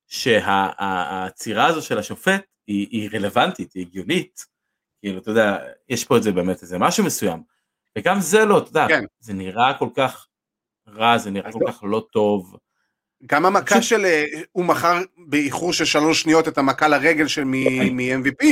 שהעצירה 0.07 1.67
הזו 1.67 1.83
של 1.83 1.99
השופט 1.99 2.45
היא, 2.67 2.87
היא 2.91 3.11
רלוונטית, 3.13 3.73
היא 3.73 3.87
הגיונית. 3.87 4.47
כאילו, 5.01 5.19
אתה 5.19 5.31
יודע, 5.31 5.59
יש 5.89 6.05
פה 6.05 6.17
את 6.17 6.23
זה 6.23 6.33
באמת 6.33 6.63
איזה 6.63 6.79
משהו 6.79 7.05
מסוים. 7.05 7.43
וגם 7.99 8.21
זה 8.21 8.45
לא, 8.45 8.59
אתה 8.59 8.69
יודע, 8.69 8.87
כן. 8.89 9.05
זה 9.21 9.33
נראה 9.33 9.75
כל 9.79 9.89
כך 9.95 10.27
רע, 10.89 11.19
זה 11.19 11.31
נראה 11.31 11.53
כל 11.53 11.59
לא. 11.63 11.73
כך 11.73 11.81
לא 11.83 12.07
טוב. 12.13 12.57
גם 13.27 13.47
המכה 13.47 13.81
פשוט... 13.81 13.83
של, 13.83 14.05
אה, 14.05 14.25
הוא 14.53 14.65
מכר 14.65 14.99
באיחור 15.27 15.73
של 15.73 15.85
שלוש 15.85 16.23
שניות 16.23 16.49
את 16.49 16.59
המכה 16.59 16.89
לרגל 16.89 17.29
של 17.29 17.45
מ-MVP. 17.45 18.47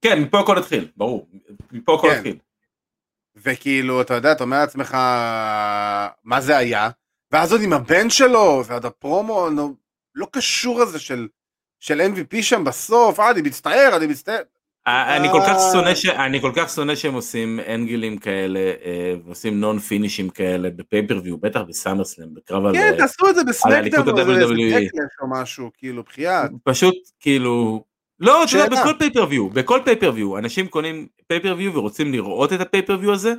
כן, 0.00 0.22
מפה 0.22 0.40
הכל 0.40 0.58
התחיל, 0.58 0.88
ברור, 0.96 1.28
מפה 1.72 1.94
הכל 1.94 2.08
כן. 2.10 2.16
התחיל. 2.16 2.38
וכאילו, 3.36 4.00
אתה 4.00 4.14
יודע, 4.14 4.32
אתה 4.32 4.44
אומר 4.44 4.58
לעצמך, 4.58 4.94
מה 6.24 6.40
זה 6.40 6.56
היה? 6.56 6.90
ואז 7.32 7.52
עוד 7.52 7.62
עם 7.62 7.72
הבן 7.72 8.10
שלו, 8.10 8.62
ועוד 8.66 8.86
הפרומו, 8.86 9.48
לא, 9.50 9.68
לא 10.14 10.26
קשור 10.32 10.82
הזה 10.82 10.98
של, 10.98 11.28
של 11.80 12.00
MVP 12.00 12.42
שם 12.42 12.64
בסוף, 12.64 13.20
אה, 13.20 13.30
אני 13.30 13.42
מצטער, 13.42 13.96
אני 13.96 14.06
מצטער. 14.06 14.42
אני 14.86 15.28
כל 15.32 15.40
כך 15.46 15.56
שונא 15.72 15.94
ש... 15.94 16.06
אני 16.06 16.40
כל 16.40 16.52
כך 16.56 16.70
שונא 16.70 16.94
שהם 16.94 17.14
עושים 17.14 17.60
angle 17.74 18.05
ים 18.05 18.18
כאלה 18.18 18.60
אה, 18.84 19.14
ועושים 19.24 19.60
non 19.60 19.78
finish 19.78 20.17
ים 20.17 20.30
כאלה 20.30 20.70
ב 20.70 20.75
pay-per-view 20.75 21.38
בטח 21.38 21.60
ב 21.60 21.67
SummerSlam 21.67 22.34
בקרב 22.34 22.66
על... 22.66 22.74
כן 22.74 22.94
תעשו 22.98 23.30
את 23.30 23.34
זה 23.34 23.44
ב 23.44 23.50
SmackDown 23.50 24.08
או 24.08 24.14
e. 24.14 25.22
או 25.22 25.30
משהו 25.30 25.70
כאילו 25.78 26.02
בחייאת. 26.02 26.50
פשוט 26.64 26.94
כאילו 27.20 27.84
לא 28.20 28.44
אתה 28.44 28.56
יודע 28.56 28.80
בכל 28.80 28.92
pay-per-view 28.98 29.50
בכל 29.50 29.80
pay-per-view 29.84 30.38
אנשים 30.38 30.68
קונים 30.68 31.06
pay-per-view 31.26 31.74
ורוצים 31.74 32.12
לראות 32.12 32.52
את 32.52 32.60
ה 32.60 32.64
pay-per-view 32.64 33.12
הזה. 33.12 33.34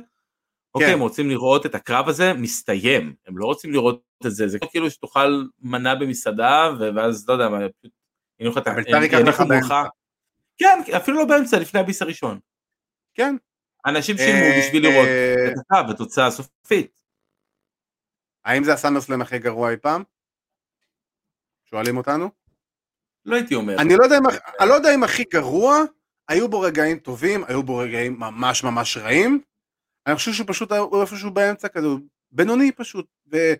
אוקיי 0.74 0.92
הם 0.92 1.00
רוצים 1.00 1.30
לראות 1.30 1.66
את 1.66 1.74
הקרב 1.74 2.08
הזה 2.08 2.32
מסתיים 2.32 3.14
הם 3.26 3.38
לא 3.38 3.46
רוצים 3.46 3.72
לראות 3.72 4.02
את 4.26 4.30
זה 4.30 4.48
זה 4.48 4.58
כאילו 4.58 4.90
שתאכל 4.90 5.44
מנה 5.62 5.94
במסעדה 5.94 6.70
ואז 6.78 7.28
לא 7.28 7.32
יודע 7.32 7.48
מה. 7.48 7.58
כן, 10.58 10.78
אפילו 10.96 11.18
לא 11.18 11.24
באמצע, 11.24 11.58
לפני 11.58 11.80
הביס 11.80 12.02
הראשון. 12.02 12.38
כן. 13.14 13.36
אנשים 13.86 14.16
שילמו 14.16 14.44
אה, 14.44 14.58
בשביל 14.58 14.82
לראות 14.82 15.06
אה, 15.06 15.34
את 15.48 15.58
הקו, 15.58 15.90
התוצאה 15.90 16.26
הסופית. 16.26 17.00
האם 18.44 18.64
זה 18.64 18.72
הסאמרסלאם 18.72 19.22
הכי 19.22 19.38
גרוע 19.38 19.70
אי 19.70 19.76
פעם? 19.76 20.02
שואלים 21.64 21.96
אותנו? 21.96 22.30
לא 23.24 23.36
הייתי 23.36 23.54
אומר. 23.54 23.76
אני 23.78 23.96
לא 23.96 24.04
יודע 24.04 24.18
אם, 24.18 24.22
אני 24.60 24.68
לא 24.68 24.74
יודע 24.74 24.94
אם 24.94 25.04
הכי 25.04 25.24
גרוע, 25.32 25.78
היו 26.28 26.48
בו 26.48 26.60
רגעים 26.60 26.98
טובים, 26.98 27.44
היו 27.48 27.62
בו 27.62 27.76
רגעים 27.76 28.18
ממש 28.18 28.64
ממש 28.64 28.96
רעים. 28.96 29.40
אני 30.06 30.16
חושב 30.16 30.32
שהוא 30.32 30.46
פשוט 30.48 30.72
הוא 30.72 31.00
איפשהו 31.00 31.30
באמצע 31.30 31.68
כזה, 31.68 31.86
בינוני 32.32 32.72
פשוט. 32.72 33.06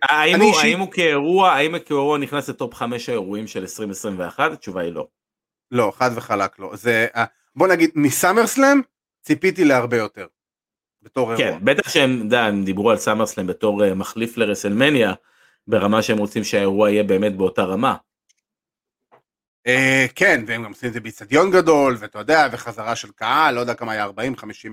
האם 0.03 0.41
הוא, 0.41 0.49
אישית... 0.49 0.63
האם 0.63 0.79
הוא 0.79 0.91
כאירוע, 0.91 1.51
האם 1.51 1.79
כאירוע 1.79 2.17
נכנס 2.17 2.49
לטופ 2.49 2.73
חמש 2.73 3.09
האירועים 3.09 3.47
של 3.47 3.59
2021? 3.59 4.51
התשובה 4.51 4.81
היא 4.81 4.93
לא. 4.93 5.07
לא, 5.71 5.93
חד 5.95 6.11
וחלק 6.15 6.59
לא. 6.59 6.75
זה, 6.75 7.07
אה, 7.15 7.25
בוא 7.55 7.67
נגיד, 7.67 7.89
מסאמרסלאם 7.95 8.81
ציפיתי 9.21 9.65
להרבה 9.65 9.97
יותר. 9.97 10.27
בתור 11.01 11.33
אירוע. 11.33 11.45
כן, 11.59 11.65
בטח 11.65 11.89
שהם, 11.89 12.29
הם 12.31 12.65
דיברו 12.65 12.91
על 12.91 12.97
סאמרסלאם 12.97 13.47
בתור 13.47 13.85
אה, 13.85 13.93
מחליף 13.93 14.37
לרסלמניה, 14.37 15.13
ברמה 15.67 16.01
שהם 16.01 16.17
רוצים 16.17 16.43
שהאירוע 16.43 16.89
יהיה 16.89 17.03
באמת 17.03 17.37
באותה 17.37 17.63
רמה. 17.63 17.95
Uh, 19.67 20.11
כן, 20.15 20.43
והם 20.47 20.63
גם 20.63 20.69
עושים 20.69 20.89
את 20.89 20.93
זה 20.93 20.99
באיצטדיון 20.99 21.51
גדול, 21.51 21.95
ואתה 21.99 22.19
יודע, 22.19 22.47
וחזרה 22.51 22.95
של 22.95 23.11
קהל, 23.11 23.55
לא 23.55 23.59
יודע 23.59 23.73
כמה 23.73 23.91
היה, 23.91 24.07
40-50 24.07 24.09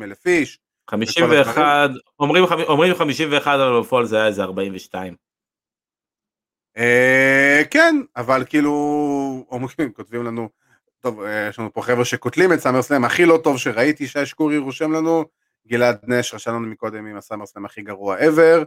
אלף 0.02 0.26
איש. 0.26 0.58
51, 0.90 1.90
אומרים, 2.18 2.44
אומרים 2.68 2.94
51, 2.94 3.52
אבל 3.52 3.80
בפועל 3.80 4.06
זה 4.06 4.16
היה 4.16 4.26
איזה 4.26 4.42
42. 4.42 5.14
Uh, 6.76 6.80
כן, 7.70 7.96
אבל 8.16 8.44
כאילו, 8.48 8.72
אומרים, 9.50 9.92
כותבים 9.92 10.24
לנו, 10.24 10.48
טוב, 11.04 11.22
אה, 11.22 11.48
יש 11.48 11.58
לנו 11.58 11.72
פה 11.72 11.82
חבר'ה 11.82 12.04
שקוטלים 12.04 12.52
את 12.52 12.58
סאמרסלאם, 12.58 13.04
הכי 13.04 13.24
לא 13.24 13.40
טוב 13.44 13.58
שראיתי, 13.58 14.06
שי 14.06 14.26
שקורי 14.26 14.58
רושם 14.58 14.92
לנו, 14.92 15.24
גלעד 15.68 15.98
נש 16.02 16.34
רשם 16.34 16.50
לנו 16.50 16.66
מקודם 16.66 17.06
עם 17.06 17.16
הסאמרסלאם 17.16 17.64
הכי 17.64 17.82
גרוע 17.82 18.16
ever. 18.18 18.64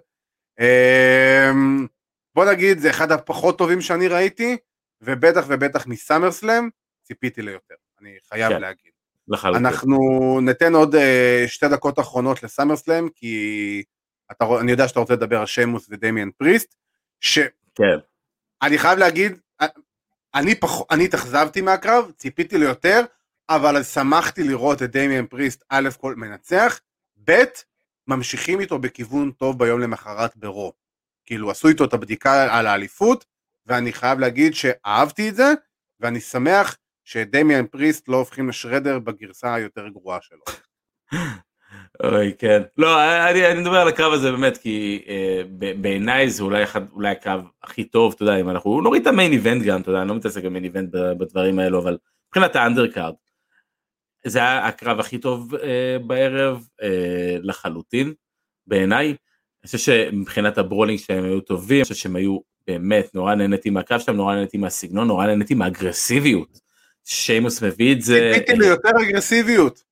אמ, 0.59 1.87
בוא 2.35 2.45
נגיד, 2.45 2.79
זה 2.79 2.89
אחד 2.89 3.11
הפחות 3.11 3.57
טובים 3.57 3.81
שאני 3.81 4.07
ראיתי, 4.07 4.57
ובטח 5.01 5.45
ובטח 5.47 5.87
מסאמרסלאם, 5.87 6.69
ציפיתי 7.03 7.41
ליותר, 7.41 7.75
אני 8.01 8.17
חייב 8.29 8.53
כן. 8.53 8.61
להגיד. 8.61 8.91
לחלוטין. 9.27 9.65
אנחנו 9.65 9.97
ניתן 10.41 10.75
עוד 10.75 10.95
אה, 10.95 11.43
שתי 11.47 11.67
דקות 11.67 11.99
אחרונות 11.99 12.43
לסאמרסלאם, 12.43 13.09
כי 13.15 13.83
אתה, 14.31 14.45
אני 14.61 14.71
יודע 14.71 14.87
שאתה 14.87 14.99
רוצה 14.99 15.13
לדבר 15.13 15.39
על 15.39 15.45
שיימוס 15.45 15.87
ודמיאן 15.89 16.29
פריסט, 16.37 16.75
שאני 17.21 17.47
כן. 17.75 18.77
חייב 18.77 18.99
להגיד, 18.99 19.39
אני, 20.35 20.55
פח, 20.55 20.69
אני 20.91 21.05
התאכזבתי 21.05 21.61
מהקרב, 21.61 22.11
ציפיתי 22.11 22.57
ליותר, 22.57 23.01
אבל 23.49 23.83
שמחתי 23.83 24.43
לראות 24.43 24.83
את 24.83 24.91
דמיאן 24.91 25.25
פריסט 25.25 25.63
א' 25.69 25.89
כל 25.97 26.15
מנצח, 26.15 26.79
ב' 27.23 27.43
ממשיכים 28.07 28.59
איתו 28.59 28.79
בכיוון 28.79 29.31
טוב 29.31 29.59
ביום 29.59 29.79
למחרת 29.79 30.35
ברו. 30.35 30.73
כאילו 31.25 31.51
עשו 31.51 31.67
איתו 31.67 31.85
את 31.85 31.93
הבדיקה 31.93 32.57
על 32.57 32.67
האליפות, 32.67 33.25
ואני 33.65 33.93
חייב 33.93 34.19
להגיד 34.19 34.53
שאהבתי 34.53 35.29
את 35.29 35.35
זה, 35.35 35.53
ואני 35.99 36.19
שמח 36.19 36.77
שדמיאן 37.03 37.67
פריסט 37.67 38.07
לא 38.07 38.17
הופכים 38.17 38.49
לשרדר 38.49 38.99
בגרסה 38.99 39.53
היותר 39.53 39.87
גרועה 39.87 40.19
שלו. 40.21 40.43
אוי 42.03 42.33
כן 42.37 42.61
לא 42.77 43.03
אני, 43.29 43.47
אני 43.51 43.59
מדבר 43.59 43.77
על 43.77 43.87
הקרב 43.87 44.13
הזה 44.13 44.31
באמת 44.31 44.57
כי 44.57 45.03
אה, 45.07 45.41
בעיניי 45.81 46.29
זה 46.29 46.43
אולי 46.43 46.63
אחד 46.63 46.81
אולי 46.91 47.09
הקרב 47.09 47.41
הכי 47.63 47.83
טוב 47.83 48.13
אתה 48.15 48.23
יודע 48.23 48.35
אם 48.35 48.49
אנחנו 48.49 48.81
נוריד 48.81 49.01
את 49.01 49.07
המיין 49.07 49.31
איבנט 49.31 49.63
גם 49.63 49.81
אתה 49.81 49.89
יודע 49.89 50.01
אני 50.01 50.09
לא 50.09 50.15
מתעסק 50.15 50.43
במיין 50.43 50.63
איבנט 50.63 50.89
בדברים 50.91 51.59
האלו 51.59 51.79
אבל 51.79 51.97
מבחינת 52.27 52.55
האנדרקארד 52.55 53.13
זה 54.25 54.39
היה 54.39 54.67
הקרב 54.67 54.99
הכי 54.99 55.17
טוב 55.17 55.55
אה, 55.55 55.97
בערב 56.07 56.67
אה, 56.83 57.37
לחלוטין 57.41 58.13
בעיניי. 58.67 59.07
אני 59.07 59.15
חושב 59.65 59.77
שמבחינת 59.77 60.57
הברולינג 60.57 60.99
שלהם 60.99 61.23
היו 61.23 61.41
טובים 61.41 61.77
אני 61.77 61.83
חושב 61.83 61.95
שהם 61.95 62.15
היו 62.15 62.39
באמת 62.67 63.15
נורא 63.15 63.35
נהניתי 63.35 63.69
מהקרב 63.69 63.99
שלהם 63.99 64.17
נורא 64.17 64.35
נהניתי 64.35 64.57
מהסגנון 64.57 65.07
נורא 65.07 65.25
נהניתי 65.25 65.53
מהאגרסיביות. 65.53 66.59
שיימוס 67.05 67.63
מביא 67.63 67.93
את 67.93 68.01
זה. 68.01 68.31
ציפיתי 68.33 68.59
ליותר 68.59 68.89
אגרסיביות. 69.01 69.83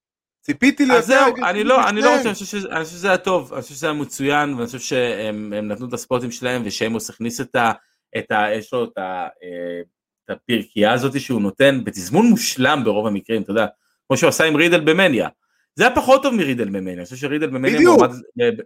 ציפיתי 0.45 0.85
ליותר 0.85 0.99
אז 0.99 1.05
זהו. 1.05 1.35
אני 1.45 1.63
לא, 1.63 1.89
אני 1.89 2.01
לא. 2.01 2.09
רוצה, 2.15 2.23
אני 2.29 2.33
חושב 2.33 2.45
שזה- 2.45 2.69
אני 2.69 2.83
חושב 2.83 2.95
שזה 2.95 3.07
היה 3.07 3.17
טוב, 3.17 3.53
אני 3.53 3.61
חושב 3.61 3.73
שזה 3.75 3.87
היה 3.87 3.93
מצוין, 3.93 4.53
ואני 4.53 4.65
חושב 4.65 4.79
שהם 4.79 5.53
הם 5.53 5.67
נתנו 5.67 5.87
את 5.87 5.93
הספוטים 5.93 6.31
שלהם, 6.31 6.61
ושיימוס 6.65 7.09
הכניס 7.09 7.41
את 7.41 7.55
ה... 7.55 7.71
את 8.17 8.31
ה 8.31 8.45
יש 8.55 8.73
לו 8.73 8.83
את 8.83 8.97
ה... 8.97 9.01
אה, 9.43 9.81
את 10.25 10.29
הפרקייה 10.29 10.93
הזאת 10.93 11.19
שהוא 11.21 11.41
נותן 11.41 11.83
בתזמון 11.83 12.25
מושלם 12.29 12.81
ברוב 12.83 13.07
המקרים, 13.07 13.41
אתה 13.41 13.51
יודע, 13.51 13.65
כמו 14.07 14.17
שהוא 14.17 14.27
עשה 14.27 14.43
עם 14.45 14.55
רידל 14.55 14.79
במניה. 14.79 15.27
זה 15.75 15.87
היה 15.87 15.95
פחות 15.95 16.23
טוב 16.23 16.33
מרידל 16.35 16.65
במניה, 16.69 16.93
אני 16.93 17.03
חושב 17.03 17.15
שרידל 17.15 17.47
במניה 17.47 17.75
בדיוק. 17.75 17.99
מועמד, 17.99 18.15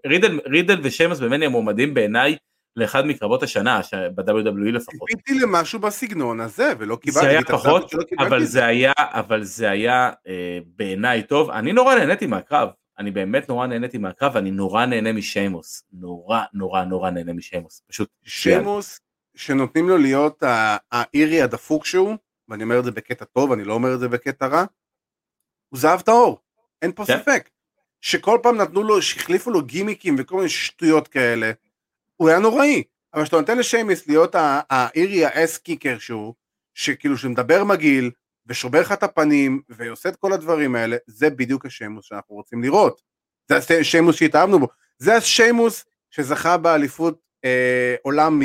רידל, 0.05 0.39
רידל 0.45 0.79
ושיימוס 0.83 1.19
במניה 1.19 1.49
מועמדים 1.49 1.93
בעיניי 1.93 2.35
לאחד 2.79 3.05
מקרבות 3.05 3.43
השנה, 3.43 3.81
ב-WWE 4.15 4.71
לפחות. 4.71 5.09
ציפיתי 5.09 5.39
למשהו 5.39 5.79
בסגנון 5.79 6.39
הזה, 6.39 6.73
ולא 6.79 6.95
קיבלתי. 6.95 7.25
זה 7.25 7.29
היה 7.29 7.43
פחות, 7.43 7.89
קיבלתי 7.89 8.15
אבל 8.19 8.43
זה 8.43 8.65
היה, 8.65 8.91
אבל 8.97 9.43
זה 9.43 9.69
היה 9.69 10.11
אה, 10.27 10.59
בעיניי 10.75 11.23
טוב. 11.23 11.49
אני 11.49 11.73
נורא 11.73 11.95
נהניתי 11.95 12.27
מהקרב, 12.27 12.69
אני 12.99 13.11
באמת 13.11 13.49
נורא 13.49 13.67
נהניתי 13.67 13.97
מהקרב, 13.97 14.31
ואני 14.35 14.51
נורא 14.51 14.85
נהנה 14.85 15.13
משיימוס. 15.13 15.83
נורא 15.93 16.41
נורא 16.53 16.83
נורא 16.83 17.09
נהנה 17.09 17.33
משיימוס. 17.33 17.81
פשוט 17.87 18.09
שיימוס, 18.23 18.99
שנותנים 19.35 19.89
לו 19.89 19.97
להיות 19.97 20.43
האירי 20.91 21.41
הדפוק 21.41 21.85
שהוא, 21.85 22.15
ואני 22.49 22.63
אומר 22.63 22.79
את 22.79 22.83
זה 22.83 22.91
בקטע 22.91 23.25
טוב, 23.25 23.51
אני 23.51 23.63
לא 23.63 23.73
אומר 23.73 23.93
את 23.93 23.99
זה 23.99 24.07
בקטע 24.07 24.47
רע, 24.47 24.65
הוא 25.69 25.79
זהב 25.79 26.01
טהור, 26.01 26.41
אין 26.81 26.91
פה 26.91 27.05
כן. 27.05 27.17
ספק. 27.17 27.49
שכל 28.01 28.39
פעם 28.43 28.57
נתנו 28.57 28.83
לו, 28.83 29.01
שהחליפו 29.01 29.51
לו 29.51 29.61
גימיקים 29.61 30.15
וכל 30.19 30.35
מיני 30.35 30.49
שטויות 30.49 31.07
כאלה, 31.07 31.51
הוא 32.19 32.29
היה 32.29 32.39
נוראי. 32.39 32.83
אבל 33.13 33.23
כשאתה 33.23 33.37
נותן 33.37 33.57
לשיימס 33.57 34.07
להיות 34.07 34.35
האירי 34.69 35.25
האס 35.25 35.57
קיקר 35.57 35.97
שהוא, 35.99 36.33
שכאילו 36.73 37.17
שמדבר 37.17 37.63
מגעיל, 37.63 38.11
ושובר 38.47 38.81
לך 38.81 38.91
את 38.91 39.03
הפנים, 39.03 39.61
ועושה 39.69 40.09
את 40.09 40.15
כל 40.15 40.33
הדברים 40.33 40.75
האלה, 40.75 40.97
זה 41.07 41.29
בדיוק 41.29 41.65
השיימוס 41.65 42.05
שאנחנו 42.05 42.35
רוצים 42.35 42.63
לראות. 42.63 43.01
זה 43.47 43.79
השיימוס 43.79 44.15
שהתאהבנו 44.15 44.59
בו. 44.59 44.67
זה 44.97 45.15
השיימוס 45.15 45.85
שזכה 46.11 46.57
באליפות 46.57 47.19
אה, 47.45 47.95
עולם 48.01 48.41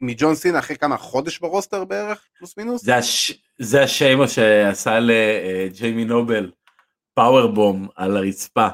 מג'ון 0.00 0.34
סינה 0.34 0.58
אחרי 0.58 0.76
כמה 0.76 0.96
חודש 0.96 1.38
ברוסטר 1.38 1.84
בערך 1.84 2.26
פלוס 2.38 2.56
מינוס 2.56 2.84
זה, 2.84 2.96
הש... 2.96 3.32
זה 3.58 3.82
השיימוס 3.82 4.30
שעשה 4.30 4.98
לג'יימי 5.00 6.04
נובל 6.04 6.50
powerbomb 7.14 7.88
על 7.96 8.16
הרצפה. 8.16 8.68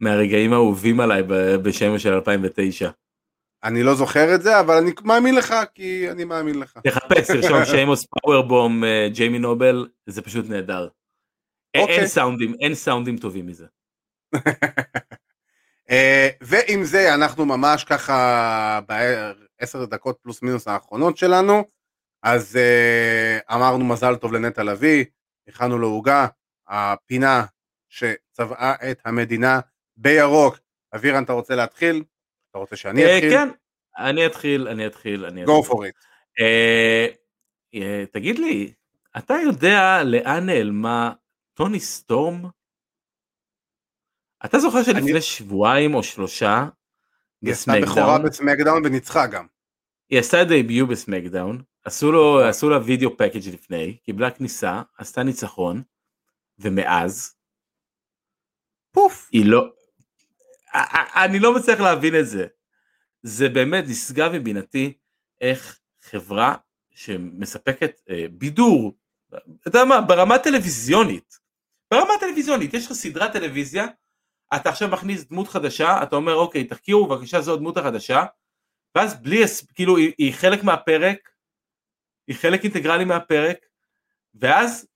מהרגעים 0.00 0.52
האהובים 0.52 1.00
עליי 1.00 1.22
בשיימוס 1.62 2.02
של 2.02 2.12
2009. 2.12 2.90
אני 3.64 3.82
לא 3.82 3.94
זוכר 3.94 4.34
את 4.34 4.42
זה 4.42 4.60
אבל 4.60 4.74
אני 4.76 4.90
מאמין 5.04 5.34
לך 5.34 5.54
כי 5.74 6.10
אני 6.10 6.24
מאמין 6.24 6.58
לך 6.58 6.78
תחפש, 6.86 7.30
תרשום 7.30 7.64
שיימוס 7.70 8.06
powerbomb 8.06 8.84
אה, 8.84 9.08
ג'יימי 9.12 9.38
נובל, 9.38 9.88
זה 10.06 10.22
פשוט 10.22 10.46
נהדר. 10.48 10.88
אין- 11.74 11.82
אוקיי. 11.82 12.08
סאונדים, 12.08 12.54
אין 12.60 12.74
סאונדים 12.74 13.16
טובים 13.18 13.46
מזה. 13.46 13.66
אה, 15.90 16.28
ועם 16.40 16.84
זה 16.84 17.14
אנחנו 17.14 17.46
ממש 17.46 17.84
ככה 17.84 18.80
בעשר 18.88 19.84
דקות 19.84 20.18
פלוס 20.22 20.42
מינוס 20.42 20.68
האחרונות 20.68 21.16
שלנו 21.16 21.64
אז 22.22 22.56
אה, 22.56 23.56
אמרנו 23.56 23.84
מזל 23.84 24.16
טוב 24.16 24.32
לנטע 24.32 24.62
לביא 24.62 25.04
הכנו 25.48 25.78
לו 25.78 25.88
עוגה 25.88 26.26
הפינה 26.68 27.44
שצבעה 27.88 28.74
את 28.90 29.00
המדינה 29.04 29.60
בירוק 29.96 30.58
אבירן 30.94 31.24
אתה 31.24 31.32
רוצה 31.32 31.54
להתחיל? 31.54 32.04
אתה 32.54 32.60
רוצה 32.60 32.76
שאני 32.76 33.04
אה, 33.04 33.16
אתחיל? 33.18 33.30
כן, 33.30 33.48
אני 33.98 34.26
אתחיל, 34.26 34.68
אני 34.68 34.86
אתחיל, 34.86 35.24
אני 35.24 35.44
go 35.44 35.50
אתחיל. 35.60 35.74
for 35.74 35.78
it 35.78 36.04
אה, 36.40 37.06
אה, 37.74 38.04
תגיד 38.12 38.38
לי, 38.38 38.72
אתה 39.18 39.34
יודע 39.44 40.04
לאן 40.04 40.46
נעלמה 40.46 41.12
טוני 41.54 41.80
סטורם? 41.80 42.44
אתה 44.44 44.58
זוכר 44.58 44.82
שלפני 44.82 45.20
שבועיים 45.20 45.94
או 45.94 46.02
שלושה 46.02 46.68
היא 47.42 47.52
עשתה 47.52 47.72
בכורה 47.82 48.18
בסמקדאון, 48.18 48.86
וניצחה 48.86 49.26
גם 49.26 49.46
היא 50.08 50.18
עשתה 50.18 50.44
debut 50.44 50.86
בסמקדאון, 50.86 51.62
עשו 51.84 52.12
לו, 52.12 52.40
עשו 52.40 52.70
לה 52.70 52.78
video 52.78 53.16
package 53.16 53.48
לפני, 53.52 53.96
קיבלה 53.96 54.30
כניסה, 54.30 54.82
עשתה 54.98 55.22
ניצחון, 55.22 55.82
ומאז 56.58 57.34
פוף 58.92 59.28
היא 59.32 59.46
לא, 59.46 59.72
אני 61.24 61.38
לא 61.38 61.54
מצליח 61.54 61.80
להבין 61.80 62.20
את 62.20 62.26
זה. 62.26 62.46
זה 63.22 63.48
באמת 63.48 63.84
נשגב 63.88 64.32
מבינתי 64.32 64.92
איך 65.40 65.78
חברה 66.02 66.56
שמספקת 66.90 68.00
אה, 68.10 68.26
בידור, 68.30 68.96
אתה 69.28 69.68
יודע 69.68 69.84
מה, 69.84 70.00
ברמה 70.00 70.38
טלוויזיונית, 70.38 71.38
ברמה 71.90 72.12
טלוויזיונית, 72.20 72.74
יש 72.74 72.86
לך 72.86 72.92
סדרת 72.92 73.32
טלוויזיה, 73.32 73.86
אתה 74.56 74.68
עכשיו 74.68 74.88
מכניס 74.88 75.24
דמות 75.24 75.48
חדשה, 75.48 76.02
אתה 76.02 76.16
אומר 76.16 76.34
אוקיי 76.34 76.64
תחקירו 76.64 77.06
בבקשה 77.06 77.40
זו 77.40 77.54
הדמות 77.54 77.76
החדשה, 77.76 78.24
ואז 78.94 79.22
בלי, 79.22 79.42
כאילו 79.74 79.96
היא, 79.96 80.12
היא 80.18 80.34
חלק 80.34 80.64
מהפרק, 80.64 81.30
היא 82.26 82.36
חלק 82.36 82.64
אינטגרלי 82.64 83.04
מהפרק, 83.04 83.58
ואז 84.34 84.86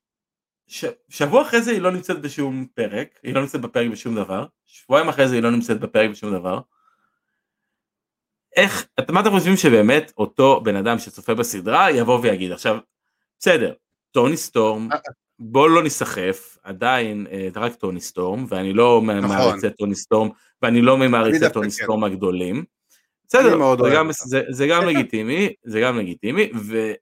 ש... 0.68 0.84
שבוע 1.08 1.42
אחרי 1.42 1.62
זה 1.62 1.70
היא 1.70 1.80
לא 1.80 1.90
נמצאת 1.90 2.20
בשום 2.20 2.66
פרק, 2.74 3.18
היא 3.22 3.34
לא 3.34 3.40
נמצאת 3.40 3.60
בפרק 3.60 3.90
בשום 3.90 4.14
דבר, 4.14 4.46
שבועיים 4.66 5.08
אחרי 5.08 5.28
זה 5.28 5.34
היא 5.34 5.42
לא 5.42 5.50
נמצאת 5.50 5.80
בפרק 5.80 6.10
בשום 6.10 6.32
דבר. 6.32 6.60
איך, 8.56 8.86
את- 9.00 9.10
מה 9.10 9.20
אתם 9.20 9.30
חושבים 9.30 9.56
שבאמת 9.56 10.12
אותו 10.18 10.60
בן 10.64 10.76
אדם 10.76 10.98
שצופה 10.98 11.34
בסדרה 11.34 11.90
יבוא 11.90 12.18
ויגיד 12.22 12.52
עכשיו, 12.52 12.78
בסדר, 13.38 13.72
טוני 14.10 14.36
סטורם, 14.36 14.88
בוא 15.38 15.68
לא 15.68 15.82
ניסחף, 15.82 16.58
עדיין 16.62 17.26
אה, 17.30 17.48
רק 17.54 17.74
טוני 17.74 18.00
סטורם, 18.00 18.46
ואני 18.48 18.72
לא 18.72 19.02
נכון. 19.04 19.24
ממעריצי 19.24 19.70
טוני 19.70 19.94
סטורם, 19.94 20.28
ואני 20.62 20.82
לא 20.82 20.98
ממעריצי 20.98 21.44
טוני 21.52 21.70
כן. 21.70 21.84
סטורם 21.84 22.04
הגדולים. 22.04 22.64
בסדר, 23.28 23.58
זה 23.84 23.90
גם. 23.94 24.08
זה, 24.12 24.42
זה 24.48 24.66
גם. 24.66 24.84
לגיטימי, 24.88 25.52
זה 25.64 25.80
גם 25.80 25.98
לגיטימי, 25.98 26.50
ו... 26.54 26.92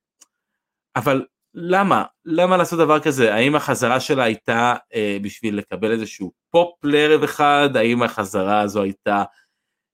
אבל 0.96 1.24
למה? 1.58 2.04
למה 2.24 2.56
לעשות 2.56 2.78
דבר 2.78 3.00
כזה? 3.00 3.34
האם 3.34 3.56
החזרה 3.56 4.00
שלה 4.00 4.24
הייתה 4.24 4.74
אה, 4.94 5.18
בשביל 5.22 5.58
לקבל 5.58 5.92
איזשהו 5.92 6.32
פופ 6.50 6.84
לערב 6.84 7.22
אחד? 7.22 7.68
האם 7.74 8.02
החזרה 8.02 8.60
הזו 8.60 8.82
הייתה, 8.82 9.24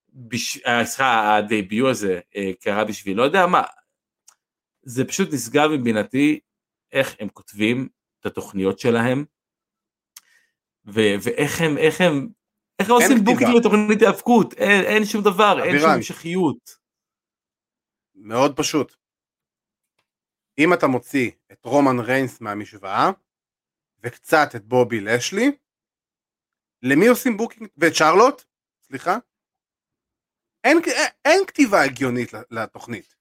בש... 0.09 0.56
אה, 0.66 0.84
סליחה, 0.84 1.36
ה 1.36 1.45
debut 1.45 1.89
הזה 1.89 2.20
אה, 2.36 2.51
קרה 2.60 2.84
בשביל 2.84 3.16
לא 3.16 3.22
יודע 3.22 3.47
מה? 3.47 3.62
זה 4.82 5.05
פשוט 5.05 5.28
נשגב 5.32 5.70
מבינתי 5.70 6.40
איך 6.93 7.16
הם 7.20 7.28
כותבים 7.28 7.89
את 8.20 8.26
התוכניות 8.26 8.78
שלהם, 8.78 9.24
ו- 10.86 11.14
ואיך 11.22 11.60
הם, 11.60 11.78
איך 11.78 12.01
הם, 12.01 12.28
איך 12.78 12.90
הם 12.90 12.94
עושים. 12.94 13.24
booking 13.24 13.57
לתוכנית 13.56 14.02
היאבקות, 14.02 14.55
אין, 14.55 14.84
אין 14.84 15.05
שום 15.05 15.22
דבר, 15.22 15.64
אין 15.64 15.78
שום. 15.78 15.90
המשכיות. 15.90 16.70
מאוד 18.14 18.56
פשוט. 18.56 18.97
אם 20.59 20.72
אתה 20.72 20.86
מוציא 20.86 21.30
את 21.53 21.65
רומן 21.65 21.99
ריינס 21.99 22.41
מהמשוואה, 22.41 23.11
וקצת 24.03 24.49
את 24.57 24.65
בובי 24.65 25.01
לשלי, 25.01 25.51
למי 26.83 27.07
עושים 27.07 27.37
booking? 27.36 27.69
ואת 27.77 27.95
שרלוט? 27.95 28.45
סליחה? 28.83 29.19
אין, 30.65 30.79
אין, 30.87 31.11
אין 31.24 31.47
כתיבה 31.47 31.83
הגיונית 31.85 32.33
לתוכנית. 32.51 33.15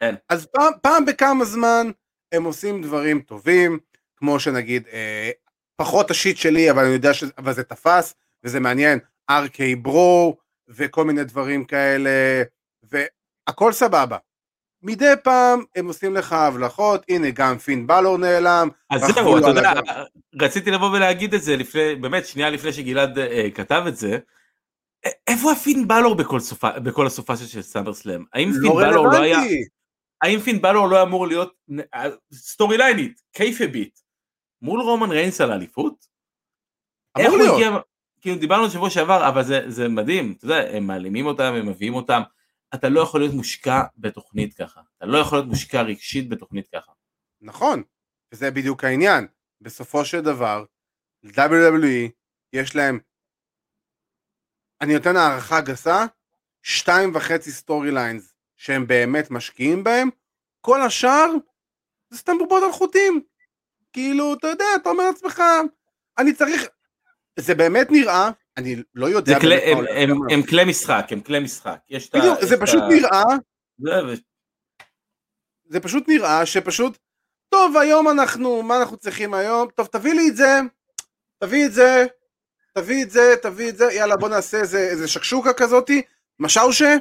אין. 0.00 0.16
אז 0.28 0.46
פעם, 0.46 0.72
פעם 0.82 1.04
בכמה 1.04 1.44
זמן 1.44 1.86
הם 2.32 2.44
עושים 2.44 2.82
דברים 2.82 3.20
טובים, 3.20 3.78
כמו 4.16 4.40
שנגיד 4.40 4.88
אה, 4.88 5.30
פחות 5.76 6.10
ה 6.10 6.15
shit 6.15 6.36
שלי, 6.36 6.70
אבל 6.70 6.84
אני 6.84 6.92
יודע 6.92 7.14
שזה 7.14 7.64
תפס, 7.64 8.14
וזה 8.44 8.60
מעניין, 8.60 8.98
RK-Bro, 9.30 10.36
וכל 10.68 11.04
מיני 11.04 11.24
דברים 11.24 11.64
כאלה, 11.64 12.42
והכל 12.82 13.72
סבבה. 13.72 14.18
מדי 14.86 15.12
פעם 15.24 15.62
הם 15.76 15.86
עושים 15.86 16.14
לך 16.14 16.32
הבלחות, 16.32 17.04
הנה 17.08 17.30
גם 17.30 17.58
פין 17.58 17.86
בלור 17.86 18.18
נעלם. 18.18 18.68
אז 18.90 19.00
זהו, 19.00 19.38
אתה 19.38 19.46
יודע, 19.46 19.72
רציתי 20.40 20.70
לבוא 20.70 20.90
ולהגיד 20.90 21.34
את 21.34 21.42
זה 21.42 21.56
לפני, 21.56 21.94
באמת 21.94 22.26
שנייה 22.26 22.50
לפני 22.50 22.72
שגלעד 22.72 23.18
אה, 23.18 23.48
כתב 23.54 23.84
את 23.88 23.96
זה, 23.96 24.18
איפה 25.26 25.52
הפין 25.52 25.88
בלור 25.88 26.14
בכל, 26.14 26.40
סופה, 26.40 26.78
בכל 26.78 27.06
הסופה 27.06 27.36
של 27.36 27.62
סאמר 27.62 27.94
סלאם? 27.94 28.24
האם 28.32 28.50
לא 28.54 28.70
פין 28.70 28.90
בלור 28.90 29.06
לא 29.06 29.22
היה... 29.22 29.38
האם 30.22 30.40
פין 30.40 30.62
בלור 30.62 30.88
לא 30.88 31.02
אמור 31.02 31.26
להיות 31.26 31.54
storyline-ית, 32.32 33.22
kayfabe-ית, 33.32 33.98
מול 34.62 34.80
רומן 34.80 35.10
ריינס 35.10 35.40
על 35.40 35.52
האליפות? 35.52 36.06
אמור 37.18 37.36
להיות. 37.36 37.54
הגיע, 37.54 37.78
כאילו 38.20 38.36
דיברנו 38.36 38.70
שבוע 38.70 38.90
שעבר, 38.90 39.28
אבל 39.28 39.44
זה, 39.44 39.70
זה 39.70 39.88
מדהים, 39.88 40.34
אתה 40.38 40.44
יודע, 40.44 40.76
הם 40.76 40.86
מעלימים 40.86 41.26
אותם, 41.26 41.52
הם 41.54 41.68
מביאים 41.68 41.94
אותם, 41.94 42.22
אתה 42.74 42.88
לא 42.88 43.00
יכול 43.00 43.20
להיות 43.20 43.34
מושקע 43.34 43.82
בתוכנית 43.96 44.54
ככה, 44.54 44.80
אתה 44.96 45.06
לא 45.06 45.18
יכול 45.18 45.38
להיות 45.38 45.48
מושקע 45.48 45.82
רגשית 45.82 46.28
בתוכנית 46.28 46.68
ככה. 46.74 46.92
נכון, 47.40 47.82
וזה 48.32 48.50
בדיוק 48.50 48.84
העניין, 48.84 49.26
בסופו 49.60 50.04
של 50.04 50.20
דבר, 50.20 50.64
WWE 51.26 52.10
יש 52.52 52.76
להם, 52.76 52.98
אני 54.80 54.94
נותן 54.94 55.16
הערכה 55.16 55.60
גסה, 55.60 56.04
שתיים 56.62 57.14
וחצי 57.14 57.52
storylines 57.52 58.34
שהם 58.56 58.86
באמת 58.86 59.30
משקיעים 59.30 59.84
בהם, 59.84 60.08
כל 60.60 60.82
השאר 60.82 61.26
זה 62.10 62.18
סתם 62.18 62.38
בובות 62.38 62.62
על 62.62 62.72
חוטים. 62.72 63.22
כאילו, 63.92 64.34
אתה 64.34 64.46
יודע, 64.46 64.64
אתה 64.76 64.88
אומר 64.88 65.04
לעצמך, 65.04 65.42
אני 66.18 66.32
צריך, 66.32 66.62
זה 67.38 67.54
באמת 67.54 67.86
נראה, 67.90 68.30
אני 68.56 68.76
לא 68.94 69.06
יודע... 69.06 69.40
כל, 69.40 69.52
הם, 69.52 69.78
הם, 69.78 70.10
הם, 70.10 70.18
הם 70.30 70.42
כלי 70.42 70.64
משחק, 70.64 71.06
הם 71.10 71.20
כלי 71.20 71.38
משחק. 71.38 71.78
יש 71.88 72.10
בדיוק, 72.14 72.44
זה 72.44 72.60
פשוט 72.60 72.82
ה... 72.82 73.22
נראה, 73.78 74.00
זה. 74.06 74.22
זה 75.68 75.80
פשוט 75.80 76.08
נראה 76.08 76.46
שפשוט, 76.46 76.98
טוב, 77.48 77.76
היום 77.76 78.08
אנחנו, 78.08 78.62
מה 78.62 78.78
אנחנו 78.78 78.96
צריכים 78.96 79.34
היום? 79.34 79.68
טוב, 79.70 79.86
תביא 79.86 80.14
לי 80.14 80.28
את 80.28 80.36
זה, 80.36 80.60
תביא 81.38 81.66
את 81.66 81.72
זה, 81.72 82.06
תביא 82.74 83.04
את 83.04 83.10
זה, 83.10 83.34
תביא 83.42 83.68
את 83.68 83.76
זה, 83.76 83.92
יאללה 83.92 84.16
בוא 84.16 84.28
נעשה 84.28 84.60
איזה, 84.60 84.78
איזה 84.78 85.08
שקשוקה 85.08 85.52
כזאתי, 85.52 86.02
משאושה, 86.38 86.96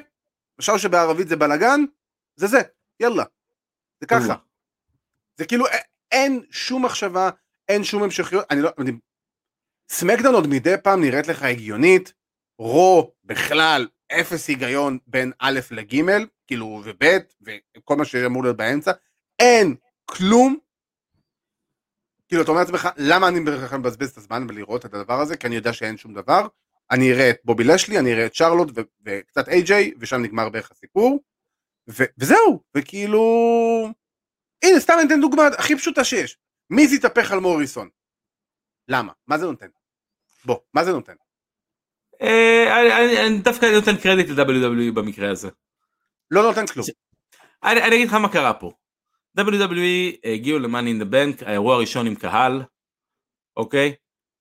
משאושה 0.60 0.90
בערבית 0.90 1.28
זה 1.28 1.36
בלאגן, 1.36 1.82
זה 2.36 2.48
זה, 2.48 2.62
יאללה, 3.00 3.24
זה 4.02 4.08
ככה. 4.08 4.36
זה 5.38 5.46
כאילו 5.46 5.66
אין 6.12 6.46
שום 6.52 6.86
מחשבה, 6.86 7.30
אין 7.70 7.84
שום 7.84 8.04
המשכיות, 8.04 8.46
אני 8.52 8.62
לא, 8.62 8.70
אני, 8.78 8.92
סמקדאון 9.90 10.36
עוד 10.36 10.48
מדי 10.48 10.76
פעם 10.84 11.02
נראית 11.02 11.28
לך 11.28 11.44
הגיונית, 11.44 12.14
רו 12.60 13.12
בכלל 13.24 13.88
אפס 14.12 14.48
היגיון 14.48 14.98
בין 15.08 15.32
א' 15.40 15.60
לג', 15.72 16.26
כאילו 16.48 16.82
וב' 16.86 17.18
וכל 17.78 17.96
מה 17.96 18.06
שאמור 18.06 18.44
להיות 18.44 18.58
באמצע, 18.58 18.92
אין 19.40 19.76
כלום. 20.06 20.58
כאילו 22.28 22.42
אתה 22.42 22.52
אומר 22.52 22.62
לעצמך, 22.62 22.90
למה 22.98 23.28
אני 23.28 23.40
בכלל 23.40 23.78
מבזבז 23.78 24.10
את 24.12 24.18
הזמן 24.18 24.46
ולראות 24.50 24.86
את 24.86 24.94
הדבר 24.94 25.22
הזה? 25.22 25.38
כי 25.38 25.48
אני 25.48 25.56
יודע 25.56 25.74
שאין 25.74 25.98
שום 25.98 26.14
דבר. 26.14 26.48
אני 26.92 27.12
אראה 27.14 27.30
את 27.30 27.38
בובי 27.44 27.64
לשלי, 27.64 28.00
אני 28.00 28.14
אראה 28.14 28.26
את 28.26 28.36
שרלוט 28.36 28.70
ו- 28.76 28.82
וקצת 29.06 29.50
איי-ג'יי, 29.50 29.94
ושם 30.00 30.22
נגמר 30.22 30.50
בערך 30.50 30.72
הסיפור. 30.72 31.20
ו- 31.90 32.04
וזהו, 32.18 32.62
וכאילו... 32.78 33.22
הנה, 34.64 34.80
סתם 34.80 34.94
אני 35.00 35.08
אתן 35.08 35.22
דוגמה 35.22 35.48
הכי 35.48 35.76
פשוטה 35.76 36.04
שיש. 36.04 36.38
מי 36.70 36.88
זה 36.88 36.96
יתהפך 36.96 37.32
על 37.32 37.40
מוריסון? 37.40 37.90
למה? 38.88 39.14
מה 39.28 39.38
זה 39.38 39.46
נותן? 39.46 39.68
בוא, 40.46 40.58
מה 40.74 40.84
זה 40.84 40.92
נותן? 40.92 41.14
אה, 42.22 43.26
אני 43.28 43.40
דווקא 43.40 43.66
נותן 43.66 43.98
קרדיט 43.98 44.30
ל-WWE 44.30 44.92
במקרה 44.94 45.32
הזה. 45.32 45.50
לא 46.32 46.44
נותן 46.44 46.68
כלום. 46.68 46.86
אני 47.64 47.96
אגיד 47.96 48.08
לך 48.08 48.14
מה 48.14 48.30
קרה 48.30 48.54
פה. 48.54 48.72
WWE 49.40 50.18
הגיעו 50.24 50.60
ל-Money 50.60 50.68
in 50.68 51.04
the 51.04 51.12
Bank, 51.12 51.46
האירוע 51.46 51.76
הראשון 51.76 52.08
עם 52.08 52.16
קהל, 52.16 52.64
אוקיי? 53.58 53.94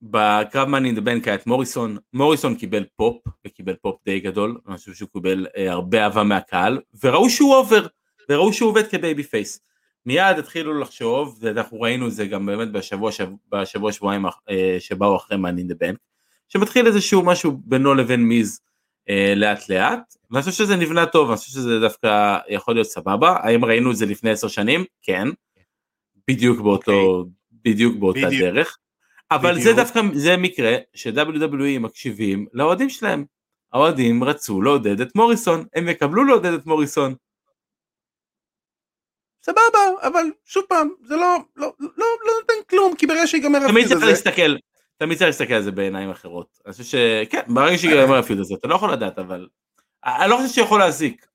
בקרב 0.03 0.69
Money 0.69 0.95
in 0.95 0.99
the 0.99 1.03
Bank 1.03 1.27
היה 1.27 1.35
את 1.35 1.47
מוריסון, 1.47 1.99
מוריסון 2.13 2.55
קיבל 2.55 2.85
פופ, 2.97 3.23
וקיבל 3.47 3.75
פופ 3.77 4.01
די 4.05 4.21
גדול, 4.21 4.61
אני 4.69 4.77
חושב 4.77 4.95
שהוא 4.95 5.09
קיבל 5.13 5.47
אה, 5.57 5.73
הרבה 5.73 6.05
אהבה 6.05 6.23
מהקהל, 6.25 6.81
וראו 7.05 7.31
שהוא 7.31 7.55
over, 7.55 7.87
וראו 8.29 8.53
שהוא 8.53 8.71
עובד 8.71 8.91
כ 8.91 9.23
babyface. 9.23 9.61
מיד 10.07 10.39
התחילו 10.39 10.81
לחשוב, 10.81 11.39
ואנחנו 11.41 11.81
ראינו 11.81 12.07
את 12.07 12.13
זה 12.13 12.27
גם 12.27 12.47
באמת 12.47 12.73
בשבוע, 12.73 13.11
בשבוע 13.53 13.93
שבועיים 13.93 14.27
אה, 14.27 14.77
שבאו 14.79 15.17
אחרי 15.17 15.37
מאן 15.37 15.59
אין 15.59 15.69
דה 15.69 15.75
בנק, 15.75 15.99
שמתחיל 16.49 16.87
איזשהו 16.87 17.23
משהו 17.23 17.61
בינו 17.65 17.95
לבין 17.95 18.21
מיז 18.21 18.61
אה, 19.09 19.33
לאט 19.37 19.69
לאט, 19.69 20.15
ואני 20.31 20.43
חושב 20.43 20.65
שזה 20.65 20.77
נבנה 20.77 21.07
טוב, 21.07 21.29
אני 21.29 21.37
חושב 21.37 21.51
שזה 21.51 21.81
דווקא 21.81 22.39
יכול 22.49 22.75
להיות 22.75 22.87
סבבה, 22.87 23.37
האם 23.43 23.65
ראינו 23.65 23.91
את 23.91 23.97
זה 23.97 24.07
לפני 24.07 24.31
עשר 24.31 24.49
שנים? 24.49 24.85
כן, 25.03 25.29
בדיוק 26.29 26.61
באותו, 26.61 26.93
okay. 26.93 26.95
אוקיי. 26.95 27.33
בדיוק 27.65 27.97
באותה 27.99 28.27
בדיוק. 28.27 28.43
דרך, 28.43 28.79
אבל 29.31 29.51
בדיוק. 29.51 29.65
זה 29.65 29.73
דווקא, 29.73 30.01
זה 30.13 30.37
מקרה 30.37 30.77
ש-WWE 30.95 31.79
מקשיבים 31.81 32.47
לאוהדים 32.53 32.91
שלהם, 32.91 33.25
האוהדים 33.73 34.25
רצו 34.25 34.63
לעודד 34.63 35.01
את 35.01 35.17
מוריסון, 35.17 35.65
הם 35.75 35.89
יקבלו 35.89 36.25
לעודד 36.25 36.53
את 36.53 36.67
מוריסון, 36.67 37.15
סבבה, 39.45 39.79
אבל 40.03 40.25
שוב 40.45 40.65
פעם, 40.69 40.89
זה 41.03 41.17
לא, 41.17 41.37
לא, 41.57 41.73
לא, 41.81 41.89
לא 41.99 42.33
נותן 42.41 42.69
כלום, 42.71 42.97
כי 42.97 43.07
ברגע 43.07 43.27
שיגמר 43.27 43.59
הפיוד 43.59 43.71
הזה... 43.71 43.85
תמיד 43.85 43.89
צריך 43.89 44.05
להסתכל, 44.05 44.57
תמיד 44.97 45.19
צריך 45.19 45.27
להסתכל 45.27 45.55
על 45.55 45.63
זה 45.63 45.71
בעיניים 45.71 46.11
אחרות. 46.11 46.61
אני 46.67 46.73
חושב 46.73 46.85
שכן, 46.85 47.41
ברגע 47.49 47.79
שיגמר 47.79 48.19
הפיוד 48.19 48.39
הזה, 48.39 48.55
אתה 48.55 48.69
לא 48.69 48.75
יכול 48.75 48.93
לדעת, 48.93 49.19
אבל... 49.19 49.49
אני 50.05 50.31
לא 50.31 50.37
חושב 50.37 50.55
שיכול 50.55 50.79
להזיק. 50.79 51.27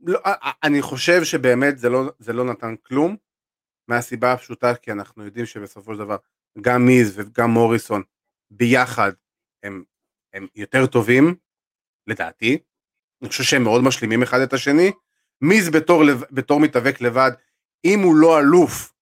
לא, 0.00 0.20
אני 0.62 0.82
חושב 0.82 1.24
שבאמת 1.24 1.78
זה 1.78 1.88
לא, 1.88 2.02
זה 2.18 2.32
לא 2.32 2.44
נתן 2.44 2.74
כלום, 2.76 3.16
מהסיבה 3.88 4.32
הפשוטה, 4.32 4.74
כי 4.74 4.92
אנחנו 4.92 5.24
יודעים 5.24 5.46
שבסופו 5.46 5.92
של 5.92 5.98
דבר, 5.98 6.16
גם 6.60 6.86
מיז 6.86 7.18
וגם 7.18 7.50
מוריסון 7.50 8.02
ביחד 8.50 9.12
הם, 9.62 9.84
הם 10.34 10.46
יותר 10.54 10.86
טובים, 10.86 11.34
לדעתי. 12.06 12.58
אני 13.22 13.28
חושב 13.28 13.44
שהם 13.44 13.62
מאוד 13.64 13.84
משלימים 13.84 14.22
אחד 14.22 14.40
את 14.40 14.52
השני. 14.52 14.92
מיז 15.42 15.68
בתור, 15.68 16.02
בתור 16.30 16.60
מתאבק 16.60 17.00
לבד, 17.00 17.30
אם 17.84 18.00
הוא 18.00 18.16
לא 18.16 18.40
אלוף, 18.40 18.92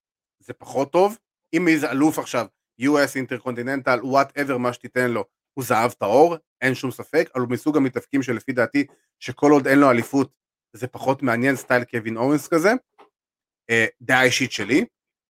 זה 0.41 0.53
פחות 0.53 0.93
טוב, 0.93 1.19
אם 1.57 1.65
מיז 1.65 1.85
אלוף 1.85 2.19
עכשיו, 2.19 2.47
US 2.83 3.15
Intercontinental, 3.15 3.99
whatever 4.03 4.59
מה 4.59 4.73
שתיתן 4.73 5.11
לו, 5.11 5.25
הוא 5.55 5.65
זהב 5.65 5.93
טהור, 5.93 6.37
אין 6.61 6.75
שום 6.75 6.91
ספק, 6.91 7.31
אבל 7.35 7.43
הוא 7.43 7.51
מסוג 7.51 7.77
המתאבקים 7.77 8.23
שלפי 8.23 8.53
דעתי, 8.53 8.87
שכל 9.21 9.51
עוד 9.53 9.67
אין 9.67 9.79
לו 9.79 9.91
אליפות, 9.91 10.33
זה 10.73 10.87
פחות 10.87 11.23
מעניין, 11.23 11.57
סטייל 11.57 11.85
קווין 11.85 12.17
אוונס 12.17 12.49
כזה, 12.49 12.73
אה, 13.71 13.87
דעה 14.01 14.23
אישית 14.23 14.53
שלי, 14.53 14.85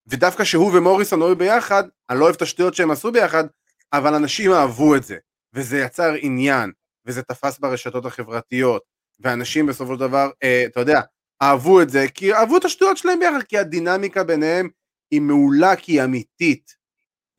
ודווקא 0.07 0.45
שהוא 0.45 0.79
ומוריסון 0.79 1.23
היו 1.23 1.37
ביחד, 1.37 1.85
אני 2.11 2.19
לא 2.19 2.25
אוהב 2.25 2.35
את 2.35 2.43
השטויות 2.43 2.75
שהם 2.75 2.91
עשו 2.91 3.13
ביחד, 3.13 3.45
אבל 3.93 4.15
אנשים 4.15 4.53
אהבו 4.53 4.97
את 4.97 5.03
זה, 5.03 5.17
וזה 5.53 5.79
יצר 5.79 6.13
עניין, 6.21 6.73
וזה 7.07 7.23
תפס 7.23 7.59
ברשתות 7.59 8.05
החברתיות, 8.05 8.83
ואנשים 9.21 9.67
בסופו 9.67 9.95
של 9.95 10.01
דבר, 10.01 10.31
אה, 10.43 10.65
אתה 10.67 10.81
יודע, 10.81 11.01
אהבו 11.43 11.83
את 11.83 11.91
זה, 11.91 12.07
כי 12.15 12.35
אהבו 12.35 12.57
את 12.57 12.65
השטויות 12.65 12.97
שלהם 12.97 13.19
ביחד, 13.19 13.43
כי 13.43 13.59
הדינמיקה 13.59 14.25
ביניהם 14.25 14.69
היא 15.11 15.21
מעולה, 15.21 15.77
כי 15.77 15.93
היא 15.93 16.05
אמיתית, 16.05 16.77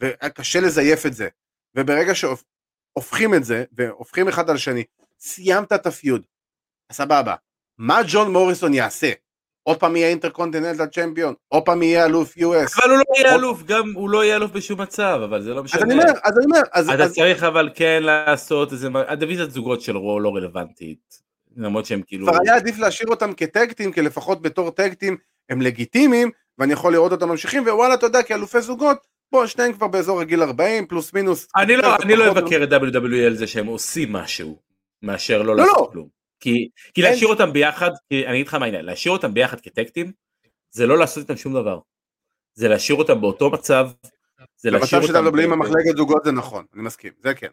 וקשה 0.02 0.60
לזייף 0.60 1.06
את 1.06 1.14
זה. 1.14 1.28
וברגע 1.76 2.14
שהופכים 2.16 3.34
את 3.34 3.44
זה, 3.44 3.64
והופכים 3.72 4.28
אחד 4.28 4.50
על 4.50 4.58
שני, 4.58 4.84
סיימת 5.20 5.74
את 5.74 5.86
הפיוד, 5.86 6.26
סבבה. 6.92 7.36
מה 7.78 8.02
ג'ון 8.08 8.32
מוריסון 8.32 8.74
יעשה? 8.74 9.12
עוד 9.64 9.80
פעם 9.80 9.96
יהיה 9.96 10.10
אינטרקונטיננטל 10.10 10.86
צ'מפיון, 10.86 11.34
עוד 11.48 11.64
פעם 11.66 11.84
יהיה 11.84 12.06
אלוף 12.06 12.38
US. 12.38 12.42
אבל 12.42 12.90
הוא 12.90 12.98
לא 12.98 13.04
יהיה 13.18 13.36
אלוף, 13.36 13.64
גם 13.64 13.92
הוא 13.96 14.10
לא 14.10 14.24
יהיה 14.24 14.36
אלוף 14.36 14.52
בשום 14.52 14.82
מצב, 14.82 15.20
אבל 15.24 15.42
זה 15.42 15.54
לא 15.54 15.64
משנה. 15.64 15.82
אז 15.82 15.86
אני 15.86 15.94
אומר, 15.94 16.12
אז 16.24 16.38
אני 16.38 16.46
אומר. 16.46 17.06
אתה 17.06 17.14
צריך 17.14 17.44
אבל 17.44 17.70
כן 17.76 18.04
לעשות 18.04 18.72
איזה, 18.72 18.88
הדיוויזיית 19.08 19.52
זוגות 19.52 19.82
של 19.82 19.98
רו 19.98 20.20
לא 20.20 20.36
רלוונטית. 20.36 21.27
למרות 21.58 21.86
שהם 21.86 22.02
כאילו... 22.02 22.28
כבר 22.28 22.38
היה 22.46 22.56
עדיף 22.56 22.80
להשאיר 22.80 23.10
אותם 23.10 23.34
כטקטים, 23.34 23.92
כי 23.92 24.02
לפחות 24.02 24.42
בתור 24.42 24.72
טקטים 24.72 25.18
הם 25.50 25.62
לגיטימיים, 25.62 26.32
ואני 26.58 26.74
יכול 26.74 26.94
לראות 26.94 27.12
אותם 27.12 27.30
ממשיכים, 27.30 27.64
ווואלה, 27.64 27.94
אתה 27.94 28.06
יודע, 28.06 28.24
כאלופי 28.24 28.62
זוגות, 28.62 28.98
בוא, 29.32 29.46
שניהם 29.46 29.74
כבר 29.74 29.88
באזור 29.88 30.22
הגיל 30.22 30.44
40, 30.44 30.88
פלוס 30.88 31.14
מינוס. 31.14 31.48
אני 31.56 31.78
לא, 31.78 31.96
אני 31.96 32.16
לא 32.16 32.32
אבקר 32.32 32.64
את 32.64 32.70
WWE 32.72 33.26
על 33.26 33.36
זה 33.36 33.48
שהם 33.48 33.66
עושים 33.66 34.14
משהו, 34.14 34.60
מאשר 35.02 35.42
לא, 35.42 35.56
לא 35.56 35.56
לעשות 35.56 35.78
לא. 35.78 35.90
כלום. 35.92 36.08
כי, 36.40 36.70
כי 36.94 37.02
להשאיר 37.02 37.30
אותם 37.30 37.54
ביחד, 37.54 37.92
כי 38.10 38.28
אני 38.28 38.36
אגיד 38.36 38.48
לך 38.48 38.54
מה 38.54 38.66
העניין, 38.66 38.86
להשאיר 38.86 39.14
אותם 39.14 39.34
ביחד 39.34 39.62
כטקטים, 39.62 40.12
זה 40.72 40.88
לא 40.88 40.98
לעשות 40.98 41.24
איתם 41.24 41.38
שום 41.38 41.54
דבר. 41.54 41.80
זה 42.54 42.68
להשאיר 42.68 42.98
אותם 42.98 43.22
באותו 43.22 43.50
מצב, 43.50 43.90
זה 44.56 44.72
להשאיר 44.72 45.02
אותם... 45.02 45.14
במצב 45.14 45.32
שאתה 45.32 45.44
עם 45.44 45.54
המחלקת 45.54 45.98
זוגות 45.98 46.24
זה 46.26 46.32
נכון, 46.32 46.66
אני 46.74 46.82
מסכים, 46.82 47.12
זה 47.24 47.34
כן. 47.34 47.48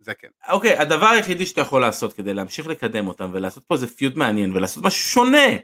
זה 0.00 0.14
כן. 0.14 0.28
אוקיי, 0.48 0.78
okay, 0.78 0.82
הדבר 0.82 1.06
היחידי 1.06 1.46
שאתה 1.46 1.60
יכול 1.60 1.80
לעשות 1.80 2.12
כדי 2.12 2.34
להמשיך 2.34 2.66
לקדם 2.66 3.08
אותם 3.08 3.30
ולעשות 3.32 3.64
פה 3.66 3.74
איזה 3.74 3.86
פיוט 3.86 4.16
מעניין 4.16 4.56
ולעשות 4.56 4.84
משהו 4.84 5.08
שונה, 5.08 5.56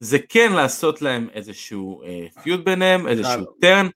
זה 0.00 0.18
כן 0.28 0.52
לעשות 0.52 1.02
להם 1.02 1.28
איזשהו 1.32 2.02
אה, 2.02 2.26
פיוט 2.42 2.64
ביניהם, 2.64 3.08
איזשהו 3.08 3.44
טרן. 3.60 3.88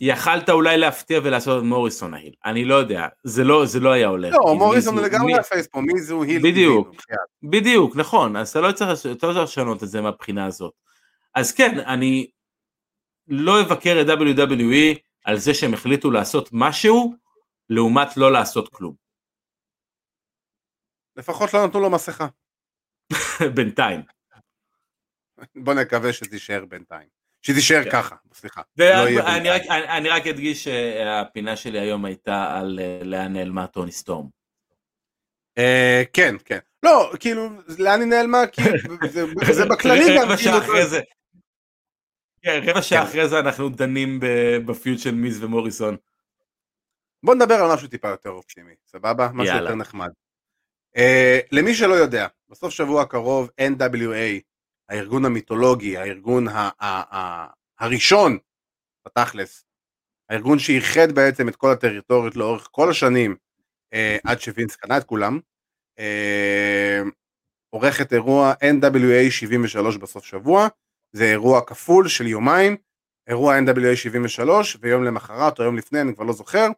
יכלת 0.00 0.50
אולי 0.50 0.78
להפתיע 0.78 1.20
ולעשות 1.24 1.58
את 1.58 1.68
מוריסון 1.68 2.14
ההיל, 2.14 2.32
אני 2.44 2.64
לא 2.64 2.74
יודע, 2.74 3.06
זה 3.24 3.44
לא, 3.44 3.66
זה 3.66 3.80
לא 3.80 3.92
היה 3.92 4.06
הולך. 4.06 4.34
לא, 4.34 4.54
מוריסון 4.54 4.98
לגמרי 4.98 5.34
הפייס 5.34 5.66
פה, 5.66 5.80
מי 5.80 6.00
זו 6.00 6.22
היל? 6.22 6.42
בדיוק, 6.42 6.96
בדיוק, 7.42 7.96
נכון, 7.96 8.36
אז 8.36 8.56
לא 8.56 8.72
צריך, 8.72 9.06
אתה 9.12 9.26
לא 9.26 9.32
צריך 9.32 9.44
לשנות 9.44 9.82
את 9.82 9.88
זה 9.88 10.00
מהבחינה 10.00 10.46
הזאת. 10.46 10.72
אז 11.34 11.52
כן, 11.52 11.80
אני 11.80 12.26
לא 13.28 13.60
אבקר 13.60 14.00
את 14.00 14.06
WWE 14.06 14.98
על 15.24 15.38
זה 15.38 15.54
שהם 15.54 15.74
החליטו 15.74 16.10
לעשות 16.10 16.48
משהו, 16.52 17.14
לעומת 17.70 18.16
לא 18.16 18.32
לעשות 18.32 18.68
כלום. 18.68 18.94
לפחות 21.16 21.54
לא 21.54 21.66
נתנו 21.66 21.80
לו 21.80 21.90
מסכה. 21.90 22.26
בינתיים. 23.56 24.00
בוא 25.56 25.74
נקווה 25.74 26.12
שתישאר 26.12 26.64
בינתיים. 26.64 27.08
שתישאר 27.42 27.84
כן. 27.84 27.90
ככה, 27.90 28.16
סליחה. 28.34 28.62
לא 28.78 28.84
רק, 29.50 29.62
אני 29.70 30.08
רק 30.08 30.26
אדגיש 30.26 30.64
שהפינה 30.64 31.56
שלי 31.56 31.78
היום 31.78 32.04
הייתה 32.04 32.58
על 32.58 32.80
אה, 32.82 33.00
לאן 33.04 33.32
נעלמה 33.32 33.66
טוני 33.66 33.92
סטורם. 33.92 34.28
אה, 35.58 36.02
כן, 36.12 36.34
כן. 36.44 36.58
לא, 36.82 37.12
כאילו, 37.20 37.48
לאן 37.78 38.00
היא 38.00 38.08
נעלמה? 38.08 38.38
זה 39.52 39.64
בכללי 39.64 40.16
גם. 40.16 40.24
רבע 40.24 40.36
שעה 40.36 40.60
כאילו. 40.60 41.04
כן, 42.42 42.60
רבע 42.66 42.82
שעה 42.82 43.02
כן. 43.02 43.08
אחרי 43.08 43.28
זה 43.28 43.38
אנחנו 43.38 43.68
דנים 43.68 44.20
בפיוט 44.66 44.98
של 44.98 45.14
מיז 45.14 45.44
ומוריסון. 45.44 45.96
בוא 47.24 47.34
נדבר 47.34 47.54
על 47.54 47.74
משהו 47.74 47.88
טיפה 47.88 48.08
יותר 48.08 48.30
אופטימי, 48.30 48.74
סבבה? 48.86 49.28
משהו 49.34 49.54
יותר 49.62 49.74
נחמד. 49.74 50.08
Uh, 50.96 51.46
למי 51.52 51.74
שלא 51.74 51.94
יודע, 51.94 52.26
בסוף 52.48 52.72
שבוע 52.72 53.02
הקרוב 53.02 53.50
NWA, 53.60 54.40
הארגון 54.88 55.24
המיתולוגי, 55.24 55.96
הארגון 55.96 56.48
ה- 56.48 56.70
ה- 56.80 57.16
ה- 57.16 57.46
הראשון, 57.78 58.38
בתכלס, 59.06 59.64
הארגון 60.30 60.58
שאיחד 60.58 61.12
בעצם 61.12 61.48
את 61.48 61.56
כל 61.56 61.70
הטריטוריות 61.72 62.36
לאורך 62.36 62.68
כל 62.70 62.90
השנים, 62.90 63.36
uh, 63.94 63.98
עד 64.24 64.40
שווינס 64.40 64.76
קנה 64.76 64.98
את 64.98 65.04
כולם, 65.04 65.38
uh, 66.00 67.10
עורך 67.70 68.00
את 68.00 68.12
אירוע 68.12 68.52
NWA 68.52 69.30
73 69.30 69.96
בסוף 69.96 70.24
שבוע, 70.24 70.68
זה 71.12 71.24
אירוע 71.24 71.60
כפול 71.66 72.08
של 72.08 72.26
יומיים, 72.26 72.76
אירוע 73.26 73.58
NWA 73.58 73.96
73, 73.96 74.76
ויום 74.80 75.04
למחרת 75.04 75.58
או 75.58 75.64
יום 75.64 75.76
לפני, 75.76 76.00
אני 76.00 76.14
כבר 76.14 76.24
לא 76.24 76.32
זוכר, 76.32 76.68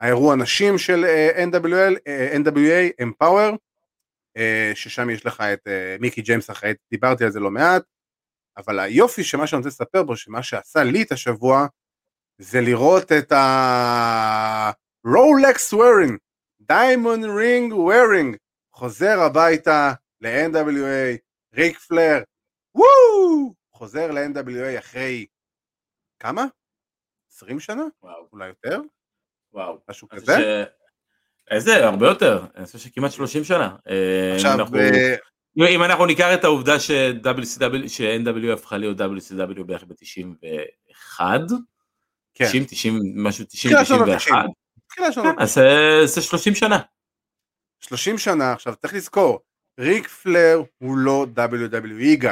האירוע 0.00 0.36
נשים 0.36 0.78
של 0.78 1.04
NWL, 1.52 1.96
NWA 2.44 3.02
Empower, 3.02 3.56
ששם 4.74 5.10
יש 5.10 5.26
לך 5.26 5.40
את 5.40 5.68
מיקי 6.00 6.22
ג'יימס 6.22 6.50
אחראי, 6.50 6.72
דיברתי 6.90 7.24
על 7.24 7.30
זה 7.30 7.40
לא 7.40 7.50
מעט, 7.50 7.82
אבל 8.56 8.78
היופי 8.78 9.24
שמה 9.24 9.46
שאני 9.46 9.58
רוצה 9.58 9.68
לספר 9.68 10.02
בו, 10.02 10.16
שמה 10.16 10.42
שעשה 10.42 10.82
לי 10.82 11.02
את 11.02 11.12
השבוע, 11.12 11.66
זה 12.38 12.60
לראות 12.60 13.12
את 13.12 13.32
ה-Rolex 13.32 15.74
wearing, 15.74 16.16
Diamond 16.72 17.24
Ring 17.24 17.72
wearing, 17.72 18.36
חוזר 18.72 19.20
הביתה 19.20 19.92
ל-NWA, 20.20 21.18
ריק 21.54 21.78
פלר, 21.78 22.22
וואו, 22.74 23.54
חוזר 23.72 24.12
ל-NWA 24.12 24.78
אחרי 24.78 25.26
כמה? 26.18 26.46
20 27.32 27.60
שנה? 27.60 27.82
וואו. 28.02 28.28
אולי 28.32 28.48
יותר? 28.48 28.80
וואו. 29.56 29.78
משהו 29.90 30.08
כזה? 30.08 30.36
ש... 30.38 30.44
איזה, 31.50 31.86
הרבה 31.86 32.08
יותר, 32.08 32.44
אני 32.56 32.66
חושב 32.66 32.78
שכמעט 32.78 33.12
30 33.12 33.44
שנה. 33.44 33.76
אה, 33.88 34.34
עכשיו, 34.34 34.52
אנחנו... 34.52 34.76
ב... 34.76 35.62
אם 35.68 35.82
אנחנו 35.82 36.06
ניקח 36.06 36.28
את 36.34 36.44
העובדה 36.44 36.80
ש-WCW, 36.80 37.88
ש-NW 37.88 38.52
הפכה 38.52 38.78
להיות 38.78 39.00
WCW 39.00 39.62
בערך 39.66 39.84
ב-91, 39.84 41.20
כן. 42.34 42.44
90, 42.44 42.64
90, 42.64 43.00
משהו 43.14 43.44
90, 43.44 43.76
91, 43.82 44.34
כן, 44.96 45.02
אז 45.38 45.58
אה, 45.58 46.06
זה 46.06 46.22
30 46.22 46.54
שנה. 46.54 46.78
30 47.80 48.18
שנה, 48.18 48.52
עכשיו 48.52 48.76
צריך 48.76 48.94
לזכור, 48.94 49.40
ריק 49.80 50.08
פלר 50.08 50.62
הוא 50.78 50.98
לא 50.98 51.26
WWE 51.36 52.16
גיא, 52.16 52.30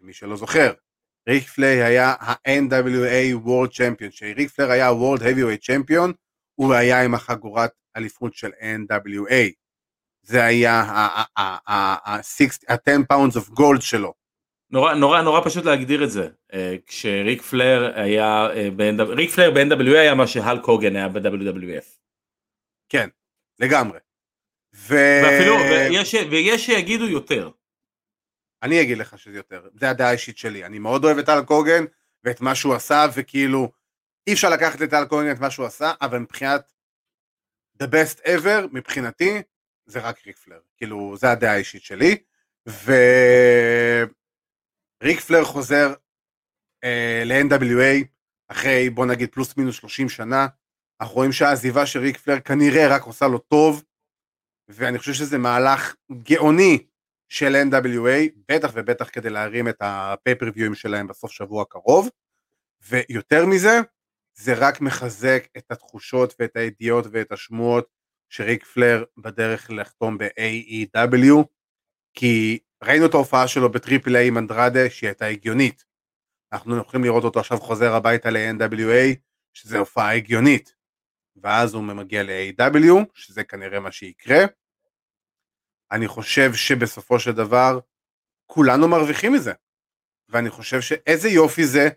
מי 0.00 0.12
שלא 0.12 0.36
זוכר. 0.36 0.72
ריק 1.28 1.48
פלר 1.48 1.84
היה 1.84 2.14
ה-NWA 2.20 3.46
World 3.46 3.72
Champion, 3.72 4.10
כשריק 4.10 4.50
פלר 4.50 4.70
היה 4.70 4.88
ה-World 4.88 5.20
Heavyweight 5.20 5.64
Champion, 5.64 6.12
הוא 6.56 6.74
היה 6.74 7.04
עם 7.04 7.14
החגורת 7.14 7.70
אליפות 7.96 8.34
של 8.34 8.50
NWA. 8.50 9.52
זה 10.22 10.44
היה 10.44 10.80
ה-10 11.66 13.12
pounds 13.12 13.36
of 13.36 13.58
gold 13.58 13.80
שלו. 13.80 14.14
נורא, 14.70 14.94
נורא, 14.94 15.22
נורא 15.22 15.40
פשוט 15.44 15.64
להגדיר 15.64 16.04
את 16.04 16.10
זה. 16.10 16.28
אה, 16.52 16.76
כשריק 16.86 17.42
פלר 17.42 17.92
היה, 17.94 18.46
אה, 18.50 18.68
ריק 19.08 19.30
פלר 19.30 19.50
ב-NWA 19.50 19.98
היה 19.98 20.14
מה 20.14 20.26
שהל 20.26 20.58
קוגן 20.58 20.96
היה 20.96 21.08
ב-WWF. 21.08 21.84
כן, 22.88 23.08
לגמרי. 23.58 23.98
ו... 24.74 24.94
ואפילו, 25.24 25.54
ויש, 25.54 26.14
ויש 26.30 26.66
שיגידו 26.66 27.08
יותר. 27.08 27.50
אני 28.62 28.82
אגיד 28.82 28.98
לך 28.98 29.18
שזה 29.18 29.36
יותר, 29.36 29.68
זה 29.74 29.90
הדעה 29.90 30.08
האישית 30.08 30.38
שלי. 30.38 30.64
אני 30.64 30.78
מאוד 30.78 31.04
אוהב 31.04 31.18
את 31.18 31.28
אל 31.28 31.44
קוגן 31.44 31.84
ואת 32.24 32.40
מה 32.40 32.54
שהוא 32.54 32.74
עשה, 32.74 33.06
וכאילו, 33.14 33.70
אי 34.26 34.32
אפשר 34.32 34.50
לקחת 34.50 34.80
אל 34.94 35.04
קוגן 35.04 35.30
את 35.30 35.40
מה 35.40 35.50
שהוא 35.50 35.66
עשה, 35.66 35.92
אבל 36.00 36.18
מבחינת 36.18 36.72
the 37.82 37.86
best 37.86 38.20
ever 38.24 38.66
מבחינתי 38.72 39.42
זה 39.86 40.00
רק 40.00 40.26
ריק 40.26 40.38
פלר, 40.38 40.60
כאילו 40.76 41.16
זה 41.16 41.30
הדעה 41.30 41.52
האישית 41.52 41.82
שלי, 41.82 42.16
וריק 42.66 44.10
פלר 45.20 45.44
חוזר 45.44 45.94
אה, 46.84 47.22
ל-NWA 47.24 48.04
אחרי 48.48 48.90
בוא 48.90 49.06
נגיד 49.06 49.32
פלוס 49.32 49.56
מינוס 49.56 49.76
30 49.76 50.08
שנה, 50.08 50.46
אנחנו 51.00 51.14
רואים 51.14 51.32
שהעזיבה 51.32 51.86
של 51.86 52.00
ריק 52.00 52.16
פלר 52.16 52.40
כנראה 52.40 52.88
רק 52.96 53.02
עושה 53.02 53.26
לו 53.26 53.38
טוב, 53.38 53.84
ואני 54.68 54.98
חושב 54.98 55.12
שזה 55.12 55.38
מהלך 55.38 55.94
גאוני 56.22 56.86
של 57.28 57.56
NWA, 57.70 58.32
בטח 58.48 58.70
ובטח 58.74 59.10
כדי 59.12 59.30
להרים 59.30 59.68
את 59.68 59.76
הפייפריוויואים 59.80 60.74
שלהם 60.74 61.06
בסוף 61.06 61.30
שבוע 61.30 61.62
הקרוב, 61.62 62.08
ויותר 62.80 63.46
מזה, 63.46 63.80
זה 64.38 64.54
רק 64.58 64.80
מחזק 64.80 65.46
את 65.56 65.72
התחושות 65.72 66.34
ואת 66.40 66.56
הידיעות 66.56 67.04
ואת 67.12 67.32
השמועות 67.32 67.88
שריק 68.28 68.64
פלר 68.64 69.04
בדרך 69.16 69.70
לחתום 69.70 70.18
ב-AEW, 70.18 71.44
כי 72.14 72.58
ראינו 72.84 73.06
את 73.06 73.14
ההופעה 73.14 73.48
שלו 73.48 73.72
בטריפל 73.72 74.16
איי 74.16 74.28
עם 74.28 74.38
אנדרדה 74.38 74.90
שהיא 74.90 75.08
הייתה 75.08 75.26
הגיונית. 75.26 75.84
אנחנו 76.52 76.76
יכולים 76.76 77.04
לראות 77.04 77.24
אותו 77.24 77.40
עכשיו 77.40 77.58
חוזר 77.58 77.94
הביתה 77.94 78.30
ל-NWA, 78.30 79.16
שזה 79.54 79.78
הופעה 79.78 80.16
הגיונית. 80.16 80.76
ואז 81.42 81.74
הוא 81.74 81.82
מגיע 81.82 82.22
ל-AW, 82.22 82.94
שזה 83.14 83.44
כנראה 83.44 83.80
מה 83.80 83.92
שיקרה. 83.92 84.44
אני 85.92 86.08
חושב 86.08 86.54
שבסופו 86.54 87.20
של 87.20 87.32
דבר 87.32 87.78
כולנו 88.46 88.88
מרוויחים 88.88 89.32
מזה. 89.32 89.52
ואני 90.28 90.50
חושב 90.50 90.80
שאיזה 90.80 91.28
יופי 91.28 91.66
זה 91.66 91.88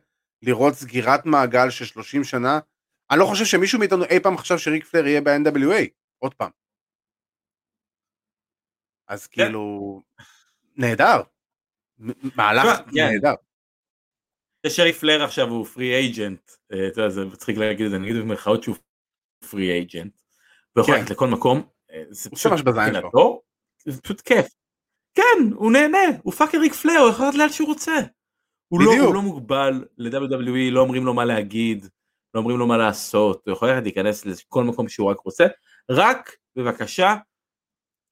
לראות 0.42 0.74
סגירת 0.74 1.26
מעגל 1.26 1.70
של 1.70 1.86
30 1.86 2.24
שנה. 2.24 2.60
אני 3.12 3.20
לא 3.20 3.26
חושב 3.26 3.46
שמישהו 3.46 3.80
מאיתנו 3.80 4.04
אי 4.04 4.20
פעם 4.20 4.38
חשב 4.38 4.58
שריק 4.58 4.86
פלר 4.86 5.08
יהיה 5.08 5.22
ב-NWA, 5.22 5.88
עוד 6.20 6.34
פעם. 6.34 6.50
אז 9.08 9.28
כן. 9.28 9.44
כאילו, 9.44 10.02
נהדר. 10.78 11.22
מהלך 12.36 12.78
כן. 12.78 12.92
נהדר. 12.94 13.34
זה 14.66 14.70
שריק 14.70 14.96
פלר 14.96 15.24
עכשיו 15.24 15.48
הוא 15.48 15.66
פרי 15.66 15.96
אייג'נט, 15.96 16.52
אה, 16.74 16.88
אתה 16.88 17.02
יודע, 17.02 17.10
זה 17.10 17.26
מצחיק 17.26 17.58
להגיד 17.58 17.86
את 17.86 17.92
זה, 17.92 17.98
נגיד 17.98 18.16
במרכאות 18.16 18.64
שהוא 18.64 18.76
פרי 19.50 19.72
אייג'נט, 19.72 20.14
ויכול 20.76 20.96
ללכת 20.96 21.10
לכל 21.10 21.28
מקום, 21.28 21.70
אה, 21.92 22.04
זה 22.10 22.30
פשוט 22.30 22.52
מבחינתו, 22.52 23.42
זה 23.86 24.02
פשוט 24.02 24.22
כיף. 24.22 24.48
כן, 25.16 25.54
הוא 25.56 25.72
נהנה, 25.72 26.18
הוא 26.24 26.34
פאקר 26.34 26.58
ריק 26.58 26.74
פלר, 26.74 27.00
הוא 27.00 27.10
יכול 27.10 27.26
ללכת 27.26 27.38
לאן 27.38 27.50
שהוא 27.50 27.68
רוצה. 27.68 27.94
הוא 28.70 28.82
לא, 28.82 28.92
הוא 29.06 29.14
לא 29.14 29.22
מוגבל 29.22 29.86
ל-WWE, 29.98 30.72
לא 30.72 30.82
אומרים 30.82 31.06
לו 31.06 31.14
מה 31.14 31.26
להגיד, 31.26 31.88
לא 32.34 32.40
אומרים 32.40 32.58
לו 32.58 32.68
מה 32.68 32.78
לעשות, 32.78 33.48
הוא 33.48 33.54
יכול 33.54 33.70
ללכת 33.70 33.84
להיכנס 33.84 34.26
לכל 34.26 34.64
מקום 34.64 34.90
שהוא 34.90 35.12
רק 35.12 35.20
רוצה, 35.20 35.48
רק 35.90 36.36
בבקשה 36.56 37.16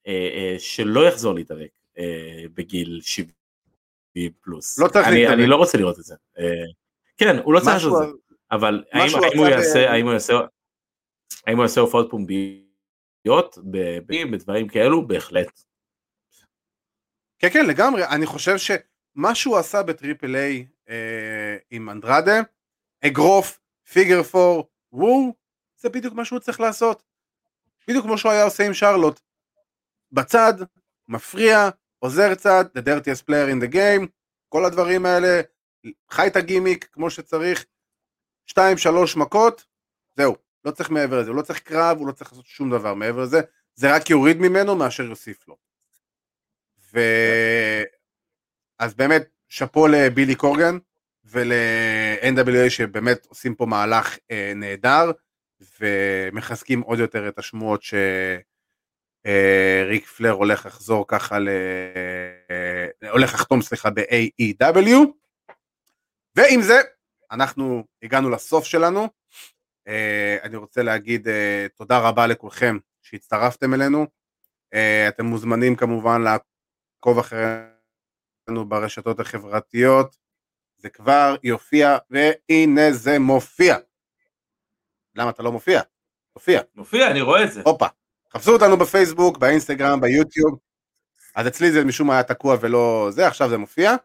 אה, 0.08 0.30
אה, 0.34 0.56
שלא 0.60 1.08
יחזור 1.08 1.34
להתאבק 1.34 1.70
אה, 1.98 2.44
בגיל 2.54 3.00
70 3.02 3.32
פלוס. 4.42 4.80
לא 4.80 4.88
צריך 4.88 5.08
להתאבק. 5.08 5.34
אני 5.34 5.48
לא 5.48 5.56
רוצה 5.56 5.78
לראות 5.78 6.00
את 6.00 6.04
זה. 6.04 6.16
אה, 6.40 6.66
כן, 7.18 7.38
הוא 7.44 7.54
לא 7.54 7.60
צריך 7.60 7.72
לעשות 7.72 8.04
את 8.04 8.08
זה, 8.08 8.14
אבל 8.52 8.84
האם, 8.92 9.10
הוא 9.38 9.48
יעשה, 9.48 9.92
האם 9.92 10.06
הוא 10.06 10.14
יעשה, 10.14 10.34
האם 11.48 11.58
הוא 11.58 11.64
יעשה 11.64 11.82
הופעות 11.82 12.08
פומביות 12.10 13.58
בדברים 14.32 14.68
כאלו? 14.68 15.08
בהחלט. 15.08 15.62
כן, 17.40 17.50
כן, 17.50 17.66
לגמרי, 17.66 18.08
אני 18.08 18.26
חושב 18.26 18.58
ש... 18.58 18.72
מה 19.18 19.36
שהוא 19.36 19.58
עשה 19.58 19.84
בטריפל 19.84 20.36
איי 20.36 20.68
אה, 20.90 21.58
עם 21.70 21.90
אנדרדה, 21.90 22.40
אגרוף, 23.06 23.60
פיגר 23.92 24.24
פור, 24.24 24.70
וואו, 24.92 25.34
זה 25.78 25.90
בדיוק 25.90 26.14
מה 26.14 26.26
שהוא 26.26 26.40
צריך 26.40 26.60
לעשות. 26.60 27.04
בדיוק 27.88 28.06
כמו 28.06 28.18
שהוא 28.18 28.32
היה 28.32 28.44
עושה 28.44 28.66
עם 28.66 28.74
שרלוט. 28.74 29.20
בצד, 30.12 30.54
מפריע, 31.08 31.70
עוזר 32.00 32.36
צד, 32.36 32.66
the 32.78 32.82
dirtiest 32.82 33.22
player 33.22 33.52
in 33.52 33.64
the 33.66 33.74
game, 33.74 34.08
כל 34.50 34.66
הדברים 34.66 35.06
האלה, 35.06 35.42
חי 36.10 36.28
את 36.28 36.36
הגימיק 36.36 36.90
כמו 36.92 37.10
שצריך. 37.10 37.66
שתיים, 38.46 38.78
שלוש 38.78 39.18
מכות, 39.18 39.66
זהו, 40.16 40.36
לא 40.66 40.72
צריך 40.72 40.90
מעבר 40.90 41.20
לזה, 41.20 41.30
הוא 41.30 41.38
לא 41.38 41.42
צריך 41.42 41.60
קרב, 41.60 41.98
הוא 41.98 42.08
לא 42.08 42.12
צריך 42.12 42.32
לעשות 42.32 42.46
שום 42.46 42.72
דבר 42.72 42.94
מעבר 42.94 43.24
לזה, 43.24 43.42
זה 43.76 43.96
רק 43.96 44.10
יוריד 44.10 44.38
ממנו 44.38 44.76
מאשר 44.76 45.04
יוסיף 45.04 45.48
לו. 45.48 45.58
ו... 46.94 47.00
אז 48.80 48.94
באמת, 48.94 49.28
שאפו 49.50 49.88
לבילי 49.88 50.36
קורגן 50.36 50.78
ול-NWA 51.26 52.70
שבאמת 52.70 53.26
עושים 53.26 53.56
פה 53.56 53.66
מהלך 53.66 54.18
אה, 54.32 54.52
נהדר, 54.56 55.12
ומחזקים 55.80 56.82
עוד 56.82 57.00
יותר 57.00 57.28
את 57.28 57.40
השמועות 57.40 57.84
שריק 57.84 58.04
אה, 60.04 60.08
פלר 60.18 60.32
הולך 60.32 60.66
לחזור 60.66 61.06
ככה, 61.08 61.40
ל... 61.40 61.50
אה, 62.52 63.10
הולך 63.10 63.34
לחתום 63.34 63.62
סליחה 63.62 63.90
ב-AEW, 63.90 64.96
ועם 66.36 66.62
זה 66.62 66.82
אנחנו 67.32 67.84
הגענו 68.04 68.30
לסוף 68.30 68.66
שלנו. 68.66 69.08
אה, 69.88 70.38
אני 70.44 70.56
רוצה 70.56 70.84
להגיד 70.84 71.28
אה, 71.28 71.68
תודה 71.76 72.00
רבה 72.00 72.28
לכולכם 72.28 72.78
שהצטרפתם 73.02 73.74
אלינו. 73.74 74.08
אה, 74.74 75.08
אתם 75.08 75.26
מוזמנים 75.26 75.76
כמובן 75.76 76.22
לעקוב 76.22 77.20
אחרינו 77.20 77.77
ברשתות 78.56 79.20
החברתיות. 79.20 80.16
זה 80.78 80.90
כבר 80.90 81.36
יופיע, 81.44 81.98
והנה 82.10 82.92
זה 82.92 83.20
מופיע. 83.20 83.78
למה 85.16 85.30
אתה 85.30 85.44
לא 85.44 85.52
מופיע? 85.52 85.82
מופיע. 86.36 86.62
מופיע, 86.76 87.12
אני 87.12 87.22
רואה 87.22 87.44
את 87.44 87.52
זה. 87.52 87.62
הופה. 87.66 87.88
חפשו 88.34 88.54
אותנו 88.54 88.78
בפייסבוק, 88.78 89.38
באינסטגרם, 89.38 90.02
ביוטיוב. 90.02 90.58
אז 91.36 91.48
אצלי 91.48 91.72
זה 91.72 91.86
משום 91.86 92.08
מה 92.08 92.14
היה 92.14 92.24
תקוע 92.24 92.56
ולא 92.62 93.08
זה, 93.12 93.28
עכשיו 93.28 93.50
זה 93.50 93.58
מופיע. 93.58 93.96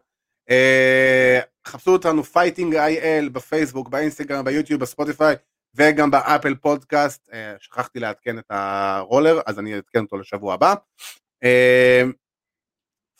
חפשו 1.67 1.91
אותנו 1.91 2.23
Fighting 2.23 2.75
IL 2.75 3.29
בפייסבוק, 3.29 3.89
באינסטגרם, 3.89 4.45
ביוטיוב, 4.45 4.81
בספוטיפיי 4.81 5.35
וגם 5.75 6.11
באפל 6.11 6.55
פודקאסט. 6.55 7.29
אה, 7.33 7.55
שכחתי 7.59 7.99
לעדכן 7.99 8.39
את 8.39 8.45
הרולר, 8.49 9.39
אז 9.45 9.59
אני 9.59 9.75
אעדכן 9.75 9.99
אותו 9.99 10.17
לשבוע 10.17 10.53
הבא. 10.53 10.73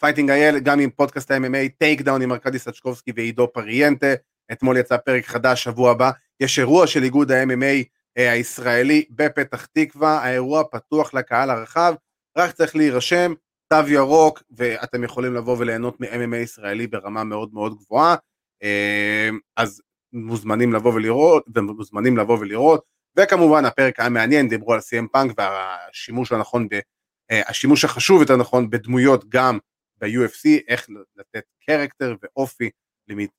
Fighting 0.04 0.30
IL, 0.30 0.60
גם 0.60 0.80
עם 0.80 0.90
פודקאסט 0.90 1.32
ה-MMA, 1.32 1.70
Takedown 1.78 2.22
עם 2.22 2.32
ארכדי 2.32 2.60
סצ'קובסקי 2.60 3.12
ועידו 3.16 3.54
פריאנטה. 3.54 4.14
אתמול 4.52 4.78
יצא 4.78 4.98
פרק 4.98 5.26
חדש, 5.26 5.64
שבוע 5.64 5.92
הבא. 5.92 6.12
יש 6.40 6.60
אירוע 6.60 6.88
של 6.88 7.04
איגוד 7.04 7.32
ה-MMA 7.32 7.84
אה, 8.18 8.32
הישראלי 8.32 9.06
בפתח 9.10 9.66
תקווה, 9.66 10.20
האירוע 10.20 10.64
פתוח 10.72 11.14
לקהל 11.14 11.50
הרחב, 11.50 11.94
רק 12.38 12.52
צריך 12.52 12.76
להירשם, 12.76 13.34
תו 13.70 13.88
ירוק, 13.88 14.44
ואתם 14.52 15.04
יכולים 15.04 15.34
לבוא 15.34 15.56
וליהנות 15.60 16.02
מ-MMA 16.02 16.36
ישראלי 16.36 16.88
ברמה 16.88 17.24
מאוד 17.24 17.50
מאוד 17.54 17.76
גבוהה. 17.78 18.16
אמ, 18.64 19.40
אז 19.58 19.82
מוזמנים 20.14 20.74
לבוא 20.74 20.94
ולראות, 20.94 21.46
ומוזמנים 21.56 22.18
לבוא 22.18 22.38
ולראות, 22.40 22.84
וכמובן 23.18 23.66
הפרק 23.66 24.00
היה 24.00 24.10
מעניין, 24.10 24.50
דיברו 24.50 24.74
על 24.74 24.80
CM 24.80 25.08
פאנק 25.12 25.34
והשימוש 25.38 26.32
הנכון, 26.32 26.68
ב, 26.70 26.80
אה, 27.32 27.42
השימוש 27.48 27.86
החשוב 27.86 28.22
יותר 28.22 28.36
נכון 28.36 28.70
בדמויות 28.70 29.30
גם 29.30 29.58
ב-UFC, 30.04 30.64
איך 30.68 30.88
לתת 31.18 31.44
קרקטר 31.66 32.16
ואופי 32.24 32.70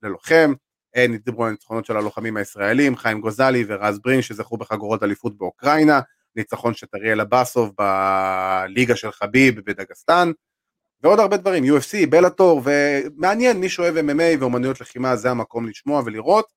ללוחם, 0.03 0.53
אה, 0.97 1.07
דיברו 1.25 1.45
על 1.45 1.49
הניצחונות 1.49 1.85
של 1.85 1.97
הלוחמים 1.97 2.37
הישראלים, 2.37 2.97
חיים 2.97 3.21
גוזלי 3.21 3.65
ורז 3.69 3.99
ברין 3.99 4.23
שזכו 4.23 4.57
בחגורות 4.57 5.03
אליפות 5.03 5.39
באוקראינה, 5.39 6.01
ניצחון 6.37 6.75
של 6.75 6.87
אריאל 6.95 7.21
אבסוב 7.21 7.73
בליגה 7.79 8.97
של 8.97 9.13
חביב 9.13 9.61
בדגסטן, 9.61 10.31
ועוד 11.03 11.21
הרבה 11.21 11.37
דברים, 11.37 11.65
UFC, 11.65 12.07
בלאטור, 12.11 12.63
ומעניין, 12.65 13.57
מי 13.61 13.69
שאוהב 13.69 13.97
MMA 13.97 14.41
ואומנויות 14.41 14.81
לחימה, 14.81 15.17
זה 15.17 15.31
המקום 15.31 15.69
לשמוע 15.69 16.03
ולראות. 16.05 16.53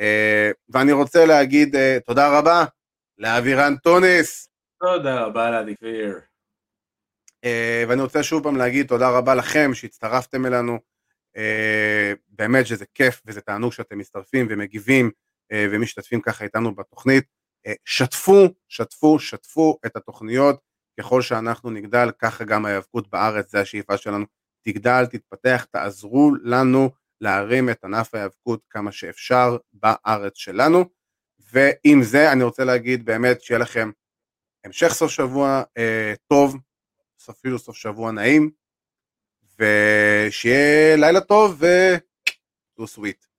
אה, 0.00 0.50
ואני 0.68 0.92
רוצה 0.92 1.26
להגיד 1.26 1.76
אה, 1.76 1.98
תודה 2.06 2.38
רבה 2.38 2.64
לאבירן 3.18 3.76
טוניס. 3.76 4.48
תודה 4.80 5.24
רבה 5.24 5.50
לאדי 5.50 5.74
פיר. 5.76 6.31
אה, 7.44 7.84
ואני 7.88 8.02
רוצה 8.02 8.22
שוב 8.22 8.42
פעם 8.42 8.56
להגיד 8.56 8.86
תודה 8.86 9.10
רבה 9.10 9.34
לכם 9.34 9.74
שהצטרפתם 9.74 10.46
אלינו. 10.46 10.78
באמת 12.28 12.66
שזה 12.66 12.84
כיף 12.94 13.22
וזה 13.26 13.40
תענוג 13.40 13.72
שאתם 13.72 13.98
מצטרפים 13.98 14.46
ומגיבים 14.50 15.10
ומשתתפים 15.52 16.20
ככה 16.20 16.44
איתנו 16.44 16.74
בתוכנית. 16.74 17.24
שתפו, 17.84 18.48
שתפו, 18.68 19.18
שתפו 19.18 19.78
את 19.86 19.96
התוכניות. 19.96 20.60
ככל 21.00 21.22
שאנחנו 21.22 21.70
נגדל, 21.70 22.10
ככה 22.18 22.44
גם 22.44 22.66
ההיאבקות 22.66 23.10
בארץ, 23.10 23.50
זה 23.50 23.60
השאיפה 23.60 23.96
שלנו, 23.96 24.24
תגדל, 24.64 25.06
תתפתח, 25.06 25.66
תעזרו 25.70 26.32
לנו 26.42 26.90
להרים 27.20 27.70
את 27.70 27.84
ענף 27.84 28.14
ההיאבקות 28.14 28.60
כמה 28.70 28.92
שאפשר 28.92 29.56
בארץ 29.72 30.36
שלנו. 30.36 30.84
ועם 31.52 32.02
זה 32.02 32.32
אני 32.32 32.44
רוצה 32.44 32.64
להגיד 32.64 33.04
באמת 33.04 33.42
שיהיה 33.42 33.58
לכם 33.58 33.90
המשך 34.64 34.88
סוף 34.88 35.10
שבוע 35.10 35.62
אה, 35.78 36.14
טוב, 36.26 36.56
אפילו 37.30 37.58
סוף 37.58 37.76
שבוע 37.76 38.12
נעים, 38.12 38.50
ושיהיה 39.58 40.96
לילה 40.96 41.20
טוב 41.20 41.56
ו... 41.58 41.66
too 42.78 42.86
sweet. 42.96 43.31